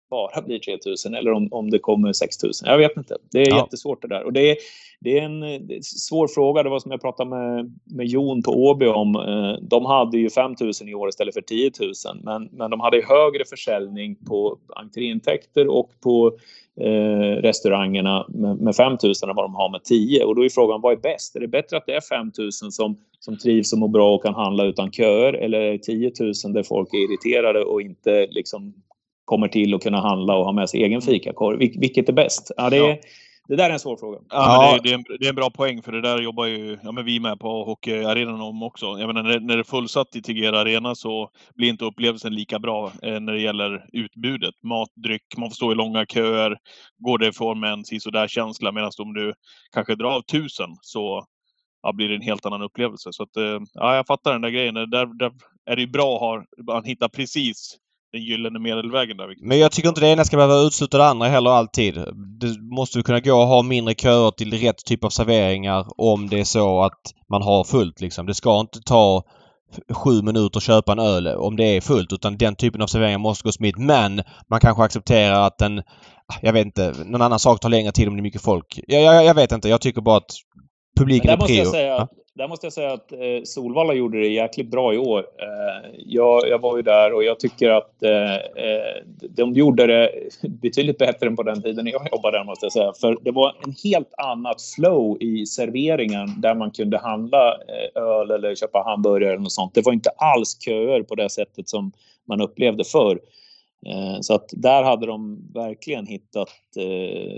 bara 0.09 0.41
blir 0.41 0.59
3000 0.59 1.13
eller 1.13 1.31
om, 1.31 1.47
om 1.51 1.69
det 1.69 1.79
kommer 1.79 2.13
6000. 2.13 2.67
Jag 2.69 2.77
vet 2.77 2.97
inte. 2.97 3.17
Det 3.31 3.41
är 3.41 3.49
Ja. 3.49 3.57
jättesvårt 3.57 4.01
det 4.01 4.07
där. 4.07 4.23
Och 4.23 4.33
det 4.33 4.51
är, 4.51 4.57
det 4.99 5.19
är 5.19 5.23
en 5.23 5.39
det 5.39 5.75
är 5.75 5.81
svår 5.81 6.27
fråga. 6.27 6.63
Det 6.63 6.69
var 6.69 6.79
som 6.79 6.91
jag 6.91 7.01
pratade 7.01 7.29
med, 7.29 7.77
med 7.83 8.05
Jon 8.07 8.43
på 8.43 8.51
Åby 8.51 8.85
om. 8.85 9.15
Eh, 9.15 9.53
De 9.61 9.85
hade 9.85 10.17
ju 10.17 10.29
5000 10.29 10.89
i 10.89 10.93
år 10.95 11.09
istället 11.09 11.33
för 11.33 11.41
10 11.41 11.71
000. 11.79 11.91
Men, 12.23 12.49
men 12.51 12.71
de 12.71 12.79
hade 12.79 13.01
högre 13.07 13.45
försäljning 13.45 14.15
på 14.15 14.57
entréintäkter 14.75 15.67
och 15.67 15.89
på 16.03 16.31
eh, 16.81 17.41
restaurangerna 17.41 18.25
med, 18.29 18.57
med 18.61 18.75
5000 18.75 19.29
än 19.29 19.35
vad 19.35 19.45
de 19.45 19.55
har 19.55 19.69
med 19.69 19.83
10. 19.83 20.23
Och 20.23 20.35
då 20.35 20.45
är 20.45 20.49
frågan, 20.49 20.81
vad 20.81 20.93
är 20.93 20.97
bäst? 20.97 21.35
Är 21.35 21.39
det 21.39 21.47
bättre 21.47 21.77
att 21.77 21.85
det 21.85 21.93
är 21.95 22.01
5000 22.01 22.71
som, 22.71 22.97
som 23.19 23.37
trivs 23.37 23.73
och 23.73 23.79
mår 23.79 23.87
bra 23.87 24.15
och 24.15 24.23
kan 24.23 24.33
handla 24.33 24.63
utan 24.65 24.91
köer? 24.91 25.33
Eller 25.33 25.59
är 25.61 25.71
det 25.71 25.77
10 25.77 26.11
000 26.19 26.53
där 26.53 26.63
folk 26.63 26.93
är 26.93 26.97
irriterade 26.97 27.63
och 27.63 27.81
inte 27.81 28.27
liksom 28.29 28.73
kommer 29.29 29.47
till 29.47 29.73
att 29.73 29.83
kunna 29.83 30.01
handla 30.01 30.35
och 30.35 30.45
ha 30.45 30.51
med 30.51 30.69
sig 30.69 30.83
egen 30.83 31.01
fikakorv? 31.01 31.59
Vil, 31.59 31.75
vilket 31.79 32.09
är 32.09 32.13
bäst? 32.13 32.51
Ja, 32.57 32.69
det, 32.69 32.77
är, 32.77 32.89
Ja. 32.89 32.97
det 33.47 33.55
där 33.55 33.69
är 33.69 33.73
en 33.73 33.79
svår 33.79 33.97
fråga. 33.97 34.17
Ja, 34.17 34.25
Ja. 34.29 34.71
Men 34.71 34.83
det, 34.83 34.89
det, 34.89 34.93
är 34.93 34.97
en, 34.97 35.19
det 35.19 35.25
är 35.25 35.29
en 35.29 35.35
bra 35.35 35.49
poäng 35.49 35.81
för 35.81 35.91
det 35.91 36.01
där 36.01 36.21
jobbar 36.21 36.45
ju 36.45 36.77
ja, 36.83 36.91
men 36.91 37.05
vi 37.05 37.19
med 37.19 37.39
på 37.39 37.63
hockeyarenan 37.63 38.41
om 38.41 38.63
också. 38.63 38.85
Jag 38.85 39.07
menar, 39.07 39.23
när, 39.23 39.39
när 39.39 39.55
det 39.55 39.61
är 39.61 39.63
fullsatt 39.63 40.15
i 40.15 40.21
Tegera 40.21 40.59
Arena 40.59 40.95
så 40.95 41.29
blir 41.55 41.69
inte 41.69 41.85
upplevelsen 41.85 42.35
lika 42.35 42.59
bra 42.59 42.91
eh, 43.03 43.19
när 43.19 43.33
det 43.33 43.41
gäller 43.41 43.85
utbudet. 43.93 44.55
Mat, 44.63 44.89
dryck, 44.95 45.37
man 45.37 45.49
får 45.49 45.55
stå 45.55 45.71
i 45.71 45.75
långa 45.75 46.05
köer. 46.05 46.57
Går 46.97 47.17
det 47.17 47.27
ifrån 47.27 47.59
med 47.59 47.73
en 47.73 47.85
sisådär 47.85 48.27
känsla 48.27 48.71
medan 48.71 48.91
om 48.99 49.13
du 49.13 49.33
kanske 49.73 49.95
drar 49.95 50.11
av 50.11 50.21
tusen 50.21 50.69
så 50.81 51.25
ja, 51.81 51.93
blir 51.93 52.09
det 52.09 52.15
en 52.15 52.21
helt 52.21 52.45
annan 52.45 52.61
upplevelse. 52.61 53.09
Så 53.13 53.23
att, 53.23 53.37
eh, 53.37 53.59
ja, 53.73 53.95
jag 53.95 54.07
fattar 54.07 54.31
den 54.31 54.41
där 54.41 54.49
grejen. 54.49 54.73
Där, 54.73 55.19
där 55.19 55.31
är 55.65 55.75
det 55.75 55.81
ju 55.81 55.87
bra 55.87 56.15
att 56.15 56.21
ha, 56.21 56.43
man 56.73 56.83
hittar 56.83 57.07
precis 57.09 57.77
den 58.11 58.21
gyllene 58.21 58.59
medelvägen 58.59 59.17
där. 59.17 59.27
Victor. 59.27 59.47
Men 59.47 59.59
jag 59.59 59.71
tycker 59.71 59.89
inte 59.89 60.01
det 60.01 60.07
ena 60.07 60.25
ska 60.25 60.37
behöva 60.37 60.59
utesluta 60.61 60.97
det 60.97 61.05
andra 61.07 61.27
heller 61.27 61.49
alltid. 61.49 61.95
Det 62.39 62.61
måste 62.75 63.01
kunna 63.01 63.19
gå 63.19 63.41
att 63.41 63.47
ha 63.47 63.61
mindre 63.63 63.93
köer 63.93 64.31
till 64.31 64.53
rätt 64.53 64.85
typ 64.85 65.03
av 65.03 65.09
serveringar 65.09 65.85
om 65.97 66.29
det 66.29 66.39
är 66.39 66.43
så 66.43 66.81
att 66.83 67.01
man 67.29 67.41
har 67.41 67.63
fullt 67.63 68.01
liksom. 68.01 68.25
Det 68.25 68.33
ska 68.33 68.59
inte 68.59 68.79
ta 68.81 69.23
sju 69.93 70.21
minuter 70.21 70.59
att 70.59 70.63
köpa 70.63 70.91
en 70.91 70.99
öl 70.99 71.27
om 71.27 71.55
det 71.55 71.63
är 71.63 71.81
fullt 71.81 72.13
utan 72.13 72.37
den 72.37 72.55
typen 72.55 72.81
av 72.81 72.87
serveringar 72.87 73.19
måste 73.19 73.43
gå 73.43 73.51
smidigt. 73.51 73.77
Men 73.77 74.21
man 74.49 74.59
kanske 74.59 74.83
accepterar 74.83 75.47
att 75.47 75.61
en, 75.61 75.81
jag 76.41 76.53
vet 76.53 76.65
inte, 76.65 76.93
någon 77.05 77.21
annan 77.21 77.39
sak 77.39 77.59
tar 77.59 77.69
längre 77.69 77.91
tid 77.91 78.07
om 78.07 78.15
det 78.15 78.19
är 78.19 78.23
mycket 78.23 78.41
folk. 78.41 78.79
Jag, 78.87 79.01
jag, 79.01 79.25
jag 79.25 79.33
vet 79.33 79.51
inte. 79.51 79.69
Jag 79.69 79.81
tycker 79.81 80.01
bara 80.01 80.17
att 80.17 80.31
publiken 80.99 81.29
är 81.29 81.37
måste, 81.37 81.53
jag 81.53 81.63
prio. 81.65 81.71
säga, 81.71 81.87
Ja. 81.87 82.07
Där 82.39 82.47
måste 82.47 82.65
jag 82.65 82.73
säga 82.73 82.93
att 82.93 83.11
eh, 83.11 83.43
Solvalla 83.43 83.93
gjorde 83.93 84.19
det 84.19 84.27
jäkligt 84.27 84.71
bra 84.71 84.93
i 84.93 84.97
år. 84.97 85.19
Eh, 85.19 85.89
jag, 85.97 86.47
jag 86.47 86.61
var 86.61 86.77
ju 86.77 86.83
där 86.83 87.13
och 87.13 87.23
jag 87.23 87.39
tycker 87.39 87.69
att 87.69 88.03
eh, 88.03 88.35
eh, 88.35 89.03
de 89.29 89.53
gjorde 89.53 89.87
det 89.87 90.11
betydligt 90.49 90.97
bättre 90.97 91.27
än 91.27 91.35
på 91.35 91.43
den 91.43 91.61
tiden 91.61 91.87
jag 91.87 92.07
jobbade 92.11 92.37
där 92.37 92.43
måste 92.43 92.65
jag 92.65 92.73
säga. 92.73 92.93
För 93.01 93.17
det 93.21 93.31
var 93.31 93.55
en 93.65 93.73
helt 93.83 94.13
annat 94.17 94.61
flow 94.75 95.17
i 95.21 95.45
serveringen 95.45 96.41
där 96.41 96.55
man 96.55 96.71
kunde 96.71 96.97
handla 96.97 97.51
eh, 97.51 98.01
öl 98.03 98.31
eller 98.31 98.55
köpa 98.55 98.83
hamburgare 98.85 99.31
eller 99.31 99.43
något 99.43 99.51
sånt. 99.51 99.73
Det 99.73 99.85
var 99.85 99.93
inte 99.93 100.09
alls 100.09 100.57
köer 100.65 101.03
på 101.03 101.15
det 101.15 101.29
sättet 101.29 101.69
som 101.69 101.91
man 102.27 102.41
upplevde 102.41 102.83
förr. 102.83 103.19
Eh, 103.85 104.19
Så 104.21 104.33
att 104.33 104.49
där 104.51 104.83
hade 104.83 105.05
de 105.05 105.51
verkligen 105.53 106.05
hittat 106.05 106.49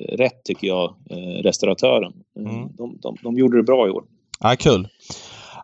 rätt 0.10 0.44
tycker 0.44 0.68
jag, 0.68 0.96
restauratören. 1.44 2.14
Mm. 2.38 2.68
De, 2.78 2.98
de, 3.02 3.18
de 3.24 3.38
gjorde 3.38 3.58
det 3.58 3.64
bra 3.64 3.88
i 3.88 3.92
år. 3.92 4.04
Ja, 4.42 4.56
kul. 4.60 4.88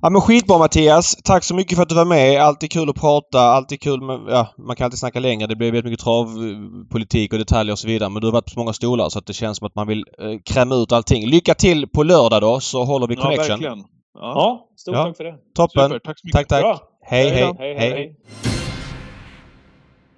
Ja 0.02 0.10
men 0.10 0.22
skitbra 0.22 0.58
Mattias. 0.58 1.16
Tack 1.24 1.44
så 1.44 1.56
mycket 1.56 1.76
för 1.76 1.84
att 1.84 1.90
du 1.90 1.96
var 1.96 2.06
med. 2.06 2.42
Alltid 2.42 2.72
kul 2.72 2.90
att 2.90 2.96
prata. 2.96 3.40
Alltid 3.42 3.82
kul 3.82 4.02
med, 4.02 4.20
ja, 4.28 4.48
man 4.58 4.76
kan 4.76 4.86
alltid 4.86 5.00
snacka 5.00 5.20
längre. 5.20 5.48
Det 5.48 5.56
blir 5.56 5.72
väldigt 5.72 5.92
mycket 5.92 6.04
travpolitik 6.04 7.34
och 7.34 7.40
detaljer 7.40 7.72
och 7.74 7.80
så 7.80 7.88
vidare. 7.88 8.10
Men 8.10 8.22
du 8.22 8.28
har 8.28 8.32
varit 8.32 8.54
på 8.54 8.60
många 8.60 8.74
stolar 8.74 9.10
så 9.10 9.20
att 9.20 9.26
det 9.26 9.34
känns 9.34 9.58
som 9.58 9.68
att 9.68 9.76
man 9.76 9.88
vill 9.88 10.04
eh, 10.20 10.40
kräma 10.46 10.76
ut 10.76 10.92
allting. 10.92 11.28
Lycka 11.30 11.54
till 11.54 11.88
på 11.88 12.04
lördag 12.04 12.42
då 12.42 12.60
så 12.60 12.84
håller 12.84 13.08
vi 13.08 13.16
Ja, 13.16 13.22
connection. 13.22 13.48
verkligen. 13.50 13.78
Ja, 13.80 13.86
Ja, 14.20 14.68
stort 14.78 14.96
Ja. 14.96 15.04
tack 15.04 15.18
för 15.18 15.24
det. 15.24 15.36
Toppen. 15.56 15.84
Super, 15.84 16.00
tack 16.00 16.20
så 16.20 16.28
mycket. 16.28 16.38
Tack, 16.40 16.48
tack. 16.48 16.62
Bra. 16.62 16.80
Hej, 17.02 17.30
hej, 17.30 17.54
hej, 17.60 17.76
hej, 17.78 17.90
hej. 17.92 18.16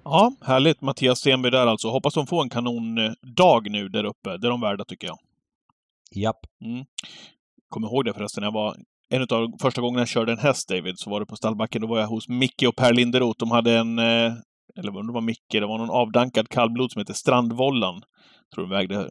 Ja, 0.04 0.32
härligt. 0.46 0.80
Mattias 0.80 1.18
Stenberg 1.18 1.52
där 1.52 1.66
alltså. 1.66 1.88
Hoppas 1.88 2.14
de 2.14 2.26
får 2.26 2.42
en 2.42 2.48
kanondag 2.50 3.60
nu 3.70 3.88
där 3.88 4.04
uppe. 4.04 4.36
Det 4.36 4.46
är 4.46 4.50
de 4.50 4.60
värda 4.60 4.84
tycker 4.84 5.06
jag. 5.06 5.16
Japp. 6.14 6.36
Mm. 6.64 6.84
Kommer 7.70 7.88
ihåg 7.88 8.04
det 8.04 8.14
förresten. 8.14 8.44
Jag 8.44 8.52
var 8.52 8.76
en 9.14 9.22
av 9.22 9.26
de 9.26 9.58
första 9.62 9.80
gångerna 9.80 10.00
jag 10.00 10.08
körde 10.08 10.32
en 10.32 10.38
häst, 10.38 10.68
David, 10.68 10.98
så 10.98 11.10
var 11.10 11.20
det 11.20 11.26
på 11.26 11.36
stallbacken. 11.36 11.82
Då 11.82 11.88
var 11.88 12.00
jag 12.00 12.06
hos 12.06 12.28
Micke 12.28 12.62
och 12.68 12.76
Per 12.76 12.92
Linderoth. 12.92 13.38
De 13.38 13.50
hade 13.50 13.78
en, 13.78 13.98
eh, 13.98 14.32
eller 14.78 14.96
om 14.96 15.06
det 15.06 15.12
var 15.12 15.20
Micke, 15.20 15.52
det 15.52 15.66
var 15.66 15.78
någon 15.78 15.90
avdankad 15.90 16.48
kallblod 16.48 16.92
som 16.92 17.00
hette 17.00 17.14
Strandvollan. 17.14 18.02
tror 18.54 18.64
den 18.64 18.70
vägde 18.70 19.10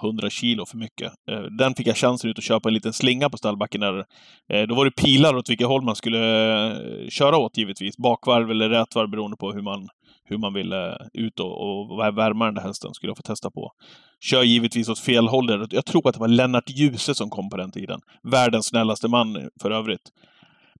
100 0.00 0.30
kilo 0.30 0.66
för 0.66 0.76
mycket. 0.78 1.12
Eh, 1.30 1.40
den 1.40 1.74
fick 1.74 1.86
jag 1.86 1.96
chansen 1.96 2.30
ut 2.30 2.38
att 2.38 2.44
köpa 2.44 2.68
en 2.68 2.74
liten 2.74 2.92
slinga 2.92 3.30
på 3.30 3.36
stallbacken 3.36 3.80
där. 3.80 4.04
Eh, 4.52 4.62
då 4.68 4.74
var 4.74 4.84
det 4.84 4.90
pilar 4.90 5.36
åt 5.36 5.50
vilket 5.50 5.66
håll 5.66 5.82
man 5.82 5.96
skulle 5.96 6.20
eh, 6.66 7.08
köra 7.08 7.36
åt 7.36 7.58
givetvis. 7.58 7.96
Bakvarv 7.96 8.50
eller 8.50 8.68
rätvarv 8.68 9.10
beroende 9.10 9.36
på 9.36 9.52
hur 9.52 9.62
man, 9.62 9.88
hur 10.28 10.38
man 10.38 10.54
ville 10.54 10.98
ut 11.12 11.40
och, 11.40 11.60
och 11.62 11.98
värma 11.98 12.44
den 12.44 12.54
där 12.54 12.62
hästen. 12.62 12.94
Skulle 12.94 13.10
jag 13.10 13.16
få 13.16 13.22
testa 13.22 13.50
på. 13.50 13.72
Kör 14.20 14.42
givetvis 14.42 14.88
åt 14.88 14.98
fel 14.98 15.28
håll. 15.28 15.68
Jag 15.70 15.84
tror 15.84 16.08
att 16.08 16.14
det 16.14 16.20
var 16.20 16.28
Lennart 16.28 16.70
Djuse 16.70 17.14
som 17.14 17.30
kom 17.30 17.50
på 17.50 17.56
den 17.56 17.70
tiden. 17.72 18.00
Världens 18.22 18.66
snällaste 18.66 19.08
man 19.08 19.50
för 19.62 19.70
övrigt. 19.70 20.10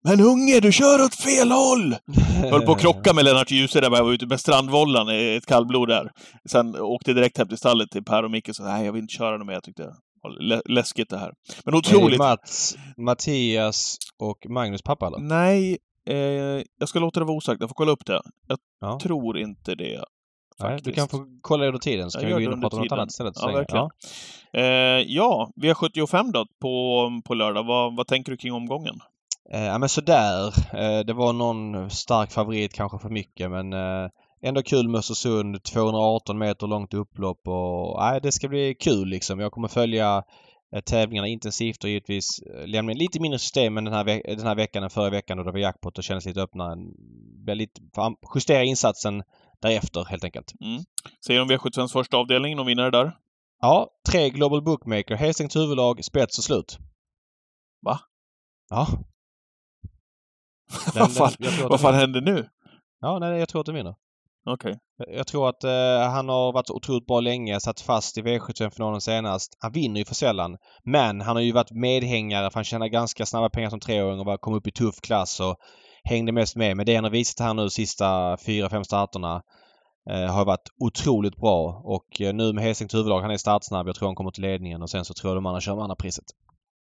Men 0.02 0.20
unge, 0.20 0.60
du 0.60 0.72
kör 0.72 1.04
åt 1.04 1.14
fel 1.14 1.50
håll! 1.50 1.96
Höll 2.50 2.62
på 2.62 2.72
att 2.72 2.80
krocka 2.80 3.12
med 3.12 3.24
Lennart 3.24 3.50
Djuse 3.50 3.80
där 3.80 3.90
jag 3.90 4.04
var 4.04 4.12
ute 4.12 4.26
med 4.26 4.40
Strandvollan, 4.40 5.08
ett 5.08 5.46
kallblod 5.46 5.88
där. 5.88 6.10
Sen 6.44 6.76
åkte 6.76 7.12
direkt 7.12 7.38
hem 7.38 7.48
till 7.48 7.58
stallet 7.58 7.90
till 7.90 8.04
Per 8.04 8.22
och 8.22 8.30
Micke 8.30 8.48
och 8.48 8.56
sa 8.56 8.64
nej, 8.64 8.86
jag 8.86 8.92
vill 8.92 9.02
inte 9.02 9.14
köra 9.14 9.36
något 9.36 9.46
mer. 9.46 9.54
Jag 9.54 9.62
tyckte 9.62 9.82
det 9.82 9.94
var 10.22 10.62
läskigt 10.72 11.10
det 11.10 11.18
här. 11.18 11.32
Men 11.64 11.74
otroligt. 11.74 12.06
Är 12.06 12.10
det 12.10 12.18
Mats, 12.18 12.76
Mattias 12.96 13.96
och 14.18 14.46
Magnus 14.48 14.82
pappa 14.82 15.06
eller? 15.06 15.18
Nej, 15.18 15.78
eh, 16.06 16.62
jag 16.78 16.88
ska 16.88 16.98
låta 16.98 17.20
det 17.20 17.26
vara 17.26 17.36
osagt. 17.36 17.60
Jag 17.60 17.70
får 17.70 17.74
kolla 17.74 17.92
upp 17.92 18.06
det. 18.06 18.20
Jag 18.48 18.58
ja. 18.80 18.98
tror 19.02 19.38
inte 19.38 19.74
det. 19.74 20.04
Nej, 20.58 20.78
du 20.82 20.92
kan 20.92 21.08
få 21.08 21.26
kolla 21.40 21.66
under 21.66 21.78
tiden 21.78 22.10
så 22.10 22.18
kan 22.18 22.28
vi 22.28 22.32
gå 22.34 22.40
in 22.40 22.52
och 22.52 22.60
prata 22.60 22.76
om 22.76 22.82
något 22.82 22.92
annat 22.92 23.10
istället. 23.10 23.34
Ja, 23.40 23.52
verkligen. 23.52 23.90
Ja. 24.52 24.60
Eh, 24.60 25.04
ja, 25.06 25.50
V75 25.56 26.32
då 26.32 26.46
på, 26.60 27.08
på 27.24 27.34
lördag. 27.34 27.64
Vad, 27.64 27.96
vad 27.96 28.06
tänker 28.06 28.32
du 28.32 28.38
kring 28.38 28.52
omgången? 28.52 29.00
Eh, 29.52 29.64
ja 29.64 29.78
men 29.78 29.88
sådär. 29.88 30.46
Eh, 30.72 31.00
det 31.06 31.12
var 31.12 31.32
någon 31.32 31.90
stark 31.90 32.32
favorit 32.32 32.74
kanske 32.74 32.98
för 32.98 33.08
mycket 33.08 33.50
men 33.50 33.72
eh, 33.72 34.08
ändå 34.42 34.62
kul 34.62 34.88
med 34.88 34.98
Östersund. 34.98 35.62
218 35.62 36.38
meter 36.38 36.66
långt 36.66 36.94
upplopp 36.94 37.48
och 37.48 38.00
nej, 38.00 38.20
det 38.22 38.32
ska 38.32 38.48
bli 38.48 38.74
kul 38.74 39.08
liksom. 39.08 39.40
Jag 39.40 39.52
kommer 39.52 39.68
följa 39.68 40.22
tävlingarna 40.84 41.28
intensivt 41.28 41.84
och 41.84 41.90
givetvis 41.90 42.42
lämna 42.66 42.92
in 42.92 42.98
lite 42.98 43.20
mindre 43.20 43.38
system 43.38 43.74
den 43.74 43.92
här, 43.92 44.04
den 44.36 44.46
här 44.46 44.54
veckan 44.54 44.82
än 44.82 44.90
förra 44.90 45.10
veckan 45.10 45.36
då 45.36 45.42
det 45.42 45.52
var 45.52 45.58
jackpot 45.58 45.98
och 45.98 46.04
kändes 46.04 46.26
lite 46.26 46.42
öppnare. 46.42 46.76
Lite, 47.54 47.80
justera 48.34 48.64
insatsen 48.64 49.22
därefter 49.60 50.04
helt 50.04 50.24
enkelt. 50.24 50.52
Mm. 50.60 50.82
Säger 51.26 51.40
de 51.40 51.50
V75s 51.50 51.88
första 51.88 52.16
avdelning, 52.16 52.56
någon 52.56 52.66
vinnare 52.66 52.90
där? 52.90 53.12
Ja, 53.60 53.90
tre 54.08 54.30
Global 54.30 54.62
Bookmaker, 54.62 55.16
Hastings 55.16 55.56
huvudlag, 55.56 56.04
spets 56.04 56.38
och 56.38 56.44
slut. 56.44 56.78
Va? 57.82 58.00
Ja, 58.70 58.88
vad 60.94 61.12
fan, 61.12 61.32
vad 61.68 61.80
fan 61.80 61.94
händer 61.94 62.20
nu? 62.20 62.48
Ja, 63.00 63.18
nej, 63.18 63.38
jag 63.38 63.48
tror 63.48 63.60
att 63.60 63.66
den 63.66 63.74
vinner. 63.74 63.94
Okej. 64.46 64.78
Okay. 64.98 65.16
Jag 65.16 65.26
tror 65.26 65.48
att 65.48 65.64
eh, 65.64 66.10
han 66.10 66.28
har 66.28 66.52
varit 66.52 66.70
otroligt 66.70 67.06
bra 67.06 67.20
länge, 67.20 67.60
satt 67.60 67.80
fast 67.80 68.18
i 68.18 68.22
V75-finalen 68.22 69.00
senast. 69.00 69.56
Han 69.60 69.72
vinner 69.72 69.98
ju 69.98 70.04
för 70.04 70.14
sällan. 70.14 70.56
Men 70.84 71.20
han 71.20 71.36
har 71.36 71.42
ju 71.42 71.52
varit 71.52 71.70
medhängare 71.70 72.50
för 72.50 72.54
han 72.54 72.64
tjänar 72.64 72.86
ganska 72.88 73.26
snabba 73.26 73.50
pengar 73.50 73.70
som 73.70 73.80
treåring 73.80 74.20
och 74.20 74.40
kom 74.40 74.54
upp 74.54 74.66
i 74.66 74.72
tuff 74.72 75.00
klass 75.00 75.40
och 75.40 75.56
hängde 76.04 76.32
mest 76.32 76.56
med. 76.56 76.76
Men 76.76 76.86
det 76.86 76.94
han 76.94 77.04
har 77.04 77.10
visat 77.10 77.46
här 77.46 77.54
nu 77.54 77.70
sista 77.70 78.36
fyra, 78.46 78.70
fem 78.70 78.84
starterna 78.84 79.42
eh, 80.10 80.34
har 80.34 80.44
varit 80.44 80.68
otroligt 80.84 81.36
bra. 81.36 81.82
Och 81.84 82.20
eh, 82.20 82.34
nu 82.34 82.52
med 82.52 82.64
Hesings 82.64 82.94
huvudlag, 82.94 83.20
han 83.20 83.30
är 83.30 83.36
startsnabb. 83.36 83.88
Jag 83.88 83.94
tror 83.96 84.08
han 84.08 84.16
kommer 84.16 84.30
till 84.30 84.42
ledningen 84.42 84.82
och 84.82 84.90
sen 84.90 85.04
så 85.04 85.14
tror 85.14 85.30
jag 85.30 85.36
de 85.36 85.46
andra 85.46 85.60
kör 85.60 85.74
med 85.74 85.82
andra 85.82 85.96
priset. 85.96 86.24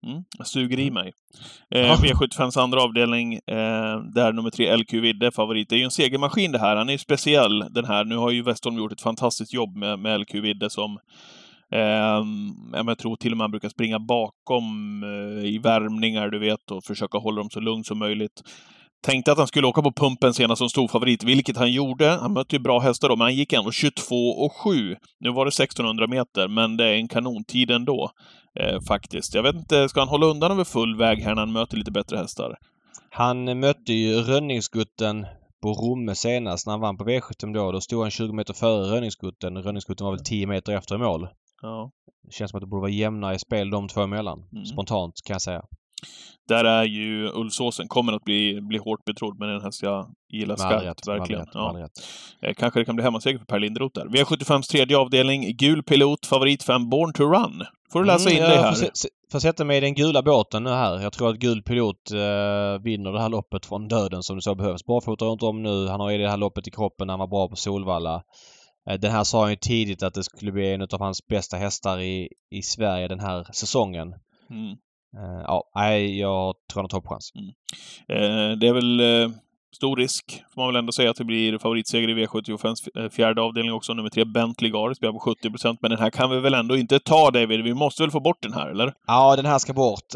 Mm, 0.05 0.25
suger 0.45 0.79
i 0.79 0.91
mig. 0.91 1.13
Eh, 1.71 2.01
V75s 2.01 2.59
andra 2.59 2.83
avdelning, 2.83 3.35
eh, 3.35 4.01
där 4.15 4.33
nummer 4.33 4.51
tre 4.51 4.77
LQ 4.77 4.93
Vidde 4.93 5.33
favorit. 5.33 5.69
Det 5.69 5.75
är 5.75 5.79
ju 5.79 5.85
en 5.85 5.91
segermaskin 5.91 6.53
det 6.53 6.59
här. 6.59 6.77
Han 6.77 6.89
är 6.89 6.93
ju 6.93 6.99
speciell 6.99 7.65
den 7.71 7.85
här. 7.85 8.05
Nu 8.05 8.17
har 8.17 8.31
ju 8.31 8.43
Westholm 8.43 8.77
gjort 8.77 8.93
ett 8.93 9.01
fantastiskt 9.01 9.55
jobb 9.55 9.77
med, 9.77 9.99
med 9.99 10.21
LQ 10.21 10.35
Vidde 10.35 10.71
som 10.71 10.99
eh, 11.73 12.25
jag 12.87 12.99
tror 12.99 13.17
till 13.17 13.33
och 13.33 13.37
med 13.37 13.45
han 13.45 13.51
brukar 13.51 13.69
springa 13.69 13.99
bakom 13.99 15.03
eh, 15.03 15.45
i 15.45 15.59
värmningar, 15.59 16.29
du 16.29 16.39
vet, 16.39 16.71
och 16.71 16.85
försöka 16.85 17.19
hålla 17.19 17.39
dem 17.39 17.51
så 17.51 17.61
lugnt 17.61 17.87
som 17.87 17.99
möjligt. 17.99 18.43
Tänkte 19.05 19.33
att 19.33 19.39
han 19.39 19.47
skulle 19.47 19.67
åka 19.67 19.83
på 19.83 19.93
pumpen 19.93 20.35
senast 20.35 20.59
som 20.59 20.69
stor 20.69 20.89
favorit, 20.89 21.25
vilket 21.25 21.57
han 21.57 21.73
gjorde. 21.73 22.09
Han 22.09 22.33
mötte 22.33 22.57
ju 22.57 22.63
bra 22.63 22.79
hästar 22.81 23.09
då, 23.09 23.17
men 23.17 23.25
han 23.25 23.35
gick 23.35 23.53
ändå 23.53 23.71
22 23.71 24.15
och 24.17 24.53
7. 24.53 24.97
Nu 25.21 25.33
var 25.33 25.45
det 25.45 25.49
1600 25.49 26.07
meter, 26.07 26.49
men 26.49 26.77
det 26.77 26.85
är 26.85 26.95
en 26.95 27.09
kanontid 27.09 27.71
ändå. 27.71 28.11
Eh, 28.61 28.81
faktiskt. 28.89 29.35
Jag 29.35 29.43
vet 29.43 29.55
inte, 29.55 29.89
ska 29.89 30.01
han 30.01 30.09
hålla 30.09 30.27
undan 30.27 30.53
över 30.53 30.65
full 30.65 30.97
väg 30.97 31.19
här 31.19 31.35
när 31.35 31.43
han 31.43 31.53
möter 31.53 31.77
lite 31.77 31.91
bättre 31.91 32.17
hästar? 32.17 32.59
Han 33.11 33.61
mötte 33.61 33.93
ju 33.93 34.21
Rönningsgutten 34.21 35.27
på 35.63 35.73
Romme 35.73 36.15
senast 36.15 36.67
när 36.67 36.73
han 36.73 36.81
vann 36.81 36.97
på 36.97 37.05
V75 37.05 37.55
då. 37.55 37.73
Då 37.73 37.81
stod 37.81 38.03
han 38.03 38.11
20 38.11 38.33
meter 38.33 38.55
före 38.55 38.95
Rönningsgutten. 38.95 39.63
Rönningsgutten 39.63 40.05
var 40.05 40.13
väl 40.13 40.25
10 40.25 40.47
meter 40.47 40.73
efter 40.73 40.95
i 40.95 40.99
mål. 40.99 41.29
Ja. 41.63 41.91
Det 42.23 42.33
känns 42.33 42.51
som 42.51 42.59
att 42.59 42.63
det 42.63 42.67
borde 42.67 42.81
vara 42.81 42.91
jämnare 42.91 43.35
i 43.35 43.39
spel 43.39 43.71
de 43.71 43.89
två 43.89 44.01
emellan. 44.01 44.49
Mm. 44.53 44.65
Spontant 44.65 45.15
kan 45.25 45.35
jag 45.35 45.43
säga. 45.43 45.63
Där 46.49 46.65
är 46.65 46.85
ju 46.85 47.31
Ulfsåsen, 47.35 47.89
kommer 47.89 48.13
att 48.13 48.25
bli, 48.25 48.61
bli 48.61 48.79
hårt 48.79 49.05
betrodd, 49.05 49.39
men 49.39 49.49
den 49.49 49.63
häst 49.63 49.83
jag 49.83 50.07
gillar 50.33 50.57
skarpt, 50.57 51.09
verkligen. 51.09 51.47
ja. 51.55 51.89
Eh, 52.43 52.55
kanske 52.55 52.81
det 52.81 52.85
kan 52.85 52.97
bli 52.97 53.05
hemmaseger 53.05 53.39
för 53.39 53.47
Per 53.47 53.59
Lindroth 53.59 54.01
där. 54.01 54.07
V75s 54.07 54.71
tredje 54.71 54.99
avdelning, 54.99 55.57
gul 55.57 55.83
pilot, 55.83 56.27
favorit 56.27 56.63
5, 56.63 56.91
Born 56.91 57.13
to 57.13 57.23
Run. 57.23 57.63
Får 57.93 58.01
du 58.01 58.07
läsa 58.07 58.31
mm, 58.31 58.43
in 58.43 58.51
dig 58.51 58.59
här. 58.59 58.73
Får, 58.73 58.89
får 59.33 59.39
sätta 59.39 59.65
mig 59.65 59.77
i 59.77 59.81
den 59.81 59.95
gula 59.95 60.23
båten 60.23 60.65
nu 60.65 60.71
här. 60.71 61.01
Jag 61.01 61.13
tror 61.13 61.31
att 61.31 61.37
gul 61.37 61.63
pilot 61.63 62.11
eh, 62.11 62.83
vinner 62.83 63.13
det 63.13 63.21
här 63.21 63.29
loppet 63.29 63.67
från 63.67 63.89
döden 63.89 64.23
som 64.23 64.37
det 64.37 64.43
så 64.43 64.55
behövs. 64.55 64.85
Barfota 64.85 65.25
runt 65.25 65.43
om 65.43 65.63
nu. 65.63 65.89
Han 65.89 66.01
har 66.01 66.11
ju 66.11 66.19
det 66.19 66.31
här 66.31 66.37
loppet 66.37 66.69
i 66.69 66.71
kroppen 66.71 67.07
när 67.07 67.13
han 67.13 67.21
var 67.21 67.27
bra 67.27 67.49
på 67.49 67.57
Solvalla. 67.57 68.23
Eh, 68.91 68.99
den 68.99 69.11
här 69.11 69.25
sa 69.25 69.41
han 69.41 69.51
ju 69.51 69.57
tidigt 69.57 70.03
att 70.03 70.15
det 70.15 70.25
skulle 70.25 70.53
bli 70.53 70.73
en 70.73 70.83
av 70.83 71.01
hans 71.01 71.27
bästa 71.27 71.57
hästar 71.57 72.01
i, 72.01 72.29
i 72.51 72.63
Sverige 72.63 73.09
den 73.09 73.21
här 73.21 73.47
säsongen. 73.53 74.15
Mm. 74.51 74.77
Uh, 75.17 75.43
ja, 75.47 75.71
nej, 75.75 76.19
jag 76.21 76.55
tror 76.73 76.83
han 76.83 76.85
har 76.85 76.89
toppchans. 76.89 77.33
Mm. 77.35 77.47
Uh, 78.23 78.59
det 78.59 78.69
är 78.69 78.73
väl 78.73 79.01
uh, 79.01 79.31
stor 79.77 79.97
risk, 79.97 80.43
får 80.55 80.61
man 80.61 80.69
väl 80.69 80.77
ändå 80.77 80.93
säga, 80.93 81.11
att 81.11 81.17
det 81.17 81.25
blir 81.25 81.59
favoritseger 81.59 82.09
i 82.09 82.27
V75 82.27 83.09
fjärde 83.11 83.43
avdelning 83.43 83.73
också. 83.73 83.95
Nummer 83.95 84.11
tre, 84.11 84.25
Bentley 84.25 84.71
Gar, 84.71 84.95
spelar 84.95 85.13
på 85.13 85.21
70 85.21 85.51
procent. 85.51 85.79
Men 85.83 85.91
den 85.91 86.01
här 86.01 86.11
kan 86.11 86.31
vi 86.31 86.41
väl 86.41 86.55
ändå 86.55 86.77
inte 86.77 86.99
ta, 86.99 87.31
David? 87.31 87.63
Vi 87.63 87.75
måste 87.75 88.03
väl 88.03 88.11
få 88.11 88.21
bort 88.21 88.43
den 88.43 88.53
här, 88.53 88.71
eller? 88.71 88.95
Ja, 89.07 89.37
den 89.37 89.47
här 89.47 89.59
ska 89.59 89.73
bort. 89.73 90.09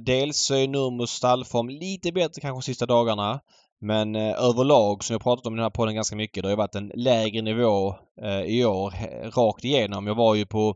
dels 0.00 0.36
så 0.36 0.54
är 0.54 0.68
Nurmos 0.68 1.10
stallform 1.10 1.68
lite 1.68 2.12
bättre 2.12 2.40
kanske 2.40 2.58
de 2.58 2.62
sista 2.62 2.86
dagarna. 2.86 3.40
Men 3.80 4.16
eh, 4.16 4.42
överlag, 4.42 5.04
som 5.04 5.14
jag 5.14 5.22
pratat 5.22 5.46
om 5.46 5.54
i 5.54 5.56
den 5.56 5.62
här 5.62 5.70
podden 5.70 5.94
ganska 5.94 6.16
mycket, 6.16 6.42
det 6.42 6.46
har 6.46 6.52
ju 6.52 6.56
varit 6.56 6.74
en 6.74 6.92
lägre 6.94 7.42
nivå 7.42 7.94
eh, 8.22 8.42
i 8.42 8.64
år 8.64 8.94
rakt 9.30 9.64
igenom. 9.64 10.06
Jag 10.06 10.14
var 10.14 10.34
ju 10.34 10.46
på 10.46 10.74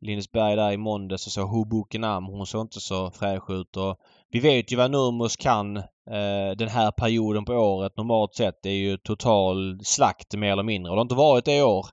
Lindesberg 0.00 0.56
där 0.56 0.72
i 0.72 0.76
måndags 0.76 1.26
och 1.26 1.32
så 1.32 1.42
Hobokenam. 1.42 2.24
Hon 2.24 2.46
såg 2.46 2.60
inte 2.60 2.80
så 2.80 3.10
fräsch 3.10 3.50
ut. 3.50 3.76
Och 3.76 3.96
vi 4.30 4.40
vet 4.40 4.72
ju 4.72 4.76
vad 4.76 4.90
Nurmos 4.90 5.36
kan 5.36 5.76
eh, 5.76 6.50
den 6.58 6.68
här 6.68 6.90
perioden 6.90 7.44
på 7.44 7.52
året 7.52 7.96
normalt 7.96 8.34
sett. 8.34 8.62
Det 8.62 8.70
är 8.70 8.78
ju 8.78 8.96
total 8.96 9.80
slakt 9.84 10.34
mer 10.34 10.52
eller 10.52 10.62
mindre. 10.62 10.90
Och 10.90 10.96
det 10.96 11.00
har 11.00 11.04
inte 11.04 11.14
varit 11.14 11.44
det 11.44 11.56
i 11.56 11.62
år. 11.62 11.86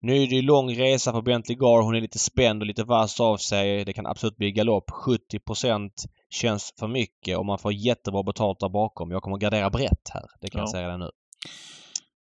Nu 0.00 0.22
är 0.22 0.26
det 0.26 0.34
ju 0.34 0.42
lång 0.42 0.74
resa 0.74 1.12
på 1.12 1.22
Bentley 1.22 1.56
Gar. 1.56 1.82
Hon 1.82 1.94
är 1.94 2.00
lite 2.00 2.18
spänd 2.18 2.62
och 2.62 2.66
lite 2.66 2.84
vass 2.84 3.20
av 3.20 3.36
sig. 3.36 3.84
Det 3.84 3.92
kan 3.92 4.06
absolut 4.06 4.36
bli 4.36 4.52
galopp. 4.52 4.90
70% 4.90 5.90
känns 6.30 6.74
för 6.78 6.88
mycket 6.88 7.38
och 7.38 7.46
man 7.46 7.58
får 7.58 7.72
jättebra 7.72 8.22
betalt 8.22 8.60
där 8.60 8.68
bakom. 8.68 9.10
Jag 9.10 9.22
kommer 9.22 9.36
att 9.36 9.42
gardera 9.42 9.70
brett 9.70 10.08
här. 10.12 10.24
Det 10.40 10.50
kan 10.50 10.58
ja. 10.58 10.62
jag 10.62 10.70
säga 10.70 10.86
redan 10.86 11.00
nu. 11.00 11.10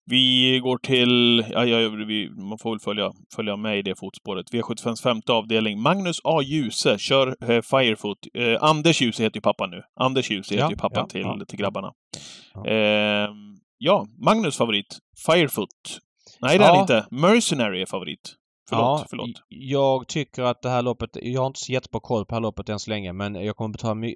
Vi 0.09 0.59
går 0.63 0.77
till, 0.77 1.45
ja, 1.51 1.65
ja, 1.65 1.89
vi, 1.89 2.29
man 2.29 2.57
får 2.57 2.69
väl 2.69 2.79
följa, 2.79 3.11
följa 3.35 3.55
med 3.55 3.79
i 3.79 3.81
det 3.81 3.95
fotspåret. 3.95 4.45
V75 4.51 5.03
femte 5.03 5.33
avdelning. 5.33 5.81
Magnus 5.81 6.19
A. 6.23 6.41
Djuse 6.41 6.97
kör 6.97 7.27
eh, 7.27 7.61
Firefoot. 7.61 8.17
Eh, 8.33 8.63
Anders 8.63 9.01
Djuse 9.01 9.23
heter 9.23 9.37
ju 9.37 9.41
pappan 9.41 9.69
nu. 9.69 9.81
Anders 9.99 10.31
Djuse 10.31 10.53
heter 10.53 10.65
ja, 10.65 10.69
ju 10.69 10.77
pappan 10.77 11.07
till, 11.07 11.45
till 11.47 11.59
grabbarna. 11.59 11.91
Eh, 12.67 13.29
ja, 13.77 14.07
Magnus 14.25 14.57
favorit. 14.57 14.97
Firefoot. 15.25 15.99
Nej, 16.41 16.57
det 16.57 16.63
är 16.63 16.69
han 16.69 16.81
inte. 16.81 17.07
Mercenary 17.11 17.81
är 17.81 17.85
favorit. 17.85 18.35
Förlåt, 18.69 18.99
ja, 18.99 19.05
förlåt. 19.09 19.29
Jag 19.49 20.07
tycker 20.07 20.43
att 20.43 20.61
det 20.61 20.69
här 20.69 20.81
loppet, 20.81 21.09
jag 21.13 21.41
har 21.41 21.47
inte 21.47 21.59
så 21.59 21.71
jättebra 21.71 21.99
koll 21.99 22.25
på 22.25 22.29
det 22.29 22.35
här 22.35 22.41
loppet 22.41 22.69
än 22.69 22.79
så 22.79 22.89
länge 22.89 23.13
men 23.13 23.35
jag 23.35 23.55
kommer 23.55 23.73
betala 23.73 24.07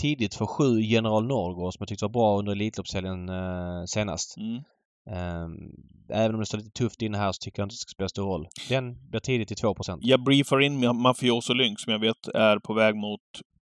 tidigt 0.00 0.34
för 0.34 0.46
sju 0.46 0.80
General 0.80 1.26
Norrgård 1.26 1.72
som 1.72 1.78
jag 1.80 1.88
tyckte 1.88 2.04
var 2.04 2.10
bra 2.10 2.38
under 2.38 2.52
Elitloppshelgen 2.52 3.28
eh, 3.28 3.84
senast. 3.86 4.36
Mm. 4.36 4.62
Um, 5.10 5.72
även 6.12 6.34
om 6.34 6.40
det 6.40 6.46
står 6.46 6.58
lite 6.58 6.70
tufft 6.70 7.02
inne 7.02 7.18
här 7.18 7.32
så 7.32 7.38
tycker 7.38 7.62
jag 7.62 7.66
inte 7.66 7.72
det 7.72 7.78
ska 7.78 7.90
spela 7.90 8.08
stor 8.08 8.26
roll. 8.26 8.48
Den 8.68 9.08
blir 9.10 9.20
tidigt 9.20 9.48
till 9.48 9.56
2 9.56 9.74
Jag 10.00 10.24
briefar 10.24 10.60
in 10.60 10.96
Mafioso 10.96 11.52
Lynx 11.52 11.82
som 11.82 11.92
jag 11.92 12.00
vet 12.00 12.28
är 12.34 12.58
på 12.58 12.74
väg 12.74 12.96
mot 12.96 13.20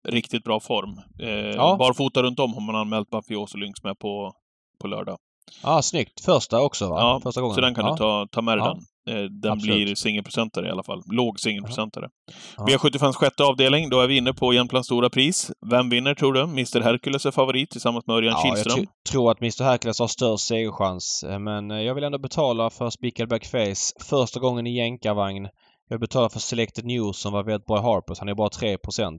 riktigt 0.09 0.45
bra 0.45 0.61
form. 0.61 1.01
Eh, 1.20 1.28
ja. 1.28 1.76
Barfota 1.78 2.22
runt 2.22 2.41
om 2.41 2.55
har 2.55 2.61
man 2.61 2.76
anmält 2.76 3.12
Mafioso 3.12 3.59
Lynx 3.59 3.82
med 3.82 3.99
på, 3.99 4.32
på 4.80 4.87
lördag. 4.87 5.18
Ja, 5.62 5.82
snyggt. 5.82 6.20
Första 6.20 6.61
också 6.61 6.89
va? 6.89 7.01
Ja, 7.01 7.20
Första 7.22 7.41
gången. 7.41 7.55
så 7.55 7.61
den 7.61 7.74
kan 7.74 7.85
ja. 7.85 7.91
du 7.93 7.97
ta, 7.97 8.26
ta 8.30 8.43
med 8.43 8.59
dig 8.59 8.64
ja. 8.66 8.74
den. 8.74 8.82
Eh, 9.11 9.22
den 9.22 9.52
Absolut. 9.52 9.76
blir 9.86 9.94
singelprocentare 9.94 10.66
i 10.66 10.70
alla 10.70 10.82
fall. 10.82 11.02
Låg 11.11 11.40
singelprocentare. 11.40 12.09
Ja. 12.57 12.64
V75 12.64 13.12
sjätte 13.12 13.44
avdelning, 13.44 13.90
då 13.90 14.00
är 14.00 14.07
vi 14.07 14.16
inne 14.16 14.32
på 14.32 14.52
Jämtlands 14.52 14.86
stora 14.86 15.11
pris. 15.11 15.50
Vem 15.70 15.90
vinner 15.90 16.14
tror 16.14 16.32
du? 16.32 16.40
Mr 16.42 16.80
Hercules 16.80 17.26
är 17.26 17.30
favorit 17.30 17.70
tillsammans 17.70 18.07
med 18.07 18.16
Örjan 18.16 18.34
ja, 18.36 18.42
Kihlström. 18.42 18.78
Jag 18.78 19.11
tror 19.11 19.30
att 19.30 19.40
Mr 19.40 19.64
Hercules 19.64 19.98
har 19.98 20.09
störst 20.09 20.46
segerchans. 20.46 21.24
Eh, 21.28 21.38
men 21.38 21.70
eh, 21.70 21.80
jag 21.80 21.94
vill 21.94 22.05
ändå 22.05 22.18
betala 22.18 22.70
för 22.70 22.90
spikad 22.90 23.28
backface. 23.28 23.92
Första 24.00 24.40
gången 24.40 24.66
i 24.66 24.76
jänkarvagn. 24.76 25.48
Jag 25.88 26.00
betalar 26.00 26.28
för 26.28 26.40
Selected 26.40 26.84
News 26.84 27.18
som 27.18 27.32
var 27.32 27.44
väldigt 27.44 27.66
bra 27.66 27.78
i 27.78 27.82
Harpers. 27.82 28.18
Han 28.18 28.28
är 28.28 28.34
bara 28.34 28.48
3% 28.48 29.18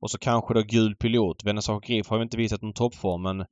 Och 0.00 0.10
så 0.10 0.18
kanske 0.18 0.54
då 0.54 0.62
gul 0.62 0.96
pilot. 0.96 1.44
Venezuela 1.44 1.80
Griff 1.80 2.08
har 2.08 2.16
ju 2.16 2.22
inte 2.22 2.36
visat 2.36 2.62
någon 2.62 2.72
toppform 2.72 3.22
men 3.22 3.44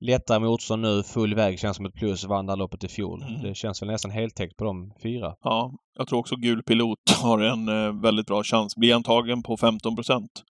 lättare 0.00 0.38
motstånd 0.38 0.82
nu, 0.82 1.02
full 1.02 1.34
väg 1.34 1.58
känns 1.58 1.76
som 1.76 1.86
ett 1.86 1.94
plus. 1.94 2.24
Vann 2.24 2.46
det 2.46 2.56
loppet 2.56 2.84
i 2.84 2.88
fjol. 2.88 3.22
Mm. 3.22 3.42
Det 3.42 3.54
känns 3.54 3.82
väl 3.82 3.88
nästan 3.88 4.10
heltäckt 4.10 4.56
på 4.56 4.64
de 4.64 4.92
fyra. 5.02 5.34
Ja, 5.42 5.72
jag 5.98 6.08
tror 6.08 6.18
också 6.18 6.36
gul 6.36 6.62
pilot 6.62 6.98
har 7.22 7.40
en 7.40 7.68
eh, 7.68 8.02
väldigt 8.02 8.26
bra 8.26 8.42
chans. 8.42 8.76
Blir 8.76 8.92
han 8.92 9.02
tagen 9.02 9.42
på 9.42 9.56
15 9.56 9.96
procent 9.96 10.42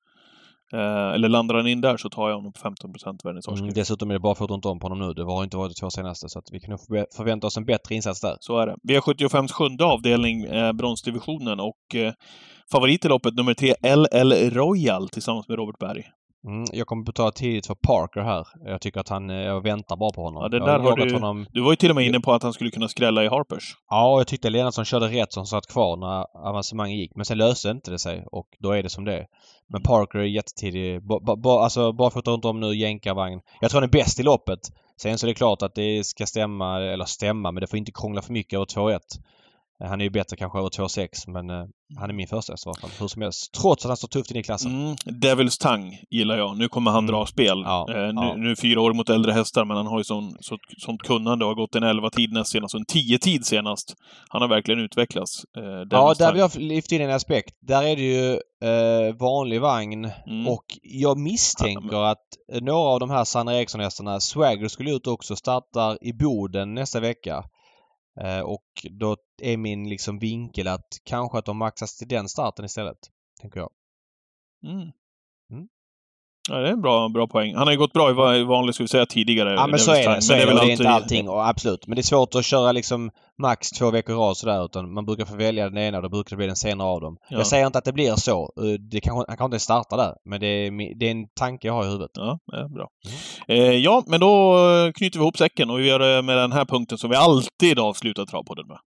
Eh, 0.73 1.15
eller 1.15 1.29
landar 1.29 1.55
han 1.55 1.67
in 1.67 1.81
där 1.81 1.97
så 1.97 2.11
tar 2.11 2.29
jag 2.29 2.37
honom 2.37 2.53
på 2.53 2.61
15 2.61 2.93
procent 2.93 3.25
mm, 3.25 3.73
Dessutom 3.75 4.11
är 4.11 4.15
det 4.15 4.21
bara 4.21 4.55
inte 4.55 4.69
om 4.69 4.79
på 4.79 4.89
honom 4.89 5.09
nu. 5.09 5.15
Det 5.15 5.25
har 5.25 5.45
inte 5.45 5.57
varit 5.57 5.77
de 5.77 5.81
två 5.81 5.91
senaste 5.91 6.29
så 6.29 6.39
att 6.39 6.49
vi 6.53 6.61
kan 6.61 6.79
förvänta 7.17 7.47
oss 7.47 7.57
en 7.57 7.65
bättre 7.65 7.95
insats 7.95 8.21
där. 8.21 8.37
Så 8.41 8.59
är 8.59 8.67
det. 8.67 8.77
V75s 8.89 9.53
sjunde 9.53 9.85
avdelning, 9.85 10.45
eh, 10.45 10.73
bronsdivisionen 10.73 11.61
och 11.61 11.95
eh, 11.95 12.13
favorit 12.73 13.05
i 13.05 13.09
loppet 13.09 13.35
nummer 13.35 13.55
tre, 13.55 13.75
LL 13.83 14.51
Royal 14.51 15.09
tillsammans 15.09 15.49
med 15.49 15.59
Robert 15.59 15.79
Berg. 15.79 16.05
Mm, 16.47 16.65
jag 16.73 16.87
kommer 16.87 17.05
betala 17.05 17.31
tidigt 17.31 17.67
för 17.67 17.75
Parker 17.75 18.21
här. 18.21 18.47
Jag 18.65 18.81
tycker 18.81 19.01
att 19.01 19.09
han... 19.09 19.29
Jag 19.29 19.63
väntar 19.63 19.97
bara 19.97 20.11
på 20.11 20.23
honom. 20.23 20.43
Ja, 20.43 20.49
det 20.49 20.59
där 20.59 20.79
har 20.79 20.97
du, 20.97 21.15
honom... 21.15 21.47
du 21.51 21.63
var 21.63 21.71
ju 21.71 21.77
till 21.77 21.91
och 21.91 21.97
med 21.97 22.07
inne 22.07 22.21
på 22.21 22.33
att 22.33 22.43
han 22.43 22.53
skulle 22.53 22.71
kunna 22.71 22.89
skrälla 22.89 23.25
i 23.25 23.29
Harpers. 23.29 23.77
Ja, 23.91 24.19
jag 24.19 24.27
tyckte 24.27 24.51
Lennartsson 24.51 24.85
körde 24.85 25.09
rätt 25.09 25.33
som 25.33 25.47
satt 25.47 25.67
kvar 25.67 25.97
när 25.97 26.47
avancemanget 26.49 26.99
gick. 26.99 27.13
Men 27.15 27.25
sen 27.25 27.39
löste 27.39 27.71
inte 27.71 27.91
det 27.91 27.99
sig 27.99 28.25
och 28.33 28.47
då 28.59 28.71
är 28.71 28.83
det 28.83 28.89
som 28.89 29.05
det 29.05 29.19
är. 29.19 29.27
Men 29.69 29.83
Parker 29.83 30.19
är 30.19 30.25
jättetidig. 30.25 31.03
Ba, 31.03 31.63
alltså 31.63 31.93
barfota 31.93 32.31
runt 32.31 32.45
om 32.45 32.61
nu, 32.61 32.75
jänkarvagn. 32.75 33.41
Jag 33.61 33.71
tror 33.71 33.81
han 33.81 33.89
är 33.89 33.93
bäst 33.93 34.21
i 34.21 34.23
loppet. 34.23 34.61
Sen 35.01 35.19
så 35.19 35.27
är 35.27 35.29
det 35.29 35.35
klart 35.35 35.63
att 35.63 35.75
det 35.75 36.07
ska 36.07 36.27
stämma, 36.27 36.83
eller 36.83 37.05
stämma, 37.05 37.53
men 37.53 37.61
det 37.61 37.67
får 37.67 37.79
inte 37.79 37.93
krångla 37.93 38.23
för 38.23 38.33
mycket 38.33 38.57
över 38.57 38.67
2-1. 38.67 38.99
Han 39.85 40.01
är 40.01 40.05
ju 40.05 40.11
bättre 40.11 40.37
kanske 40.37 40.59
över 40.59 40.69
2,6 40.69 41.09
men 41.27 41.51
uh, 41.51 41.67
han 41.99 42.11
är 42.11 42.15
min 42.15 42.27
första 42.27 42.53
häst 42.53 42.67
i 42.67 42.69
alla 42.69 42.81
fall. 42.81 42.91
Hur 43.01 43.09
som 43.09 43.23
helst. 43.23 43.53
Trots 43.53 43.85
att 43.85 43.89
han 43.89 43.97
står 43.97 44.09
tufft 44.09 44.31
inne 44.31 44.41
i 44.41 44.43
klassen. 44.43 44.85
Mm, 44.85 44.97
Devils 45.21 45.59
Tang 45.59 45.99
gillar 46.11 46.37
jag. 46.37 46.59
Nu 46.59 46.69
kommer 46.69 46.91
han 46.91 47.05
mm. 47.05 47.13
dra 47.13 47.27
spel. 47.27 47.63
Ja, 47.65 47.87
eh, 47.89 47.97
nu, 47.97 48.21
ja. 48.21 48.35
nu 48.37 48.57
fyra 48.57 48.81
år 48.81 48.93
mot 48.93 49.09
äldre 49.11 49.33
hästar 49.33 49.65
men 49.65 49.77
han 49.77 49.87
har 49.87 49.99
ju 49.99 50.05
sån, 50.05 50.37
så, 50.41 50.59
sånt 50.79 51.03
kunnande 51.03 51.45
och 51.45 51.49
har 51.49 51.55
gått 51.55 51.75
en 51.75 51.85
11-tid 51.85 52.33
näst 52.33 52.53
senast 52.53 52.75
och 52.75 52.81
en 52.81 52.87
10-tid 52.87 53.47
senast. 53.47 53.95
Han 54.29 54.43
har 54.43 54.49
verkligen 54.49 54.81
utvecklats. 54.81 55.45
Eh, 55.59 55.63
ja, 55.91 56.15
där 56.19 56.33
vill 56.33 56.41
jag 56.41 56.57
lyfta 56.57 56.95
in 56.95 57.01
en 57.01 57.11
aspekt. 57.11 57.55
Där 57.61 57.83
är 57.83 57.97
det 57.97 58.03
ju 58.03 58.33
eh, 58.71 59.15
vanlig 59.21 59.61
vagn 59.61 60.05
mm. 60.27 60.49
och 60.49 60.65
jag 60.83 61.19
misstänker 61.19 61.97
ja, 61.97 62.01
men... 62.01 62.11
att 62.11 62.63
några 62.63 62.89
av 62.89 63.01
de 63.01 63.11
här 63.11 63.25
Sanna 63.25 63.59
Eriksson-hästarna, 63.59 64.21
Swagger 64.21 64.69
skulle 64.69 64.95
ut 64.95 65.07
också, 65.07 65.37
startar 65.37 66.05
i 66.05 66.13
Boden 66.13 66.75
nästa 66.75 67.01
vecka. 67.01 67.45
Eh, 68.21 68.41
och 68.41 68.87
då 68.91 69.17
är 69.43 69.57
min 69.57 69.89
liksom 69.89 70.19
vinkel 70.19 70.69
att 70.69 71.01
kanske 71.05 71.39
att 71.39 71.45
de 71.45 71.57
maxas 71.57 71.97
till 71.97 72.09
den 72.09 72.29
starten 72.29 72.65
istället. 72.65 72.99
Tänker 73.41 73.61
jag. 73.61 73.71
Mm. 74.65 74.77
Mm. 74.81 74.93
Ja, 76.49 76.57
det 76.57 76.69
är 76.69 76.73
en 76.73 76.81
bra, 76.81 77.09
bra 77.09 77.27
poäng. 77.27 77.55
Han 77.55 77.67
har 77.67 77.73
ju 77.73 77.79
gått 77.79 77.93
bra 77.93 78.37
i 78.37 78.45
vanligt, 78.45 78.75
ska 78.75 78.85
vi 78.85 78.89
säga, 78.89 79.07
tidigare. 79.07 79.53
Ja, 79.53 79.67
men 79.67 79.79
så 79.79 79.93
är 79.93 80.15
det. 80.15 80.23
Så 80.23 80.33
är 80.33 80.47
det, 80.47 80.55
det 80.55 80.61
är 80.61 80.71
inte 80.71 80.89
allting. 80.89 81.29
Och 81.29 81.49
absolut. 81.49 81.87
Men 81.87 81.97
det 81.97 82.01
är 82.01 82.03
svårt 82.03 82.35
att 82.35 82.45
köra 82.45 82.73
liksom 82.73 83.11
max 83.43 83.71
två 83.71 83.91
veckor 83.91 84.15
i 84.15 84.19
rad 84.19 84.37
sådär. 84.37 84.65
Utan 84.65 84.93
man 84.93 85.05
brukar 85.05 85.25
få 85.25 85.37
välja 85.37 85.69
den 85.69 85.79
ena 85.79 85.97
och 85.99 86.03
då 86.03 86.09
brukar 86.09 86.31
det 86.31 86.37
bli 86.37 86.47
den 86.47 86.57
senare 86.57 86.89
av 86.89 87.01
dem. 87.01 87.17
Ja. 87.29 87.37
Jag 87.39 87.47
säger 87.47 87.67
inte 87.67 87.79
att 87.79 87.85
det 87.85 87.93
blir 87.93 88.15
så. 88.17 88.53
Eh, 88.61 88.81
det 88.91 89.01
kan, 89.01 89.17
han 89.17 89.25
kanske 89.27 89.45
inte 89.45 89.59
starta 89.59 89.97
där. 89.97 90.15
Men 90.25 90.41
det 90.41 90.47
är, 90.47 90.99
det 90.99 91.07
är 91.07 91.11
en 91.11 91.27
tanke 91.41 91.67
jag 91.67 91.75
har 91.75 91.85
i 91.85 91.87
huvudet. 91.87 92.11
Ja, 92.15 92.39
ja 92.53 92.69
bra. 92.69 92.89
Mm. 93.49 93.63
Eh, 93.63 93.77
ja, 93.77 94.03
men 94.07 94.21
då 94.21 94.57
knyter 94.95 95.19
vi 95.19 95.23
ihop 95.23 95.39
säcken 95.39 95.71
och 95.71 95.79
vi 95.79 95.89
gör 95.89 95.99
det 95.99 96.23
med 96.23 96.37
den 96.37 96.53
här 96.53 96.65
punkten 96.65 96.99
som 96.99 97.11
vi 97.11 97.17
alltid 97.17 97.79
avslutar 97.79 98.27
Travpodden 98.27 98.67
med. 98.67 98.79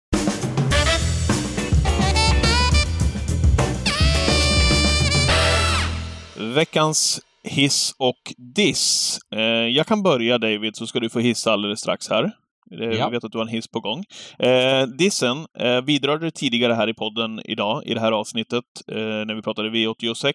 Veckans 6.55 7.21
hiss 7.43 7.95
och 7.99 8.34
diss. 8.55 9.18
Eh, 9.34 9.41
jag 9.43 9.86
kan 9.86 10.03
börja 10.03 10.39
David, 10.39 10.76
så 10.76 10.86
ska 10.86 11.01
du 11.01 11.11
få 11.11 11.18
hissa 11.18 11.53
alldeles 11.53 11.80
strax 11.80 12.11
här. 12.11 12.32
Jag 12.70 13.11
vet 13.11 13.24
att 13.24 13.32
du 13.32 13.39
har 13.39 13.45
en 13.45 13.53
hiss 13.53 13.68
på 13.68 13.80
gång. 13.80 14.05
Eh, 14.39 14.86
dissen 14.86 15.47
eh, 15.59 15.80
vidrörde 15.80 16.30
tidigare 16.30 16.72
här 16.74 16.89
i 16.89 16.95
podden 16.95 17.41
idag, 17.45 17.82
i 17.86 17.95
det 17.95 18.01
här 18.01 18.12
avsnittet, 18.12 18.64
eh, 18.93 18.97
när 18.97 19.34
vi 19.34 19.43
pratade 19.43 19.70
V86. 19.70 20.32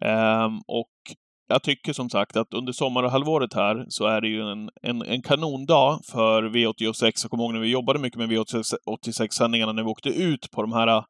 Eh, 0.00 0.50
och 0.66 0.88
jag 1.48 1.62
tycker 1.62 1.92
som 1.92 2.10
sagt 2.10 2.36
att 2.36 2.54
under 2.54 2.72
sommarhalvåret 2.72 3.54
här 3.54 3.86
så 3.88 4.06
är 4.06 4.20
det 4.20 4.28
ju 4.28 4.42
en, 4.42 4.70
en, 4.82 5.02
en 5.02 5.22
kanondag 5.22 6.00
för 6.04 6.42
V86. 6.42 7.12
Jag 7.22 7.30
kommer 7.30 7.44
ihåg 7.44 7.52
när 7.52 7.60
vi 7.60 7.70
jobbade 7.70 7.98
mycket 7.98 8.18
med 8.18 8.30
V86-sändningarna 8.30 9.72
när 9.72 9.82
vi 9.82 9.88
åkte 9.88 10.08
ut 10.08 10.50
på 10.50 10.62
de 10.62 10.72
här 10.72 10.86
äh, 10.86 11.04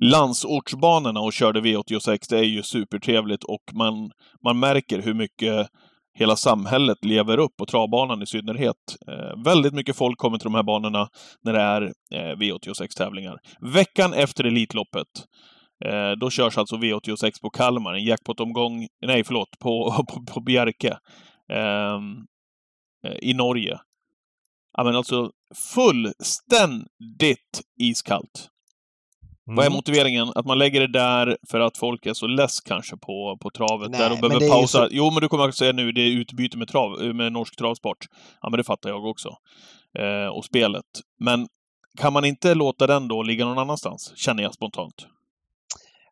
landsortsbanorna 0.00 1.20
och 1.20 1.32
körde 1.32 1.60
V86. 1.60 2.18
Det 2.28 2.38
är 2.38 2.42
ju 2.42 2.62
supertrevligt 2.62 3.44
och 3.44 3.62
man, 3.72 4.10
man 4.44 4.58
märker 4.58 5.02
hur 5.02 5.14
mycket 5.14 5.68
hela 6.18 6.36
samhället 6.36 7.04
lever 7.04 7.38
upp, 7.38 7.60
och 7.60 7.68
travbanan 7.68 8.22
i 8.22 8.26
synnerhet. 8.26 8.76
Eh, 9.08 9.44
väldigt 9.44 9.74
mycket 9.74 9.96
folk 9.96 10.18
kommer 10.18 10.38
till 10.38 10.44
de 10.44 10.54
här 10.54 10.62
banorna 10.62 11.08
när 11.44 11.52
det 11.52 11.60
är 11.60 11.82
eh, 12.14 12.36
V86-tävlingar. 12.36 13.38
Veckan 13.60 14.12
efter 14.12 14.44
Elitloppet 14.44 15.06
Eh, 15.84 16.10
då 16.20 16.30
körs 16.30 16.58
alltså 16.58 16.76
V86 16.76 17.40
på 17.42 17.50
Kalmar, 17.50 17.94
en 17.94 18.04
jackpot-omgång, 18.04 18.86
nej 19.06 19.24
förlåt, 19.24 19.58
på, 19.58 20.04
på, 20.08 20.24
på 20.34 20.40
Bjerke. 20.40 20.98
Ehm, 21.52 22.16
eh, 23.06 23.16
I 23.22 23.34
Norge. 23.34 23.78
Ja 24.76 24.84
men 24.84 24.96
alltså 24.96 25.30
fullständigt 25.74 27.62
iskallt. 27.80 28.48
Mm. 29.48 29.56
Vad 29.56 29.64
är 29.64 29.68
mm. 29.68 29.76
motiveringen? 29.76 30.32
Att 30.34 30.46
man 30.46 30.58
lägger 30.58 30.80
det 30.80 30.92
där 30.92 31.36
för 31.50 31.60
att 31.60 31.78
folk 31.78 32.06
är 32.06 32.14
så 32.14 32.26
less 32.26 32.60
kanske 32.60 32.96
på, 32.96 33.38
på 33.40 33.50
travet 33.50 33.90
Nej, 33.90 34.00
där 34.00 34.12
och 34.12 34.18
behöver 34.18 34.48
pausa? 34.48 34.78
Så... 34.78 34.88
Jo, 34.90 35.10
men 35.10 35.20
du 35.20 35.28
kommer 35.28 35.48
att 35.48 35.54
säga 35.54 35.72
nu, 35.72 35.92
det 35.92 36.00
är 36.00 36.10
utbyte 36.10 36.58
med, 36.58 36.68
trav, 36.68 37.14
med 37.14 37.32
norsk 37.32 37.56
travsport. 37.56 38.06
Ja, 38.42 38.50
men 38.50 38.58
det 38.58 38.64
fattar 38.64 38.90
jag 38.90 39.04
också. 39.04 39.28
Eh, 39.98 40.28
och 40.36 40.44
spelet. 40.44 40.84
Men 41.20 41.46
kan 41.98 42.12
man 42.12 42.24
inte 42.24 42.54
låta 42.54 42.86
den 42.86 43.08
då 43.08 43.22
ligga 43.22 43.44
någon 43.44 43.58
annanstans? 43.58 44.12
Känner 44.16 44.42
jag 44.42 44.54
spontant. 44.54 45.06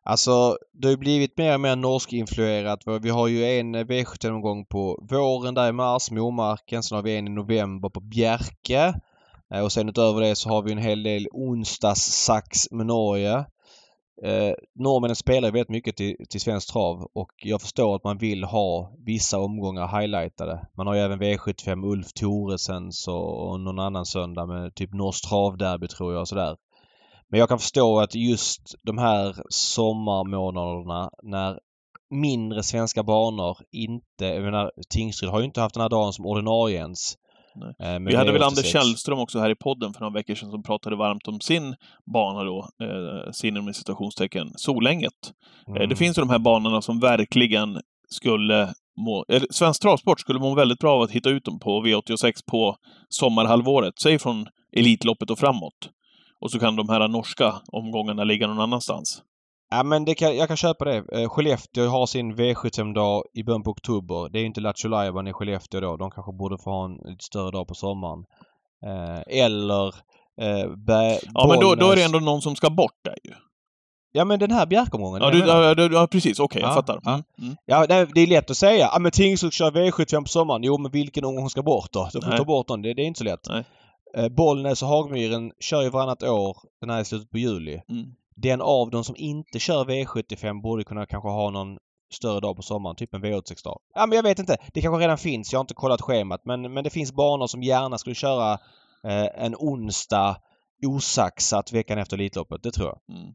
Alltså 0.09 0.57
det 0.73 0.87
har 0.87 0.91
ju 0.91 0.97
blivit 0.97 1.37
mer 1.37 1.53
och 1.53 1.59
mer 1.59 1.75
norskinfluerat. 1.75 2.79
Vi 3.01 3.09
har 3.09 3.27
ju 3.27 3.45
en 3.45 3.75
eh, 3.75 3.85
V75-omgång 3.85 4.65
på 4.65 5.05
våren 5.09 5.53
där 5.53 5.69
i 5.69 5.71
mars, 5.71 6.11
Momarken. 6.11 6.83
Sen 6.83 6.95
har 6.95 7.03
vi 7.03 7.17
en 7.17 7.27
i 7.27 7.29
november 7.29 7.89
på 7.89 7.99
Bjerke. 7.99 8.93
Eh, 9.53 9.63
och 9.63 9.71
sen 9.71 9.89
utöver 9.89 10.21
det 10.21 10.35
så 10.35 10.49
har 10.49 10.61
vi 10.61 10.71
en 10.71 10.77
hel 10.77 11.03
del 11.03 11.27
onsdagssax 11.31 12.71
med 12.71 12.85
Norge. 12.85 13.45
Eh, 14.23 14.53
norrmännen 14.75 15.15
spelar 15.15 15.51
väldigt 15.51 15.69
mycket 15.69 15.95
till, 15.95 16.15
till 16.29 16.41
svensk 16.41 16.73
trav 16.73 17.07
och 17.13 17.31
jag 17.43 17.61
förstår 17.61 17.95
att 17.95 18.03
man 18.03 18.17
vill 18.17 18.43
ha 18.43 18.91
vissa 19.05 19.39
omgångar 19.39 19.99
highlightade. 19.99 20.67
Man 20.77 20.87
har 20.87 20.95
ju 20.95 21.01
även 21.01 21.21
V75 21.21 21.85
Ulf 21.91 22.13
Thoresens 22.13 23.07
och, 23.07 23.49
och 23.49 23.59
någon 23.59 23.79
annan 23.79 24.05
söndag 24.05 24.45
med 24.45 24.75
typ 24.75 24.93
norskt 24.93 25.29
travderby 25.29 25.87
tror 25.87 26.13
jag 26.13 26.21
och 26.21 26.27
sådär. 26.27 26.57
Men 27.31 27.39
jag 27.39 27.49
kan 27.49 27.59
förstå 27.59 27.99
att 27.99 28.15
just 28.15 28.75
de 28.83 28.97
här 28.97 29.35
sommarmånaderna 29.49 31.09
när 31.23 31.59
mindre 32.09 32.63
svenska 32.63 33.03
banor 33.03 33.57
inte... 33.71 34.25
Jag 34.25 34.43
menar, 34.43 34.71
Tingsryd 34.89 35.31
har 35.31 35.39
ju 35.39 35.45
inte 35.45 35.61
haft 35.61 35.75
den 35.75 35.81
här 35.81 35.89
dagen 35.89 36.13
som 36.13 36.25
ordinarie 36.25 36.77
ens. 36.77 37.15
Eh, 37.79 37.99
Vi 37.99 38.15
hade 38.15 38.31
väl 38.31 38.43
Anders 38.43 38.71
Källström 38.71 39.19
också 39.19 39.39
här 39.39 39.49
i 39.49 39.55
podden 39.55 39.93
för 39.93 40.01
några 40.01 40.13
veckor 40.13 40.35
sedan 40.35 40.51
som 40.51 40.63
pratade 40.63 40.95
varmt 40.95 41.27
om 41.27 41.39
sin 41.39 41.75
bana 42.13 42.43
då, 42.43 42.69
eh, 42.83 43.31
sin 43.31 43.65
med 43.65 43.75
citationstecken, 43.75 44.51
Solänget. 44.55 45.13
Eh, 45.67 45.75
mm. 45.75 45.89
det 45.89 45.95
finns 45.95 46.17
ju 46.17 46.21
de 46.21 46.29
här 46.29 46.39
banorna 46.39 46.81
som 46.81 46.99
verkligen 46.99 47.81
skulle 48.09 48.73
må... 48.97 49.25
Eller, 49.27 49.47
Svensk 49.51 49.81
Travsport 49.81 50.19
skulle 50.19 50.39
må 50.39 50.55
väldigt 50.55 50.79
bra 50.79 50.95
av 50.95 51.01
att 51.01 51.11
hitta 51.11 51.29
ut 51.29 51.45
dem 51.45 51.59
på 51.59 51.83
V86 51.85 52.33
på 52.51 52.75
sommarhalvåret. 53.09 53.93
Säg 53.99 54.19
från 54.19 54.45
Elitloppet 54.77 55.29
och 55.29 55.39
framåt. 55.39 55.89
Och 56.41 56.51
så 56.51 56.59
kan 56.59 56.75
de 56.75 56.89
här 56.89 57.07
norska 57.07 57.53
omgångarna 57.67 58.23
ligga 58.23 58.47
någon 58.47 58.59
annanstans. 58.59 59.21
Ja 59.69 59.83
men 59.83 60.05
det 60.05 60.15
kan, 60.15 60.37
jag 60.37 60.47
kan 60.47 60.57
köpa 60.57 60.85
det. 60.85 61.03
Eh, 61.11 61.29
Skellefteå 61.29 61.87
har 61.87 62.05
sin 62.05 62.35
V75-dag 62.35 63.23
i 63.33 63.43
början 63.43 63.63
på 63.63 63.71
oktober. 63.71 64.29
Det 64.29 64.39
är 64.39 64.45
inte 64.45 64.61
Lattjo 64.61 65.29
i 65.29 65.33
Skellefteå 65.33 65.81
då. 65.81 65.97
De 65.97 66.11
kanske 66.11 66.31
borde 66.31 66.57
få 66.57 66.69
ha 66.69 66.85
en 66.85 66.95
lite 67.11 67.23
större 67.23 67.51
dag 67.51 67.67
på 67.67 67.73
sommaren. 67.73 68.25
Eh, 68.85 69.43
eller 69.43 69.87
eh, 70.41 70.69
Bä, 70.87 71.19
Ja 71.33 71.47
men 71.47 71.59
då, 71.59 71.75
då 71.75 71.91
är 71.91 71.95
det 71.95 72.03
ändå 72.03 72.19
någon 72.19 72.41
som 72.41 72.55
ska 72.55 72.69
bort 72.69 72.99
där 73.03 73.15
ju. 73.23 73.33
Ja 74.11 74.25
men 74.25 74.39
den 74.39 74.51
här 74.51 74.65
Bjärkomgången. 74.65 75.21
Ja, 75.21 75.31
du, 75.31 75.39
ja, 75.39 75.75
du, 75.75 75.93
ja 75.93 76.07
precis, 76.07 76.39
okej 76.39 76.45
okay, 76.45 76.61
ja, 76.61 76.67
jag 76.67 76.75
fattar. 76.75 77.11
Mm, 77.11 77.23
mm. 77.41 77.55
Ja, 77.65 77.87
det, 77.87 78.07
det 78.13 78.21
är 78.21 78.27
lätt 78.27 78.49
att 78.49 78.57
säga. 78.57 78.89
Ja 78.93 78.99
men 78.99 79.11
Tingsryd 79.11 79.53
kör 79.53 79.71
V75 79.71 80.21
på 80.21 80.27
sommaren. 80.27 80.63
Jo 80.63 80.77
men 80.77 80.91
vilken 80.91 81.25
omgång 81.25 81.49
ska 81.49 81.63
bort 81.63 81.91
då? 81.91 82.09
De 82.13 82.21
får 82.21 82.37
ta 82.37 82.45
bort 82.45 82.67
den. 82.67 82.81
Det, 82.81 82.93
det 82.93 83.01
är 83.01 83.05
inte 83.05 83.17
så 83.17 83.23
lätt. 83.23 83.49
Nej. 83.49 83.63
Eh, 84.17 84.29
Bollnäs 84.29 84.83
och 84.83 84.89
Hagmyren 84.89 85.51
kör 85.59 85.81
ju 85.81 85.89
varannat 85.89 86.23
år 86.23 86.57
den 86.81 86.89
här 86.89 87.01
i 87.01 87.05
slutet 87.05 87.31
på 87.31 87.37
juli. 87.37 87.81
Mm. 87.89 88.05
Den 88.35 88.61
av 88.61 88.89
dem 88.89 89.03
som 89.03 89.15
inte 89.17 89.59
kör 89.59 89.85
V75 89.85 90.61
borde 90.61 90.83
kunna 90.83 91.05
kanske 91.05 91.29
ha 91.29 91.49
någon 91.49 91.77
större 92.13 92.39
dag 92.39 92.55
på 92.55 92.61
sommaren, 92.61 92.95
typ 92.95 93.13
en 93.13 93.25
V86-dag. 93.25 93.79
Ja 93.93 94.05
men 94.05 94.15
jag 94.15 94.23
vet 94.23 94.39
inte. 94.39 94.57
Det 94.73 94.81
kanske 94.81 95.03
redan 95.03 95.17
finns. 95.17 95.51
Jag 95.51 95.59
har 95.59 95.63
inte 95.63 95.73
kollat 95.73 96.01
schemat 96.01 96.41
men, 96.45 96.73
men 96.73 96.83
det 96.83 96.89
finns 96.89 97.13
banor 97.13 97.47
som 97.47 97.63
gärna 97.63 97.97
skulle 97.97 98.15
köra 98.15 98.53
eh, 99.03 99.45
en 99.45 99.55
onsdag 99.55 100.37
osaxat 100.85 101.73
veckan 101.73 101.97
efter 101.97 102.17
Elitloppet. 102.17 102.63
Det 102.63 102.71
tror 102.71 102.87
jag. 102.87 103.17
Mm. 103.17 103.33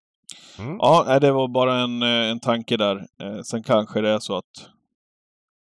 Mm. 0.58 0.78
Ja, 0.80 1.18
det 1.18 1.32
var 1.32 1.48
bara 1.48 1.80
en, 1.80 2.02
eh, 2.02 2.30
en 2.30 2.40
tanke 2.40 2.76
där. 2.76 2.96
Eh, 2.96 3.42
sen 3.42 3.62
kanske 3.62 4.00
det 4.00 4.10
är 4.10 4.18
så 4.18 4.36
att 4.36 4.68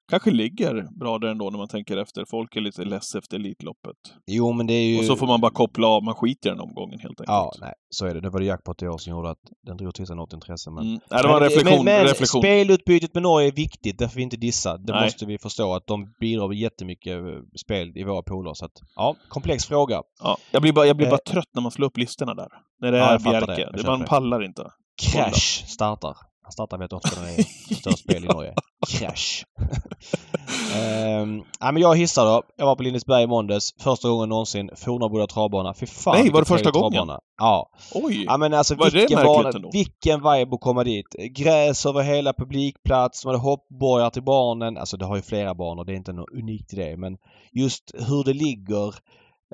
kanske 0.09 0.31
ligger 0.31 0.99
bra 0.99 1.17
där 1.19 1.27
ändå 1.27 1.49
när 1.49 1.57
man 1.57 1.67
tänker 1.67 1.97
efter. 1.97 2.25
Folk 2.25 2.55
är 2.55 2.61
lite 2.61 2.83
less 2.85 3.15
efter 3.15 3.35
Elitloppet. 3.37 3.95
Jo, 4.27 4.51
men 4.51 4.67
det 4.67 4.73
är 4.73 4.85
ju... 4.85 4.99
Och 4.99 5.05
så 5.05 5.15
får 5.15 5.27
man 5.27 5.41
bara 5.41 5.51
koppla 5.51 5.87
av. 5.87 6.03
Man 6.03 6.15
skiter 6.15 6.49
i 6.49 6.51
den 6.51 6.59
omgången 6.61 6.99
helt 6.99 7.11
enkelt. 7.21 7.27
Ja, 7.27 7.51
nej, 7.61 7.73
så 7.89 8.05
är 8.05 8.13
det. 8.13 8.21
Det 8.21 8.29
var 8.29 8.39
det 8.39 8.45
jackpot 8.45 8.81
i 8.81 8.87
år 8.87 8.97
som 8.97 9.11
gjorde 9.11 9.29
att 9.29 9.39
den 9.67 9.77
drog 9.77 9.95
till 9.95 10.07
sig 10.07 10.15
något 10.15 10.33
intresse. 10.33 10.71
Men... 10.71 10.83
Mm. 10.87 10.99
Nej, 11.11 11.21
det 11.23 11.27
var 11.27 11.41
en 11.41 11.49
reflektion. 11.49 11.85
men, 11.85 11.95
men 11.95 12.03
reflektion. 12.07 12.41
spelutbytet 12.41 13.13
med 13.13 13.23
Norge 13.23 13.47
är 13.47 13.51
viktigt. 13.51 13.97
Därför 13.99 14.15
vi 14.15 14.21
inte 14.23 14.37
dissa. 14.37 14.77
Det 14.77 14.93
Nej. 14.93 15.03
måste 15.03 15.25
vi 15.25 15.37
förstå 15.37 15.73
att 15.75 15.87
de 15.87 16.13
bidrar 16.19 16.47
med 16.47 16.57
jättemycket 16.57 17.13
eh, 17.13 17.23
spel 17.65 17.91
i 17.97 18.03
våra 18.03 18.21
poler. 18.23 18.53
Så 18.53 18.65
att, 18.65 18.71
ja, 18.95 19.15
komplex 19.29 19.65
fråga. 19.65 20.01
Ja, 20.23 20.37
jag 20.51 20.61
blir 20.61 20.73
bara, 20.73 20.85
jag 20.85 20.97
blir 20.97 21.07
Eh. 21.07 21.11
bara 21.11 21.19
trött 21.31 21.49
när 21.53 21.61
man 21.61 21.71
slår 21.71 21.87
upp 21.87 21.97
listorna 21.97 22.33
där. 22.33 22.47
När 22.81 22.91
det 22.91 22.97
Ja, 22.97 23.05
är 23.05 23.19
fattar 23.19 23.55
Bjerke. 23.55 23.69
det. 23.77 23.87
Man 23.87 24.03
pallar 24.05 24.43
inte. 24.43 24.71
Crash 25.01 25.65
startar. 25.67 26.17
Han 26.47 26.51
startar 26.51 26.77
vet 26.77 26.93
ofta 26.93 27.21
när 27.21 27.27
det 27.27 27.33
är 27.39 27.75
störst 27.75 27.99
spel 27.99 28.25
i 28.25 28.27
Norge. 28.27 28.53
Crash. 28.87 29.43
um, 31.21 31.43
ja, 31.59 31.71
men 31.71 31.81
jag 31.81 31.97
hissar 31.97 32.25
då. 32.25 32.43
Jag 32.57 32.65
var 32.65 32.75
på 32.75 32.83
Lindesberg 32.83 33.23
i 33.23 33.27
måndags. 33.27 33.73
Första 33.79 34.09
gången 34.09 34.29
någonsin. 34.29 34.69
Fornaboda 34.75 35.27
travbana. 35.27 35.73
Fy 35.73 35.85
fan 35.85 36.15
Nej, 36.21 36.31
var 36.31 36.41
det 36.41 36.45
första 36.45 36.71
gången? 36.71 36.91
travbana. 36.91 37.19
Ja. 37.37 37.69
Oj! 37.93 38.23
Ja 38.25 38.37
men 38.37 38.53
alltså 38.53 38.75
Var 38.75 38.89
det 38.89 38.97
vilken, 38.97 39.15
märkligt 39.15 39.35
bana, 39.35 39.49
ändå? 39.49 39.69
vilken 39.73 40.19
vibe 40.19 40.55
att 40.55 40.61
komma 40.61 40.83
dit. 40.83 41.15
Gräs 41.31 41.85
över 41.85 42.01
hela 42.01 42.33
publikplats, 42.33 43.25
man 43.25 43.35
hade 43.35 43.43
hoppborgar 43.43 44.09
till 44.09 44.23
barnen. 44.23 44.77
Alltså 44.77 44.97
det 44.97 45.05
har 45.05 45.15
ju 45.15 45.21
flera 45.21 45.55
banor, 45.55 45.85
det 45.85 45.93
är 45.93 45.97
inte 45.97 46.13
något 46.13 46.31
unikt 46.33 46.73
i 46.73 46.75
det. 46.75 46.97
Men 46.97 47.17
just 47.51 47.91
hur 47.93 48.23
det 48.23 48.33
ligger 48.33 48.87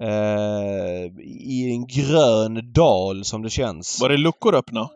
eh, 0.01 1.05
i 1.23 1.71
en 1.71 1.87
grön 1.87 2.71
dal 2.73 3.25
som 3.25 3.41
det 3.41 3.49
känns. 3.49 4.01
Var 4.01 4.09
det 4.09 4.17
luckor 4.17 4.55
öppna? 4.55 4.89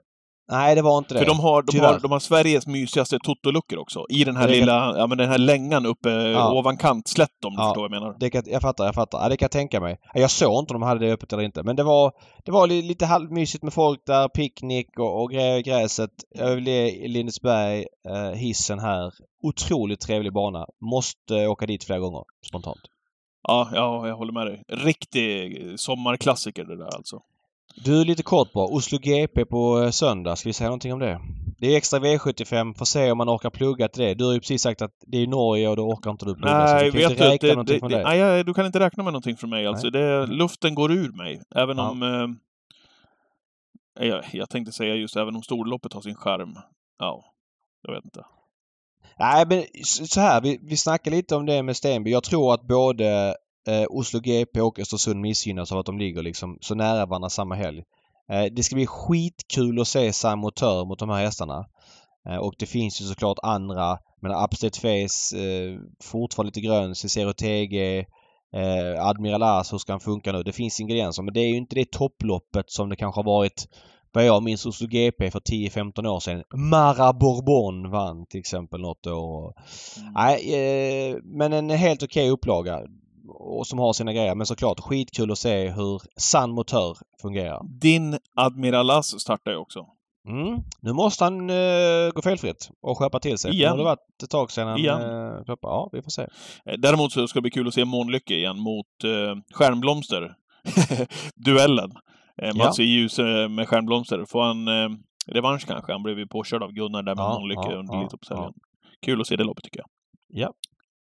Nej 0.49 0.75
det 0.75 0.81
var 0.81 0.97
inte 0.97 1.13
det. 1.13 1.19
För 1.19 1.25
de 1.25 1.39
har, 1.39 1.61
de, 1.61 1.71
Tyvärr. 1.71 1.93
har, 1.93 1.99
de 1.99 2.11
har 2.11 2.19
Sveriges 2.19 2.67
mysigaste 2.67 3.19
totoluckor 3.23 3.79
också. 3.79 4.05
I 4.09 4.23
den 4.23 4.35
här 4.35 4.47
Det 4.47 4.53
kan- 4.53 4.59
lilla, 4.59 4.97
ja 4.97 5.07
men 5.07 5.17
den 5.17 5.29
här 5.29 5.37
längan 5.37 5.85
uppe 5.85 6.09
Ja. 6.09 6.53
ovan 6.53 6.77
kantslätt 6.77 7.45
om 7.45 7.55
du 7.55 7.61
Ja. 7.61 7.67
förstår 7.67 7.81
vad 7.81 7.91
jag 7.95 8.01
menar. 8.01 8.15
Det 8.19 8.29
kan, 8.29 8.43
jag 8.45 8.61
fattar, 8.61 8.85
jag 8.85 8.95
fattar. 8.95 9.21
Ja, 9.21 9.29
det 9.29 9.37
kan 9.37 9.45
jag 9.45 9.51
tänka 9.51 9.81
mig. 9.81 9.97
Jag 10.13 10.31
såg 10.31 10.59
inte 10.63 10.73
om 10.73 10.79
de 10.81 10.87
hade 10.87 11.05
det 11.05 11.13
öppet 11.13 11.33
eller 11.33 11.43
inte. 11.43 11.63
Men 11.63 11.75
det 11.75 11.83
var, 11.83 12.11
det 12.45 12.51
var 12.51 12.67
li- 12.67 12.81
lite 12.81 13.05
halvmysigt 13.05 13.63
med 13.63 13.73
folk 13.73 13.99
där, 14.05 14.27
picknick 14.27 14.99
och, 14.99 15.21
och 15.21 15.31
grä, 15.31 15.61
gräset. 15.61 16.11
Jag 16.35 16.55
vill 16.55 16.67
ge 16.67 17.07
Lindesberg 17.07 17.85
eh, 18.09 18.31
hissen 18.39 18.79
här. 18.79 19.11
Otroligt 19.43 19.99
trevlig 20.01 20.33
bana. 20.33 20.65
Måste 20.91 21.47
åka 21.47 21.65
dit 21.65 21.83
flera 21.83 21.99
gånger 21.99 22.21
spontant. 22.47 22.81
Ja, 23.47 23.69
ja, 23.73 24.07
jag 24.07 24.15
håller 24.17 24.33
med 24.33 24.45
dig. 24.47 24.63
Riktig 24.67 25.57
sommarklassiker 25.79 26.63
det 26.63 26.77
där 26.77 26.95
alltså. 26.95 27.19
Du, 27.85 28.05
lite 28.05 28.23
kort 28.23 28.53
bara. 28.53 28.65
Oslo 28.65 28.97
GP 29.01 29.45
på 29.45 29.81
eh, 29.81 29.89
söndag. 29.89 30.35
Ska 30.35 30.49
vi 30.49 30.53
säga 30.53 30.67
någonting 30.67 30.93
om 30.93 30.99
det? 30.99 31.19
Det 31.59 31.73
är 31.73 31.77
extra 31.77 31.99
V75. 31.99 32.77
Får 32.77 32.85
se 32.85 33.11
om 33.11 33.17
man 33.17 33.29
orkar 33.29 33.49
plugga 33.49 33.87
till 33.87 34.03
det. 34.03 34.13
Du 34.13 34.25
har 34.25 34.33
ju 34.33 34.39
precis 34.39 34.61
sagt 34.61 34.81
att 34.81 34.91
det 35.07 35.17
är 35.17 35.27
Norge 35.27 35.67
och 35.69 35.75
då 35.75 35.87
orkar 35.89 36.11
inte 36.11 36.25
du 36.25 36.35
plugga. 36.35 36.67
så 36.67 36.73
Nej, 36.73 36.91
vi 36.91 36.93
kan 37.01 37.01
vet 37.01 37.11
inte 37.11 37.23
du, 37.23 37.29
räkna 37.29 37.47
det, 37.47 37.53
någonting 37.53 37.73
det, 37.75 37.79
från 37.79 37.91
det, 37.91 38.03
nej, 38.03 38.43
du 38.43 38.53
kan 38.53 38.65
inte 38.65 38.79
räkna 38.79 39.03
med 39.03 39.13
någonting 39.13 39.37
från 39.37 39.49
mig 39.49 39.67
alltså. 39.67 39.89
Det, 39.89 40.25
luften 40.27 40.75
går 40.75 40.91
ur 40.91 41.11
mig. 41.11 41.41
Även 41.55 41.77
Ja. 41.77 41.89
om... 41.89 42.03
Eh, 42.03 42.27
jag, 44.07 44.23
jag 44.33 44.49
tänkte 44.49 44.71
säga 44.71 44.95
just 44.95 45.15
även 45.15 45.35
om 45.35 45.43
storloppet 45.43 45.93
har 45.93 46.01
sin 46.01 46.15
charm. 46.15 46.55
Ja, 46.99 47.25
jag 47.87 47.93
vet 47.93 48.05
inte. 48.05 48.21
Nej, 49.19 49.45
men 49.49 49.63
så 49.83 50.21
här. 50.21 50.41
Vi, 50.41 50.59
vi 50.61 50.77
snackade 50.77 51.15
lite 51.15 51.35
om 51.35 51.45
det 51.45 51.63
med 51.63 51.77
Stenby. 51.77 52.11
Jag 52.11 52.23
tror 52.23 52.53
att 52.53 52.67
både 52.67 53.35
eh, 53.67 53.85
Oslo 53.89 54.19
GP 54.19 54.61
och 54.61 54.79
Östersund 54.79 55.21
missgynnas 55.21 55.71
av 55.71 55.77
att 55.77 55.85
de 55.85 55.97
ligger 55.97 56.21
liksom 56.21 56.57
så 56.61 56.75
nära 56.75 57.05
varandra 57.05 57.29
samma 57.29 57.55
helg. 57.55 57.83
Eh, 58.31 58.45
det 58.51 58.63
ska 58.63 58.75
bli 58.75 58.87
skitkul 58.87 59.81
att 59.81 59.87
se 59.87 60.13
Sam 60.13 60.39
Motör 60.39 60.85
mot 60.85 60.99
de 60.99 61.09
här 61.09 61.25
hästarna. 61.25 61.65
Eh, 62.29 62.37
och 62.37 62.53
det 62.57 62.65
finns 62.65 63.01
ju 63.01 63.05
såklart 63.05 63.37
andra. 63.43 63.97
Men 64.21 64.31
Upstate 64.31 64.79
Face, 64.79 65.37
eh, 65.37 65.79
fortfarande 66.03 66.47
lite 66.47 66.61
grön, 66.61 66.95
Cicero 66.95 67.33
TG, 67.33 67.99
eh, 68.53 69.05
Admiral 69.07 69.43
As, 69.43 69.73
hur 69.73 69.77
ska 69.77 69.93
han 69.93 69.99
funka 69.99 70.31
nu? 70.31 70.43
Det 70.43 70.51
finns 70.51 70.79
ingredienser 70.79 71.23
men 71.23 71.33
det 71.33 71.39
är 71.39 71.47
ju 71.47 71.57
inte 71.57 71.75
det 71.75 71.91
topploppet 71.91 72.71
som 72.71 72.89
det 72.89 72.95
kanske 72.95 73.19
har 73.19 73.25
varit 73.25 73.67
vad 74.11 74.25
jag 74.25 74.43
minns 74.43 74.65
Oslo 74.65 74.87
GP 74.87 75.31
för 75.31 75.39
10-15 75.39 76.07
år 76.07 76.19
sedan. 76.19 76.43
Mara 76.55 77.13
Bourbon 77.13 77.91
vann 77.91 78.25
till 78.25 78.39
exempel 78.39 78.81
något 78.81 79.07
år. 79.07 79.53
Mm. 79.97 80.13
Nej, 80.13 81.11
eh, 81.11 81.17
men 81.23 81.53
en 81.53 81.69
helt 81.69 82.03
okej 82.03 82.29
upplaga. 82.29 82.81
Och 83.29 83.67
som 83.67 83.79
har 83.79 83.93
sina 83.93 84.13
grejer. 84.13 84.35
Men 84.35 84.45
såklart 84.47 84.79
skitkul 84.79 85.31
att 85.31 85.37
se 85.37 85.69
hur 85.69 86.01
San 86.17 86.51
Motör 86.51 86.97
fungerar. 87.21 87.61
Din 87.79 88.17
Admiralas 88.35 89.19
startar 89.19 89.51
ju 89.51 89.57
också. 89.57 89.85
Mm. 90.29 90.59
Nu 90.81 90.93
måste 90.93 91.23
han 91.23 91.49
eh, 91.49 92.09
gå 92.13 92.21
felfritt 92.23 92.69
och 92.81 92.97
skärpa 92.97 93.19
till 93.19 93.37
sig. 93.37 93.51
Igen. 93.51 93.63
Nu 93.65 93.69
har 93.71 93.77
det 93.77 93.83
varit 93.83 94.23
ett 94.23 94.29
tag 94.29 94.51
sedan 94.51 94.67
han 94.67 94.79
Igen. 94.79 95.01
eh. 95.01 95.55
Ja, 95.61 95.89
vi 95.91 96.01
får 96.01 96.09
se. 96.11 96.21
Eh, 96.65 96.73
Däremot 96.79 97.11
så 97.11 97.27
ska 97.27 97.37
det 97.37 97.41
bli 97.41 97.51
kul 97.51 97.67
att 97.67 97.73
se 97.73 97.85
Månlycke 97.85 98.33
igen 98.35 98.59
mot 98.59 98.85
eh, 99.03 99.41
Stjärnblomster. 99.53 100.33
Duellen. 101.45 101.91
Eh, 102.41 102.55
Mats 102.55 102.79
Ja. 102.79 102.83
i 102.85 102.87
ljus 102.87 103.19
eh, 103.19 103.49
med 103.49 103.67
Stjärnblomster. 103.69 104.25
Får 104.29 104.43
han 104.43 104.67
eh, 104.67 104.89
revansch 105.31 105.67
kanske? 105.67 105.91
Han 105.91 106.03
blev 106.03 106.19
ju 106.19 106.27
påkörd 106.27 106.63
av 106.63 106.71
Gunnar 106.71 107.03
där 107.03 107.15
med 107.15 107.23
Ja, 107.23 107.39
Månlycke 107.39 107.61
ja, 107.71 107.75
under 107.75 107.93
ja, 107.93 107.99
Elitloppshelgen. 107.99 108.53
Kul 109.05 109.21
att 109.21 109.27
se 109.27 109.35
det 109.35 109.43
loppet 109.43 109.63
tycker 109.63 109.79
jag. 109.79 109.87
Ja. 110.27 110.53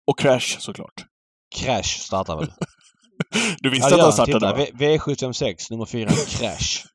Och 0.08 0.20
Crash 0.20 0.60
såklart. 0.60 1.06
Crash 1.56 1.84
startar 2.00 2.38
väl? 2.38 2.52
Du 3.60 3.70
visste 3.70 3.90
Ja, 3.90 3.96
att 3.96 4.02
han 4.02 4.14
startade 4.14 4.40
titta. 4.40 4.54
va? 4.54 4.66
V- 4.74 4.98
V756 4.98 5.56
nummer 5.72 5.86
4 5.86 6.10
Crash. 6.10 6.86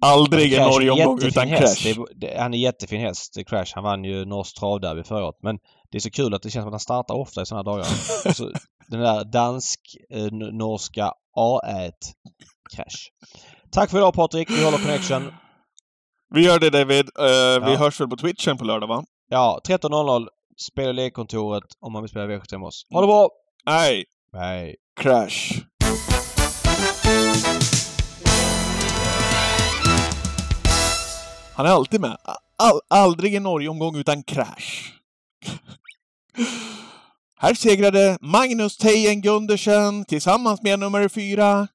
Aldrig 0.00 0.52
en 0.52 0.62
Norge-omgång 0.62 1.18
utan 1.22 1.48
häst. 1.48 1.78
Crash. 1.82 1.84
Det, 1.84 1.90
är- 1.90 2.20
det, 2.34 2.40
han 2.40 2.54
är 2.54 2.58
jättefin 2.58 3.00
häst, 3.00 3.36
Crash. 3.46 3.66
Han 3.74 3.84
vann 3.84 4.04
ju 4.04 4.24
Norskt 4.24 4.56
travderby 4.58 5.02
förra 5.04 5.24
året. 5.24 5.36
Men 5.42 5.56
det 5.90 5.98
är 5.98 6.00
så 6.00 6.10
kul 6.10 6.34
att 6.34 6.42
det 6.42 6.50
känns 6.50 6.62
som 6.62 6.68
att 6.68 6.72
han 6.72 6.80
startar 6.80 7.14
ofta 7.14 7.42
i 7.42 7.46
sådana 7.46 7.62
dagar. 7.62 7.84
så, 8.34 8.52
den 8.88 9.00
där 9.00 9.24
dansk-norska 9.32 11.12
A1 11.38 11.92
Crash. 12.76 12.98
Tack 13.72 13.90
för 13.90 13.98
idag 13.98 14.14
Patrik. 14.14 14.50
Vi 14.50 14.64
håller 14.64 14.78
connection. 14.78 15.32
Vi 16.34 16.44
gör 16.44 16.58
det 16.58 16.70
David. 16.70 17.08
Eh, 17.18 17.24
Vi 17.66 17.72
Ja. 17.72 17.76
hörs 17.78 18.00
väl 18.00 18.08
på 18.08 18.16
Twitchen 18.16 18.58
på 18.58 18.64
lördag 18.64 18.86
va? 18.86 19.04
Ja, 19.30 19.60
13.00. 19.68 20.26
Spel 20.60 20.88
och 20.88 20.94
lekkontoret 20.94 21.64
om 21.80 21.92
man 21.92 22.02
vill 22.02 22.10
spela 22.10 22.26
V75 22.26 22.58
med 22.58 22.66
oss. 22.66 22.86
Ha 22.90 23.00
det 23.00 23.06
bra! 23.06 23.28
Nej, 23.66 24.04
Hej! 24.32 24.76
Crash. 25.00 25.62
Han 31.54 31.66
är 31.66 31.70
alltid 31.70 32.00
med. 32.00 32.16
All, 32.56 32.80
aldrig 32.88 33.34
en 33.34 33.42
Norge-omgång 33.42 33.96
utan 33.96 34.22
Crash. 34.22 34.92
Här 37.40 37.54
segrade 37.54 38.18
Magnus 38.20 38.76
Tejen 38.76 39.20
Gundersen 39.20 40.04
tillsammans 40.04 40.62
med 40.62 40.78
nummer 40.78 41.08
fyra 41.08 41.68